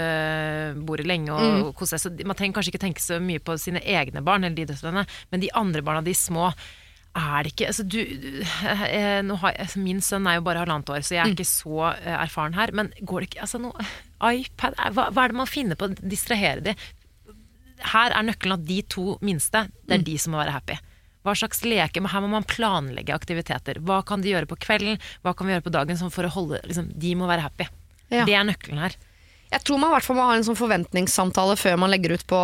bordet 0.87 1.09
lenge 1.11 1.35
og, 1.35 1.65
og 1.67 1.73
kose 1.81 1.99
seg. 1.99 2.05
Så 2.23 2.29
man 2.29 2.39
trenger 2.39 2.55
kanskje 2.55 2.71
ikke 2.71 2.85
tenke 2.85 3.03
så 3.03 3.19
mye 3.19 3.43
på 3.43 3.57
sine 3.59 3.83
egne 3.83 4.23
barn, 4.23 4.47
eller 4.47 4.55
de 4.61 4.69
døtrene, 4.71 5.03
men 5.33 5.43
de 5.43 5.51
andre 5.59 5.83
barna, 5.83 6.05
de 6.07 6.15
små, 6.15 6.53
er 7.13 7.45
det 7.45 7.53
ikke 7.53 7.69
altså 7.69 7.85
du, 7.85 7.99
eh, 8.01 9.19
nå 9.27 9.37
har, 9.43 9.57
altså 9.61 9.81
Min 9.83 10.01
sønn 10.05 10.27
er 10.29 10.39
jo 10.39 10.45
bare 10.47 10.63
halvannet 10.63 10.93
år, 10.95 11.03
så 11.05 11.17
jeg 11.17 11.23
er 11.27 11.35
ikke 11.35 11.49
så 11.49 11.91
eh, 11.91 12.15
erfaren 12.17 12.57
her. 12.57 12.73
Men 12.77 12.89
går 13.05 13.21
det 13.21 13.29
ikke 13.31 13.43
altså 13.45 13.61
noe, 13.61 13.89
iPad, 14.25 14.79
eh, 14.79 14.95
hva, 14.97 15.11
hva 15.13 15.27
er 15.27 15.35
det 15.35 15.41
man 15.43 15.51
finner 15.51 15.79
på 15.79 15.91
å 15.91 15.97
distrahere 16.01 16.65
de? 16.65 16.75
Her 17.93 18.15
er 18.17 18.25
nøkkelen 18.25 18.57
at 18.57 18.65
de 18.65 18.81
to 18.95 19.19
minste, 19.27 19.67
det 19.85 19.99
er 19.99 20.07
de 20.07 20.17
som 20.23 20.33
må 20.33 20.41
være 20.41 20.57
happy. 20.57 20.79
Hva 21.23 21.37
slags 21.39 21.63
leke, 21.67 22.01
men 22.03 22.11
Her 22.11 22.25
må 22.25 22.33
man 22.33 22.49
planlegge 22.49 23.15
aktiviteter. 23.15 23.79
Hva 23.85 24.01
kan 24.07 24.25
de 24.25 24.33
gjøre 24.33 24.49
på 24.51 24.59
kvelden, 24.65 24.99
hva 25.23 25.37
kan 25.37 25.47
vi 25.47 25.55
gjøre 25.55 25.67
på 25.69 25.75
dagen 25.75 26.01
for 26.09 26.27
å 26.27 26.35
holde 26.35 26.63
liksom, 26.67 26.91
De 26.99 27.15
må 27.19 27.29
være 27.31 27.45
happy. 27.45 27.69
Ja. 28.13 28.25
Det 28.29 28.35
er 28.37 28.47
nøkkelen 28.49 28.83
her. 28.83 28.97
Jeg 29.53 29.65
tror 29.67 29.79
man 29.79 29.93
i 29.93 29.97
hvert 29.99 30.07
fall 30.07 30.17
må 30.17 30.27
ha 30.31 30.37
en 30.39 30.47
sånn 30.47 30.59
forventningssamtale 30.59 31.59
før 31.61 31.77
man 31.81 31.93
legger 31.93 32.17
ut 32.17 32.25
på 32.29 32.41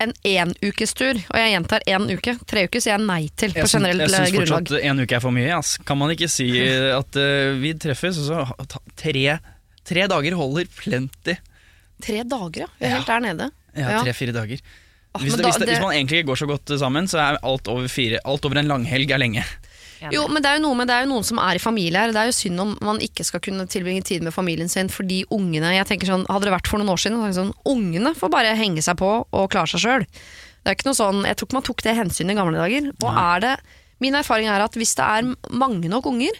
en 0.00 0.12
énukestur. 0.24 1.18
Og 1.30 1.36
jeg 1.40 1.52
gjentar 1.54 1.82
én 1.90 2.04
uke. 2.14 2.34
Tre 2.46 2.64
uker 2.68 2.80
sier 2.84 2.94
jeg 2.96 3.04
nei 3.06 3.28
til 3.36 3.50
på 3.56 3.64
Jeg 3.64 3.70
grunnlag. 3.72 3.98
jeg 3.98 4.10
syns 4.32 4.50
fortsatt 4.52 4.84
en 4.90 5.00
uke 5.04 5.16
er 5.18 5.20
for 5.24 5.34
mye. 5.34 5.50
Ass. 5.58 5.76
Kan 5.88 5.98
man 5.98 6.10
ikke 6.14 6.28
si 6.30 6.48
at 7.00 7.18
uh, 7.18 7.54
vi 7.62 7.74
treffes, 7.74 8.18
og 8.22 8.28
så 8.28 8.80
tre, 8.96 9.38
tre 9.88 10.06
dager 10.10 10.36
holder 10.38 10.68
plenty. 10.78 11.34
Tre 12.04 12.22
dager, 12.22 12.60
ja. 12.66 12.68
Vi 12.78 12.86
er 12.86 12.90
Ja. 12.90 12.96
helt 13.00 13.06
der 13.10 13.20
nede. 13.26 13.50
Ja. 13.78 14.02
Tre-fire 14.04 14.32
dager. 14.34 14.60
Ah, 15.14 15.22
Hvis, 15.22 15.34
ah, 15.34 15.38
da- 15.40 15.44
hvis, 15.48 15.56
det, 15.58 15.66
det- 15.66 15.74
hvis 15.74 15.82
man 15.82 15.94
egentlig 15.96 16.18
ikke 16.22 16.28
går 16.30 16.36
så 16.42 16.46
godt 16.46 16.72
sammen, 16.78 17.08
så 17.10 17.18
er 17.18 17.38
alt 17.42 17.66
over, 17.68 17.88
fire, 17.88 18.18
alt 18.24 18.44
over 18.44 18.58
en 18.60 18.68
langhelg 18.70 19.10
er 19.10 19.18
lenge. 19.18 19.44
Jo, 20.14 20.26
men 20.30 20.42
det 20.44 20.50
er 20.50 20.58
jo 20.58 20.64
noe 20.68 20.78
med 20.78 20.88
det 20.90 20.94
er 20.94 21.06
jo 21.06 21.10
noen 21.10 21.26
som 21.26 21.40
er 21.42 21.58
i 21.58 21.62
familie 21.62 22.02
her. 22.02 22.12
Det 22.14 22.20
er 22.22 22.30
jo 22.30 22.36
synd 22.36 22.62
om 22.62 22.74
man 22.86 23.00
ikke 23.02 23.26
skal 23.26 23.42
kunne 23.44 23.66
tilbringe 23.70 24.04
tid 24.06 24.26
med 24.26 24.34
familien 24.34 24.70
sin 24.70 24.90
fordi 24.92 25.24
ungene 25.34 25.74
jeg 25.74 25.88
tenker 25.90 26.10
sånn, 26.10 26.26
Hadde 26.28 26.48
det 26.48 26.54
vært 26.54 26.70
for 26.70 26.80
noen 26.80 26.92
år 26.94 27.02
siden, 27.02 27.18
så 27.24 27.42
sånn, 27.42 27.54
ungene 27.68 28.14
får 28.18 28.32
bare 28.32 28.54
henge 28.58 28.84
seg 28.84 28.98
på 29.00 29.10
og 29.26 29.50
klare 29.52 29.70
seg 29.72 29.82
sjøl. 29.84 30.06
Det 30.62 30.70
er 30.70 30.78
ikke 30.78 30.90
noe 30.90 30.98
sånn, 30.98 31.22
Jeg 31.26 31.38
tror 31.38 31.48
ikke 31.48 31.58
man 31.58 31.68
tok 31.68 31.84
det 31.86 31.96
hensynet 31.98 32.34
i 32.34 32.38
gamle 32.38 32.60
dager. 32.60 32.90
Og 33.02 33.10
er 33.10 33.44
det, 33.44 33.54
Min 33.98 34.14
erfaring 34.14 34.46
er 34.46 34.62
at 34.62 34.76
hvis 34.78 34.94
det 34.94 35.02
er 35.02 35.32
mange 35.50 35.90
nok 35.90 36.06
unger, 36.06 36.36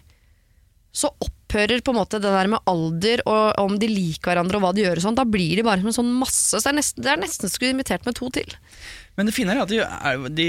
så 0.95 1.11
opphører 1.23 1.83
på 1.85 1.93
en 1.93 1.99
måte 1.99 2.21
det 2.23 2.31
der 2.31 2.51
med 2.51 2.63
alder 2.71 3.23
og 3.29 3.59
om 3.61 3.77
de 3.81 3.89
liker 3.91 4.33
hverandre 4.33 4.59
og 4.59 4.65
hva 4.65 4.71
de 4.75 4.85
gjør 4.85 5.01
og 5.01 5.05
sånn. 5.05 5.19
Da 5.19 5.27
blir 5.29 5.59
de 5.59 5.65
bare 5.67 5.83
som 5.83 5.91
en 5.91 5.97
sånn 5.99 6.13
masse. 6.21 6.55
Så 6.55 6.63
det 6.63 6.73
er 6.73 6.79
nesten, 6.79 7.05
det 7.05 7.13
er 7.13 7.23
nesten 7.23 7.53
skulle 7.53 7.75
invitert 7.75 8.07
med 8.07 8.17
to 8.19 8.31
til. 8.35 8.55
Men 9.19 9.29
det 9.29 9.35
fine 9.35 9.55
er 9.55 9.63
at 9.65 9.73
de, 9.73 9.83
de, 10.39 10.49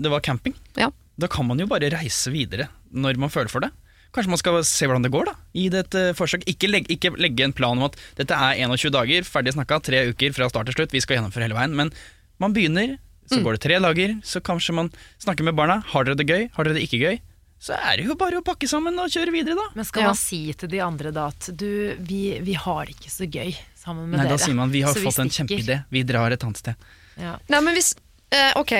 det 0.00 0.12
var 0.12 0.24
camping. 0.24 0.56
Ja. 0.80 0.90
Da 1.18 1.28
kan 1.32 1.46
man 1.48 1.58
jo 1.62 1.66
bare 1.70 1.88
reise 1.94 2.30
videre 2.34 2.68
når 2.92 3.16
man 3.20 3.32
føler 3.32 3.48
for 3.52 3.64
det. 3.64 3.70
Kanskje 4.14 4.32
man 4.32 4.40
skal 4.40 4.58
se 4.64 4.86
hvordan 4.88 5.04
det 5.04 5.10
går, 5.12 5.26
da. 5.28 5.34
Gi 5.56 5.66
det 5.72 5.80
et 5.86 5.94
eh, 6.00 6.12
forsøk. 6.16 6.44
Ikke, 6.48 6.68
legge, 6.70 6.88
ikke 6.94 7.10
legge 7.20 7.44
en 7.44 7.52
plan 7.56 7.76
om 7.76 7.88
at 7.88 7.96
dette 8.16 8.32
er 8.36 8.60
21 8.64 8.92
dager, 8.94 9.26
ferdig 9.28 9.52
snakka, 9.56 9.80
tre 9.84 10.04
uker 10.12 10.32
fra 10.36 10.48
start 10.48 10.70
til 10.70 10.76
slutt, 10.78 10.94
vi 10.94 11.02
skal 11.04 11.18
gjennomføre 11.18 11.48
hele 11.48 11.56
veien. 11.58 11.74
Men 11.76 11.90
man 12.40 12.54
begynner, 12.56 12.94
så 13.28 13.40
går 13.44 13.56
det 13.58 13.62
tre 13.66 13.80
dager, 13.82 14.14
så 14.24 14.40
kanskje 14.44 14.76
man 14.78 14.92
snakker 15.20 15.44
med 15.48 15.56
barna. 15.58 15.80
Har 15.92 16.06
dere 16.06 16.16
det 16.20 16.28
gøy? 16.30 16.46
Har 16.56 16.64
dere 16.68 16.78
det 16.78 16.86
ikke 16.86 17.00
gøy? 17.02 17.18
Så 17.66 17.72
er 17.76 17.96
det 17.98 18.06
jo 18.06 18.14
bare 18.20 18.38
å 18.40 18.44
pakke 18.44 18.68
sammen 18.68 18.96
og 19.00 19.08
kjøre 19.12 19.32
videre, 19.34 19.56
da. 19.58 19.66
Men 19.74 19.84
skal 19.88 20.04
Ja. 20.06 20.12
man 20.12 20.20
si 20.20 20.40
til 20.52 20.68
de 20.72 20.80
andre 20.84 21.10
da 21.12 21.26
at 21.32 21.50
du, 21.56 21.96
vi, 22.04 22.38
vi 22.44 22.52
har 22.54 22.84
det 22.86 22.96
ikke 22.96 23.10
så 23.12 23.24
gøy 23.28 23.52
sammen 23.74 24.08
med 24.10 24.20
Nei, 24.20 24.26
dere. 24.28 24.36
da 24.36 24.44
sier 24.44 24.54
man 24.54 24.70
vi 24.72 24.82
har 24.84 24.92
så 24.92 25.00
vi 25.00 25.08
fått 25.08 25.18
en 25.24 25.32
kjempeidé, 25.32 25.78
vi 25.90 26.02
drar 26.04 26.30
et 26.36 26.44
annet 26.44 26.60
sted. 26.60 26.88
Ja. 27.16 27.38
Nei, 27.48 27.60
men 27.64 27.74
hvis 27.74 27.94
eh, 28.30 28.52
Ok, 28.60 28.72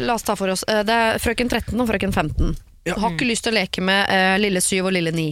la 0.00 0.14
oss 0.14 0.22
ta 0.26 0.36
for 0.36 0.52
oss. 0.52 0.64
Eh, 0.68 0.82
det 0.86 0.94
er 0.94 1.22
frøken 1.22 1.50
13 1.50 1.80
og 1.80 1.88
frøken 1.90 2.12
15. 2.12 2.54
Ja. 2.84 2.98
Har 3.00 3.14
ikke 3.14 3.28
lyst 3.28 3.46
til 3.46 3.54
å 3.54 3.58
leke 3.58 3.84
med 3.84 4.10
eh, 4.12 4.36
lille 4.42 4.60
7 4.60 4.82
og 4.82 4.92
lille 4.92 5.12
9. 5.14 5.30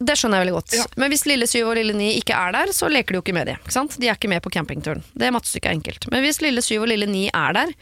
Det 0.00 0.16
skjønner 0.16 0.40
jeg 0.40 0.46
veldig 0.46 0.56
godt. 0.56 0.96
Men 1.00 1.12
hvis 1.12 1.26
lille 1.28 1.46
7 1.50 1.58
og 1.62 1.74
lille 1.76 1.94
9 1.96 2.10
ikke 2.22 2.36
er 2.38 2.54
der, 2.56 2.72
så 2.72 2.88
leker 2.88 3.14
de 3.14 3.20
jo 3.20 3.24
ikke 3.24 3.36
med 3.36 3.50
det. 3.50 3.58
Ikke? 3.60 3.84
De 4.00 4.08
er 4.08 4.16
ikke 4.16 4.30
med 4.32 4.42
på 4.44 4.52
campingturen. 4.54 5.04
Det 5.12 5.32
mattestykket 5.34 5.70
er 5.70 5.78
enkelt. 5.78 6.08
Men 6.12 6.24
hvis 6.24 6.40
lille 6.44 6.64
7 6.64 6.78
og 6.80 6.88
lille 6.88 7.08
9 7.10 7.26
er 7.28 7.56
der, 7.58 7.74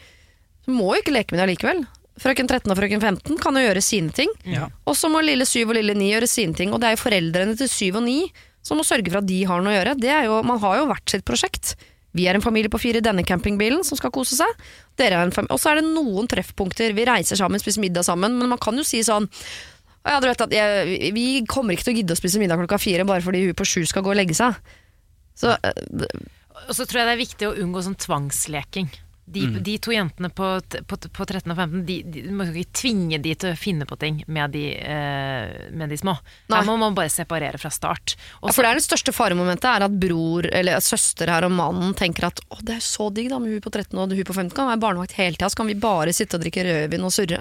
så 0.65 0.75
må 0.75 0.93
jo 0.93 1.03
ikke 1.03 1.15
leke 1.15 1.33
med 1.33 1.41
det 1.41 1.47
allikevel. 1.47 1.85
Frøken 2.23 2.49
13 2.49 2.69
og 2.69 2.77
frøken 2.77 3.01
15 3.01 3.39
kan 3.41 3.57
jo 3.57 3.63
gjøre 3.63 3.81
sine 3.81 4.13
ting. 4.13 4.29
Ja. 4.45 4.67
Og 4.85 4.97
så 4.99 5.09
må 5.09 5.23
lille 5.23 5.47
7 5.49 5.63
og 5.63 5.73
lille 5.79 5.95
9 5.97 6.11
gjøre 6.11 6.29
sine 6.29 6.57
ting. 6.57 6.75
Og 6.75 6.83
det 6.83 6.91
er 6.91 6.97
jo 6.97 7.05
foreldrene 7.05 7.55
til 7.57 7.71
7 7.71 7.87
og 7.95 8.03
9 8.05 8.17
som 8.63 8.79
må 8.79 8.85
sørge 8.87 9.11
for 9.11 9.19
at 9.19 9.27
de 9.27 9.41
har 9.47 9.63
noe 9.63 9.73
å 9.73 9.75
gjøre. 9.75 9.95
Det 9.99 10.11
er 10.13 10.27
jo, 10.29 10.37
man 10.47 10.61
har 10.63 10.77
jo 10.79 10.85
hvert 10.91 11.11
sitt 11.11 11.25
prosjekt. 11.27 11.73
Vi 12.13 12.27
er 12.29 12.37
en 12.37 12.45
familie 12.45 12.69
på 12.69 12.81
fire 12.81 13.01
i 13.01 13.05
denne 13.05 13.25
campingbilen 13.25 13.83
som 13.85 13.97
skal 13.97 14.13
kose 14.13 14.37
seg. 14.37 14.65
Er 15.01 15.15
Og 15.23 15.59
så 15.59 15.71
er 15.71 15.81
det 15.81 15.89
noen 15.89 16.29
treffpunkter. 16.29 16.93
Vi 16.93 17.05
reiser 17.09 17.39
sammen, 17.39 17.61
spiser 17.61 17.81
middag 17.81 18.05
sammen. 18.05 18.37
Men 18.37 18.51
man 18.53 18.61
kan 18.61 18.77
jo 18.77 18.85
si 18.85 19.01
sånn 19.05 19.29
ja, 20.03 20.19
du 20.19 20.27
vet 20.27 20.41
at 20.43 20.51
jeg, 20.51 21.11
Vi 21.15 21.45
kommer 21.47 21.73
ikke 21.73 21.87
til 21.87 21.93
å 21.93 21.99
gidde 22.01 22.15
å 22.15 22.19
spise 22.19 22.39
middag 22.41 22.59
klokka 22.59 22.79
fire 22.81 23.05
bare 23.07 23.23
fordi 23.23 23.45
hun 23.45 23.55
på 23.55 23.67
sju 23.67 23.85
skal 23.87 24.03
gå 24.03 24.11
og 24.11 24.19
legge 24.19 24.35
seg. 24.35 24.57
Så 25.39 25.55
eh, 25.55 26.17
Og 26.67 26.75
så 26.75 26.85
tror 26.85 27.01
jeg 27.01 27.07
det 27.07 27.15
er 27.15 27.23
viktig 27.23 27.49
å 27.49 27.55
unngå 27.63 27.85
sånn 27.85 27.97
tvangsleking. 27.97 28.91
De, 29.25 29.45
de 29.63 29.77
to 29.79 29.93
jentene 29.93 30.27
på, 30.35 30.47
på, 30.87 30.97
på 31.15 31.25
13 31.25 31.51
og 31.53 31.55
15, 31.55 31.83
de, 31.87 31.95
de, 32.03 32.23
du 32.27 32.33
må 32.35 32.47
ikke 32.51 32.75
tvinge 32.81 33.19
de 33.23 33.31
til 33.39 33.53
å 33.53 33.59
finne 33.59 33.87
på 33.87 33.95
ting 34.01 34.19
med 34.27 34.51
de, 34.51 34.65
eh, 34.75 35.69
med 35.71 35.93
de 35.93 35.97
små. 35.99 36.17
Nei. 36.51 36.59
Her 36.59 36.67
må 36.67 36.75
man 36.81 36.97
bare 36.97 37.11
separere 37.13 37.61
fra 37.61 37.71
start. 37.71 38.17
Og 38.41 38.51
Ja, 38.51 38.55
for 38.57 38.65
det 38.65 38.73
er 38.73 38.81
det 38.81 38.85
største 38.85 39.15
faremomentet 39.15 39.69
er 39.71 39.87
at 39.87 39.95
bror 40.01 40.49
eller 40.51 40.83
søster 40.83 41.31
her 41.31 41.47
og 41.47 41.55
mannen 41.55 41.95
tenker 41.95 42.27
at 42.27 42.43
å, 42.49 42.59
det 42.59 42.81
er 42.81 42.83
så 42.83 43.07
digg 43.15 43.31
da 43.31 43.39
med 43.39 43.55
hun 43.55 43.63
på 43.63 43.71
13 43.71 43.95
og 43.95 44.11
hun 44.11 44.27
på 44.27 44.35
15 44.35 44.51
kan 44.57 44.73
være 44.73 44.83
barnevakt 44.83 45.15
hele 45.21 45.37
tida, 45.37 45.49
så 45.49 45.61
kan 45.61 45.71
vi 45.71 45.79
bare 45.79 46.15
sitte 46.15 46.37
og 46.37 46.43
drikke 46.43 46.67
rødvin 46.67 47.07
og 47.07 47.15
surre. 47.15 47.39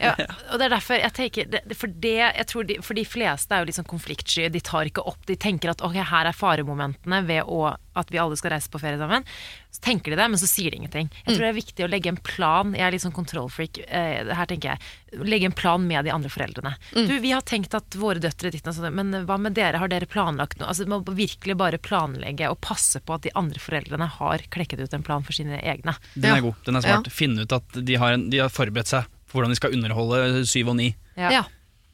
Ja, 0.00 0.12
og 0.50 0.58
det 0.58 0.66
er 0.66 0.72
derfor 0.74 0.98
jeg 0.98 1.12
tenker 1.14 1.74
For 1.78 1.92
det, 2.02 2.14
jeg 2.18 2.46
tror 2.50 2.66
de, 2.66 2.76
for 2.84 2.98
de 2.98 3.04
fleste 3.06 3.54
er 3.54 3.62
jo 3.62 3.68
litt 3.68 3.78
sånn 3.78 3.88
konfliktsky. 3.88 4.48
De 4.52 4.62
tar 4.64 4.88
ikke 4.90 5.04
opp 5.06 5.22
De 5.28 5.36
tenker 5.38 5.70
at 5.72 5.84
ok, 5.84 5.94
her 6.10 6.28
er 6.28 6.36
faremomentene 6.36 7.20
ved 7.28 7.46
å, 7.46 7.70
at 7.96 8.10
vi 8.12 8.18
alle 8.20 8.36
skal 8.38 8.56
reise 8.56 8.70
på 8.72 8.80
ferie 8.82 8.98
sammen. 9.00 9.24
Så 9.72 9.82
tenker 9.84 10.12
de 10.12 10.18
det, 10.18 10.26
men 10.32 10.40
så 10.40 10.48
sier 10.48 10.72
de 10.72 10.80
ingenting. 10.80 11.08
Jeg 11.22 11.36
tror 11.36 11.44
det 11.44 11.50
er 11.52 11.58
viktig 11.58 11.84
å 11.86 11.88
legge 11.92 12.10
en 12.12 12.18
plan. 12.24 12.74
Jeg 12.76 12.86
er 12.86 12.94
litt 12.94 13.04
sånn 13.04 13.14
kontrollfreak. 13.16 13.80
Eh, 13.86 14.32
her 14.36 14.48
tenker 14.50 14.74
jeg 14.74 14.94
Legge 15.16 15.46
en 15.48 15.54
plan 15.56 15.80
med 15.80 16.04
de 16.04 16.10
andre 16.12 16.28
foreldrene. 16.28 16.74
Du, 16.92 17.14
vi 17.22 17.30
har 17.32 17.40
tenkt 17.46 17.72
at 17.78 17.94
våre 17.96 18.20
døtre 18.20 18.50
ditt 18.52 18.66
sånn, 18.66 18.92
men 18.92 19.14
hva 19.24 19.38
med 19.40 19.54
dere? 19.56 19.78
Har 19.80 19.88
dere 19.88 20.08
planlagt 20.10 20.58
noe? 20.60 20.68
Altså, 20.72 20.84
Man 20.90 21.04
må 21.06 21.14
virkelig 21.16 21.56
bare 21.56 21.80
planlegge 21.80 22.50
og 22.52 22.58
passe 22.60 23.00
på 23.00 23.14
at 23.16 23.24
de 23.24 23.32
andre 23.38 23.62
foreldrene 23.62 24.10
har 24.18 24.44
klekket 24.52 24.82
ut 24.82 24.96
en 24.98 25.06
plan 25.06 25.24
for 25.24 25.36
sine 25.36 25.56
egne. 25.62 25.94
Den 26.14 26.34
er 26.34 26.44
god. 26.44 26.58
Den 26.66 26.76
er 26.76 26.84
smart. 26.84 27.08
Finne 27.14 27.46
ut 27.46 27.56
at 27.56 27.80
de 27.86 27.96
har, 28.02 28.18
en, 28.18 28.26
de 28.32 28.42
har 28.44 28.52
forberedt 28.52 28.92
seg 28.92 29.08
hvordan 29.36 29.54
de 29.54 29.58
skal 29.58 29.76
underholde 29.76 30.42
syv 30.48 30.72
og 30.72 30.78
ni. 30.80 30.90
Ja. 31.16 31.44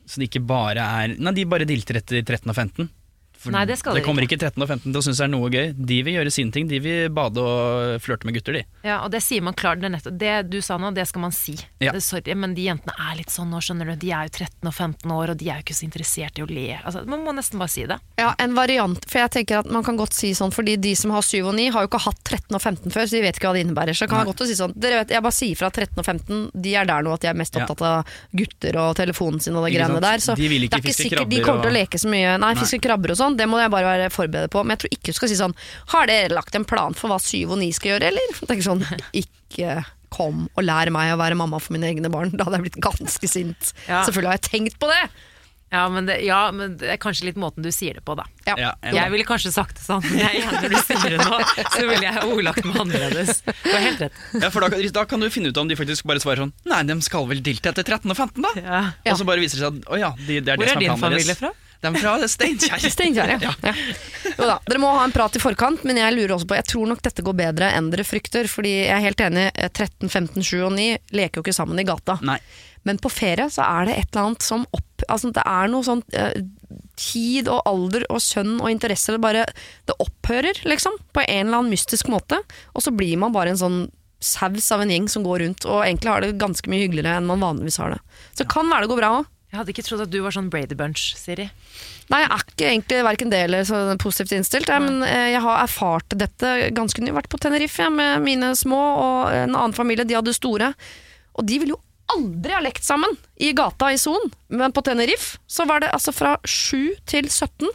Så 0.06 0.18
det 0.18 0.30
ikke 0.30 0.44
bare 0.46 0.82
er 0.82 1.14
Nei, 1.14 1.34
de 1.36 1.46
bare 1.48 1.68
dilter 1.68 2.00
etter 2.00 2.22
13 2.24 2.50
og 2.50 2.56
15. 2.56 2.88
For 3.42 3.50
Nei, 3.54 3.64
det 3.66 3.76
skal 3.80 3.96
de 3.98 4.02
kommer 4.06 4.22
ikke 4.26 4.38
13 4.38 4.62
og 4.62 4.68
15 4.70 4.84
til 4.92 4.98
å 5.00 5.02
synes 5.04 5.18
det 5.18 5.24
er 5.26 5.32
noe 5.32 5.50
gøy. 5.50 5.72
De 5.74 5.98
vil 6.06 6.14
gjøre 6.18 6.30
sin 6.34 6.52
ting. 6.54 6.68
De 6.70 6.78
vil 6.82 7.08
bade 7.14 7.42
og 7.42 7.98
flørte 8.04 8.28
med 8.28 8.36
gutter, 8.36 8.54
de. 8.60 8.62
Ja, 8.86 9.00
og 9.04 9.10
det 9.14 9.22
sier 9.24 9.42
man 9.44 9.56
klart. 9.58 9.82
Det, 9.82 10.02
det 10.20 10.34
du 10.52 10.60
sa 10.64 10.78
nå, 10.78 10.92
det 10.94 11.06
skal 11.10 11.24
man 11.24 11.34
si. 11.34 11.56
Ja. 11.82 11.92
Det, 11.94 12.02
sorry, 12.06 12.36
men 12.38 12.54
de 12.54 12.68
jentene 12.68 12.94
er 13.10 13.16
litt 13.18 13.32
sånn 13.34 13.50
nå, 13.50 13.60
skjønner 13.64 13.90
du. 13.92 13.96
De 14.02 14.12
er 14.14 14.28
jo 14.28 14.34
13 14.46 14.70
og 14.70 14.74
15 14.74 15.14
år, 15.16 15.32
og 15.34 15.40
de 15.42 15.50
er 15.50 15.60
jo 15.60 15.66
ikke 15.66 15.76
så 15.78 15.86
interessert 15.88 16.38
i 16.38 16.44
å 16.44 16.48
le. 16.50 16.68
Altså, 16.82 17.02
man 17.08 17.24
må 17.26 17.34
nesten 17.36 17.58
bare 17.62 17.72
si 17.74 17.86
det. 17.90 17.98
Ja, 18.20 18.30
en 18.38 18.54
variant, 18.54 19.02
for 19.10 19.22
jeg 19.24 19.32
tenker 19.38 19.60
at 19.62 19.70
man 19.72 19.84
kan 19.86 19.98
godt 19.98 20.14
si 20.16 20.32
sånn, 20.38 20.54
fordi 20.54 20.76
de 20.80 20.94
som 20.98 21.10
har 21.14 21.26
7 21.26 21.40
og 21.42 21.54
9 21.58 21.68
har 21.74 21.86
jo 21.86 21.90
ikke 21.90 22.02
hatt 22.06 22.22
13 22.28 22.54
og 22.58 22.62
15 22.62 22.94
før, 22.94 23.08
så 23.10 23.18
de 23.18 23.24
vet 23.26 23.40
ikke 23.40 23.50
hva 23.50 23.56
det 23.58 23.64
innebærer. 23.66 23.98
Så 23.98 24.08
kan 24.10 24.22
jeg 24.22 24.30
godt 24.32 24.46
si 24.48 24.58
sånn, 24.58 24.74
dere 24.76 25.02
vet, 25.02 25.14
jeg 25.16 25.26
bare 25.26 25.38
sier 25.38 25.58
fra 25.58 25.70
13 25.72 25.98
og 25.98 26.06
15, 26.06 26.42
de 26.62 26.76
er 26.78 26.88
der 26.88 27.02
nå 27.06 27.14
at 27.16 27.24
de 27.26 27.32
er 27.32 27.38
mest 27.42 27.56
Ja. 27.58 27.66
opptatt 27.66 27.82
av 27.84 28.12
gutter 28.32 28.76
og 28.80 28.94
telefonen 28.96 29.40
sin 29.42 29.56
og 29.58 29.66
det 29.66 29.74
greiene 29.76 30.00
der. 30.02 30.22
Så 30.24 30.34
De 30.38 30.48
vil 30.48 30.64
ikke 30.66 30.76
det 30.76 30.80
er 30.80 30.82
ikke 30.86 30.92
fiske 30.94 31.08
sikkert 31.08 31.28
de 31.30 31.36
krabber 31.40 31.46
kommer 31.48 31.66
til 31.66 31.72
å 31.72 31.76
leke 31.76 32.00
så 32.00 32.08
mye. 32.12 32.36
Nei, 32.42 32.52
fiske 32.60 32.80
krabber 32.82 33.12
og 33.14 33.18
sånn, 33.20 33.31
det 33.38 33.48
må 33.50 33.58
jeg 33.62 33.72
bare 33.72 33.88
være 33.94 34.10
forberedt 34.14 34.52
på. 34.54 34.62
Men 34.64 34.76
jeg 34.76 34.84
tror 34.84 34.94
ikke 34.98 35.12
du 35.14 35.18
skal 35.20 35.32
si 35.32 35.38
sånn, 35.40 35.56
har 35.94 36.06
dere 36.10 36.34
lagt 36.36 36.54
en 36.58 36.66
plan 36.68 36.94
for 36.98 37.12
hva 37.12 37.18
syv 37.22 37.56
og 37.56 37.60
ni 37.62 37.70
skal 37.76 37.94
gjøre, 37.96 38.12
eller? 38.12 38.38
Tenker 38.48 38.64
sånn, 38.68 38.84
ikke 39.16 39.82
kom 40.12 40.46
og 40.52 40.64
lær 40.66 40.90
meg 40.92 41.14
å 41.14 41.20
være 41.20 41.36
mamma 41.40 41.56
for 41.62 41.72
mine 41.76 41.88
egne 41.88 42.10
barn. 42.12 42.34
Da 42.36 42.44
hadde 42.48 42.58
jeg 42.60 42.68
blitt 42.68 42.80
ganske 42.84 43.28
sint. 43.30 43.72
Ja. 43.88 44.02
Selvfølgelig 44.04 44.34
har 44.34 44.40
jeg 44.42 44.48
tenkt 44.50 44.80
på 44.82 44.90
det. 44.92 45.04
Ja 45.72 45.86
men, 45.88 46.04
det, 46.04 46.18
ja, 46.20 46.50
men 46.52 46.74
det 46.76 46.90
er 46.92 46.98
kanskje 47.00 47.24
litt 47.30 47.38
måten 47.40 47.64
du 47.64 47.70
sier 47.72 47.96
det 47.96 48.02
på, 48.04 48.12
da. 48.18 48.26
Ja. 48.44 48.56
Ja, 48.60 48.72
Jeg 48.92 49.12
ville 49.14 49.24
kanskje 49.24 49.48
sagt 49.54 49.78
det 49.78 49.86
sånn, 49.86 50.02
men 50.04 50.18
jeg 50.20 50.42
er 50.42 50.50
enig 50.50 50.58
når 50.66 50.74
du 50.74 50.82
sier 50.84 51.14
det 51.14 51.20
nå, 51.24 51.38
så 51.72 51.86
ville 51.88 52.02
jeg 52.04 52.26
ordlagt 52.28 52.66
meg 52.68 52.76
annerledes. 52.82 53.40
Du 53.48 53.70
har 53.72 53.80
helt 53.86 54.02
rett. 54.04 54.18
Ja, 54.36 54.50
for 54.52 54.66
da, 54.66 54.68
kan- 54.74 54.84
da 54.98 55.04
kan 55.08 55.24
du 55.24 55.30
finne 55.32 55.48
ut 55.48 55.60
om 55.62 55.72
de 55.72 55.78
faktisk 55.80 56.04
bare 56.12 56.20
svarer 56.20 56.44
sånn 56.44 56.52
Nei, 56.68 56.82
de 56.92 56.98
skal 57.08 57.24
vel 57.30 57.40
dilte 57.40 57.72
etter 57.72 57.88
13 57.88 58.04
og 58.12 58.20
15, 58.20 58.44
da? 58.44 58.82
Og 59.14 59.16
så 59.22 59.24
bare 59.32 59.40
viser 59.40 59.62
det 59.62 59.64
seg 59.64 59.80
at 59.80 59.88
å 59.88 60.02
ja, 60.04 60.12
de, 60.20 60.42
det 60.44 60.52
er 60.52 60.60
Hvor 60.60 60.68
det 60.68 60.74
er 60.74 60.76
som 60.76 60.84
din 60.84 60.92
er 60.92 60.98
din 60.98 61.04
familie 61.08 61.38
fra? 61.40 61.54
De 61.82 61.90
er 61.90 61.98
fra 61.98 62.28
Steinkjer. 62.30 62.84
Steinkjer, 62.94 63.34
ja. 63.42 63.52
ja. 63.62 63.74
Jo 64.38 64.48
da, 64.48 64.58
dere 64.68 64.82
må 64.82 64.92
ha 64.94 65.04
en 65.06 65.14
prat 65.14 65.36
i 65.36 65.42
forkant, 65.42 65.82
men 65.88 65.98
jeg 65.98 66.14
lurer 66.14 66.36
også 66.36 66.48
på 66.50 66.58
Jeg 66.58 66.68
tror 66.70 66.90
nok 66.92 67.02
dette 67.04 67.24
går 67.26 67.38
bedre 67.38 67.70
enn 67.76 67.90
dere 67.92 68.06
frykter. 68.06 68.50
Fordi 68.50 68.74
jeg 68.84 68.94
er 68.94 69.06
helt 69.06 69.24
enig, 69.24 69.48
eh, 69.54 69.70
13, 69.70 70.08
15, 70.08 70.46
7 70.46 70.60
og 70.68 70.76
9 70.76 70.86
leker 71.18 71.40
jo 71.40 71.46
ikke 71.46 71.56
sammen 71.56 71.82
i 71.82 71.86
gata. 71.88 72.18
Nei. 72.26 72.38
Men 72.86 72.98
på 73.02 73.10
ferie 73.14 73.46
så 73.52 73.64
er 73.66 73.86
det 73.86 73.98
et 73.98 74.08
eller 74.10 74.32
annet 74.32 74.42
som 74.42 74.64
opp 74.74 74.88
Altså 75.10 75.28
det 75.34 75.42
er 75.46 75.68
noe 75.70 75.86
sånn 75.86 76.00
eh, 76.18 76.40
Tid 76.98 77.46
og 77.50 77.62
alder 77.66 78.04
og 78.10 78.18
sønn 78.22 78.56
og 78.56 78.70
interesse 78.70 79.14
Det 79.14 79.20
bare 79.22 79.44
Det 79.86 79.94
opphører, 80.02 80.62
liksom. 80.66 80.94
På 81.14 81.22
en 81.22 81.46
eller 81.46 81.60
annen 81.60 81.74
mystisk 81.74 82.10
måte. 82.10 82.38
Og 82.74 82.86
så 82.86 82.94
blir 82.94 83.18
man 83.22 83.34
bare 83.34 83.54
en 83.54 83.60
sånn 83.60 83.82
saus 84.22 84.70
av 84.70 84.84
en 84.84 84.90
gjeng 84.92 85.08
som 85.10 85.24
går 85.26 85.42
rundt 85.42 85.64
og 85.66 85.80
egentlig 85.82 86.12
har 86.12 86.22
det 86.22 86.36
ganske 86.38 86.70
mye 86.70 86.84
hyggeligere 86.84 87.18
enn 87.18 87.26
man 87.26 87.42
vanligvis 87.42 87.80
har 87.82 87.96
det. 87.96 87.96
Så 88.30 88.44
det 88.44 88.52
kan 88.52 88.68
være 88.70 88.86
det 88.86 88.92
går 88.92 89.00
bra 89.00 89.08
òg. 89.16 89.30
Jeg 89.52 89.60
hadde 89.60 89.72
ikke 89.74 89.82
trodd 89.84 90.00
at 90.06 90.12
du 90.12 90.22
var 90.24 90.32
sånn 90.32 90.48
Brady 90.48 90.72
Bunch, 90.78 91.10
Siri. 91.20 91.44
Nei, 92.08 92.22
jeg 92.22 92.28
er 92.32 92.44
ikke 92.46 92.68
egentlig 92.70 93.00
verken 93.04 93.32
det 93.32 93.40
eller 93.50 93.66
så 93.68 93.82
positivt 94.00 94.32
innstilt. 94.38 94.70
Jeg, 94.72 94.80
men 94.80 95.04
eh, 95.04 95.34
jeg 95.34 95.42
har 95.44 95.58
erfart 95.60 96.16
dette 96.16 96.52
ganske 96.72 97.04
nylig. 97.04 97.18
Vært 97.18 97.28
på 97.34 97.40
Tenerife 97.44 97.84
jeg, 97.84 97.92
med 97.92 98.24
mine 98.24 98.54
små 98.56 98.80
og 98.80 99.28
en 99.28 99.52
annen 99.52 99.76
familie. 99.76 100.08
De 100.08 100.16
hadde 100.16 100.32
store. 100.32 100.70
Og 101.36 101.44
de 101.44 101.58
ville 101.60 101.76
jo 101.76 101.82
aldri 102.16 102.56
ha 102.56 102.62
lekt 102.64 102.86
sammen 102.86 103.12
i 103.36 103.52
gata 103.56 103.90
i 103.92 104.00
Son. 104.00 104.32
Men 104.48 104.72
på 104.72 104.84
Tenerife 104.88 105.36
så 105.44 105.68
var 105.68 105.84
det 105.84 105.92
altså 105.92 106.16
fra 106.16 106.38
7 106.48 107.04
til 107.12 107.28
17 107.28 107.68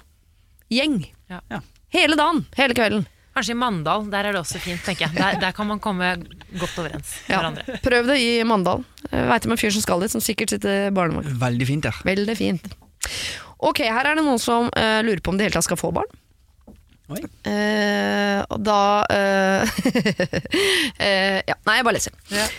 gjeng. 0.73 1.03
Ja. 1.29 1.43
Ja. 1.53 1.61
Hele 1.93 2.17
dagen, 2.17 2.47
hele 2.57 2.73
kvelden. 2.73 3.05
Kanskje 3.37 3.53
i 3.53 3.59
Mandal, 3.61 4.07
der 4.09 4.25
er 4.25 4.33
det 4.33 4.39
også 4.41 4.57
fint, 4.63 4.81
tenker 4.81 5.05
jeg. 5.05 5.13
Der, 5.13 5.35
der 5.43 5.53
kan 5.53 5.67
man 5.69 5.77
komme 5.83 6.07
godt 6.57 6.77
overens 6.81 7.11
med 7.27 7.35
Ja. 7.35 7.37
hverandre. 7.37 7.79
Prøv 7.85 8.07
det 8.09 8.17
i 8.23 8.31
Mandal. 8.49 8.81
Veit 9.11 9.45
om 9.45 9.53
en 9.53 9.61
fyr 9.61 9.69
som 9.75 9.83
skal 9.85 10.01
dit, 10.01 10.09
som 10.15 10.23
sikkert 10.25 10.55
sitter 10.55 10.87
i 10.87 10.93
barnevakt. 10.95 11.29
Veldig 11.37 11.67
fint, 11.69 11.85
ja. 11.85 11.93
Veldig 12.07 12.37
fint. 12.39 12.65
Ok, 13.61 13.83
her 13.85 14.09
er 14.09 14.17
det 14.17 14.25
noen 14.25 14.41
som 14.41 14.71
uh, 14.73 14.99
lurer 15.05 15.21
på 15.21 15.33
om 15.33 15.37
de 15.37 15.45
i 15.45 15.47
hele 15.47 15.57
tatt 15.57 15.67
skal 15.69 15.79
få 15.79 15.93
barn. 15.93 16.09
Oi. 17.13 17.21
Uh, 17.47 18.41
og 18.51 18.59
da 18.65 18.81
uh, 19.05 19.77
eh, 21.05 21.39
Ja, 21.47 21.55
nei, 21.69 21.77
jeg 21.79 21.87
bare 21.87 21.95
leser. 21.95 22.17
Ja. 22.33 22.49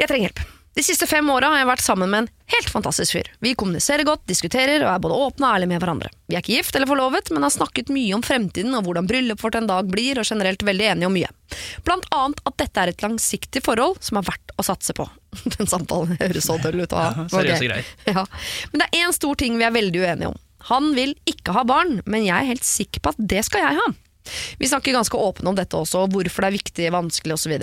Jeg 0.00 0.10
trenger 0.10 0.30
hjelp. 0.30 0.53
De 0.74 0.82
siste 0.82 1.06
fem 1.06 1.28
åra 1.30 1.52
har 1.52 1.60
jeg 1.60 1.68
vært 1.68 1.84
sammen 1.84 2.10
med 2.10 2.24
en 2.24 2.28
helt 2.50 2.70
fantastisk 2.72 3.14
fyr. 3.14 3.28
Vi 3.44 3.52
kommuniserer 3.54 4.02
godt, 4.08 4.24
diskuterer 4.26 4.82
og 4.82 4.90
er 4.90 5.02
både 5.04 5.18
åpne 5.28 5.46
og 5.46 5.54
ærlige 5.56 5.70
med 5.70 5.82
hverandre. 5.84 6.08
Vi 6.26 6.34
er 6.34 6.42
ikke 6.42 6.56
gift 6.56 6.74
eller 6.74 6.90
forlovet, 6.90 7.30
men 7.30 7.46
har 7.46 7.52
snakket 7.54 7.92
mye 7.94 8.16
om 8.16 8.24
fremtiden 8.26 8.74
og 8.74 8.82
hvordan 8.88 9.06
bryllupet 9.06 9.44
vårt 9.46 9.58
en 9.60 9.68
dag 9.70 9.86
blir, 9.92 10.18
og 10.18 10.26
generelt 10.26 10.64
veldig 10.66 10.88
enige 10.90 11.06
om 11.10 11.14
mye. 11.14 11.30
Blant 11.86 12.08
annet 12.14 12.42
at 12.50 12.56
dette 12.64 12.82
er 12.82 12.90
et 12.90 13.04
langsiktig 13.06 13.62
forhold 13.62 14.00
som 14.02 14.18
er 14.18 14.26
verdt 14.26 14.54
å 14.58 14.66
satse 14.66 14.96
på. 14.98 15.06
Den 15.54 15.70
samtalen 15.70 16.18
høres 16.18 16.50
så 16.50 16.58
døll 16.62 16.82
ut. 16.82 16.90
Ja, 16.98 17.28
seriøse 17.30 17.60
Ok. 17.60 17.68
greier. 17.70 17.92
Ja. 18.10 18.26
Men 18.72 18.82
det 18.82 18.88
er 18.90 19.04
én 19.06 19.14
stor 19.14 19.38
ting 19.38 19.60
vi 19.60 19.68
er 19.68 19.74
veldig 19.78 20.02
uenige 20.02 20.32
om. 20.34 20.40
Han 20.72 20.90
vil 20.96 21.14
ikke 21.28 21.54
ha 21.54 21.62
barn, 21.68 22.00
men 22.08 22.26
jeg 22.26 22.34
er 22.34 22.50
helt 22.50 22.66
sikker 22.66 23.04
på 23.04 23.14
at 23.14 23.22
det 23.30 23.44
skal 23.46 23.62
jeg 23.68 23.78
ha. 23.78 23.86
Vi 24.58 24.66
snakker 24.70 24.94
ganske 24.96 25.18
åpne 25.20 25.50
om 25.52 25.56
dette 25.58 25.76
også, 25.76 26.06
hvorfor 26.10 26.42
det 26.46 26.50
er 26.50 26.58
viktig, 26.58 26.90
vanskelig 26.94 27.34
osv. 27.36 27.58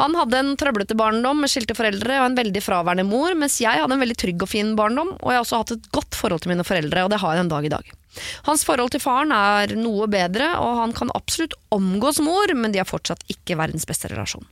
Han 0.00 0.16
hadde 0.18 0.40
en 0.40 0.52
trøblete 0.60 0.96
barndom 0.98 1.42
med 1.42 1.52
skilte 1.52 1.76
foreldre 1.78 2.20
og 2.20 2.28
en 2.30 2.38
veldig 2.38 2.62
fraværende 2.64 3.06
mor, 3.08 3.34
mens 3.38 3.60
jeg 3.62 3.82
hadde 3.82 3.96
en 3.96 4.02
veldig 4.02 4.18
trygg 4.22 4.44
og 4.46 4.50
fin 4.50 4.74
barndom, 4.78 5.14
og 5.18 5.32
jeg 5.32 5.40
har 5.40 5.46
også 5.46 5.62
hatt 5.62 5.74
et 5.76 5.90
godt 5.94 6.18
forhold 6.18 6.44
til 6.44 6.54
mine 6.54 6.66
foreldre, 6.66 7.04
og 7.04 7.12
det 7.12 7.20
har 7.22 7.36
jeg 7.36 7.46
en 7.46 7.52
dag 7.52 7.68
i 7.68 7.72
dag. 7.74 7.92
Hans 8.48 8.64
forhold 8.66 8.92
til 8.94 9.02
faren 9.02 9.34
er 9.34 9.74
noe 9.78 10.08
bedre, 10.10 10.52
og 10.58 10.80
han 10.80 10.94
kan 10.96 11.12
absolutt 11.14 11.54
omgås 11.74 12.22
mor, 12.24 12.54
men 12.56 12.74
de 12.74 12.82
har 12.82 12.88
fortsatt 12.88 13.26
ikke 13.30 13.58
verdens 13.60 13.86
beste 13.88 14.10
relasjon. 14.10 14.46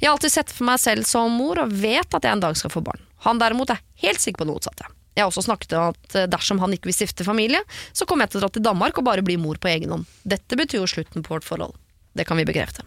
Jeg 0.00 0.08
har 0.08 0.16
alltid 0.16 0.34
sett 0.34 0.52
for 0.52 0.68
meg 0.68 0.80
selv 0.82 1.08
som 1.08 1.32
mor, 1.32 1.60
og 1.62 1.72
vet 1.72 2.14
at 2.14 2.26
jeg 2.26 2.36
en 2.36 2.44
dag 2.44 2.58
skal 2.58 2.72
få 2.72 2.84
barn. 2.84 3.00
Han 3.26 3.40
derimot 3.40 3.72
er 3.72 3.80
helt 4.04 4.20
sikker 4.20 4.42
på 4.42 4.48
det 4.48 4.54
motsatte. 4.54 4.90
Jeg 5.12 5.24
har 5.24 5.28
også 5.28 5.44
snakket 5.44 5.74
om 5.76 5.92
at 5.92 6.16
eh, 6.16 6.28
dersom 6.30 6.60
han 6.62 6.72
ikke 6.72 6.88
vil 6.88 6.96
stifte 6.96 7.26
familie, 7.26 7.60
så 7.92 8.08
kommer 8.08 8.24
jeg 8.24 8.34
til 8.34 8.40
å 8.40 8.44
dra 8.46 8.52
til 8.54 8.64
Danmark 8.64 8.98
og 8.98 9.06
bare 9.08 9.24
bli 9.24 9.36
mor 9.40 9.60
på 9.60 9.68
egen 9.72 9.92
hånd. 9.92 10.08
Dette 10.24 10.56
betyr 10.56 10.80
jo 10.80 10.88
slutten 10.88 11.24
på 11.24 11.34
vårt 11.34 11.46
forhold. 11.48 11.76
Det 12.16 12.24
kan 12.28 12.40
vi 12.40 12.48
bekrefte. 12.48 12.84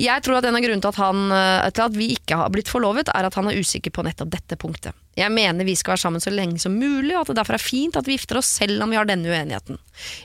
Jeg 0.00 0.22
tror 0.24 0.38
at 0.38 0.46
en 0.48 0.58
av 0.58 0.64
grunnene 0.64 0.82
til 0.82 0.92
at, 0.92 1.00
han, 1.00 1.20
eh, 1.32 1.70
til 1.72 1.84
at 1.86 1.96
vi 1.96 2.10
ikke 2.16 2.38
har 2.40 2.52
blitt 2.52 2.70
forlovet, 2.70 3.10
er 3.12 3.28
at 3.28 3.36
han 3.38 3.48
er 3.48 3.58
usikker 3.60 3.94
på 3.94 4.04
nettopp 4.06 4.32
dette 4.34 4.58
punktet. 4.60 4.96
Jeg 5.16 5.32
mener 5.32 5.64
vi 5.64 5.76
skal 5.78 5.94
være 5.94 6.04
sammen 6.04 6.20
så 6.20 6.32
lenge 6.34 6.60
som 6.60 6.76
mulig, 6.76 7.14
og 7.14 7.22
at 7.24 7.32
det 7.32 7.38
derfor 7.40 7.56
er 7.56 7.62
fint 7.62 7.96
at 7.96 8.08
vi 8.08 8.18
gifter 8.18 8.42
oss 8.42 8.50
selv 8.58 8.82
om 8.84 8.92
vi 8.92 8.98
har 8.98 9.08
denne 9.08 9.30
uenigheten. 9.30 9.78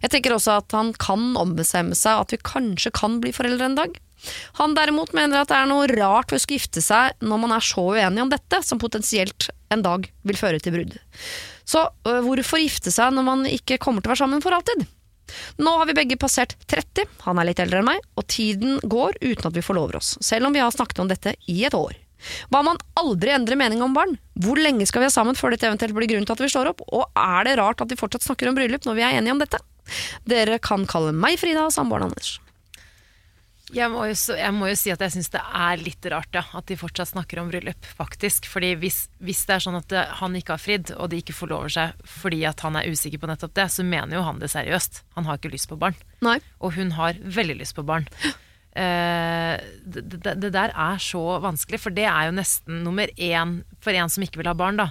Jeg 0.04 0.12
tenker 0.12 0.36
også 0.36 0.58
at 0.60 0.76
han 0.76 0.92
kan 1.00 1.32
ombestemme 1.40 1.96
seg, 1.96 2.18
og 2.18 2.28
at 2.28 2.36
vi 2.36 2.42
kanskje 2.44 2.94
kan 2.98 3.22
bli 3.24 3.34
foreldre 3.36 3.70
en 3.70 3.80
dag. 3.80 4.02
Han 4.60 4.76
derimot 4.78 5.16
mener 5.18 5.42
at 5.42 5.50
det 5.50 5.58
er 5.58 5.70
noe 5.70 5.88
rart 5.90 6.30
ved 6.30 6.42
å 6.42 6.44
skulle 6.44 6.60
gifte 6.60 6.84
seg 6.84 7.16
når 7.26 7.42
man 7.42 7.56
er 7.56 7.66
så 7.66 7.86
uenig 7.96 8.22
om 8.22 8.34
dette, 8.34 8.62
som 8.66 8.82
potensielt 8.82 9.50
en 9.74 9.86
dag 9.86 10.06
vil 10.28 10.38
føre 10.38 10.62
til 10.62 10.76
brudd. 10.76 10.98
Så 11.66 11.88
øh, 11.88 12.20
hvorfor 12.26 12.62
gifte 12.62 12.94
seg 12.94 13.16
når 13.16 13.26
man 13.26 13.48
ikke 13.50 13.80
kommer 13.82 14.04
til 14.04 14.12
å 14.12 14.14
være 14.14 14.24
sammen 14.26 14.44
for 14.44 14.58
alltid? 14.58 14.86
Nå 15.62 15.74
har 15.80 15.90
vi 15.90 15.98
begge 15.98 16.20
passert 16.20 16.56
30, 16.72 17.08
han 17.26 17.42
er 17.42 17.50
litt 17.50 17.62
eldre 17.64 17.82
enn 17.82 17.90
meg, 17.92 18.06
og 18.20 18.28
tiden 18.32 18.80
går 18.84 19.20
uten 19.22 19.50
at 19.50 19.58
vi 19.58 19.66
forlover 19.66 20.00
oss, 20.02 20.16
selv 20.24 20.50
om 20.50 20.56
vi 20.56 20.64
har 20.64 20.74
snakket 20.74 21.04
om 21.04 21.12
dette 21.12 21.36
i 21.52 21.62
et 21.68 21.78
år. 21.78 21.98
Hva 22.52 22.62
om 22.62 22.70
man 22.70 22.82
aldri 23.02 23.34
endrer 23.34 23.58
mening 23.58 23.82
om 23.82 23.96
barn? 23.98 24.14
Hvor 24.38 24.60
lenge 24.60 24.86
skal 24.90 25.04
vi 25.04 25.10
ha 25.10 25.14
sammen 25.14 25.38
før 25.38 25.56
dette 25.56 25.66
eventuelt 25.70 25.96
blir 25.98 26.10
grunnen 26.12 26.28
til 26.30 26.38
at 26.38 26.44
vi 26.44 26.52
slår 26.54 26.72
opp? 26.74 26.84
Og 26.94 27.08
er 27.18 27.48
det 27.48 27.58
rart 27.60 27.82
at 27.82 27.90
vi 27.90 27.98
fortsatt 28.00 28.28
snakker 28.28 28.52
om 28.52 28.58
bryllup 28.58 28.86
når 28.86 29.00
vi 29.00 29.06
er 29.08 29.18
enige 29.18 29.36
om 29.36 29.42
dette? 29.42 29.62
Dere 30.30 30.62
kan 30.62 30.86
kalle 30.90 31.16
meg 31.18 31.40
Frida 31.42 31.66
og 31.66 31.74
samboeren 31.76 32.12
Anders. 32.12 32.38
Jeg 33.72 33.88
må, 33.94 34.04
jo, 34.10 34.16
så- 34.20 34.36
jeg 34.38 34.52
må 34.54 34.68
jo 34.68 34.76
si 34.76 34.92
at 34.92 35.00
jeg 35.00 35.12
syns 35.14 35.30
det 35.32 35.42
er 35.42 35.78
litt 35.80 36.06
rart 36.12 36.34
ja, 36.36 36.44
at 36.58 36.66
de 36.68 36.76
fortsatt 36.76 37.12
snakker 37.14 37.40
om 37.40 37.50
bryllup, 37.52 37.86
faktisk. 37.98 38.46
Fordi 38.52 38.74
hvis, 38.82 39.08
hvis 39.24 39.46
det 39.48 39.56
er 39.56 39.64
sånn 39.64 39.78
at 39.80 39.88
det, 39.88 40.06
han 40.20 40.36
ikke 40.36 40.56
har 40.58 40.62
fridd, 40.64 40.92
og 40.98 41.10
de 41.14 41.22
ikke 41.24 41.36
forlover 41.38 41.72
seg 41.72 41.94
fordi 42.04 42.44
at 42.50 42.60
han 42.66 42.76
er 42.76 42.90
usikker 42.92 43.22
på 43.22 43.30
nettopp 43.32 43.54
det, 43.56 43.68
så 43.72 43.86
mener 43.88 44.18
jo 44.20 44.24
han 44.28 44.40
det 44.40 44.52
seriøst. 44.52 45.02
Han 45.16 45.26
har 45.30 45.38
ikke 45.40 45.54
lyst 45.54 45.70
på 45.72 45.80
barn. 45.80 45.96
Nei. 46.22 46.40
Og 46.60 46.74
hun 46.76 46.92
har 47.00 47.14
veldig 47.14 47.60
lyst 47.64 47.76
på 47.80 47.86
barn. 47.88 48.08
Eh, 48.72 49.58
det, 49.84 50.06
det, 50.24 50.32
det 50.40 50.50
der 50.56 50.72
er 50.72 50.96
så 51.04 51.20
vanskelig, 51.44 51.76
for 51.84 51.92
det 51.92 52.06
er 52.08 52.30
jo 52.30 52.36
nesten 52.38 52.78
nummer 52.86 53.10
én 53.20 53.58
for 53.84 53.92
en 53.92 54.08
som 54.08 54.24
ikke 54.24 54.40
vil 54.40 54.48
ha 54.48 54.54
barn, 54.56 54.78
da. 54.80 54.86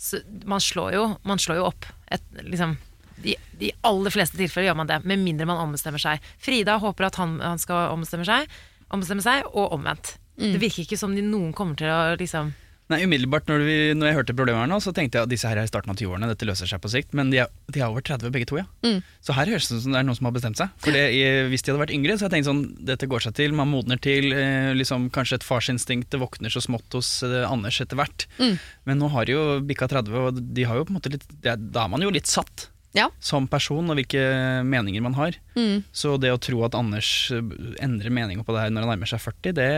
Så 0.00 0.22
man 0.48 0.62
slår 0.64 0.94
jo, 0.96 1.02
man 1.28 1.36
slår 1.36 1.58
jo 1.60 1.66
opp 1.68 1.84
et, 2.08 2.24
liksom, 2.40 2.78
de, 3.22 3.36
de 3.60 3.72
aller 3.86 4.10
fleste 4.14 4.36
tilfeller 4.40 4.70
gjør 4.70 4.78
man 4.82 4.90
det, 4.90 5.00
med 5.04 5.18
mindre 5.24 5.46
man 5.50 5.60
ombestemmer 5.66 6.00
seg. 6.02 6.20
Frida 6.40 6.78
håper 6.82 7.10
at 7.10 7.20
han, 7.20 7.38
han 7.44 7.58
skal 7.62 7.92
ombestemme 7.94 8.24
seg, 8.28 8.48
ombestemme 8.90 9.22
seg, 9.24 9.46
og 9.52 9.72
omvendt. 9.76 10.16
Det 10.40 10.56
virker 10.62 10.86
ikke 10.86 10.96
som 10.96 11.12
de 11.14 11.20
noen 11.20 11.52
kommer 11.52 11.76
til 11.76 11.90
å 11.92 12.16
liksom 12.20 12.54
Nei, 12.90 13.04
umiddelbart 13.06 13.46
når, 13.46 13.60
vi, 13.62 13.74
når 13.94 14.08
jeg 14.08 14.14
hørte 14.16 14.34
problemet 14.34 14.64
her 14.64 14.66
nå, 14.72 14.80
så 14.82 14.90
tenkte 14.90 15.20
jeg 15.20 15.28
at 15.28 15.30
disse 15.30 15.46
her 15.46 15.60
er 15.60 15.68
i 15.68 15.70
starten 15.70 15.92
av 15.92 15.98
20-årene, 16.00 16.26
dette 16.32 16.42
løser 16.48 16.66
seg 16.66 16.80
på 16.82 16.90
sikt. 16.90 17.12
Men 17.14 17.28
de 17.30 17.38
er, 17.44 17.52
de 17.70 17.78
er 17.78 17.86
over 17.86 18.02
30 18.02 18.32
begge 18.34 18.48
to, 18.50 18.56
ja. 18.58 18.64
Mm. 18.82 18.96
Så 19.22 19.36
her 19.36 19.46
høres 19.46 19.68
det 19.70 19.76
ut 19.78 19.84
som 19.84 19.94
det 19.94 20.00
er 20.00 20.08
noen 20.08 20.18
som 20.18 20.26
har 20.26 20.34
bestemt 20.34 20.58
seg. 20.58 20.72
For 20.82 20.90
det, 20.98 21.04
i- 21.14 21.44
hvis 21.52 21.62
de 21.62 21.70
hadde 21.70 21.84
vært 21.84 21.94
yngre, 21.94 22.16
så 22.18 22.26
hadde 22.26 22.40
jeg 22.40 22.42
tenkt 22.42 22.48
sånn, 22.50 22.64
dette 22.90 23.06
går 23.12 23.22
seg 23.28 23.36
til, 23.38 23.54
man 23.54 23.70
modner 23.70 24.00
til, 24.02 24.32
eh, 24.34 24.72
liksom 24.74 25.06
kanskje 25.14 25.38
et 25.38 25.46
farsinstinkt 25.46 26.10
det 26.10 26.18
våkner 26.18 26.50
så 26.50 26.64
smått 26.66 26.98
hos 26.98 27.12
eh, 27.22 27.46
Anders 27.46 27.78
etter 27.86 27.94
hvert. 28.00 28.26
Mm. 28.42 28.58
Men 28.90 28.98
nå 29.04 29.12
har 29.14 29.30
de 29.30 29.38
jo 29.38 29.44
bikka 29.70 29.86
30, 29.94 30.10
og 30.26 30.42
de 30.58 30.66
har 30.66 30.82
jo 30.82 30.88
på 30.90 30.90
en 30.90 30.98
måte 30.98 31.14
litt, 31.14 31.30
det 31.46 31.60
da 31.70 31.84
er 31.86 31.94
man 31.94 32.02
jo 32.02 32.10
litt 32.10 32.26
satt. 32.26 32.69
Ja. 32.96 33.06
Som 33.22 33.46
person, 33.50 33.86
og 33.86 33.98
hvilke 33.98 34.22
meninger 34.66 35.04
man 35.04 35.14
har. 35.18 35.36
Mm. 35.54 35.84
Så 35.94 36.16
det 36.20 36.32
å 36.34 36.40
tro 36.42 36.64
at 36.66 36.74
Anders 36.78 37.30
eh, 37.34 37.52
endrer 37.82 38.14
mening 38.14 38.42
på 38.42 38.56
det 38.56 38.64
her 38.64 38.74
når 38.74 38.86
han 38.86 38.94
nærmer 38.96 39.10
seg 39.10 39.22
40, 39.22 39.54
det 39.58 39.70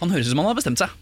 Han 0.00 0.12
høres 0.12 0.28
ut 0.28 0.32
som 0.32 0.42
han 0.42 0.50
har 0.50 0.58
bestemt 0.58 0.82
seg. 0.82 0.92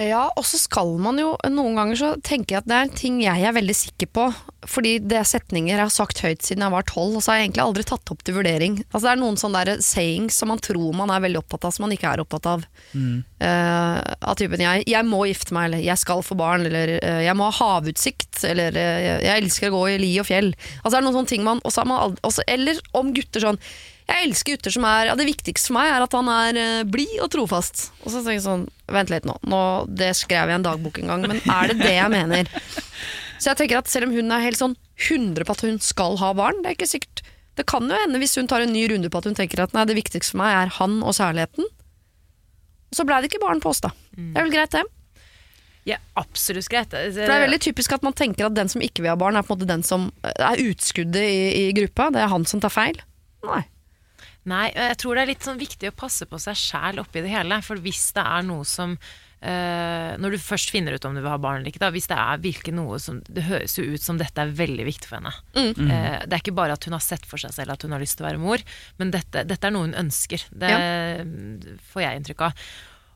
Ja, 0.00 0.24
og 0.34 0.42
så 0.42 0.58
skal 0.58 0.96
man 0.98 1.20
jo 1.20 1.36
Noen 1.52 1.76
ganger 1.78 1.98
så 1.98 2.08
tenker 2.26 2.56
jeg 2.56 2.64
at 2.64 2.66
det 2.70 2.74
er 2.74 2.88
en 2.88 2.96
ting 2.98 3.20
jeg 3.22 3.46
er 3.46 3.54
veldig 3.54 3.76
sikker 3.78 4.10
på. 4.10 4.26
Fordi 4.66 4.96
det 5.04 5.18
er 5.20 5.28
setninger 5.28 5.74
jeg 5.74 5.82
har 5.82 5.92
sagt 5.92 6.22
høyt 6.24 6.42
siden 6.42 6.64
jeg 6.64 6.72
var 6.72 6.86
tolv, 6.88 7.18
og 7.18 7.22
så 7.22 7.32
har 7.32 7.38
jeg 7.38 7.50
egentlig 7.50 7.64
aldri 7.66 7.84
tatt 7.86 8.12
opp 8.14 8.24
til 8.24 8.38
vurdering. 8.38 8.78
Altså 8.88 9.04
Det 9.04 9.12
er 9.12 9.20
noen 9.20 9.38
sånne 9.40 9.62
der 9.68 9.84
sayings 9.84 10.38
som 10.40 10.50
man 10.50 10.62
tror 10.64 10.96
man 10.96 11.12
er 11.12 11.22
veldig 11.26 11.42
opptatt 11.42 11.68
av, 11.68 11.76
som 11.76 11.84
man 11.86 11.94
ikke 11.94 12.10
er 12.10 12.24
opptatt 12.24 12.48
av. 12.50 12.66
Eh, 12.94 14.00
av 14.24 14.38
typen 14.40 14.64
jeg, 14.64 14.84
'jeg 14.88 15.04
må 15.04 15.26
gifte 15.28 15.54
meg', 15.54 15.66
eller 15.68 15.84
'jeg 15.84 15.98
skal 15.98 16.22
få 16.22 16.34
barn', 16.34 16.66
eller 16.66 16.98
eh, 17.02 17.22
'jeg 17.28 17.36
må 17.36 17.50
ha 17.50 17.58
havutsikt', 17.60 18.44
eller 18.44 18.72
eh, 18.74 19.20
'jeg 19.22 19.42
elsker 19.42 19.68
å 19.68 19.76
gå 19.76 19.82
i 19.94 19.98
li 19.98 20.18
og 20.18 20.26
fjell'. 20.26 20.54
Altså 20.82 20.96
det 20.96 20.98
er 20.98 21.06
noen 21.06 21.18
sånne 21.20 21.28
ting 21.28 21.44
man, 21.44 21.60
også 21.60 21.84
man 21.86 22.00
aldri, 22.00 22.20
også, 22.24 22.42
Eller 22.48 22.80
om 22.94 23.12
gutter 23.12 23.40
sånn 23.40 23.58
jeg 24.04 24.26
elsker 24.26 24.54
gutter 24.54 24.74
som 24.74 24.84
er 24.84 25.08
ja, 25.08 25.16
Det 25.16 25.24
viktigste 25.24 25.70
for 25.70 25.78
meg 25.78 25.90
er 25.90 26.04
at 26.04 26.14
han 26.16 26.28
er 26.28 26.58
uh, 26.60 26.86
blid 26.88 27.16
og 27.24 27.30
trofast. 27.32 27.86
Og 28.02 28.10
så 28.12 28.20
tenker 28.20 28.36
jeg 28.36 28.46
sånn 28.46 28.66
Vent 28.92 29.12
litt 29.12 29.24
nå. 29.28 29.38
nå. 29.48 29.60
Det 29.88 30.10
skrev 30.18 30.50
jeg 30.50 30.58
i 30.58 30.58
en 30.58 30.66
dagbok 30.66 30.98
en 31.00 31.12
gang, 31.14 31.22
men 31.24 31.38
er 31.40 31.70
det 31.72 31.78
det 31.80 31.94
jeg 31.96 32.12
mener? 32.12 32.50
Så 33.40 33.50
jeg 33.50 33.58
tenker 33.62 33.80
at 33.80 33.88
selv 33.90 34.08
om 34.08 34.12
hun 34.14 34.32
er 34.32 34.44
helt 34.44 34.60
sånn 34.60 34.76
100 35.08 35.44
på 35.44 35.54
at 35.56 35.62
hun 35.66 35.78
skal 35.82 36.18
ha 36.20 36.30
barn, 36.36 36.60
det 36.62 36.70
er 36.70 36.76
ikke 36.78 36.88
sikkert 36.88 37.24
Det 37.58 37.66
kan 37.68 37.88
jo 37.90 37.96
hende 37.98 38.20
hvis 38.22 38.36
hun 38.38 38.48
tar 38.48 38.64
en 38.64 38.72
ny 38.72 38.84
runde 38.92 39.10
på 39.12 39.20
at 39.20 39.26
hun 39.28 39.36
tenker 39.36 39.60
at 39.64 39.74
nei, 39.76 39.86
det 39.88 39.96
viktigste 39.98 40.32
for 40.32 40.42
meg 40.42 40.52
er 40.58 40.72
han 40.78 41.00
og 41.02 41.16
særligheten. 41.16 41.66
Og 41.68 42.98
så 42.98 43.04
blei 43.08 43.20
det 43.22 43.32
ikke 43.32 43.42
barn 43.42 43.60
på 43.62 43.72
oss, 43.72 43.82
da. 43.84 43.90
Det 44.14 44.40
er 44.40 44.46
vel 44.46 44.54
greit, 44.54 44.74
det. 44.74 44.84
Ja, 45.88 45.98
absolutt 46.16 46.68
greit. 46.72 46.90
det. 46.94 47.12
det 47.16 47.28
er 47.28 47.44
veldig 47.44 47.60
typisk 47.60 47.92
at 47.92 48.04
man 48.06 48.16
tenker 48.16 48.48
at 48.48 48.56
den 48.56 48.70
som 48.72 48.84
ikke 48.84 49.04
vil 49.04 49.12
ha 49.12 49.18
barn, 49.20 49.36
er 49.36 49.44
på 49.44 49.52
en 49.52 49.60
måte 49.60 49.70
den 49.70 49.84
som 49.86 50.08
er 50.24 50.62
utskuddet 50.64 51.20
i, 51.20 51.44
i 51.60 51.64
gruppa. 51.76 52.08
Det 52.14 52.24
er 52.24 52.32
han 52.32 52.48
som 52.48 52.62
tar 52.64 52.72
feil. 52.72 53.00
Nei. 53.44 53.62
Nei, 54.50 54.66
jeg 54.76 54.96
tror 55.00 55.16
det 55.16 55.22
er 55.24 55.30
litt 55.32 55.46
sånn 55.46 55.60
viktig 55.60 55.88
å 55.88 55.96
passe 55.96 56.26
på 56.28 56.40
seg 56.42 56.58
sjæl 56.60 57.00
oppi 57.00 57.22
det 57.24 57.32
hele. 57.32 57.60
For 57.64 57.80
hvis 57.80 58.10
det 58.16 58.24
er 58.28 58.44
noe 58.44 58.66
som 58.68 58.92
eh, 59.40 60.12
Når 60.20 60.36
du 60.36 60.38
først 60.44 60.72
finner 60.74 60.96
ut 60.96 61.06
om 61.08 61.16
du 61.16 61.22
vil 61.22 61.32
ha 61.32 61.38
barn 61.40 61.62
eller 61.62 61.72
ikke, 61.72 61.80
da, 61.80 61.90
hvis 61.94 62.10
det 62.12 62.18
er 62.20 62.42
virkelig 62.44 62.74
noe 62.76 63.00
som 63.00 63.22
Det 63.24 63.46
høres 63.48 63.78
jo 63.78 63.86
ut 63.88 64.04
som 64.04 64.20
dette 64.20 64.44
er 64.44 64.52
veldig 64.52 64.84
viktig 64.90 65.08
for 65.08 65.20
henne. 65.20 65.32
Eh, 65.56 66.18
det 66.28 66.36
er 66.36 66.42
ikke 66.44 66.56
bare 66.60 66.76
at 66.76 66.84
hun 66.84 66.96
har 66.96 67.04
sett 67.04 67.24
for 67.28 67.40
seg 67.40 67.56
selv 67.56 67.72
at 67.76 67.86
hun 67.86 67.96
har 67.96 68.04
lyst 68.04 68.18
til 68.20 68.26
å 68.26 68.30
være 68.30 68.42
mor, 68.44 68.64
men 69.00 69.14
dette, 69.14 69.46
dette 69.48 69.68
er 69.68 69.72
noe 69.74 69.88
hun 69.88 70.00
ønsker. 70.04 70.44
Det 70.52 70.74
får 71.92 72.04
jeg 72.04 72.20
inntrykk 72.20 72.48
av. 72.50 72.66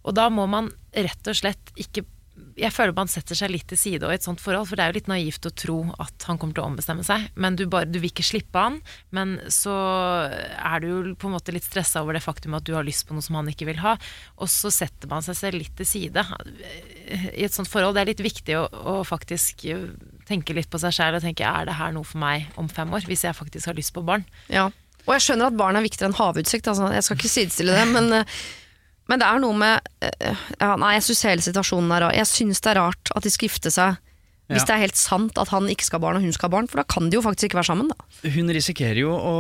Og 0.09 0.16
da 0.16 0.29
må 0.33 0.47
man 0.49 0.70
rett 0.97 1.29
og 1.29 1.37
slett 1.37 1.74
ikke 1.76 2.07
jeg 2.59 2.74
føler 2.74 2.95
man 2.97 3.11
setter 3.11 3.39
seg 3.39 3.53
litt 3.53 3.68
til 3.70 3.78
side 3.78 4.07
og 4.07 4.12
i 4.12 4.18
et 4.18 4.24
sånt 4.26 4.43
forhold, 4.43 4.68
for 4.68 4.78
det 4.78 4.84
er 4.84 4.93
jo 4.93 4.99
litt 4.99 5.11
naivt 5.11 5.47
å 5.47 5.53
tro 5.55 5.78
at 6.03 6.26
han 6.28 6.41
kommer 6.41 6.57
til 6.57 6.64
å 6.64 6.70
ombestemme 6.70 7.05
seg. 7.07 7.28
Men 7.39 7.59
du, 7.59 7.64
bare, 7.70 7.89
du 7.89 8.01
vil 8.01 8.11
ikke 8.11 8.26
slippe 8.26 8.62
han, 8.62 8.80
men 9.14 9.36
så 9.53 9.74
er 10.28 10.82
du 10.82 10.89
jo 10.89 10.99
på 11.18 11.30
en 11.30 11.36
måte 11.36 11.55
litt 11.55 11.66
stressa 11.66 12.03
over 12.03 12.18
det 12.18 12.24
faktum 12.24 12.57
at 12.59 12.66
du 12.66 12.74
har 12.76 12.86
lyst 12.86 13.07
på 13.09 13.16
noe 13.16 13.24
som 13.24 13.39
han 13.39 13.51
ikke 13.53 13.68
vil 13.70 13.80
ha, 13.84 13.95
og 14.39 14.51
så 14.53 14.72
setter 14.74 15.11
man 15.11 15.24
seg 15.26 15.39
selv 15.39 15.62
litt 15.62 15.74
til 15.78 15.89
side. 15.89 16.26
I 17.34 17.47
et 17.47 17.55
sånt 17.55 17.70
forhold 17.70 17.97
det 17.97 18.05
er 18.05 18.12
litt 18.12 18.26
viktig 18.26 18.59
å, 18.59 18.66
å 18.66 18.99
faktisk 19.07 19.66
tenke 20.28 20.57
litt 20.57 20.70
på 20.70 20.80
seg 20.82 20.95
sjæl 20.95 21.18
og 21.18 21.24
tenke 21.24 21.47
er 21.47 21.68
det 21.68 21.78
her 21.78 21.95
noe 21.95 22.07
for 22.07 22.20
meg 22.22 22.51
om 22.61 22.70
fem 22.70 22.91
år, 22.95 23.07
hvis 23.09 23.24
jeg 23.28 23.39
faktisk 23.39 23.70
har 23.70 23.78
lyst 23.78 23.95
på 23.97 24.05
barn. 24.07 24.26
Ja. 24.53 24.68
Og 25.07 25.14
jeg 25.16 25.24
skjønner 25.24 25.49
at 25.49 25.57
barn 25.57 25.78
er 25.78 25.84
viktigere 25.84 26.11
enn 26.11 26.18
havutsikt, 26.18 26.68
altså. 26.68 26.91
jeg 26.93 27.07
skal 27.07 27.16
ikke 27.16 27.32
sidestille 27.32 27.76
det, 27.76 27.86
men, 27.95 28.11
eh, 28.18 28.41
men 29.09 29.23
det 29.23 29.29
er 29.29 29.41
noe 29.41 29.57
med 29.57 29.89
eh, 30.05 30.45
ja, 30.61 30.75
Nei, 30.81 30.95
jeg 30.99 31.09
syns 31.09 31.25
hele 31.31 31.45
situasjonen 31.45 31.95
er 31.97 32.05
rar. 32.05 32.17
Jeg 32.17 32.29
syns 32.29 32.61
det 32.65 32.75
er 32.75 32.81
rart 32.83 33.13
at 33.17 33.25
de 33.25 33.33
skal 33.33 33.49
gifte 33.49 33.73
seg 33.73 33.97
hvis 34.49 34.65
det 34.65 34.73
er 34.73 34.81
helt 34.81 34.97
sant 34.97 35.37
at 35.41 35.51
han 35.53 35.67
ikke 35.69 35.85
skal 35.85 36.01
ha 36.01 36.07
barn 36.07 36.19
og 36.19 36.25
hun 36.25 36.33
skal 36.33 36.49
ha 36.49 36.55
barn, 36.55 36.69
for 36.71 36.81
da 36.81 36.87
kan 36.89 37.11
de 37.11 37.19
jo 37.19 37.25
faktisk 37.25 37.51
ikke 37.51 37.59
være 37.59 37.69
sammen, 37.69 37.91
da. 37.93 38.07
Hun 38.33 38.53
risikerer 38.57 39.01
jo 39.03 39.13
å 39.13 39.35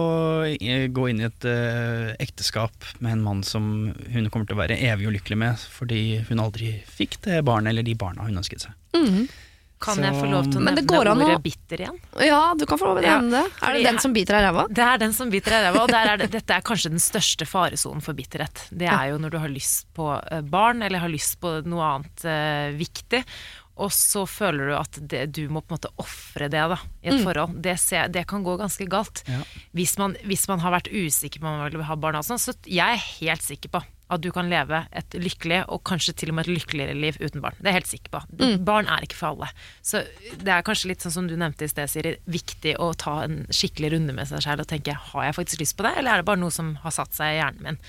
eh, 0.44 0.84
gå 0.92 1.06
inn 1.08 1.22
i 1.22 1.28
et 1.30 1.46
uh, 1.48 2.12
ekteskap 2.20 2.90
med 3.00 3.16
en 3.16 3.24
mann 3.24 3.40
som 3.46 3.88
hun 3.88 4.28
kommer 4.28 4.48
til 4.48 4.58
å 4.58 4.60
være 4.60 4.76
evig 4.90 5.08
ulykkelig 5.08 5.40
med, 5.40 5.64
fordi 5.78 6.02
hun 6.28 6.44
aldri 6.44 6.74
fikk 6.98 7.22
det 7.24 7.40
barnet 7.48 7.72
eller 7.72 7.88
de 7.88 7.96
barna 7.96 8.28
hun 8.28 8.36
ønsket 8.42 8.66
seg. 8.66 8.76
Kan 9.80 9.94
Så- 9.94 10.02
jeg 10.02 10.14
få 10.14 10.30
lov 10.30 10.50
til 10.50 10.60
å 10.60 10.64
nevne 10.64 10.98
ordet 10.98 11.36
å- 11.38 11.42
bitter 11.42 11.76
igjen? 11.84 11.98
Ja, 12.26 12.54
du 12.54 12.66
kan 12.66 12.78
få 12.78 12.86
lov 12.88 12.96
til 12.98 13.04
å 13.04 13.06
Ja, 13.06 13.20
nevne 13.20 13.44
det. 13.44 13.52
Er 13.62 13.72
det 13.74 13.84
den 13.84 13.98
som 13.98 14.12
biter 14.12 14.34
deg 14.34 14.42
i 14.42 14.46
ræva? 14.48 14.66
Det 14.68 14.84
er 14.84 14.98
den 14.98 15.12
som 15.12 15.30
biter 15.30 15.50
deg 15.50 15.60
i 15.60 15.66
ræva, 15.68 15.82
og 15.82 15.88
der 15.88 16.06
er 16.08 16.16
det, 16.16 16.30
dette 16.32 16.50
er 16.50 16.60
kanskje 16.66 16.90
den 16.90 16.98
største 16.98 17.46
faresonen 17.46 18.02
for 18.02 18.12
bitterhet. 18.14 18.68
Det 18.76 18.88
er 18.88 19.10
jo 19.12 19.18
når 19.18 19.30
du 19.30 19.38
har 19.38 19.48
lyst 19.48 19.86
på 19.94 20.08
eh, 20.32 20.40
barn, 20.42 20.82
eller 20.82 20.98
har 20.98 21.08
lyst 21.08 21.38
på 21.40 21.64
noe 21.64 21.82
annet 21.82 22.24
uh, 22.24 22.76
viktig, 22.76 23.24
og 23.78 23.90
så 23.94 24.26
føler 24.26 24.66
du 24.66 24.74
at 24.74 24.98
det, 25.08 25.32
du 25.32 25.48
må 25.48 25.62
på 25.62 25.70
en 25.70 25.78
måte 25.78 25.92
ofre 26.02 26.48
det 26.50 26.64
da, 26.72 26.78
i 27.04 27.08
et 27.12 27.22
forhold. 27.22 27.62
Det, 27.62 27.78
ser, 27.78 28.08
det 28.08 28.26
kan 28.26 28.42
gå 28.42 28.56
ganske 28.58 28.88
galt. 28.90 29.22
Ja. 29.28 29.38
Hvis, 29.72 29.96
man, 29.98 30.16
hvis 30.26 30.48
man 30.48 30.58
har 30.58 30.72
vært 30.74 30.90
usikker 30.90 31.38
på 31.38 31.46
om 31.46 31.60
man 31.62 31.70
vil 31.70 31.86
ha 31.86 31.94
barn, 31.94 32.16
og 32.18 32.24
sånn, 32.26 32.42
så 32.42 32.56
jeg 32.66 32.82
er 32.82 32.98
helt 33.20 33.42
sikker 33.46 33.70
på 33.70 33.84
at 34.08 34.22
du 34.24 34.30
kan 34.32 34.48
leve 34.50 34.80
et 34.96 35.16
lykkelig, 35.20 35.62
og 35.68 35.82
kanskje 35.88 36.14
til 36.16 36.32
og 36.32 36.38
med 36.38 36.48
et 36.48 36.54
lykkeligere 36.56 36.96
liv 36.96 37.18
uten 37.20 37.42
barn. 37.44 37.56
Det 37.58 37.66
er 37.66 37.74
jeg 37.74 37.78
helt 37.78 37.90
sikker 37.92 38.14
på. 38.14 38.22
Barn 38.68 38.88
er 38.88 39.04
ikke 39.04 39.18
for 39.18 39.34
alle. 39.34 39.50
Så 39.84 40.02
det 40.40 40.52
er 40.54 40.64
kanskje 40.66 40.92
litt 40.92 41.04
sånn 41.04 41.14
som 41.14 41.28
du 41.28 41.36
nevnte 41.36 41.66
i 41.66 41.72
sted, 41.72 41.90
Siri, 41.92 42.14
viktig 42.30 42.76
å 42.80 42.90
ta 42.98 43.18
en 43.26 43.42
skikkelig 43.52 43.92
runde 43.96 44.16
med 44.16 44.30
seg 44.30 44.44
selv 44.44 44.64
og 44.64 44.70
tenke 44.70 44.96
har 44.96 45.28
jeg 45.28 45.36
faktisk 45.36 45.64
lyst 45.64 45.76
på 45.78 45.86
det, 45.86 45.94
eller 46.00 46.14
er 46.14 46.22
det 46.22 46.28
bare 46.30 46.40
noe 46.40 46.54
som 46.54 46.74
har 46.84 46.94
satt 46.94 47.16
seg 47.16 47.34
i 47.34 47.40
hjernen 47.40 47.68
min. 47.68 47.82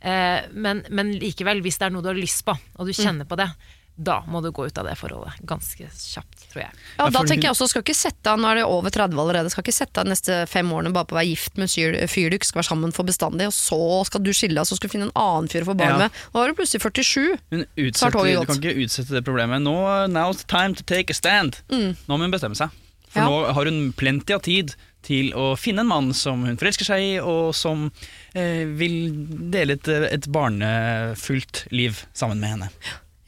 Eh, 0.00 0.46
men, 0.54 0.84
men 0.94 1.12
likevel, 1.20 1.60
hvis 1.64 1.80
det 1.80 1.88
er 1.88 1.94
noe 1.94 2.06
du 2.06 2.12
har 2.12 2.18
lyst 2.18 2.46
på, 2.46 2.56
og 2.56 2.88
du 2.88 2.94
kjenner 2.96 3.28
på 3.28 3.38
det, 3.40 3.50
da 3.98 4.20
må 4.30 4.38
du 4.44 4.52
gå 4.54 4.66
ut 4.68 4.78
av 4.78 4.86
det 4.86 4.92
forholdet 5.00 5.40
ganske 5.48 5.88
kjapt, 5.90 6.44
tror 6.52 6.60
jeg. 6.62 6.70
Ja, 6.98 7.04
Ja, 7.04 7.10
da 7.10 7.22
tenker 7.26 7.48
jeg 7.48 7.54
også, 7.56 7.66
skal 7.72 7.82
ikke 7.82 7.96
sette 7.98 8.30
av, 8.30 8.38
Nå 8.38 8.46
er 8.52 8.60
det 8.60 8.64
over 8.70 8.90
30 8.94 9.18
allerede, 9.18 9.50
skal 9.50 9.64
ikke 9.66 9.74
sette 9.74 9.98
av 9.98 10.06
de 10.06 10.12
neste 10.14 10.36
fem 10.46 10.70
årene 10.70 10.92
bare 10.94 11.08
på 11.10 11.16
å 11.16 11.18
være 11.18 11.30
gift 11.32 11.58
med 11.58 11.66
en 11.68 12.08
fyr, 12.08 12.30
du 12.30 12.36
ikke 12.38 12.46
skal 12.46 12.60
være 12.62 12.68
sammen 12.70 12.94
for 12.94 13.08
bestandig, 13.08 13.48
og 13.50 13.56
så 13.58 13.80
skal 14.06 14.22
du 14.22 14.30
skille 14.32 14.54
deg, 14.54 14.68
så 14.70 14.78
skal 14.78 14.88
du 14.88 14.92
finne 14.94 15.08
en 15.10 15.16
annen 15.18 15.48
fyr 15.50 15.66
å 15.66 15.70
få 15.72 15.76
barn 15.76 15.96
Ja. 15.96 15.98
med. 16.06 16.10
Nå 16.34 16.42
er 16.44 16.52
du 16.52 16.54
plutselig 16.62 16.80
47. 16.86 17.38
Hun 17.50 17.64
utsetter, 17.76 18.38
du 18.40 18.46
kan 18.46 18.62
ikke 18.62 18.76
utsette 18.86 19.10
det 19.18 19.24
problemet. 19.26 19.62
Nå, 19.66 19.74
now's 20.14 20.44
the 20.44 20.46
time 20.46 20.74
to 20.78 20.84
take 20.84 21.10
a 21.10 21.14
stand. 21.14 21.58
Nå 21.68 21.94
må 22.06 22.22
hun 22.22 22.30
bestemme 22.30 22.54
seg. 22.54 22.70
For 23.08 23.20
Ja. 23.20 23.26
nå 23.26 23.52
har 23.54 23.64
hun 23.64 23.92
plenty 23.96 24.34
av 24.34 24.42
tid 24.42 24.74
til 25.02 25.32
å 25.32 25.56
finne 25.56 25.80
en 25.80 25.88
mann 25.88 26.12
som 26.12 26.44
hun 26.44 26.56
forelsker 26.58 26.84
seg 26.84 27.00
i, 27.00 27.18
og 27.18 27.54
som 27.54 27.90
eh, 28.34 28.64
vil 28.66 29.10
dele 29.50 29.72
et, 29.78 29.88
et 29.88 30.26
barnefullt 30.28 31.66
liv 31.72 32.04
sammen 32.14 32.40
med 32.40 32.50
henne. 32.50 32.68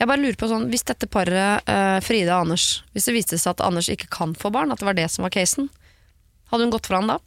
Jeg 0.00 0.08
bare 0.08 0.22
lurer 0.22 0.38
på 0.40 0.48
sånn, 0.48 0.70
Hvis 0.72 0.86
dette 0.88 1.06
paret, 1.12 1.66
eh, 1.68 1.98
Frida 2.00 2.38
og 2.38 2.46
Anders, 2.48 2.82
hvis 2.94 3.04
det 3.10 3.16
viste 3.18 3.38
seg 3.40 3.52
at 3.52 3.66
Anders 3.66 3.90
ikke 3.92 4.08
kan 4.08 4.32
få 4.34 4.50
barn, 4.52 4.72
at 4.72 4.80
det 4.80 4.88
var 4.88 4.96
det 4.96 5.10
som 5.12 5.26
var 5.26 5.34
casen, 5.34 5.68
hadde 6.50 6.64
hun 6.64 6.72
gått 6.72 6.88
for 6.88 6.96
han 6.96 7.10
da? 7.12 7.18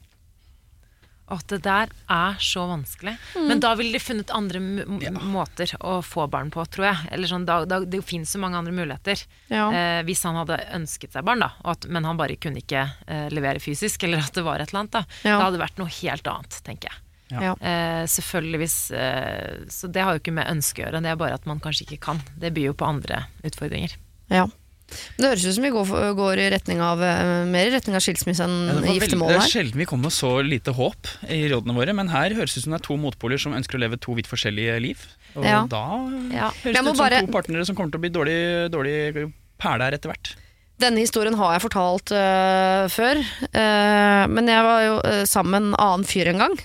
At 1.33 1.47
det 1.47 1.61
der 1.63 1.87
er 2.11 2.35
så 2.43 2.65
vanskelig. 2.67 3.13
Mm. 3.37 3.45
Men 3.47 3.61
da 3.63 3.71
ville 3.79 3.95
de 3.95 4.01
funnet 4.03 4.33
andre 4.35 4.59
m 4.59 4.99
Ja. 5.01 5.11
måter 5.11 5.71
å 5.79 6.01
få 6.03 6.27
barn 6.29 6.51
på, 6.51 6.65
tror 6.67 6.85
jeg. 6.89 6.97
Eller 7.15 7.27
sånn, 7.31 7.45
da, 7.45 7.63
da, 7.65 7.79
det 7.79 8.03
finnes 8.03 8.29
så 8.29 8.41
mange 8.41 8.57
andre 8.59 8.73
muligheter. 8.75 9.23
Ja. 9.47 9.69
Eh, 9.71 10.01
hvis 10.03 10.23
han 10.27 10.35
hadde 10.35 10.59
ønsket 10.75 11.13
seg 11.13 11.23
barn, 11.23 11.39
da, 11.39 11.53
og 11.63 11.71
at, 11.77 11.87
men 11.87 12.03
han 12.03 12.17
bare 12.19 12.35
kunne 12.35 12.59
ikke 12.61 12.83
eh, 13.07 13.29
levere 13.31 13.61
fysisk, 13.63 14.03
eller 14.03 14.19
at 14.19 14.33
det 14.35 14.43
var 14.43 14.59
et 14.59 14.73
eller 14.73 14.83
annet, 14.83 14.91
da. 14.97 15.05
Ja. 15.23 15.37
Da 15.37 15.45
hadde 15.45 15.57
det 15.57 15.63
vært 15.63 15.79
noe 15.79 15.93
helt 16.01 16.27
annet, 16.27 16.59
tenker 16.65 16.89
jeg. 16.91 16.99
Ja. 17.41 17.53
Eh, 17.61 18.03
selvfølgelig 18.05 18.59
hvis 18.63 18.91
eh, 18.91 19.65
Så 19.69 19.91
det 19.91 20.01
har 20.03 20.13
jo 20.13 20.19
ikke 20.19 20.33
med 20.33 20.47
ønske 20.47 20.81
å 20.83 20.85
gjøre, 20.87 21.01
det 21.01 21.09
er 21.11 21.15
bare 21.15 21.33
at 21.33 21.45
man 21.45 21.59
kanskje 21.59 21.87
ikke 21.87 21.99
kan. 21.99 22.21
Det 22.37 22.53
byr 22.53 22.71
jo 22.71 22.73
på 22.73 22.85
andre 22.87 23.25
utfordringer. 23.43 23.95
Ja. 24.29 24.47
Det 25.17 25.25
høres 25.25 25.45
ut 25.47 25.55
som 25.55 25.63
vi 25.63 25.71
går, 25.73 26.13
går 26.13 26.37
i 26.43 26.49
retning 26.53 26.79
av, 26.83 27.01
eh, 27.01 27.45
mer 27.49 27.65
i 27.65 27.71
retning 27.73 27.95
av 27.95 28.01
skilsmisse 28.03 28.43
enn 28.45 28.83
Ja, 28.85 28.93
giftermål 28.93 29.31
her. 29.31 29.39
det 29.39 29.47
er 29.47 29.53
sjelden 29.63 29.79
vi 29.81 29.85
kommer 29.89 30.03
med 30.11 30.13
så 30.13 30.43
lite 30.45 30.73
håp 30.75 31.07
i 31.33 31.47
rådene 31.49 31.73
våre, 31.73 31.95
men 31.95 32.09
her 32.09 32.29
høres 32.37 32.53
det 32.53 32.59
ut 32.61 32.63
som 32.67 32.73
det 32.75 32.81
er 32.81 32.87
to 32.89 32.97
motpoler 32.97 33.39
som 33.41 33.53
ønsker 33.57 33.79
å 33.79 33.81
leve 33.81 33.97
to 33.99 34.13
vidt 34.13 34.27
forskjellige 34.29 34.79
liv. 34.83 35.07
Og 35.35 35.45
Ja. 35.45 35.65
da 35.65 35.81
Ja. 36.29 36.49
høres 36.51 36.61
det 36.63 36.77
ut 36.77 36.85
som 36.85 36.97
bare- 36.97 37.21
to 37.25 37.31
partnere 37.31 37.65
som 37.65 37.75
kommer 37.75 37.91
til 37.91 37.99
å 37.99 38.03
bli 38.05 38.09
dårlig, 38.13 38.69
dårlig 38.69 39.33
perle 39.57 39.81
her 39.81 39.91
etter 39.97 40.11
hvert. 40.13 40.35
Denne 40.81 41.03
historien 41.03 41.35
har 41.37 41.53
jeg 41.53 41.63
fortalt 41.67 42.11
øh, 42.17 42.87
før, 42.91 43.19
øh, 43.21 44.23
men 44.33 44.49
jeg 44.49 44.65
var 44.65 44.81
jo 44.81 44.95
øh, 45.05 45.21
sammen 45.29 45.51
med 45.53 45.69
en 45.69 45.75
annen 45.79 46.07
fyr 46.07 46.31
en 46.31 46.41
gang. 46.41 46.55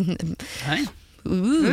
Hei. 0.70 0.80
Uh. 1.22 1.70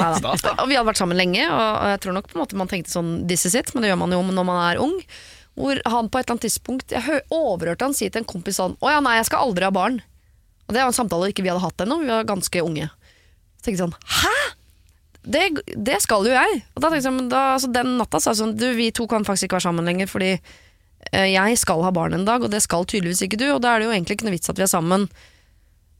Da. 0.00 0.54
Og 0.54 0.70
vi 0.70 0.78
hadde 0.78 0.86
vært 0.88 1.00
sammen 1.02 1.18
lenge, 1.18 1.42
og 1.52 1.90
jeg 1.90 2.00
tror 2.00 2.14
nok 2.16 2.30
på 2.30 2.38
en 2.38 2.40
måte 2.40 2.56
man 2.56 2.70
tenkte 2.70 2.94
sånn 2.94 3.10
this 3.28 3.44
is 3.44 3.56
it, 3.58 3.74
men 3.74 3.84
det 3.84 3.90
gjør 3.90 4.00
man 4.00 4.14
jo 4.16 4.22
når 4.30 4.46
man 4.48 4.60
er 4.70 4.80
ung. 4.80 4.94
Hvor 5.58 5.80
han 5.84 6.08
på 6.08 6.20
et 6.20 6.24
eller 6.24 6.36
annet 6.36 6.44
tidspunkt 6.46 6.92
Jeg 6.94 7.24
overhørte 7.34 7.84
han 7.84 7.94
si 7.96 8.06
til 8.06 8.22
en 8.22 8.28
kompis 8.28 8.60
sånn 8.60 8.76
Å 8.78 8.92
ja, 8.92 9.00
nei, 9.02 9.16
jeg 9.18 9.26
skal 9.26 9.42
aldri 9.48 9.66
ha 9.66 9.72
barn. 9.74 9.98
Og 10.68 10.72
det 10.72 10.78
var 10.78 10.92
en 10.92 10.96
samtale 10.96 11.32
ikke 11.32 11.42
vi 11.42 11.50
hadde 11.50 11.64
hatt 11.64 11.82
ennå, 11.82 11.98
vi 12.04 12.08
var 12.08 12.28
ganske 12.28 12.62
unge. 12.62 12.86
Så 13.58 13.66
tenkte 13.66 13.74
jeg 13.74 13.82
sånn 13.82 13.96
Hæ?! 14.22 14.34
Det, 15.20 15.42
det 15.76 15.98
skal 16.00 16.24
jo 16.24 16.32
jeg! 16.32 16.62
Og 16.72 16.80
da 16.80 16.88
tenkte 16.88 17.10
jeg, 17.10 17.16
men 17.18 17.28
da, 17.28 17.42
altså, 17.58 17.68
Den 17.74 17.98
natta 17.98 18.22
sa 18.22 18.32
jeg 18.32 18.40
sånn 18.40 18.54
Du, 18.56 18.70
vi 18.78 18.88
to 18.96 19.04
kan 19.10 19.26
faktisk 19.26 19.50
ikke 19.50 19.58
være 19.58 19.66
sammen 19.66 19.90
lenger, 19.90 20.08
fordi 20.08 20.30
jeg 21.10 21.58
skal 21.58 21.82
ha 21.82 21.90
barn 21.94 22.14
en 22.14 22.26
dag, 22.28 22.44
og 22.44 22.52
det 22.52 22.62
skal 22.62 22.84
tydeligvis 22.86 23.24
ikke 23.26 23.40
du, 23.40 23.48
og 23.54 23.60
da 23.64 23.72
er 23.72 23.80
det 23.80 23.88
jo 23.88 23.94
egentlig 23.96 24.18
ikke 24.18 24.28
noe 24.28 24.36
vits 24.36 24.52
at 24.52 24.60
vi 24.60 24.66
er 24.66 24.70
sammen. 24.70 25.08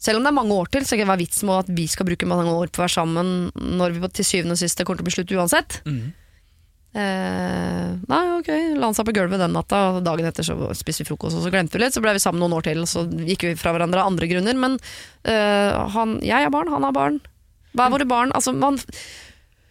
Selv 0.00 0.20
om 0.20 0.24
det 0.24 0.30
er 0.30 0.38
mange 0.38 0.56
år 0.56 0.70
til, 0.72 0.86
så 0.86 0.96
kan 0.96 1.04
det 1.04 1.12
være 1.12 1.24
vits 1.24 1.42
med 1.44 1.58
at 1.64 1.72
vi 1.76 1.84
skal 1.90 2.08
bruke 2.08 2.28
mange 2.28 2.48
år 2.48 2.70
på 2.72 2.80
å 2.80 2.86
være 2.86 2.94
sammen 2.94 3.50
når 3.80 3.96
vi 3.96 4.10
til 4.16 4.28
syvende 4.28 4.56
og 4.56 4.62
sist 4.62 4.80
kommer 4.80 5.00
til 5.00 5.04
å 5.04 5.08
bli 5.10 5.16
slutt 5.18 5.34
uansett. 5.36 5.80
Mm. 5.84 6.00
Eh, 6.90 7.90
nei, 8.10 8.22
ok, 8.40 8.48
la 8.80 8.88
han 8.88 8.96
seg 8.96 9.06
på 9.06 9.14
gulvet 9.14 9.42
den 9.42 9.52
natta, 9.54 9.82
og 9.92 10.00
dagen 10.06 10.26
etter 10.26 10.46
så 10.46 10.56
spiste 10.78 11.04
vi 11.04 11.10
frokost, 11.12 11.36
og 11.38 11.44
så 11.44 11.52
glemte 11.52 11.76
vi 11.76 11.84
litt, 11.84 11.94
så 11.94 12.02
ble 12.02 12.16
vi 12.16 12.22
sammen 12.22 12.42
noen 12.42 12.56
år 12.56 12.66
til, 12.66 12.80
og 12.82 12.88
så 12.90 13.04
gikk 13.28 13.44
vi 13.46 13.58
fra 13.60 13.74
hverandre 13.76 14.02
av 14.02 14.10
andre 14.10 14.30
grunner, 14.30 14.56
men 14.58 14.78
eh, 15.28 15.76
han, 15.94 16.16
jeg 16.24 16.48
har 16.48 16.54
barn, 16.54 16.72
han 16.72 16.88
har 16.88 16.96
barn. 16.96 17.20
Hva 17.76 17.86
er 17.86 17.94
våre 17.94 18.08
barn? 18.10 18.32
Altså, 18.34 18.56
man 18.56 18.80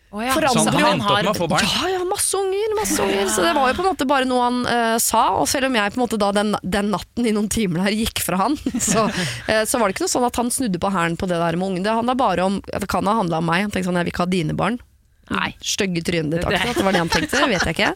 Å 0.10 0.24
ja. 0.26 0.34
Forandrer 0.34 0.66
Så 0.66 0.74
han 0.74 0.88
endte 0.96 1.06
opp 1.06 1.20
med 1.22 1.30
å 1.30 1.38
få 1.38 1.48
barn? 1.52 1.66
Ja, 1.70 1.90
ja, 1.94 2.00
masse 2.10 2.38
unger, 2.40 2.72
masse 2.80 2.98
unger. 3.04 3.28
Så 3.30 3.44
det 3.46 3.52
var 3.54 3.70
jo 3.70 3.76
på 3.78 3.84
en 3.84 3.90
måte 3.92 4.08
bare 4.10 4.26
noe 4.26 4.42
han 4.48 4.60
uh, 4.66 4.98
sa, 4.98 5.26
og 5.38 5.46
selv 5.52 5.70
om 5.70 5.76
jeg 5.78 5.94
på 5.94 6.00
en 6.00 6.04
måte 6.06 6.18
da 6.22 6.32
den, 6.34 6.56
den 6.64 6.90
natten 6.96 7.28
i 7.30 7.34
noen 7.36 7.50
timer 7.54 7.84
der 7.86 7.94
gikk 7.94 8.24
fra 8.26 8.40
han, 8.42 8.58
så, 8.90 9.06
uh, 9.06 9.64
så 9.70 9.78
var 9.78 9.86
det 9.86 9.96
ikke 9.98 10.08
noe 10.08 10.14
sånn 10.16 10.26
at 10.26 10.40
han 10.42 10.50
snudde 10.56 10.82
på 10.82 10.92
hælen 10.96 11.18
på 11.20 11.30
det 11.30 11.38
der 11.38 11.60
med 11.62 11.70
ungen. 11.76 11.86
Det 11.86 11.94
handla 11.94 12.18
bare 12.18 12.48
om 12.50 12.58
Det 12.66 12.90
kan 12.90 13.06
ha 13.06 13.20
handla 13.22 13.44
om 13.44 13.50
meg. 13.52 13.68
Han 13.68 13.76
tenkte 13.76 13.92
sånn, 13.92 14.02
jeg 14.02 14.10
vil 14.10 14.16
ikke 14.16 14.26
ha 14.26 14.32
dine 14.34 14.58
barn. 14.58 14.82
Nei. 15.30 15.52
Stygge 15.62 16.02
trynet 16.02 16.34
ditt, 16.34 16.42
Det- 16.42 16.58
akkurat. 16.58 16.82
Det 16.82 16.88
var 16.90 16.98
det 16.98 17.04
han 17.04 17.14
tenkte, 17.14 17.44
det 17.44 17.52
vet 17.54 17.70
jeg 17.70 17.78
ikke. 17.78 17.94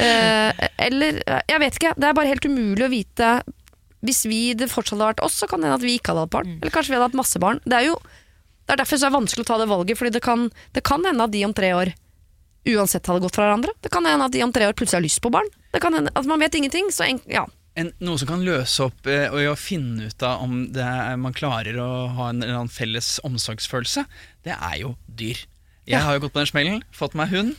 Uh, 0.00 0.66
eller 0.88 1.20
Jeg 1.44 1.60
vet 1.66 1.76
ikke. 1.76 1.92
Det 2.00 2.08
er 2.08 2.16
bare 2.16 2.32
helt 2.32 2.48
umulig 2.48 2.88
å 2.88 2.92
vite. 2.92 3.34
Hvis 4.04 4.24
vi 4.28 4.42
det 4.56 4.72
fortsatt 4.72 4.96
hadde 4.96 5.12
vært 5.12 5.24
oss, 5.28 5.36
så 5.40 5.48
kan 5.48 5.60
det 5.60 5.68
hende 5.68 5.80
at 5.80 5.84
vi 5.84 5.98
ikke 5.98 6.12
hadde 6.12 6.24
hatt 6.24 6.32
barn. 6.32 6.56
Eller 6.60 6.72
kanskje 6.72 6.92
vi 6.92 6.96
hadde 6.96 7.10
hatt 7.12 7.20
masse 7.20 7.40
barn. 7.40 7.60
Det 7.68 7.76
er 7.82 7.90
jo 7.92 7.98
det 8.64 8.74
er 8.74 8.80
derfor 8.80 9.00
så 9.00 9.06
er 9.06 9.12
det 9.12 9.18
vanskelig 9.18 9.44
å 9.44 9.50
ta 9.50 9.58
det 9.60 9.68
valget, 9.70 9.98
Fordi 10.00 10.14
det 10.14 10.24
kan, 10.24 10.48
det 10.72 10.84
kan 10.84 11.04
hende 11.04 11.26
at 11.26 11.32
de 11.34 11.44
om 11.44 11.52
tre 11.56 11.74
år 11.76 11.92
uansett 12.64 13.06
hadde 13.06 13.20
gått 13.20 13.36
fra 13.36 13.44
hverandre. 13.44 13.74
Det 13.84 13.92
kan 13.92 14.06
hende 14.08 14.24
at 14.24 14.32
de 14.32 14.40
om 14.44 14.52
tre 14.54 14.68
år 14.68 14.76
plutselig 14.76 15.02
har 15.02 15.04
lyst 15.04 15.20
på 15.24 15.32
barn. 15.32 15.50
Det 15.74 15.82
kan 15.84 15.94
hende, 15.96 16.12
at 16.14 16.24
Man 16.24 16.40
vet 16.40 16.56
ingenting. 16.56 16.88
Så 16.92 17.04
en, 17.04 17.20
ja. 17.28 17.44
En, 17.76 17.90
noe 18.00 18.16
som 18.20 18.30
kan 18.30 18.44
løse 18.46 18.86
opp 18.86 19.08
eh, 19.10 19.26
og 19.28 19.40
i 19.42 19.48
å 19.50 19.56
finne 19.58 20.08
ut 20.08 20.24
av 20.24 20.44
om 20.46 20.60
er, 20.72 21.16
man 21.20 21.34
klarer 21.36 21.76
å 21.82 21.90
ha 22.16 22.30
en 22.30 22.44
en 22.46 22.70
felles 22.70 23.18
omsorgsfølelse, 23.26 24.06
det 24.46 24.54
er 24.54 24.78
jo 24.80 24.94
dyr. 25.06 25.42
Jeg 25.84 26.00
har 26.00 26.16
jo 26.16 26.22
gått 26.24 26.32
på 26.32 26.40
den 26.40 26.48
smellen, 26.48 26.78
fått 26.96 27.16
meg 27.18 27.32
hund, 27.34 27.50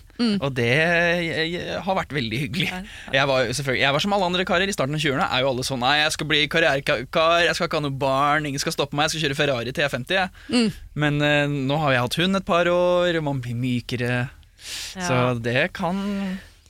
og 0.41 0.55
det 0.57 0.65
jeg, 0.71 1.49
jeg, 1.53 1.75
har 1.85 1.97
vært 1.99 2.15
veldig 2.15 2.39
hyggelig. 2.41 2.69
Jeg 3.13 3.29
var, 3.29 3.51
jeg 3.77 3.91
var 3.93 4.01
som 4.01 4.15
alle 4.17 4.29
andre 4.31 4.45
karer 4.47 4.71
i 4.71 4.73
starten 4.73 4.97
av 4.97 5.03
20-årene. 5.03 5.27
Er 5.29 5.43
jo 5.43 5.51
alle 5.51 5.65
sånn 5.67 5.83
Nei, 5.85 5.99
jeg 5.99 6.15
skal 6.15 6.29
bli 6.31 6.39
karrierekar, 6.49 7.03
jeg 7.45 7.57
skal 7.57 7.69
ikke 7.69 7.81
ha 7.81 7.85
noe 7.85 7.99
barn, 8.01 8.47
ingen 8.49 8.63
skal 8.63 8.73
stoppe 8.73 8.97
meg, 8.97 9.07
jeg 9.07 9.15
skal 9.15 9.27
kjøre 9.27 9.37
Ferrari 9.37 9.75
til 9.75 9.85
jeg 9.85 9.91
er 9.91 9.95
50. 9.97 10.17
Jeg. 10.17 10.73
Men 10.97 11.21
uh, 11.21 11.45
nå 11.69 11.77
har 11.83 11.93
jeg 11.93 12.07
hatt 12.07 12.19
hund 12.23 12.41
et 12.41 12.47
par 12.47 12.71
år, 12.71 13.19
og 13.19 13.27
man 13.29 13.45
blir 13.45 13.59
mykere. 13.59 14.25
Så 14.95 15.21
det 15.45 15.69
kan 15.77 16.01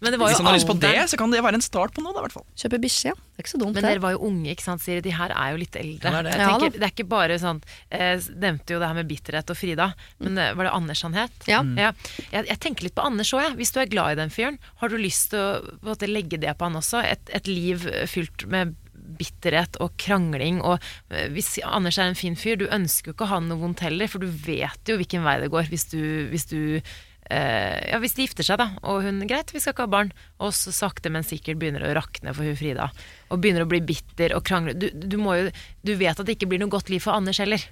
Men 0.03 0.11
det 0.11 0.19
var 0.19 0.31
Hvis 0.31 0.41
han 0.41 0.49
har 0.49 0.57
lyst 0.57 0.67
på 0.67 0.75
det, 0.81 0.95
så 1.11 1.17
kan 1.19 1.31
det 1.31 1.39
være 1.45 1.59
en 1.59 1.63
start 1.63 1.93
på 1.95 2.03
noe, 2.03 2.11
da, 2.15 2.19
i 2.19 2.25
hvert 2.25 2.35
fall. 2.35 2.45
Kjøpe 2.59 2.79
bikkje, 2.83 3.13
ja. 3.13 3.15
Det 3.15 3.39
er 3.39 3.45
ikke 3.45 3.51
så 3.53 3.59
dumt, 3.61 3.75
Men 3.75 3.83
det. 3.83 3.91
dere 3.93 4.03
var 4.03 4.15
jo 4.15 4.19
unge, 4.27 4.49
ikke 4.51 4.65
sant, 4.65 4.83
Siri. 4.83 5.03
De 5.05 5.13
her 5.15 5.31
er 5.31 5.53
jo 5.55 5.61
litt 5.61 5.77
eldre. 5.79 6.11
Ja, 6.11 6.11
det 6.11 6.19
er 6.19 6.25
det. 6.27 6.33
Jeg 6.35 6.43
Ja, 6.45 6.59
tenker, 6.59 6.79
det 6.79 6.87
er 6.87 6.93
ikke 6.93 7.07
bare 7.15 7.39
sånn 7.41 7.61
eh, 7.89 8.27
nevnte 8.45 8.75
jo 8.75 8.81
det 8.83 8.91
her 8.91 8.99
med 8.99 9.09
bitterhet 9.11 9.51
og 9.51 9.59
Frida, 9.59 9.89
men 10.23 10.35
mm. 10.35 10.59
var 10.59 10.69
det 10.69 10.73
Anders 10.79 11.03
han 11.07 11.17
het? 11.17 11.49
Ja. 11.51 11.61
Jeg, 11.79 12.45
jeg 12.51 12.59
tenker 12.63 12.87
litt 12.87 12.95
på 12.97 13.07
Anders 13.07 13.33
òg, 13.35 13.43
jeg. 13.45 13.57
Hvis 13.61 13.75
du 13.75 13.81
er 13.83 13.91
glad 13.91 14.15
i 14.15 14.21
den 14.23 14.33
fyren, 14.35 14.59
har 14.83 14.91
du 14.91 14.97
lyst 14.99 15.31
til 15.33 15.39
å 15.43 15.51
på 15.65 15.77
en 15.79 15.91
måte, 15.93 16.11
legge 16.11 16.39
det 16.43 16.55
på 16.59 16.67
han 16.67 16.79
også? 16.79 17.03
Et, 17.05 17.31
et 17.39 17.51
liv 17.51 17.87
fylt 18.11 18.47
med 18.51 18.75
bitterhet 19.19 19.79
og 19.83 19.95
krangling. 20.01 20.61
Og 20.65 20.79
eh, 21.13 21.27
hvis 21.33 21.55
Anders 21.65 21.99
er 21.99 22.11
en 22.11 22.19
fin 22.19 22.37
fyr, 22.39 22.57
du 22.59 22.67
ønsker 22.67 23.11
jo 23.11 23.17
ikke 23.17 23.27
å 23.27 23.33
ha 23.35 23.41
noe 23.43 23.61
vondt 23.61 23.83
heller, 23.85 24.09
for 24.11 24.23
du 24.23 24.29
vet 24.29 24.89
jo 24.89 24.97
hvilken 24.99 25.25
vei 25.25 25.37
det 25.43 25.51
går 25.53 25.69
hvis 25.71 25.87
du, 25.93 26.01
hvis 26.31 26.49
du 26.51 26.59
eh, 26.79 26.95
ja, 27.29 27.97
Hvis 28.03 28.13
de 28.17 28.27
gifter 28.27 28.45
seg, 28.45 28.59
da, 28.61 28.67
og 28.85 29.01
hun 29.05 29.23
greit, 29.29 29.49
vi 29.53 29.61
skal 29.63 29.73
ikke 29.73 29.87
ha 29.87 29.93
barn, 29.95 30.11
og 30.37 30.53
så 30.53 30.73
sakte, 30.75 31.09
men 31.13 31.25
sikkert 31.25 31.57
begynner 31.61 31.87
å 31.87 31.95
rakne 31.97 32.35
for 32.35 32.45
hun 32.45 32.57
Frida, 32.59 32.91
og 33.33 33.41
begynner 33.41 33.65
å 33.65 33.71
bli 33.71 33.81
bitter 33.81 34.35
og 34.37 34.45
krangle 34.45 34.75
du, 34.77 34.91
du, 34.93 35.17
jo, 35.17 35.49
du 35.81 35.93
vet 35.97 36.19
at 36.19 36.27
det 36.27 36.37
ikke 36.37 36.51
blir 36.51 36.61
noe 36.61 36.73
godt 36.73 36.91
liv 36.93 37.01
for 37.01 37.17
Anders 37.17 37.41
heller. 37.41 37.63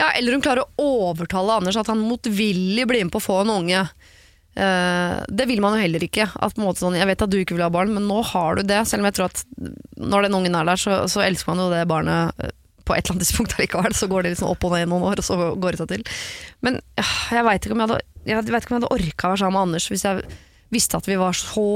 Ja, 0.00 0.12
eller 0.16 0.32
hun 0.32 0.44
klarer 0.44 0.64
å 0.64 0.88
overtale 1.10 1.58
Anders 1.58 1.78
at 1.80 1.90
han 1.90 2.00
motvillig 2.00 2.86
blir 2.88 3.04
med 3.04 3.12
på 3.12 3.20
å 3.20 3.26
få 3.26 3.42
en 3.42 3.52
unge. 3.58 3.84
Uh, 4.58 5.20
det 5.28 5.46
vil 5.46 5.60
man 5.62 5.76
jo 5.76 5.82
heller 5.84 6.04
ikke. 6.04 6.26
At 6.40 6.56
sånn, 6.56 6.96
jeg 6.98 7.08
vet 7.10 7.26
at 7.26 7.32
du 7.32 7.38
ikke 7.40 7.56
vil 7.56 7.66
ha 7.66 7.72
barn, 7.72 7.92
men 7.94 8.08
nå 8.08 8.22
har 8.32 8.58
du 8.58 8.64
det. 8.66 8.80
Selv 8.88 9.04
om 9.04 9.10
jeg 9.10 9.18
tror 9.18 9.28
at 9.30 9.44
når 10.00 10.26
den 10.26 10.38
ungen 10.40 10.56
er 10.58 10.70
der, 10.72 10.80
så, 10.80 11.02
så 11.10 11.22
elsker 11.24 11.52
man 11.52 11.64
jo 11.64 11.68
det 11.74 11.84
barnet 11.90 12.40
uh, 12.40 12.54
på 12.88 12.96
et 12.96 13.04
eller 13.04 13.18
annet 13.18 13.26
tidspunkt 13.26 13.58
allikevel. 13.58 13.96
Så 13.96 14.08
går 14.10 14.24
det 14.24 14.34
liksom 14.34 14.50
opp 14.50 14.64
og 14.66 14.74
ned 14.74 14.86
i 14.86 14.90
noen 14.90 15.06
år, 15.12 15.22
og 15.22 15.26
så 15.26 15.38
går 15.52 15.76
det 15.76 15.82
seg 15.82 15.92
til. 15.92 16.06
Men 16.66 16.80
uh, 16.80 17.14
jeg 17.36 17.46
veit 17.46 17.68
ikke 17.68 17.76
om 17.76 17.84
jeg 17.84 17.92
hadde, 17.92 18.09
jeg 18.28 18.36
vet 18.36 18.48
ikke 18.48 18.74
om 18.74 18.76
jeg 18.76 18.82
hadde 18.82 18.94
orka 18.96 19.26
å 19.28 19.32
være 19.32 19.42
sammen 19.42 19.56
med 19.56 19.66
Anders 19.68 19.88
hvis 19.90 20.06
jeg 20.06 20.24
visste 20.70 21.00
at 21.00 21.08
vi 21.08 21.18
var 21.20 21.36
så 21.36 21.68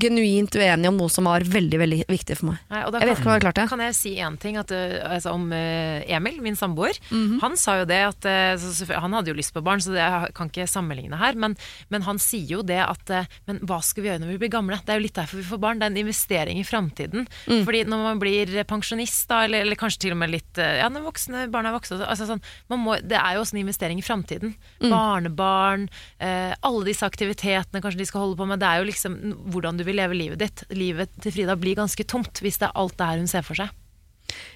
genuint 0.00 0.54
uenige 0.58 0.90
om 0.90 0.98
noe 0.98 1.12
som 1.12 1.28
var 1.28 1.44
veldig 1.46 1.80
veldig 1.80 1.98
viktig 2.08 2.36
for 2.38 2.50
meg. 2.50 2.60
Nei, 2.72 2.82
Jeg 2.84 3.08
vet 3.08 3.18
ikke 3.18 3.26
om 3.26 3.32
jeg 3.32 3.36
har 3.36 3.44
klart 3.46 3.58
det. 3.58 3.66
Kan 3.72 3.82
jeg 3.84 3.96
si 3.98 4.12
én 4.22 4.38
ting 4.40 4.58
at, 4.60 4.72
uh, 4.74 4.96
altså, 5.14 5.34
om 5.36 5.48
uh, 5.52 5.98
Emil, 6.06 6.40
min 6.44 6.58
samboer? 6.58 6.98
Han 7.42 7.56
sa 7.60 7.78
jo 7.80 7.88
det 7.88 8.00
at 8.06 8.28
uh, 8.28 8.94
Han 9.02 9.16
hadde 9.16 9.32
jo 9.32 9.36
lyst 9.38 9.54
på 9.56 9.62
barn, 9.64 9.82
så 9.82 9.94
det 9.94 10.02
jeg 10.02 10.32
kan 10.38 10.52
ikke 10.52 10.68
sammenligne 10.70 11.18
her. 11.20 11.38
Men, 11.38 11.56
men 11.92 12.06
han 12.06 12.20
sier 12.22 12.58
jo 12.58 12.62
det 12.66 12.80
at 12.84 13.10
Men 13.48 13.60
hva 13.66 13.80
skal 13.84 14.04
vi 14.04 14.10
gjøre 14.10 14.22
når 14.22 14.32
vi 14.34 14.40
blir 14.44 14.52
gamle? 14.52 14.78
Det 14.84 14.94
er 14.94 15.00
jo 15.00 15.06
litt 15.06 15.18
derfor 15.18 15.40
vi 15.40 15.46
får 15.48 15.62
barn. 15.62 15.80
Det 15.80 15.88
er 15.88 15.94
en 15.94 16.02
investering 16.04 16.60
i 16.60 16.66
framtiden. 16.66 17.26
Fordi 17.46 17.84
når 17.88 18.04
man 18.04 18.22
blir 18.22 18.52
pensjonist, 18.68 19.26
da, 19.30 19.42
eller, 19.46 19.64
eller 19.66 19.78
kanskje 19.78 20.06
til 20.06 20.16
og 20.16 20.20
med 20.22 20.32
litt 20.32 20.58
Ja, 20.58 20.88
når 20.92 21.06
voksne 21.08 21.46
barn 21.52 21.68
er 21.68 21.74
voksne 21.74 22.00
altså, 22.04 22.28
sånn, 22.28 22.42
man 22.70 22.82
må, 22.84 22.96
Det 23.02 23.18
er 23.18 23.36
jo 23.36 23.44
også 23.44 23.56
en 23.56 23.62
investering 23.62 24.00
i 24.00 24.04
framtiden. 24.04 24.54
Barnebarn, 24.82 25.88
uh, 26.22 26.52
alle 26.54 26.86
disse 26.88 27.06
aktivitetene 27.06 27.82
kanskje 27.84 28.02
de 28.02 28.08
skal 28.08 28.26
holde 28.26 28.38
på 28.38 28.46
med. 28.48 28.60
Det 28.62 28.68
er 28.68 28.82
jo 28.82 28.88
liksom 28.88 29.18
hvordan 29.52 29.78
du 29.78 29.86
vil 29.88 29.98
leve 29.98 30.16
livet 30.16 30.40
ditt. 30.44 30.64
Livet 30.76 31.12
til 31.24 31.34
Frida 31.34 31.56
blir 31.58 31.78
ganske 31.78 32.04
tomt 32.08 32.40
hvis 32.44 32.60
det 32.60 32.68
er 32.70 32.78
alt 32.78 32.96
det 33.00 33.08
her 33.10 33.20
hun 33.22 33.30
ser 33.30 33.46
for 33.46 33.58
seg. 33.58 33.72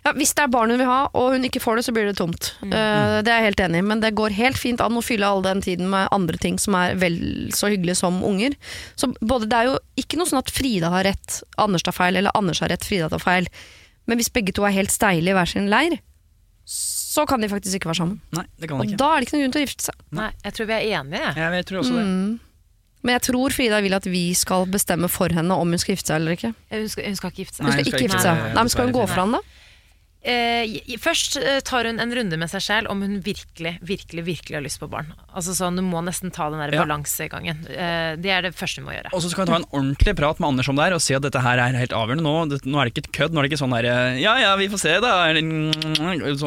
Ja, 0.04 0.12
Hvis 0.12 0.34
det 0.36 0.42
er 0.44 0.50
barn 0.52 0.68
hun 0.68 0.80
vil 0.82 0.88
ha, 0.88 1.06
og 1.16 1.32
hun 1.32 1.46
ikke 1.48 1.60
får 1.62 1.78
det, 1.78 1.84
så 1.86 1.92
blir 1.96 2.04
det 2.04 2.16
tomt. 2.18 2.50
Eh, 2.66 3.14
det 3.24 3.30
er 3.32 3.38
jeg 3.40 3.46
helt 3.46 3.62
enig 3.64 3.80
i, 3.80 3.86
men 3.88 4.02
det 4.02 4.10
går 4.18 4.34
helt 4.36 4.58
fint 4.60 4.82
an 4.84 4.98
å 4.98 5.02
fylle 5.04 5.24
all 5.24 5.40
den 5.44 5.62
tiden 5.64 5.88
med 5.90 6.10
andre 6.12 6.36
ting 6.42 6.58
som 6.60 6.76
er 6.76 6.98
vel 7.00 7.16
så 7.56 7.70
hyggelige 7.72 7.96
som 8.02 8.18
unger. 8.26 8.56
Så 9.00 9.08
både, 9.20 9.48
Det 9.48 9.58
er 9.62 9.70
jo 9.70 9.78
ikke 10.02 10.20
noe 10.20 10.28
sånn 10.28 10.42
at 10.42 10.52
Frida 10.52 10.92
har 10.92 11.06
rett, 11.08 11.40
Anders 11.56 11.86
tar 11.88 11.96
feil, 11.96 12.20
eller 12.20 12.36
Anders 12.36 12.60
har 12.60 12.68
rett, 12.74 12.84
Frida 12.84 13.08
tar 13.12 13.22
feil. 13.22 13.48
Men 14.10 14.20
hvis 14.20 14.32
begge 14.34 14.52
to 14.52 14.66
er 14.68 14.76
helt 14.76 14.92
steile 14.92 15.32
i 15.32 15.36
hver 15.38 15.48
sin 15.48 15.70
leir, 15.72 15.96
så 16.68 17.24
kan 17.28 17.40
de 17.42 17.48
faktisk 17.50 17.78
ikke 17.80 17.90
være 17.90 18.02
sammen. 18.02 18.20
Nei, 18.36 18.44
det 18.60 18.68
kan 18.68 18.78
de 18.78 18.86
ikke. 18.90 18.98
Og 18.98 19.00
da 19.00 19.08
er 19.14 19.20
det 19.20 19.26
ikke 19.28 19.36
noen 19.38 19.44
grunn 19.46 19.56
til 19.56 19.62
å 19.62 19.66
gifte 19.66 19.88
seg. 19.88 20.04
Nei, 20.20 20.30
jeg 20.44 20.56
tror 20.58 20.68
vi 20.68 20.76
er 20.76 20.88
enige, 21.00 21.22
jeg. 21.22 21.36
Jeg, 21.40 21.56
jeg 21.58 21.66
tror 21.70 21.80
også 21.82 21.96
det. 21.96 22.06
Men 23.02 23.16
jeg 23.18 23.22
tror 23.32 23.50
Frida 23.54 23.80
vil 23.82 23.94
at 23.98 24.04
vi 24.06 24.28
skal 24.38 24.66
bestemme 24.70 25.08
for 25.10 25.28
henne 25.34 25.50
om 25.58 25.68
hun 25.74 25.78
skal 25.82 25.96
gifte 25.96 26.12
seg 26.12 26.20
eller 26.22 26.36
ikke. 26.38 26.52
Hun 26.70 26.88
skal, 26.88 27.04
hun 27.10 27.16
skal 27.18 27.32
ikke 27.34 27.42
gifte 27.44 27.56
seg. 27.58 27.66
Nei, 27.66 27.72
Hun 27.72 27.82
skal 27.84 27.92
ikke 27.92 28.06
gifte 28.06 28.22
seg. 28.22 28.42
Nei, 28.46 28.54
men 28.62 28.68
Skal 28.76 28.86
hun 28.90 28.94
gå 29.00 29.08
fra 29.10 29.24
han 29.26 29.32
da? 29.38 29.40
eh, 30.22 30.76
først 31.02 31.34
eh, 31.40 31.56
tar 31.66 31.88
hun 31.90 31.98
en 31.98 32.12
runde 32.14 32.36
med 32.38 32.46
seg 32.52 32.62
selv 32.62 32.90
om 32.92 33.00
hun 33.02 33.16
virkelig, 33.26 33.72
virkelig, 33.82 34.22
virkelig 34.28 34.54
har 34.54 34.62
lyst 34.62 34.78
på 34.78 34.86
barn. 34.92 35.08
Altså 35.34 35.50
sånn, 35.58 35.74
Du 35.74 35.82
må 35.82 35.98
nesten 36.06 36.30
ta 36.30 36.46
den 36.52 36.60
der 36.62 36.70
Ja. 36.76 36.84
balansegangen. 36.84 37.64
Eh, 37.66 38.14
det 38.22 38.30
er 38.30 38.42
det 38.46 38.52
første 38.54 38.78
hun 38.78 38.86
må 38.86 38.94
gjøre. 38.94 39.10
Og 39.12 39.20
så 39.24 39.30
skal 39.34 39.46
hun 39.46 39.50
ta 39.50 39.58
en 39.58 39.66
ordentlig 39.74 40.14
prat 40.22 40.38
med 40.38 40.48
Anders 40.52 40.68
om 40.70 40.76
det 40.78 40.84
her 40.86 40.94
og 40.94 41.02
si 41.02 41.14
at 41.18 41.22
dette 41.26 41.42
her 41.42 41.58
er 41.58 41.74
helt 41.74 41.90
avgjørende. 41.90 42.22
Nå, 42.22 42.36
det, 42.54 42.62
nå 42.70 42.78
er 42.78 42.84
det 42.86 42.94
ikke 42.94 43.06
et 43.08 43.12
kødd. 43.18 43.34
Nå 43.34 43.42
er 43.42 43.48
det 43.48 43.50
ikke 43.52 43.64
sånn 43.64 43.74
der 43.74 43.90
Ja 44.22 44.36
ja, 44.38 44.54
vi 44.62 44.68
får 44.70 44.78
se, 44.78 44.94
da. 45.02 45.12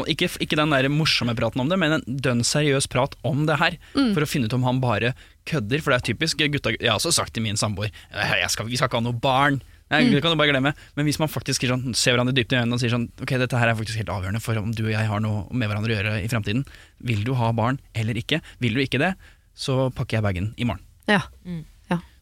Ikke, 0.07 0.31
ikke 0.39 0.55
den 0.63 0.71
der 0.71 0.87
morsomme 0.87 1.35
praten 1.35 1.59
om 1.59 1.67
det, 1.67 1.77
men 1.77 1.99
en 1.99 2.05
dønn 2.07 2.43
seriøs 2.47 2.87
prat 2.87 3.15
om 3.27 3.43
det 3.45 3.59
her. 3.59 3.75
For 3.93 4.23
å 4.23 4.29
finne 4.29 4.47
ut 4.47 4.55
om 4.55 4.63
han 4.63 4.79
bare 4.79 5.13
kødder. 5.45 5.81
For 5.83 5.93
det 5.93 5.99
er 5.99 6.07
typisk 6.13 6.41
gutta 6.41 6.73
Jeg 6.75 6.89
har 6.89 6.97
også 6.99 7.13
sagt 7.15 7.33
til 7.33 7.43
min 7.45 7.57
samboer 7.59 7.91
jeg 8.11 8.49
skal, 8.49 8.67
Vi 8.67 8.77
skal 8.77 8.89
ikke 8.89 9.01
ha 9.01 9.05
noe 9.05 9.19
barn. 9.19 9.61
Nei, 9.93 10.01
Det 10.09 10.21
kan 10.23 10.33
du 10.33 10.39
bare 10.39 10.49
glemme. 10.49 10.73
Men 10.97 11.05
hvis 11.05 11.19
man 11.21 11.29
faktisk 11.29 11.67
sånn, 11.69 11.93
ser 11.93 12.15
hverandre 12.15 12.33
dypt 12.33 12.53
i 12.55 12.57
øynene 12.57 12.73
og 12.73 12.81
sier 12.81 12.89
sånn 12.93 13.09
Ok, 13.21 13.35
dette 13.37 13.59
her 13.61 13.69
er 13.69 13.77
faktisk 13.77 14.01
helt 14.01 14.09
avgjørende 14.09 14.41
for 14.41 14.57
om 14.57 14.73
du 14.73 14.87
og 14.87 14.91
jeg 14.95 15.05
har 15.11 15.21
noe 15.21 15.45
med 15.53 15.69
hverandre 15.69 15.93
å 15.93 15.99
gjøre 15.99 16.17
i 16.25 16.31
framtiden. 16.31 16.65
Vil 17.05 17.23
du 17.23 17.35
ha 17.37 17.51
barn 17.53 17.79
eller 17.93 18.17
ikke? 18.17 18.41
Vil 18.59 18.73
du 18.73 18.81
ikke 18.81 19.01
det, 19.01 19.13
så 19.53 19.91
pakker 19.93 20.17
jeg 20.17 20.25
bagen 20.25 20.51
i 20.57 20.65
morgen. 20.65 20.81
Ja. 21.07 21.21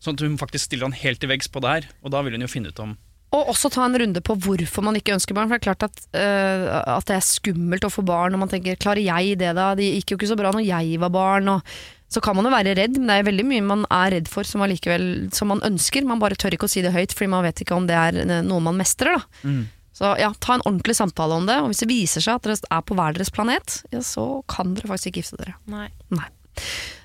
Sånn 0.03 0.17
at 0.17 0.23
hun 0.25 0.35
faktisk 0.35 0.67
stiller 0.67 0.89
han 0.89 0.97
helt 0.99 1.21
til 1.23 1.31
veggs 1.31 1.47
på 1.47 1.61
det 1.63 1.69
her, 1.71 1.85
og 2.03 2.11
da 2.11 2.19
vil 2.25 2.35
hun 2.35 2.43
jo 2.43 2.51
finne 2.51 2.73
ut 2.73 2.79
om 2.83 2.97
Og 3.33 3.53
også 3.53 3.71
ta 3.71 3.85
en 3.87 3.95
runde 3.97 4.19
på 4.21 4.35
hvorfor 4.35 4.83
man 4.85 4.97
ikke 4.99 5.15
ønsker 5.15 5.33
barn. 5.33 5.47
For 5.49 5.57
det 5.57 5.63
er 5.63 5.69
klart 5.71 5.85
at, 5.87 6.01
øh, 6.13 6.65
at 6.99 7.07
det 7.09 7.15
er 7.15 7.23
skummelt 7.25 7.87
å 7.87 7.89
få 7.89 8.03
barn, 8.05 8.35
og 8.35 8.43
man 8.43 8.51
tenker 8.51 8.75
klarer 8.77 9.01
jeg 9.01 9.39
det 9.39 9.55
da? 9.57 9.71
Det 9.79 9.87
gikk 9.87 10.13
jo 10.13 10.17
ikke 10.19 10.29
så 10.29 10.37
bra 10.37 10.51
når 10.53 10.67
jeg 10.67 10.99
var 11.01 11.09
barn. 11.15 11.49
Og 11.55 11.73
så 12.13 12.21
kan 12.23 12.37
man 12.37 12.45
jo 12.47 12.53
være 12.53 12.75
redd, 12.77 12.99
men 12.99 13.09
det 13.09 13.19
er 13.19 13.29
veldig 13.29 13.45
mye 13.49 13.63
man 13.65 13.85
er 13.89 14.13
redd 14.17 14.29
for 14.29 14.47
som, 14.47 14.61
allikevel, 14.65 15.07
som 15.33 15.49
man 15.49 15.63
ønsker. 15.65 16.05
Man 16.05 16.21
bare 16.21 16.37
tør 16.39 16.55
ikke 16.55 16.69
å 16.69 16.73
si 16.73 16.83
det 16.85 16.93
høyt, 16.93 17.15
fordi 17.15 17.31
man 17.33 17.45
vet 17.45 17.63
ikke 17.63 17.77
om 17.77 17.87
det 17.89 17.97
er 17.97 18.19
øh, 18.21 18.35
noe 18.45 18.63
man 18.63 18.77
mestrer. 18.77 19.17
Da. 19.17 19.49
Så 19.93 20.15
ja, 20.17 20.31
ta 20.41 20.55
en 20.57 20.65
ordentlig 20.65 20.95
samtale 20.97 21.37
om 21.37 21.49
det. 21.49 21.59
Og 21.61 21.71
hvis 21.71 21.83
det 21.83 21.89
viser 21.89 22.23
seg 22.25 22.39
at 22.39 22.47
dere 22.47 22.57
er 22.77 22.85
på 22.85 22.97
hver 22.97 23.17
deres 23.17 23.33
planet, 23.33 23.81
ja, 23.93 24.01
så 24.05 24.27
kan 24.49 24.73
dere 24.77 24.89
faktisk 24.89 25.11
ikke 25.11 25.23
gifte 25.23 25.41
dere. 25.41 25.57
Nei. 25.69 25.89
Nei. 26.13 26.29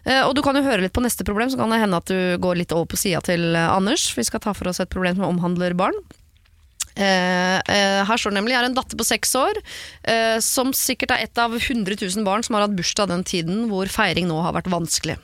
Eh, 0.05 0.23
og 0.25 0.35
du 0.37 0.43
kan 0.45 0.57
jo 0.57 0.65
høre 0.65 0.85
litt 0.85 0.95
på 0.97 1.05
neste 1.05 1.25
problem, 1.27 1.51
så 1.53 1.61
kan 1.61 1.73
det 1.73 1.81
hende 1.83 2.01
at 2.01 2.09
du 2.09 2.41
går 2.41 2.61
litt 2.63 2.73
over 2.77 2.89
på 2.93 3.01
sida 3.01 3.21
til 3.25 3.51
eh, 3.53 3.69
Anders. 3.73 4.11
Vi 4.17 4.25
skal 4.29 4.43
ta 4.45 4.55
for 4.57 4.71
oss 4.71 4.81
et 4.85 4.93
problem 4.93 5.19
som 5.19 5.29
omhandler 5.29 5.77
barn. 5.79 5.97
Eh, 6.99 7.59
eh, 7.63 8.01
her 8.03 8.19
står 8.19 8.33
det 8.33 8.41
nemlig 8.41 8.57
jeg 8.57 8.59
har 8.59 8.67
en 8.67 8.75
datter 8.75 8.99
på 8.99 9.07
seks 9.07 9.35
år, 9.39 9.61
eh, 10.03 10.39
som 10.43 10.73
sikkert 10.75 11.15
er 11.15 11.29
et 11.29 11.39
av 11.39 11.55
100 11.55 11.95
000 11.95 12.27
barn 12.27 12.43
som 12.43 12.57
har 12.57 12.67
hatt 12.67 12.75
bursdag 12.79 13.13
den 13.13 13.23
tiden 13.23 13.69
hvor 13.71 13.91
feiring 13.93 14.27
nå 14.31 14.41
har 14.43 14.57
vært 14.57 14.71
vanskelig. 14.73 15.15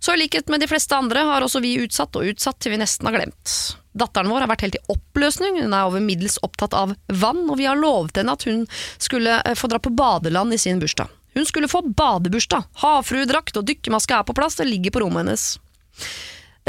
Så 0.00 0.16
i 0.16 0.22
likhet 0.22 0.48
med 0.48 0.64
de 0.64 0.70
fleste 0.70 0.96
andre 0.96 1.26
har 1.28 1.44
også 1.44 1.60
vi 1.60 1.76
utsatt 1.82 2.16
og 2.16 2.32
utsatt 2.32 2.62
til 2.62 2.72
vi 2.72 2.80
nesten 2.80 3.10
har 3.10 3.18
glemt. 3.18 3.56
Datteren 3.92 4.30
vår 4.32 4.46
har 4.46 4.52
vært 4.52 4.64
helt 4.64 4.78
i 4.78 4.84
oppløsning, 4.94 5.60
hun 5.60 5.76
er 5.76 5.90
over 5.90 6.00
middels 6.00 6.38
opptatt 6.46 6.76
av 6.78 6.94
vann, 7.12 7.44
og 7.50 7.58
vi 7.60 7.68
har 7.68 7.76
lovet 7.76 8.22
henne 8.22 8.32
at 8.32 8.46
hun 8.48 8.64
skulle 8.96 9.42
få 9.58 9.68
dra 9.68 9.80
på 9.82 9.92
badeland 9.92 10.56
i 10.56 10.60
sin 10.62 10.80
bursdag. 10.80 11.10
Hun 11.36 11.46
skulle 11.46 11.68
få 11.70 11.82
badebursdag, 11.84 12.70
havfruedrakt 12.80 13.60
og 13.60 13.66
dykkermaske 13.68 14.16
er 14.16 14.26
på 14.26 14.34
plass, 14.38 14.56
det 14.58 14.70
ligger 14.70 14.94
på 14.94 15.04
rommet 15.04 15.26
hennes. 15.26 15.50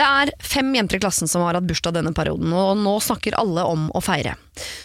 Det 0.02 0.08
er 0.10 0.32
fem 0.42 0.72
jenter 0.74 0.98
i 0.98 1.02
klassen 1.04 1.30
som 1.30 1.44
har 1.46 1.54
hatt 1.54 1.68
bursdag 1.70 1.94
denne 1.94 2.14
perioden, 2.18 2.50
og 2.58 2.80
nå 2.80 2.96
snakker 3.06 3.36
alle 3.38 3.62
om 3.70 3.84
å 3.94 4.02
feire. 4.02 4.34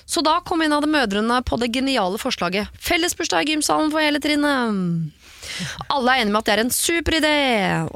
Så 0.05 0.21
da 0.25 0.35
kom 0.45 0.61
en 0.61 0.75
av 0.77 0.85
de 0.85 0.91
mødrene 0.93 1.39
på 1.47 1.57
det 1.63 1.71
geniale 1.73 2.21
forslaget 2.21 2.69
fellesbursdag 2.85 3.49
i 3.49 3.57
gymsalen 3.57 3.89
for 3.95 4.05
hele 4.05 4.21
trinnet. 4.21 5.17
Alle 5.89 6.13
er 6.13 6.21
enige 6.21 6.35
med 6.35 6.43
at 6.43 6.51
det 6.51 6.55
er 6.59 6.65
en 6.67 6.75
super 6.75 7.17
idé, 7.17 7.35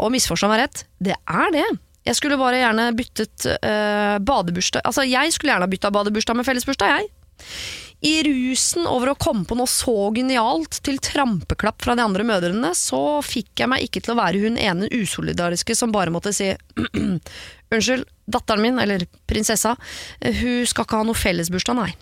og 0.01 0.15
misforstå 0.15 0.49
meg 0.49 0.63
rett, 0.63 0.85
det 0.97 1.19
er 1.19 1.53
det. 1.59 1.69
Jeg 2.09 2.17
skulle 2.17 2.41
bare 2.41 2.63
gjerne 2.63 2.89
byttet 2.97 3.45
øh, 3.53 4.17
badebursdag 4.25 4.81
Altså, 4.89 5.05
jeg 5.05 5.35
skulle 5.35 5.53
gjerne 5.53 5.67
ha 5.67 5.71
bytta 5.71 5.91
badebursdag 5.93 6.39
med 6.39 6.49
fellesbursdag, 6.49 6.97
jeg. 6.97 7.11
I 8.01 8.23
rusen 8.25 8.87
over 8.89 9.13
å 9.13 9.19
komme 9.21 9.45
på 9.45 9.57
noe 9.59 9.69
så 9.69 9.95
genialt 10.17 10.79
til 10.87 10.97
trampeklapp 11.05 11.85
fra 11.85 11.97
de 11.99 12.05
andre 12.05 12.25
mødrene, 12.25 12.73
så 12.77 13.21
fikk 13.25 13.61
jeg 13.61 13.69
meg 13.69 13.85
ikke 13.85 14.01
til 14.05 14.15
å 14.15 14.21
være 14.23 14.41
hun 14.41 14.57
ene 14.61 14.89
usolidariske 14.89 15.77
som 15.77 15.93
bare 15.93 16.13
måtte 16.15 16.33
si 16.37 16.49
Unnskyld, 17.71 18.09
datteren 18.27 18.65
min, 18.65 18.79
eller 18.83 19.05
prinsessa, 19.31 19.77
eh, 20.19 20.41
hun 20.41 20.65
skal 20.67 20.89
ikke 20.89 20.99
ha 20.99 21.07
noe 21.07 21.15
fellesbursdag, 21.15 21.77
nei. 21.79 21.93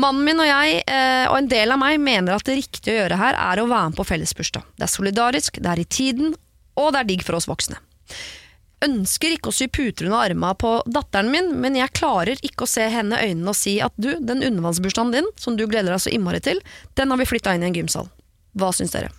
Mannen 0.00 0.24
min 0.24 0.40
og 0.40 0.48
jeg, 0.48 0.78
eh, 0.88 1.26
og 1.28 1.36
en 1.36 1.50
del 1.50 1.74
av 1.74 1.82
meg, 1.82 1.98
mener 2.00 2.38
at 2.38 2.46
det 2.48 2.56
riktige 2.62 2.94
å 2.94 3.02
gjøre 3.02 3.18
her 3.20 3.36
er 3.36 3.60
å 3.60 3.66
være 3.68 3.90
med 3.90 3.98
på 3.98 4.06
fellesbursdag. 4.08 4.64
Det 4.78 4.86
er 4.86 4.92
solidarisk, 4.94 5.60
det 5.60 5.68
er 5.68 5.82
i 5.82 5.88
tiden, 5.98 6.32
og 6.80 6.94
det 6.94 7.02
er 7.02 7.10
digg 7.10 7.26
for 7.26 7.36
oss 7.36 7.50
voksne. 7.50 7.76
Ønsker 8.84 9.34
ikke 9.34 9.50
å 9.50 9.54
sy 9.54 9.66
puter 9.68 10.08
under 10.08 10.22
armene 10.24 10.56
på 10.56 10.72
datteren 10.88 11.28
min, 11.32 11.52
men 11.60 11.76
jeg 11.76 11.92
klarer 11.96 12.40
ikke 12.40 12.64
å 12.64 12.70
se 12.70 12.86
henne 12.88 13.18
i 13.18 13.30
øynene 13.32 13.52
og 13.52 13.58
si 13.58 13.76
at 13.84 13.92
du, 14.00 14.14
den 14.16 14.40
undervannsbursdagen 14.46 15.12
din, 15.12 15.28
som 15.36 15.58
du 15.58 15.66
gleder 15.66 15.92
deg 15.92 16.00
så 16.00 16.12
innmari 16.14 16.40
til, 16.44 16.62
den 16.96 17.12
har 17.12 17.20
vi 17.20 17.28
flytta 17.28 17.56
inn 17.56 17.66
i 17.66 17.68
en 17.68 17.76
gymsal. 17.76 18.08
Hva 18.56 18.72
syns 18.74 18.96
dere? 18.96 19.12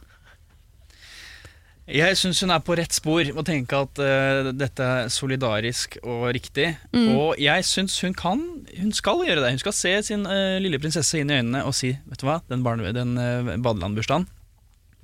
Jeg 1.91 2.15
syns 2.15 2.39
hun 2.43 2.53
er 2.53 2.61
på 2.63 2.75
rett 2.77 2.93
spor 2.95 3.27
og 3.33 3.41
tenker 3.47 3.83
at 3.83 3.99
uh, 3.99 4.49
dette 4.55 4.85
er 4.85 5.09
solidarisk 5.11 5.97
og 6.01 6.29
riktig. 6.37 6.69
Og 6.95 7.39
jeg 7.41 7.65
syns 7.67 7.97
hun 8.05 8.15
kan 8.17 8.43
Hun 8.77 8.93
skal 8.95 9.25
gjøre 9.27 9.41
det. 9.43 9.51
Hun 9.57 9.63
skal 9.63 9.75
se 9.75 9.93
sin 10.07 10.23
uh, 10.29 10.57
lille 10.63 10.79
prinsesse 10.79 11.19
inn 11.19 11.33
i 11.33 11.41
øynene 11.41 11.65
og 11.67 11.75
si 11.75 11.91
Vet 12.07 12.21
du 12.21 12.27
hva, 12.29 12.39
den, 12.49 12.63
barne, 12.63 12.93
den 12.95 13.17
uh, 13.19 13.57
badelandbursdagen, 13.57 14.29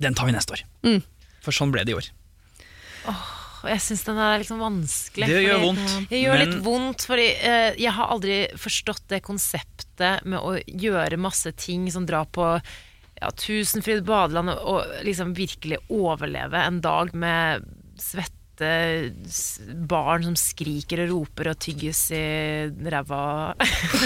den 0.00 0.16
tar 0.16 0.30
vi 0.30 0.36
neste 0.36 0.56
år. 0.56 0.64
Mm. 0.86 1.02
For 1.44 1.54
sånn 1.54 1.74
ble 1.74 1.84
det 1.84 1.94
i 1.94 1.98
år. 1.98 2.08
Og 3.68 3.74
jeg 3.74 3.84
syns 3.84 4.04
den 4.06 4.18
er 4.24 4.40
liksom 4.40 4.62
vanskelig. 4.64 5.26
Det 5.28 5.40
gjør 5.44 5.62
vondt. 5.66 5.94
Det 6.08 6.20
gjør 6.22 6.36
men- 6.38 6.44
litt 6.46 6.60
vondt, 6.64 7.04
fordi 7.04 7.26
eh, 7.36 7.72
jeg 7.76 7.92
har 7.92 8.12
aldri 8.14 8.38
forstått 8.56 9.04
det 9.12 9.20
konseptet 9.26 10.24
med 10.24 10.40
å 10.40 10.54
gjøre 10.64 11.20
masse 11.20 11.52
ting 11.60 11.84
som 11.92 12.06
drar 12.08 12.24
på 12.32 12.46
ja, 13.18 13.30
Tusenfryd 13.34 14.06
badeland 14.08 14.54
og, 14.54 14.62
og 14.72 15.04
liksom 15.04 15.34
virkelig 15.36 15.82
overleve 15.92 16.64
en 16.64 16.80
dag 16.80 17.12
med 17.12 17.66
svette 18.00 18.70
barn 19.90 20.24
som 20.26 20.34
skriker 20.38 21.04
og 21.04 21.12
roper 21.12 21.52
og 21.52 21.60
tygges 21.62 22.00
i 22.16 22.24
ræva. 22.90 23.54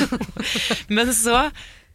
Men 0.96 1.14
så, 1.16 1.46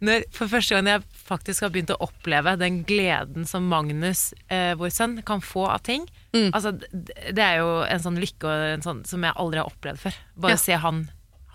når, 0.01 0.25
for 0.35 0.47
første 0.51 0.75
gang 0.77 0.85
jeg 0.91 1.03
faktisk 1.27 1.65
har 1.65 1.71
begynt 1.73 1.93
å 1.95 1.99
oppleve 2.05 2.55
den 2.61 2.83
gleden 2.85 3.47
som 3.49 3.65
Magnus, 3.71 4.33
eh, 4.49 4.73
vår 4.77 4.89
sønn, 4.93 5.19
kan 5.25 5.41
få 5.41 5.65
av 5.73 5.81
ting 5.87 6.05
altså, 6.53 6.75
Det 6.77 7.41
er 7.41 7.57
jo 7.63 7.81
en 7.87 7.99
sånn 8.03 8.19
lykke 8.21 8.51
en 8.75 8.83
sånn, 8.85 9.05
som 9.09 9.23
jeg 9.25 9.33
aldri 9.35 9.57
har 9.63 9.71
opplevd 9.71 9.97
før. 10.03 10.17
Bare 10.37 10.51
Ja. 10.53 10.57
se 10.61 10.73
han 10.77 11.07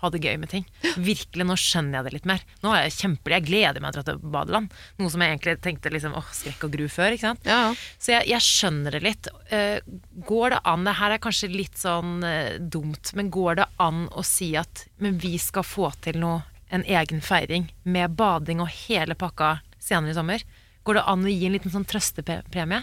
ha 0.03 0.09
det 0.11 0.19
gøy 0.19 0.35
med 0.37 0.49
ting. 0.51 0.65
Virkelig, 0.99 1.45
Nå 1.47 1.55
skjønner 1.55 2.01
jeg 2.01 2.03
det 2.03 2.11
litt 2.17 2.25
mer. 2.27 2.41
Nå 2.61 2.73
er 2.75 2.89
jeg 2.89 2.97
kjempelig, 2.99 3.37
jeg 3.37 3.45
gleder 3.47 3.79
meg 3.79 3.93
til 3.93 4.01
å 4.01 4.03
dra 4.03 4.17
til 4.19 4.31
badeland. 4.33 4.73
Noe 4.99 5.09
som 5.13 5.21
jeg 5.23 5.31
egentlig 5.31 5.61
tenkte 5.63 5.89
liksom, 5.93 6.17
åh, 6.19 6.27
skrekk 6.35 6.65
og 6.67 6.73
gru 6.75 6.89
før. 6.91 7.13
ikke 7.15 7.29
sant? 7.29 7.45
Ja, 7.47 7.69
ja. 7.69 7.73
Så 8.03 8.11
jeg, 8.11 8.27
jeg 8.27 8.43
skjønner 8.43 8.91
det 8.97 9.01
litt. 9.05 9.29
Eh, 9.49 9.79
går 10.27 10.49
det 10.57 10.59
an, 10.67 10.83
det 10.83 10.97
her 10.99 11.15
er 11.15 11.23
kanskje 11.23 11.47
litt 11.55 11.79
sånn 11.79 12.19
eh, 12.27 12.57
dumt, 12.59 13.13
men 13.15 13.31
går 13.31 13.55
det 13.61 13.69
an 13.79 14.09
å 14.11 14.25
si 14.27 14.51
at 14.59 14.83
men 14.99 15.15
vi 15.23 15.37
skal 15.39 15.63
få 15.63 15.93
til 16.03 16.19
noe, 16.19 16.43
en 16.73 16.83
egen 16.89 17.21
feiring 17.21 17.69
med 17.85 18.15
bading 18.17 18.61
og 18.63 18.71
hele 18.87 19.15
pakka 19.19 19.59
senere 19.83 20.13
i 20.13 20.17
sommer? 20.17 20.43
Går 20.83 20.97
det 20.99 21.03
an 21.07 21.23
å 21.27 21.31
gi 21.31 21.45
en 21.47 21.53
liten 21.55 21.71
sånn 21.73 21.85
trøstepremie? 21.87 22.81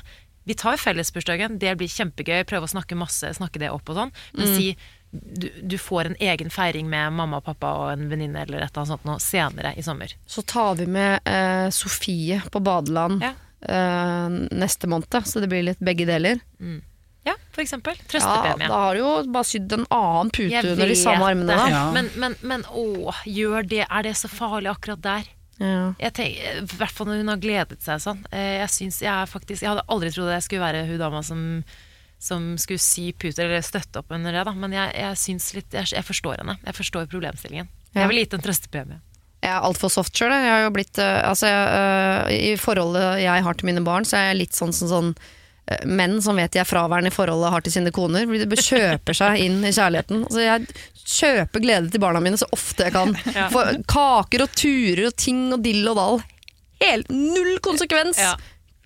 Vi 0.49 0.55
tar 0.57 0.79
fellesbursdagen, 0.81 1.59
det 1.61 1.75
blir 1.79 1.91
kjempegøy, 1.93 2.45
prøve 2.49 2.65
å 2.67 2.73
snakke 2.73 2.97
masse, 2.99 3.29
snakke 3.37 3.61
det 3.61 3.69
opp 3.71 3.91
og 3.93 3.99
sånn, 3.99 4.13
men 4.39 4.49
si 4.57 4.71
du, 5.13 5.49
du 5.67 5.75
får 5.79 6.07
en 6.09 6.17
egen 6.23 6.51
feiring 6.55 6.87
med 6.89 7.13
mamma 7.19 7.41
og 7.43 7.45
pappa 7.51 7.73
og 7.83 7.89
en 7.93 8.07
venninne 8.11 8.45
eller 8.47 8.63
et 8.63 8.71
eller 8.71 8.85
annet 8.85 8.93
sånt 8.95 9.07
noe 9.09 9.21
senere 9.23 9.73
i 9.77 9.83
sommer. 9.85 10.15
Så 10.31 10.43
tar 10.47 10.77
vi 10.79 10.87
med 10.87 11.27
eh, 11.29 11.67
Sofie 11.75 12.39
på 12.55 12.63
badeland 12.63 13.23
Ja. 13.27 13.33
eh, 13.67 14.29
neste 14.55 14.89
måned, 14.91 15.13
så 15.27 15.43
det 15.43 15.51
blir 15.51 15.67
litt 15.67 15.83
begge 15.83 16.07
deler. 16.09 16.41
Ja, 17.27 17.35
for 17.53 17.61
eksempel. 17.63 17.99
Ja, 18.17 18.55
da 18.57 18.69
har 18.73 18.97
du 18.97 19.03
jo 19.03 19.11
bare 19.29 19.45
sydd 19.45 19.73
en 19.77 19.85
annen 19.93 20.31
pute 20.33 20.49
Jeg 20.55 20.73
under 20.73 20.89
de 20.89 20.97
samme 20.97 21.27
armene. 21.27 21.59
Ja. 21.69 21.83
Men, 21.93 22.09
men, 22.17 22.37
men 22.41 22.65
å, 22.73 23.13
gjør 23.29 23.69
det, 23.69 23.85
er 23.85 24.07
det 24.09 24.15
så 24.17 24.31
farlig 24.33 24.73
akkurat 24.73 25.03
der? 25.05 25.29
Ja. 25.61 25.93
Jeg 26.01 26.15
tenker, 26.17 26.63
I 26.63 26.79
hvert 26.81 26.97
fall 26.97 27.11
når 27.11 27.21
hun 27.21 27.33
har 27.35 27.43
gledet 27.43 27.85
seg 27.85 28.01
sånn. 28.01 28.23
Eh, 28.33 28.63
Jeg, 28.63 28.73
synes 28.73 29.03
jeg, 29.05 29.13
er 29.13 29.29
faktisk, 29.29 29.61
jeg 29.67 29.75
hadde 29.75 29.85
aldri 29.93 30.09
trodd 30.15 30.33
jeg 30.33 30.47
skulle 30.47 30.65
være 30.65 30.87
hun 30.89 31.03
dama 31.03 31.21
som, 31.27 31.43
som 32.17 32.55
skulle 32.61 32.81
sy 32.81 33.11
puter 33.13 33.45
eller 33.45 33.65
støtte 33.67 34.01
opp 34.01 34.17
under 34.17 34.33
det. 34.33 34.47
Da. 34.49 34.57
Men 34.57 34.79
jeg, 34.79 34.95
jeg, 34.97 35.21
syns 35.21 35.51
litt, 35.59 35.77
jeg, 35.77 35.93
jeg 35.99 36.07
forstår 36.09 36.41
henne. 36.41 36.57
Jeg 36.65 36.79
forstår 36.81 37.11
problemstillingen. 37.13 37.69
Ja. 37.93 38.03
Jeg 38.05 38.13
ville 38.13 38.25
gitt 38.25 38.39
en 38.39 38.47
trøstepremie. 38.49 39.03
Jeg 39.41 39.53
er 39.53 39.67
altfor 39.69 39.93
soft 39.93 40.17
sjøl. 40.17 40.33
Eh, 40.33 41.21
altså, 41.29 41.53
eh, 41.53 42.33
I 42.53 42.57
forholdet 42.61 43.21
jeg 43.27 43.45
har 43.45 43.61
til 43.61 43.69
mine 43.69 43.85
barn, 43.85 44.09
så 44.09 44.17
er 44.17 44.31
jeg 44.31 44.41
litt 44.47 44.57
sånn 44.57 44.73
sånn, 44.77 44.93
sånn, 44.93 45.13
menn 45.87 46.17
som 46.23 46.39
vet 46.41 46.53
de 46.55 46.61
er 46.63 46.69
fraværende 46.69 47.13
i 47.13 47.15
forholdet, 47.15 47.53
har 47.55 47.65
til 47.65 47.75
sine 47.75 47.93
koner. 47.95 48.27
fordi 48.27 48.47
De 48.51 48.65
kjøper 48.67 49.17
seg 49.17 49.43
inn 49.45 49.61
i 49.65 49.73
kjærligheten. 49.75 50.25
Altså, 50.27 50.41
jeg 50.45 50.67
kjøper 51.11 51.65
glede 51.65 51.93
til 51.93 52.03
barna 52.03 52.23
mine 52.23 52.41
så 52.41 52.49
ofte 52.55 52.89
jeg 52.89 52.97
kan. 52.97 53.15
Ja. 53.37 53.49
For 53.53 53.79
kaker 53.91 54.47
og 54.47 54.55
turer 54.59 55.07
og 55.11 55.19
ting 55.21 55.45
og 55.55 55.63
dill 55.65 55.87
og 55.93 56.01
dall. 56.01 56.23
Helt 56.83 57.13
null 57.13 57.59
konsekvens! 57.63 58.19
Ja. 58.19 58.35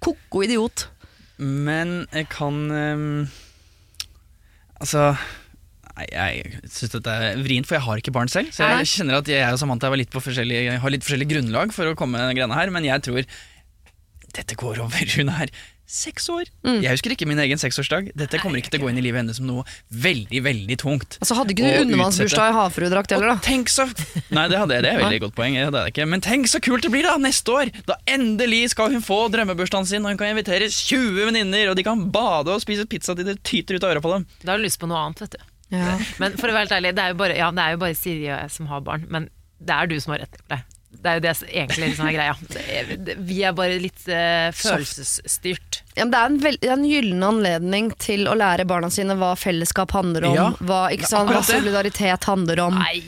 Ko-ko 0.05 0.43
idiot. 0.45 0.89
Men 1.39 2.05
jeg 2.14 2.28
kan 2.30 2.59
um, 2.70 3.07
Altså 4.78 5.14
Nei, 5.95 6.05
jeg 6.11 6.61
syns 6.74 6.93
dette 6.97 7.11
er 7.11 7.41
vrient, 7.43 7.68
for 7.70 7.76
jeg 7.78 7.85
har 7.87 8.01
ikke 8.01 8.12
barn 8.14 8.30
selv. 8.30 8.51
Så 8.55 8.66
jeg 8.66 8.89
kjenner 8.91 9.20
at 9.20 9.28
jeg 9.30 9.47
og 9.47 9.61
Samantha 9.61 9.91
var 9.93 10.01
litt 10.01 10.11
på 10.11 10.22
forskjellig, 10.22 10.64
har 10.82 10.91
litt 10.91 11.05
forskjellig 11.07 11.28
grunnlag 11.30 11.74
for 11.74 11.87
å 11.87 11.95
komme 11.99 12.16
med 12.18 12.24
denne 12.24 12.35
greiene 12.35 12.57
her, 12.59 12.72
men 12.74 12.89
jeg 12.89 13.05
tror 13.07 13.28
dette 14.35 14.57
går 14.59 14.80
over. 14.82 15.12
Hun 15.14 15.30
er 15.30 15.53
seks 15.87 16.28
år. 16.32 16.49
Mm. 16.64 16.78
Jeg 16.82 16.97
husker 16.97 17.12
ikke 17.14 17.26
min 17.28 17.41
egen 17.45 17.61
seksårsdag. 17.61 18.11
Dette 18.16 18.41
kommer 18.43 18.61
ikke 18.61 18.72
til 18.72 18.80
å 18.80 18.87
gå 18.87 18.93
inn 18.93 19.01
i 19.01 19.05
livet 19.05 19.20
hennes 19.20 19.37
som 19.39 19.47
noe 19.49 19.64
veldig, 19.93 20.41
veldig 20.47 20.78
tungt. 20.80 21.18
Altså 21.20 21.37
Hadde 21.39 21.55
ikke 21.55 21.68
du 21.68 21.85
undervannsbursdag 21.85 22.51
i 22.51 22.57
havfruedrakt 22.57 23.14
heller, 23.14 23.35
da? 23.35 23.37
tenk 23.45 23.72
så 23.72 23.87
Nei, 24.35 24.47
det, 24.51 24.59
hadde 24.59 24.78
jeg, 24.78 24.85
det 24.87 24.91
er 24.91 24.97
et 24.97 25.05
veldig 25.05 25.22
godt 25.26 25.37
poeng. 25.37 25.59
Det 25.59 25.66
hadde 25.68 25.85
jeg 25.85 25.95
ikke. 25.95 26.09
Men 26.14 26.24
tenk 26.24 26.51
så 26.51 26.61
kult 26.64 26.87
det 26.87 26.93
blir 26.95 27.07
da 27.07 27.16
neste 27.20 27.55
år! 27.55 27.72
Da 27.89 27.99
endelig 28.11 28.62
skal 28.74 28.93
hun 28.95 29.05
få 29.05 29.24
drømmebursdagen 29.35 29.89
sin, 29.91 30.05
og 30.05 30.14
hun 30.14 30.20
kan 30.20 30.32
invitere 30.32 30.70
20 30.72 31.30
venninner, 31.30 31.72
og 31.72 31.78
de 31.78 31.87
kan 31.87 32.07
bade 32.14 32.55
og 32.55 32.64
spise 32.64 32.89
pizza 32.89 33.16
til 33.18 33.28
det 33.28 33.39
tyter 33.47 33.78
ut 33.78 33.85
av 33.87 33.95
øra 33.95 34.05
på 34.05 34.14
dem. 34.16 34.28
Da 34.43 34.55
har 34.55 34.62
du 34.62 34.66
lyst 34.66 34.80
på 34.82 34.89
noe 34.91 35.05
annet, 35.05 35.24
vet 35.26 35.37
du. 35.37 35.51
Ja. 35.74 35.97
Men 36.22 36.37
for 36.39 36.49
å 36.51 36.55
være 36.55 36.66
helt 36.66 36.76
ærlig, 36.78 36.95
det 36.97 37.05
er 37.05 37.14
jo 37.14 37.18
bare, 37.20 37.37
ja, 37.39 37.51
det 37.55 37.64
er 37.64 37.74
jo 37.74 37.82
bare 37.82 37.99
Siri 37.99 38.28
og 38.28 38.37
jeg 38.37 38.55
som 38.57 38.70
har 38.70 38.85
barn, 38.87 39.07
men 39.12 39.28
det 39.64 39.76
er 39.76 39.91
du 39.91 39.97
som 40.03 40.14
har 40.14 40.24
rett 40.24 40.35
til 40.37 40.47
det. 40.53 40.61
Det 41.03 41.11
er 41.11 41.18
jo 41.18 41.24
det 41.24 41.32
som 41.38 41.49
egentlig 41.51 41.88
liksom 41.90 42.09
er 42.09 42.14
greia. 42.16 43.16
Vi 43.28 43.40
er 43.45 43.57
bare 43.57 43.80
litt 43.82 44.07
uh, 44.09 44.51
følelsesstyrt. 44.57 45.80
Ja, 45.95 46.05
men 46.05 46.14
det 46.14 46.20
er 46.20 46.30
en, 46.30 46.38
veld, 46.42 46.68
en 46.76 46.86
gyllen 46.88 47.26
anledning 47.26 47.90
til 48.03 48.28
å 48.30 48.36
lære 48.38 48.66
barna 48.68 48.90
sine 48.92 49.16
hva 49.20 49.34
fellesskap 49.38 49.95
handler 49.97 50.30
om, 50.30 50.38
Ja, 50.38 50.47
hva, 50.64 50.80
ikke 50.95 51.11
sant, 51.11 51.32
hva 51.32 51.42
solidaritet 51.47 52.30
handler 52.30 52.64
om. 52.68 52.80
Nei, 52.80 53.03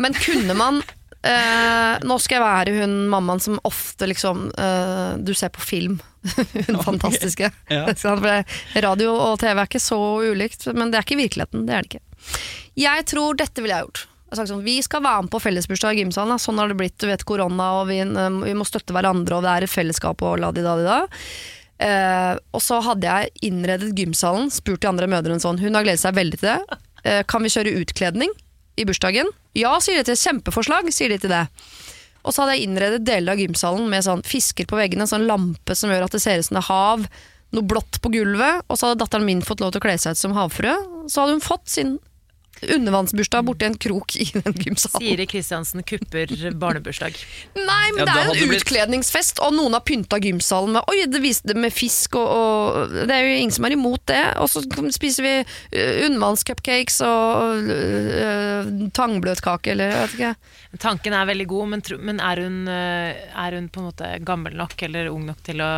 Men 0.00 0.16
kunne 0.16 0.56
man 0.56 0.82
Uh, 1.20 2.00
Nå 2.08 2.16
skal 2.16 2.38
jeg 2.38 2.44
være 2.46 2.74
hun 2.80 2.92
mammaen 3.12 3.42
som 3.44 3.58
ofte 3.68 4.06
liksom 4.08 4.46
uh, 4.56 5.18
Du 5.20 5.34
ser 5.36 5.50
på 5.52 5.60
film. 5.60 5.98
hun 6.68 6.78
fantastiske. 6.80 7.50
Ja. 7.68 7.82
Radio 8.80 9.12
og 9.12 9.34
TV 9.42 9.52
er 9.52 9.66
ikke 9.68 9.82
så 9.84 10.00
ulikt, 10.24 10.64
men 10.72 10.88
det 10.88 10.96
er 10.96 11.04
ikke 11.04 11.20
virkeligheten. 11.20 11.66
Det 11.68 11.76
er 11.76 11.84
det 11.84 11.90
ikke. 11.90 12.40
Jeg 12.80 13.04
tror 13.12 13.36
dette 13.36 13.64
ville 13.64 13.76
jeg 13.76 13.88
gjort. 13.88 14.06
Har 14.30 14.38
sagt 14.38 14.52
sånn, 14.52 14.62
vi 14.62 14.76
skal 14.82 15.02
være 15.02 15.24
med 15.26 15.32
på 15.32 15.40
fellesbursdag 15.42 15.98
i 15.98 16.04
gymsalen. 16.04 16.38
Sånn 16.38 16.60
har 16.62 16.70
det 16.70 16.78
blitt. 16.78 16.98
Du 17.02 17.08
vet 17.10 17.24
korona, 17.26 17.80
og 17.80 17.88
vi, 17.88 17.98
eh, 17.98 18.36
vi 18.44 18.54
må 18.54 18.66
støtte 18.66 18.94
hverandre, 18.94 19.36
og 19.36 19.42
det 19.42 19.50
er 19.50 19.66
et 19.66 19.72
fellesskap 19.72 20.22
og 20.22 20.38
la 20.38 20.52
di 20.52 20.62
da 20.62 20.76
di 20.78 20.84
da. 20.86 21.00
Eh, 21.80 22.38
og 22.52 22.60
så 22.62 22.78
hadde 22.84 23.08
jeg 23.08 23.50
innredet 23.50 23.96
gymsalen, 23.96 24.50
spurt 24.52 24.82
de 24.84 24.88
andre 24.90 25.08
mødrene 25.08 25.40
sånn 25.40 25.58
Hun 25.58 25.74
har 25.74 25.82
gledet 25.82 26.02
seg 26.02 26.14
veldig 26.14 26.38
til 26.38 26.50
det. 26.52 26.78
Eh, 27.04 27.22
kan 27.24 27.42
vi 27.42 27.48
kjøre 27.48 27.74
utkledning 27.80 28.30
i 28.76 28.84
bursdagen? 28.84 29.26
Ja, 29.56 29.78
sier 29.80 29.96
de 29.96 30.04
til. 30.04 30.20
Kjempeforslag, 30.20 30.92
sier 30.92 31.08
de 31.08 31.18
til 31.18 31.32
det. 31.32 31.48
Og 32.22 32.34
så 32.34 32.44
hadde 32.44 32.58
jeg 32.58 32.68
innredet 32.68 33.02
deler 33.02 33.32
av 33.32 33.40
gymsalen 33.40 33.88
med 33.88 34.04
sånn 34.04 34.22
fisker 34.22 34.68
på 34.68 34.76
veggene, 34.76 35.08
sånn 35.08 35.26
lampe 35.26 35.74
som 35.74 35.90
gjør 35.90 36.04
at 36.04 36.12
det 36.12 36.20
ser 36.22 36.38
ut 36.38 36.46
som 36.46 36.58
det 36.58 36.62
er 36.62 36.68
hav, 36.68 37.06
noe 37.56 37.66
blått 37.66 37.98
på 38.04 38.12
gulvet, 38.12 38.62
og 38.68 38.78
så 38.78 38.90
hadde 38.90 39.00
datteren 39.00 39.26
min 39.26 39.42
fått 39.42 39.64
lov 39.64 39.72
til 39.72 39.80
å 39.80 39.86
kle 39.88 39.96
seg 39.98 40.14
ut 40.14 40.20
som 40.20 40.36
havfrue. 40.36 40.76
Så 41.10 41.24
hadde 41.24 41.38
hun 41.38 41.42
fått 41.42 41.72
sin 41.72 41.96
undervannsbursdag 42.62 43.44
borti 43.46 43.66
en 43.68 43.76
krok 43.80 44.16
i 44.20 44.26
den 44.34 44.56
gymsalen. 44.58 45.02
Siri 45.04 45.26
Kristiansen 45.30 45.84
kupper 45.86 46.32
barnebursdag. 46.60 47.16
Nei, 47.56 47.86
men 47.96 48.02
Ja, 48.02 48.06
det 48.08 48.16
er 48.20 48.40
jo 48.40 48.48
en 48.48 48.56
utkledningsfest, 48.58 49.40
og 49.44 49.54
noen 49.56 49.76
har 49.76 49.84
pynta 49.86 50.20
gymsalen 50.22 50.76
med 50.76 50.90
Oi, 50.90 51.06
det 51.10 51.22
viste 51.22 51.52
det 51.52 51.56
med 51.60 51.72
fisk, 51.74 52.18
og, 52.20 52.28
og 52.28 52.94
Det 53.08 53.14
er 53.16 53.26
jo 53.26 53.38
ingen 53.40 53.54
som 53.56 53.68
er 53.68 53.76
imot 53.76 54.04
det. 54.10 54.22
Og 54.42 54.50
så 54.52 54.64
spiser 54.92 55.26
vi 55.26 55.34
uh, 55.40 56.06
undervannscupcakes 56.08 57.00
og 57.06 57.70
uh, 57.70 58.70
tangbløtkake, 58.96 59.72
eller 59.74 59.94
jeg 59.94 60.04
vet 60.04 60.18
ikke. 60.18 60.34
Tanken 60.80 61.16
er 61.16 61.26
veldig 61.30 61.48
god, 61.50 61.72
men, 61.72 61.82
tro- 61.86 61.98
men 61.98 62.20
er, 62.22 62.44
hun, 62.44 62.60
eh, 62.70 63.24
er 63.34 63.56
hun 63.58 63.66
på 63.72 63.80
en 63.82 63.88
måte 63.88 64.10
gammel 64.26 64.54
nok 64.58 64.82
eller 64.86 65.08
ung 65.10 65.24
nok 65.26 65.40
til 65.46 65.62
å 65.64 65.70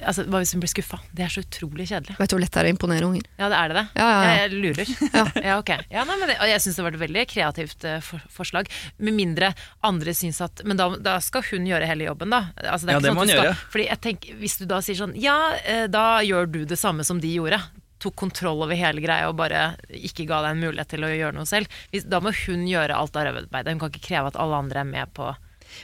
altså, 0.00 0.24
Hva 0.30 0.40
hvis 0.42 0.52
hun 0.54 0.62
blir 0.62 0.70
skuffa? 0.72 0.98
Det 1.14 1.24
er 1.26 1.32
så 1.32 1.42
utrolig 1.44 1.86
kjedelig. 1.90 2.16
Vet 2.18 2.32
du 2.32 2.34
hvor 2.36 2.42
lett 2.42 2.54
det 2.54 2.60
er 2.62 2.68
å 2.68 2.72
imponere 2.74 3.08
unger? 3.08 3.26
Ja, 3.40 3.48
det 3.52 3.58
er 3.58 3.72
det 3.72 3.76
det? 3.78 3.84
Ja, 4.00 4.06
ja, 4.08 4.14
ja. 4.14 4.32
Jeg, 4.34 4.40
jeg 4.44 4.62
lurer. 4.64 4.92
Ja. 5.44 5.56
ok. 5.58 5.70
Ja, 5.92 6.04
nei, 6.08 6.16
men 6.20 6.30
det, 6.30 6.36
og 6.42 6.48
jeg 6.50 6.62
syns 6.64 6.78
det 6.78 6.84
var 6.86 6.96
et 6.96 7.02
veldig 7.04 7.24
kreativt 7.30 7.86
uh, 7.88 7.98
for, 8.04 8.24
forslag. 8.32 8.70
Med 8.98 9.16
mindre 9.16 9.52
andre 9.84 10.14
syns 10.16 10.40
at 10.44 10.64
Men 10.66 10.80
da, 10.80 10.88
da 10.96 11.18
skal 11.24 11.44
hun 11.50 11.68
gjøre 11.68 11.88
hele 11.90 12.08
jobben, 12.08 12.32
da. 12.34 12.42
Altså, 12.64 12.88
Ja, 12.90 12.98
ikke 12.98 13.04
det 13.04 13.12
sånn 13.12 13.18
må 13.18 13.24
hun 13.26 13.32
skal, 13.32 13.48
gjøre. 13.50 13.62
Fordi 13.74 13.86
jeg 13.88 14.02
tenker, 14.08 14.36
Hvis 14.42 14.58
du 14.60 14.66
da 14.70 14.80
sier 14.84 15.00
sånn 15.00 15.16
Ja, 15.20 15.38
uh, 15.54 15.86
da 15.92 16.04
gjør 16.26 16.50
du 16.50 16.60
det 16.68 16.80
samme 16.80 17.06
som 17.06 17.22
de 17.22 17.32
gjorde. 17.36 17.60
Tok 18.04 18.16
kontroll 18.20 18.64
over 18.66 18.76
hele 18.76 19.00
greia 19.04 19.30
og 19.30 19.38
bare 19.38 19.74
ikke 19.88 20.26
ga 20.28 20.42
deg 20.44 20.56
en 20.56 20.64
mulighet 20.66 20.90
til 20.92 21.06
å 21.06 21.12
gjøre 21.12 21.36
noe 21.38 21.48
selv. 21.48 21.70
Hvis, 21.92 22.04
da 22.10 22.20
må 22.24 22.34
hun 22.44 22.66
gjøre 22.68 22.96
alt 22.98 23.16
arbeidet. 23.16 23.70
Hun 23.70 23.80
kan 23.80 23.92
ikke 23.92 24.08
kreve 24.10 24.32
at 24.32 24.40
alle 24.40 24.58
andre 24.64 24.82
er 24.82 24.90
med 24.90 25.12
på 25.16 25.30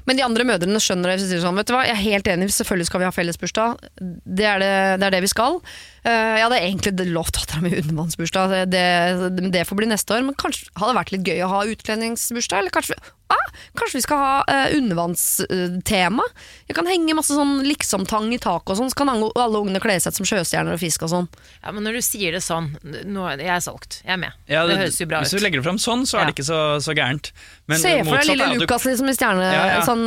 Men 0.08 0.18
de 0.18 0.24
andre 0.26 0.46
mødrene 0.48 0.82
skjønner 0.82 1.10
det. 1.10 1.18
hvis 1.18 1.28
de 1.28 1.34
sier 1.34 1.44
sånn, 1.44 1.58
vet 1.60 1.70
du 1.70 1.74
hva, 1.76 1.84
Jeg 1.88 1.96
er 1.96 2.04
helt 2.04 2.30
enig, 2.32 2.50
selvfølgelig 2.54 2.90
skal 2.90 3.02
vi 3.02 3.08
ha 3.08 3.14
fellesbursdag. 3.14 3.88
Det 4.00 4.46
er 4.46 4.62
det, 4.62 4.74
det 5.00 5.08
er 5.08 5.16
det 5.16 5.22
vi 5.26 5.32
skal. 5.32 5.60
Eh, 6.04 6.34
jeg 6.38 6.44
hadde 6.46 6.60
egentlig 6.64 7.08
lovt 7.12 7.34
dattera 7.36 7.60
mi 7.64 7.74
undervannsbursdag, 7.76 8.44
det, 8.72 8.72
det, 8.72 9.50
det 9.52 9.66
får 9.68 9.76
bli 9.82 9.88
neste 9.90 10.14
år. 10.16 10.22
Men 10.24 10.34
kanskje 10.40 10.70
hadde 10.80 10.92
det 10.94 11.00
vært 11.02 11.12
litt 11.16 11.28
gøy 11.28 11.40
å 11.44 11.50
ha 11.52 11.60
utkledningsbursdag? 11.68 12.58
Eller 12.62 12.72
kanskje, 12.72 12.96
ah, 13.30 13.46
kanskje 13.76 13.98
vi 14.00 14.04
skal 14.06 14.18
ha 14.24 14.34
uh, 14.48 14.68
undervannstema? 14.78 16.24
Jeg 16.70 16.74
kan 16.78 16.88
henge 16.88 17.16
masse 17.18 17.34
sånn 17.36 17.54
liksom-tang 17.66 18.28
i 18.32 18.40
taket 18.40 18.72
og 18.72 18.78
sånn, 18.80 18.90
så 18.92 18.96
kan 19.02 19.12
alle, 19.12 19.60
ungene 19.60 19.82
kle 19.82 19.98
seg 20.00 20.10
ut 20.14 20.18
som 20.22 20.28
sjøstjerner 20.30 20.72
og 20.78 20.82
fisk 20.82 21.00
og 21.04 21.10
sånn. 21.12 21.28
Ja, 21.60 21.68
men 21.76 21.82
når 21.84 21.92
du 21.98 22.02
sier 22.06 22.30
det 22.36 22.42
sånn 22.46 22.66
nå, 22.80 23.22
Jeg 23.36 23.52
er 23.52 23.60
solgt. 23.64 23.92
Jeg 24.06 24.12
er 24.16 24.20
med. 24.24 24.32
Ja, 24.48 24.60
det, 24.66 24.78
høres 24.80 24.96
jo 25.00 25.06
bra 25.10 25.18
ut. 25.20 25.24
hvis 25.28 25.36
du 25.36 25.40
legger 25.44 25.58
det 25.60 25.66
fram 25.68 25.80
sånn, 25.82 26.02
så 26.08 26.14
er 26.18 26.22
det 26.24 26.30
Ja. 26.32 26.36
ikke 26.38 26.48
så, 26.48 26.60
så 26.80 26.92
gærent. 26.96 27.26
Men 27.70 27.78
Se 27.78 27.92
for 28.08 28.16
deg 28.18 28.26
lille 28.32 28.44
er 28.48 28.56
Lukas 28.58 28.84
liksom 28.88 29.08
i 29.12 29.14
stjerne, 29.14 29.46
Ja, 29.52 29.64
ja. 29.76 29.80
sånn 29.86 30.02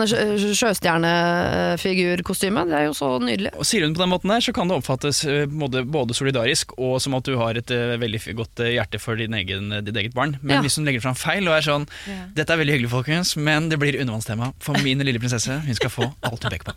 sjøstjernefigurkostyme. 0.57 2.61
Det 2.69 2.75
er 2.81 2.85
jo 2.89 2.93
så 2.97 3.07
nydelig. 3.23 3.51
Og 3.55 3.63
Sier 3.67 3.81
hun 3.85 3.93
på 3.95 4.01
den 4.03 4.11
måten 4.11 4.29
der, 4.33 4.41
så 4.43 4.51
kan 4.55 4.67
det 4.71 4.75
oppfattes 4.81 5.17
på 5.23 5.29
en 5.45 5.59
både, 5.61 5.82
både 5.85 6.15
solidarisk 6.17 6.73
og 6.77 6.99
som 7.03 7.13
at 7.17 7.23
du 7.27 7.35
har 7.39 7.57
et 7.59 7.71
eh, 7.73 7.95
veldig 8.01 8.21
godt 8.37 8.59
eh, 8.65 8.73
hjerte 8.77 8.99
for 9.01 9.15
din 9.19 9.33
egen, 9.37 9.69
ditt 9.85 9.95
eget 9.99 10.13
barn. 10.13 10.37
Men 10.41 10.57
Ja. 10.57 10.61
hvis 10.61 10.75
hun 10.77 10.85
legger 10.85 11.01
fram 11.01 11.15
feil 11.15 11.47
og 11.49 11.55
er 11.57 11.61
sånn 11.65 11.87
Ja. 12.07 12.25
Dette 12.35 12.53
er 12.53 12.57
veldig 12.61 12.73
hyggelig, 12.77 12.89
folkens, 12.91 13.35
men 13.37 13.69
det 13.69 13.79
blir 13.79 13.99
undervannstema 14.01 14.53
for 14.59 14.77
min 14.83 14.99
lille 14.99 15.19
prinsesse. 15.19 15.59
Hun 15.65 15.75
skal 15.75 15.89
få 15.89 16.07
alt 16.23 16.43
hun 16.43 16.51
peker 16.51 16.71
på. 16.71 16.73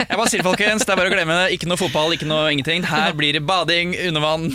Jeg 0.00 0.16
bare 0.16 0.28
sier 0.30 0.42
det, 0.42 0.48
folkens, 0.48 0.84
det 0.86 0.92
er 0.94 0.96
bare 1.00 1.10
å 1.10 1.14
glemme 1.14 1.36
det. 1.44 1.58
Ikke 1.58 1.68
noe 1.70 1.80
fotball, 1.80 2.12
ikke 2.16 2.26
noe 2.30 2.50
ingenting. 2.52 2.84
Her 2.88 3.12
blir 3.16 3.32
det 3.36 3.44
bading, 3.46 3.94
undervann, 4.08 4.48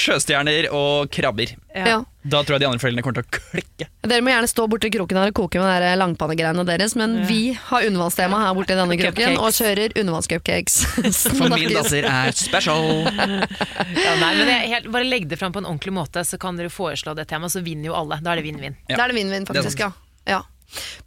sjøstjerner 0.00 0.66
og 0.74 1.10
krabber. 1.14 1.52
Ja. 1.76 2.00
Da 2.26 2.40
tror 2.44 2.56
jeg 2.56 2.62
de 2.64 2.66
andre 2.68 2.80
foreldrene 2.82 3.04
kommer 3.04 3.22
til 3.22 3.28
å 3.28 3.40
klikke. 3.52 3.86
Dere 4.04 4.24
må 4.24 4.32
gjerne 4.32 4.48
stå 4.50 4.66
borti 4.68 4.90
kroken 4.92 5.20
her 5.20 5.30
og 5.30 5.36
koke 5.38 5.60
med 5.62 5.84
de 5.84 5.90
langpannegreiene 6.00 6.64
deres, 6.68 6.96
men 6.98 7.18
Ja. 7.20 7.26
vi 7.28 7.38
har 7.54 7.86
undervannstema 7.88 8.40
her 8.42 8.54
borti 8.58 8.76
denne 8.76 8.98
kroken 9.00 9.38
og 9.38 9.52
kjører 9.56 9.94
undervannscupcakes. 9.96 10.78
For 11.38 11.54
min 11.54 11.72
datter 11.72 12.08
er 12.10 12.32
special. 12.36 13.06
Ja, 13.08 14.14
nei, 14.20 14.32
men 14.40 14.52
helt, 14.74 14.90
bare 14.92 15.06
legg 15.08 15.28
det 15.30 15.38
fram 15.40 15.52
på 15.54 15.62
en 15.62 15.68
ordentlig 15.70 15.94
måte, 15.96 16.24
så 16.26 16.38
kan 16.40 16.56
dere 16.60 16.72
foreslå 16.72 17.14
det 17.16 17.28
temaet, 17.30 17.54
så 17.54 17.62
vinner 17.64 17.92
jo 17.92 17.96
alle. 17.96 18.20
Da 18.24 18.34
er 18.34 18.40
det 18.42 18.48
vinn-vinn. 18.50 18.76
Ja. 18.90 18.96
Da 18.96 19.04
er 19.06 19.14
det 19.14 19.20
vinn-vinn, 19.20 19.46
Det 19.48 19.54
faktisk. 19.54 19.84
Ja. 19.86 19.92
ja. 20.28 20.42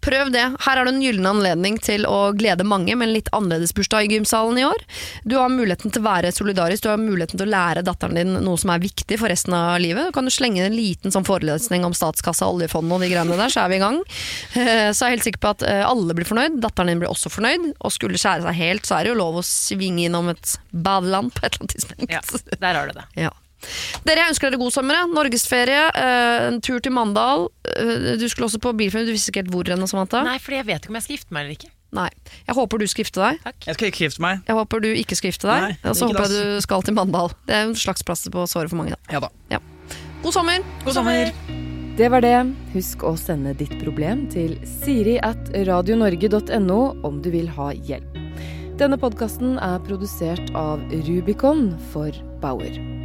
Prøv 0.03 0.32
det. 0.34 0.45
Her 0.66 0.80
er 0.80 0.88
du 0.88 0.93
en 0.93 1.01
gyllen 1.03 1.30
anledning 1.30 1.80
til 1.84 2.07
å 2.09 2.34
glede 2.36 2.66
mange 2.68 2.95
med 2.95 3.09
en 3.09 3.16
litt 3.16 3.32
annerledes 3.36 3.74
bursdag 3.76 4.09
i 4.09 4.18
gymsalen 4.18 4.59
i 4.61 4.66
år. 4.68 4.84
Du 5.24 5.38
har 5.39 5.51
muligheten 5.53 5.93
til 5.93 6.03
å 6.03 6.07
være 6.07 6.34
solidarisk, 6.36 6.84
du 6.84 6.91
har 6.91 7.01
muligheten 7.01 7.39
til 7.39 7.47
å 7.47 7.53
lære 7.53 7.86
datteren 7.88 8.20
din 8.20 8.36
noe 8.43 8.59
som 8.59 8.74
er 8.74 8.84
viktig 8.84 9.20
for 9.22 9.32
resten 9.32 9.55
av 9.57 9.78
livet. 9.84 10.09
Du 10.09 10.16
kan 10.16 10.28
jo 10.28 10.34
slenge 10.34 10.66
en 10.66 10.76
liten 10.78 11.14
sånn 11.14 11.28
forelesning 11.28 11.86
om 11.88 11.95
statskassa, 11.97 12.49
oljefondet 12.51 12.97
og 12.97 13.05
de 13.05 13.11
greiene 13.14 13.39
der, 13.39 13.53
så 13.53 13.64
er 13.64 13.74
vi 13.74 13.80
i 13.80 13.84
gang. 13.84 14.01
Så 14.53 14.93
Så 15.03 15.07
er 15.07 15.11
jeg 15.11 15.18
helt 15.18 15.26
sikker 15.28 15.41
på 15.43 15.51
at 15.51 15.64
eh, 15.68 15.82
alle 15.84 16.16
blir 16.16 16.28
fornøyd. 16.28 16.59
Datteren 16.64 16.91
din 16.91 17.01
blir 17.01 17.11
også 17.11 17.32
fornøyd. 17.34 17.74
Og 17.84 17.91
skulle 17.91 18.16
det 18.16 18.22
skjære 18.24 18.45
seg 18.45 18.59
helt, 18.59 18.88
så 18.88 18.95
er 18.97 19.05
det 19.05 19.11
jo 19.11 19.20
lov 19.20 19.39
å 19.41 19.45
svinge 19.47 20.05
innom 20.07 20.30
et 20.32 20.53
badeland 20.72 21.34
på 21.36 21.43
et 21.43 21.49
eller 21.49 21.66
annet 21.66 21.76
tidspunkt. 21.76 22.14
Ja, 22.14 22.22
der 22.61 22.80
har 22.80 22.91
du 22.91 22.99
det. 22.99 23.07
Ja. 23.26 23.34
Dere, 24.03 24.24
jeg 24.24 24.34
ønsker 24.34 24.51
dere 24.51 24.61
god 24.61 24.76
sommer. 24.76 25.05
Norgesferie, 25.14 25.86
eh, 25.95 26.47
en 26.49 26.59
tur 26.64 26.82
til 26.84 26.93
Mandal. 26.95 27.47
Eh, 27.78 28.14
du 28.20 28.28
skulle 28.30 28.49
også 28.49 28.61
på 28.64 28.74
bilferie, 28.78 29.07
du 29.07 29.14
visste 29.16 29.32
ikke 29.34 29.45
helt 29.45 29.53
hvor 29.53 29.72
ennå, 29.76 29.88
Samantha? 29.89 30.24
Nei, 30.28 30.38
fordi 30.43 30.59
jeg 30.61 30.70
vet 30.72 30.84
ikke 30.84 30.93
om 30.93 30.99
jeg 30.99 31.07
skal 31.07 31.18
gifte 31.18 31.36
meg 31.36 31.45
eller 31.45 31.57
ikke. 31.57 31.72
Nei. 31.93 32.09
Jeg 32.47 32.55
håper 32.57 32.82
du 32.82 32.88
skal 32.89 33.05
gifte 33.05 33.22
deg. 33.22 33.51
Jeg 33.68 33.78
skal 33.78 33.91
ikke 33.91 34.05
gifte 34.07 34.24
meg. 34.26 34.41
Jeg 34.47 34.57
håper 34.57 34.82
du 34.82 34.89
ikke 34.89 35.18
skal 35.20 35.30
gifte 35.30 35.49
deg. 35.49 35.68
Nei, 35.68 35.76
og 35.84 35.95
så 35.95 36.07
ikke 36.07 36.24
håper 36.24 36.34
jeg 36.34 36.55
du 36.57 36.66
skal 36.66 36.88
til 36.88 36.97
Mandal. 36.97 37.36
Det 37.45 37.59
er 37.59 37.68
en 37.68 37.76
slags 37.78 38.05
plass 38.05 38.26
på 38.34 38.47
såret 38.49 38.74
for 38.74 38.82
mange. 38.82 38.97
Da. 38.97 39.14
Ja 39.14 39.22
da. 39.28 39.61
God 40.24 40.34
sommer! 40.34 40.66
God 40.86 40.97
sommer. 40.97 41.34
Det 41.99 42.07
var 42.09 42.24
det. 42.26 42.38
Husk 42.74 43.03
å 43.05 43.14
sende 43.20 43.53
ditt 43.59 43.76
problem 43.84 44.26
til 44.34 44.55
siri 44.66 45.20
at 45.22 45.51
radionorge.no 45.68 46.80
om 47.05 47.22
du 47.22 47.30
vil 47.36 47.51
ha 47.59 47.70
hjelp. 47.76 48.18
Denne 48.82 48.97
podkasten 48.97 49.59
er 49.61 49.78
produsert 49.86 50.49
av 50.57 50.82
Rubicon 51.05 51.68
for 51.93 52.09
Bauer. 52.41 53.02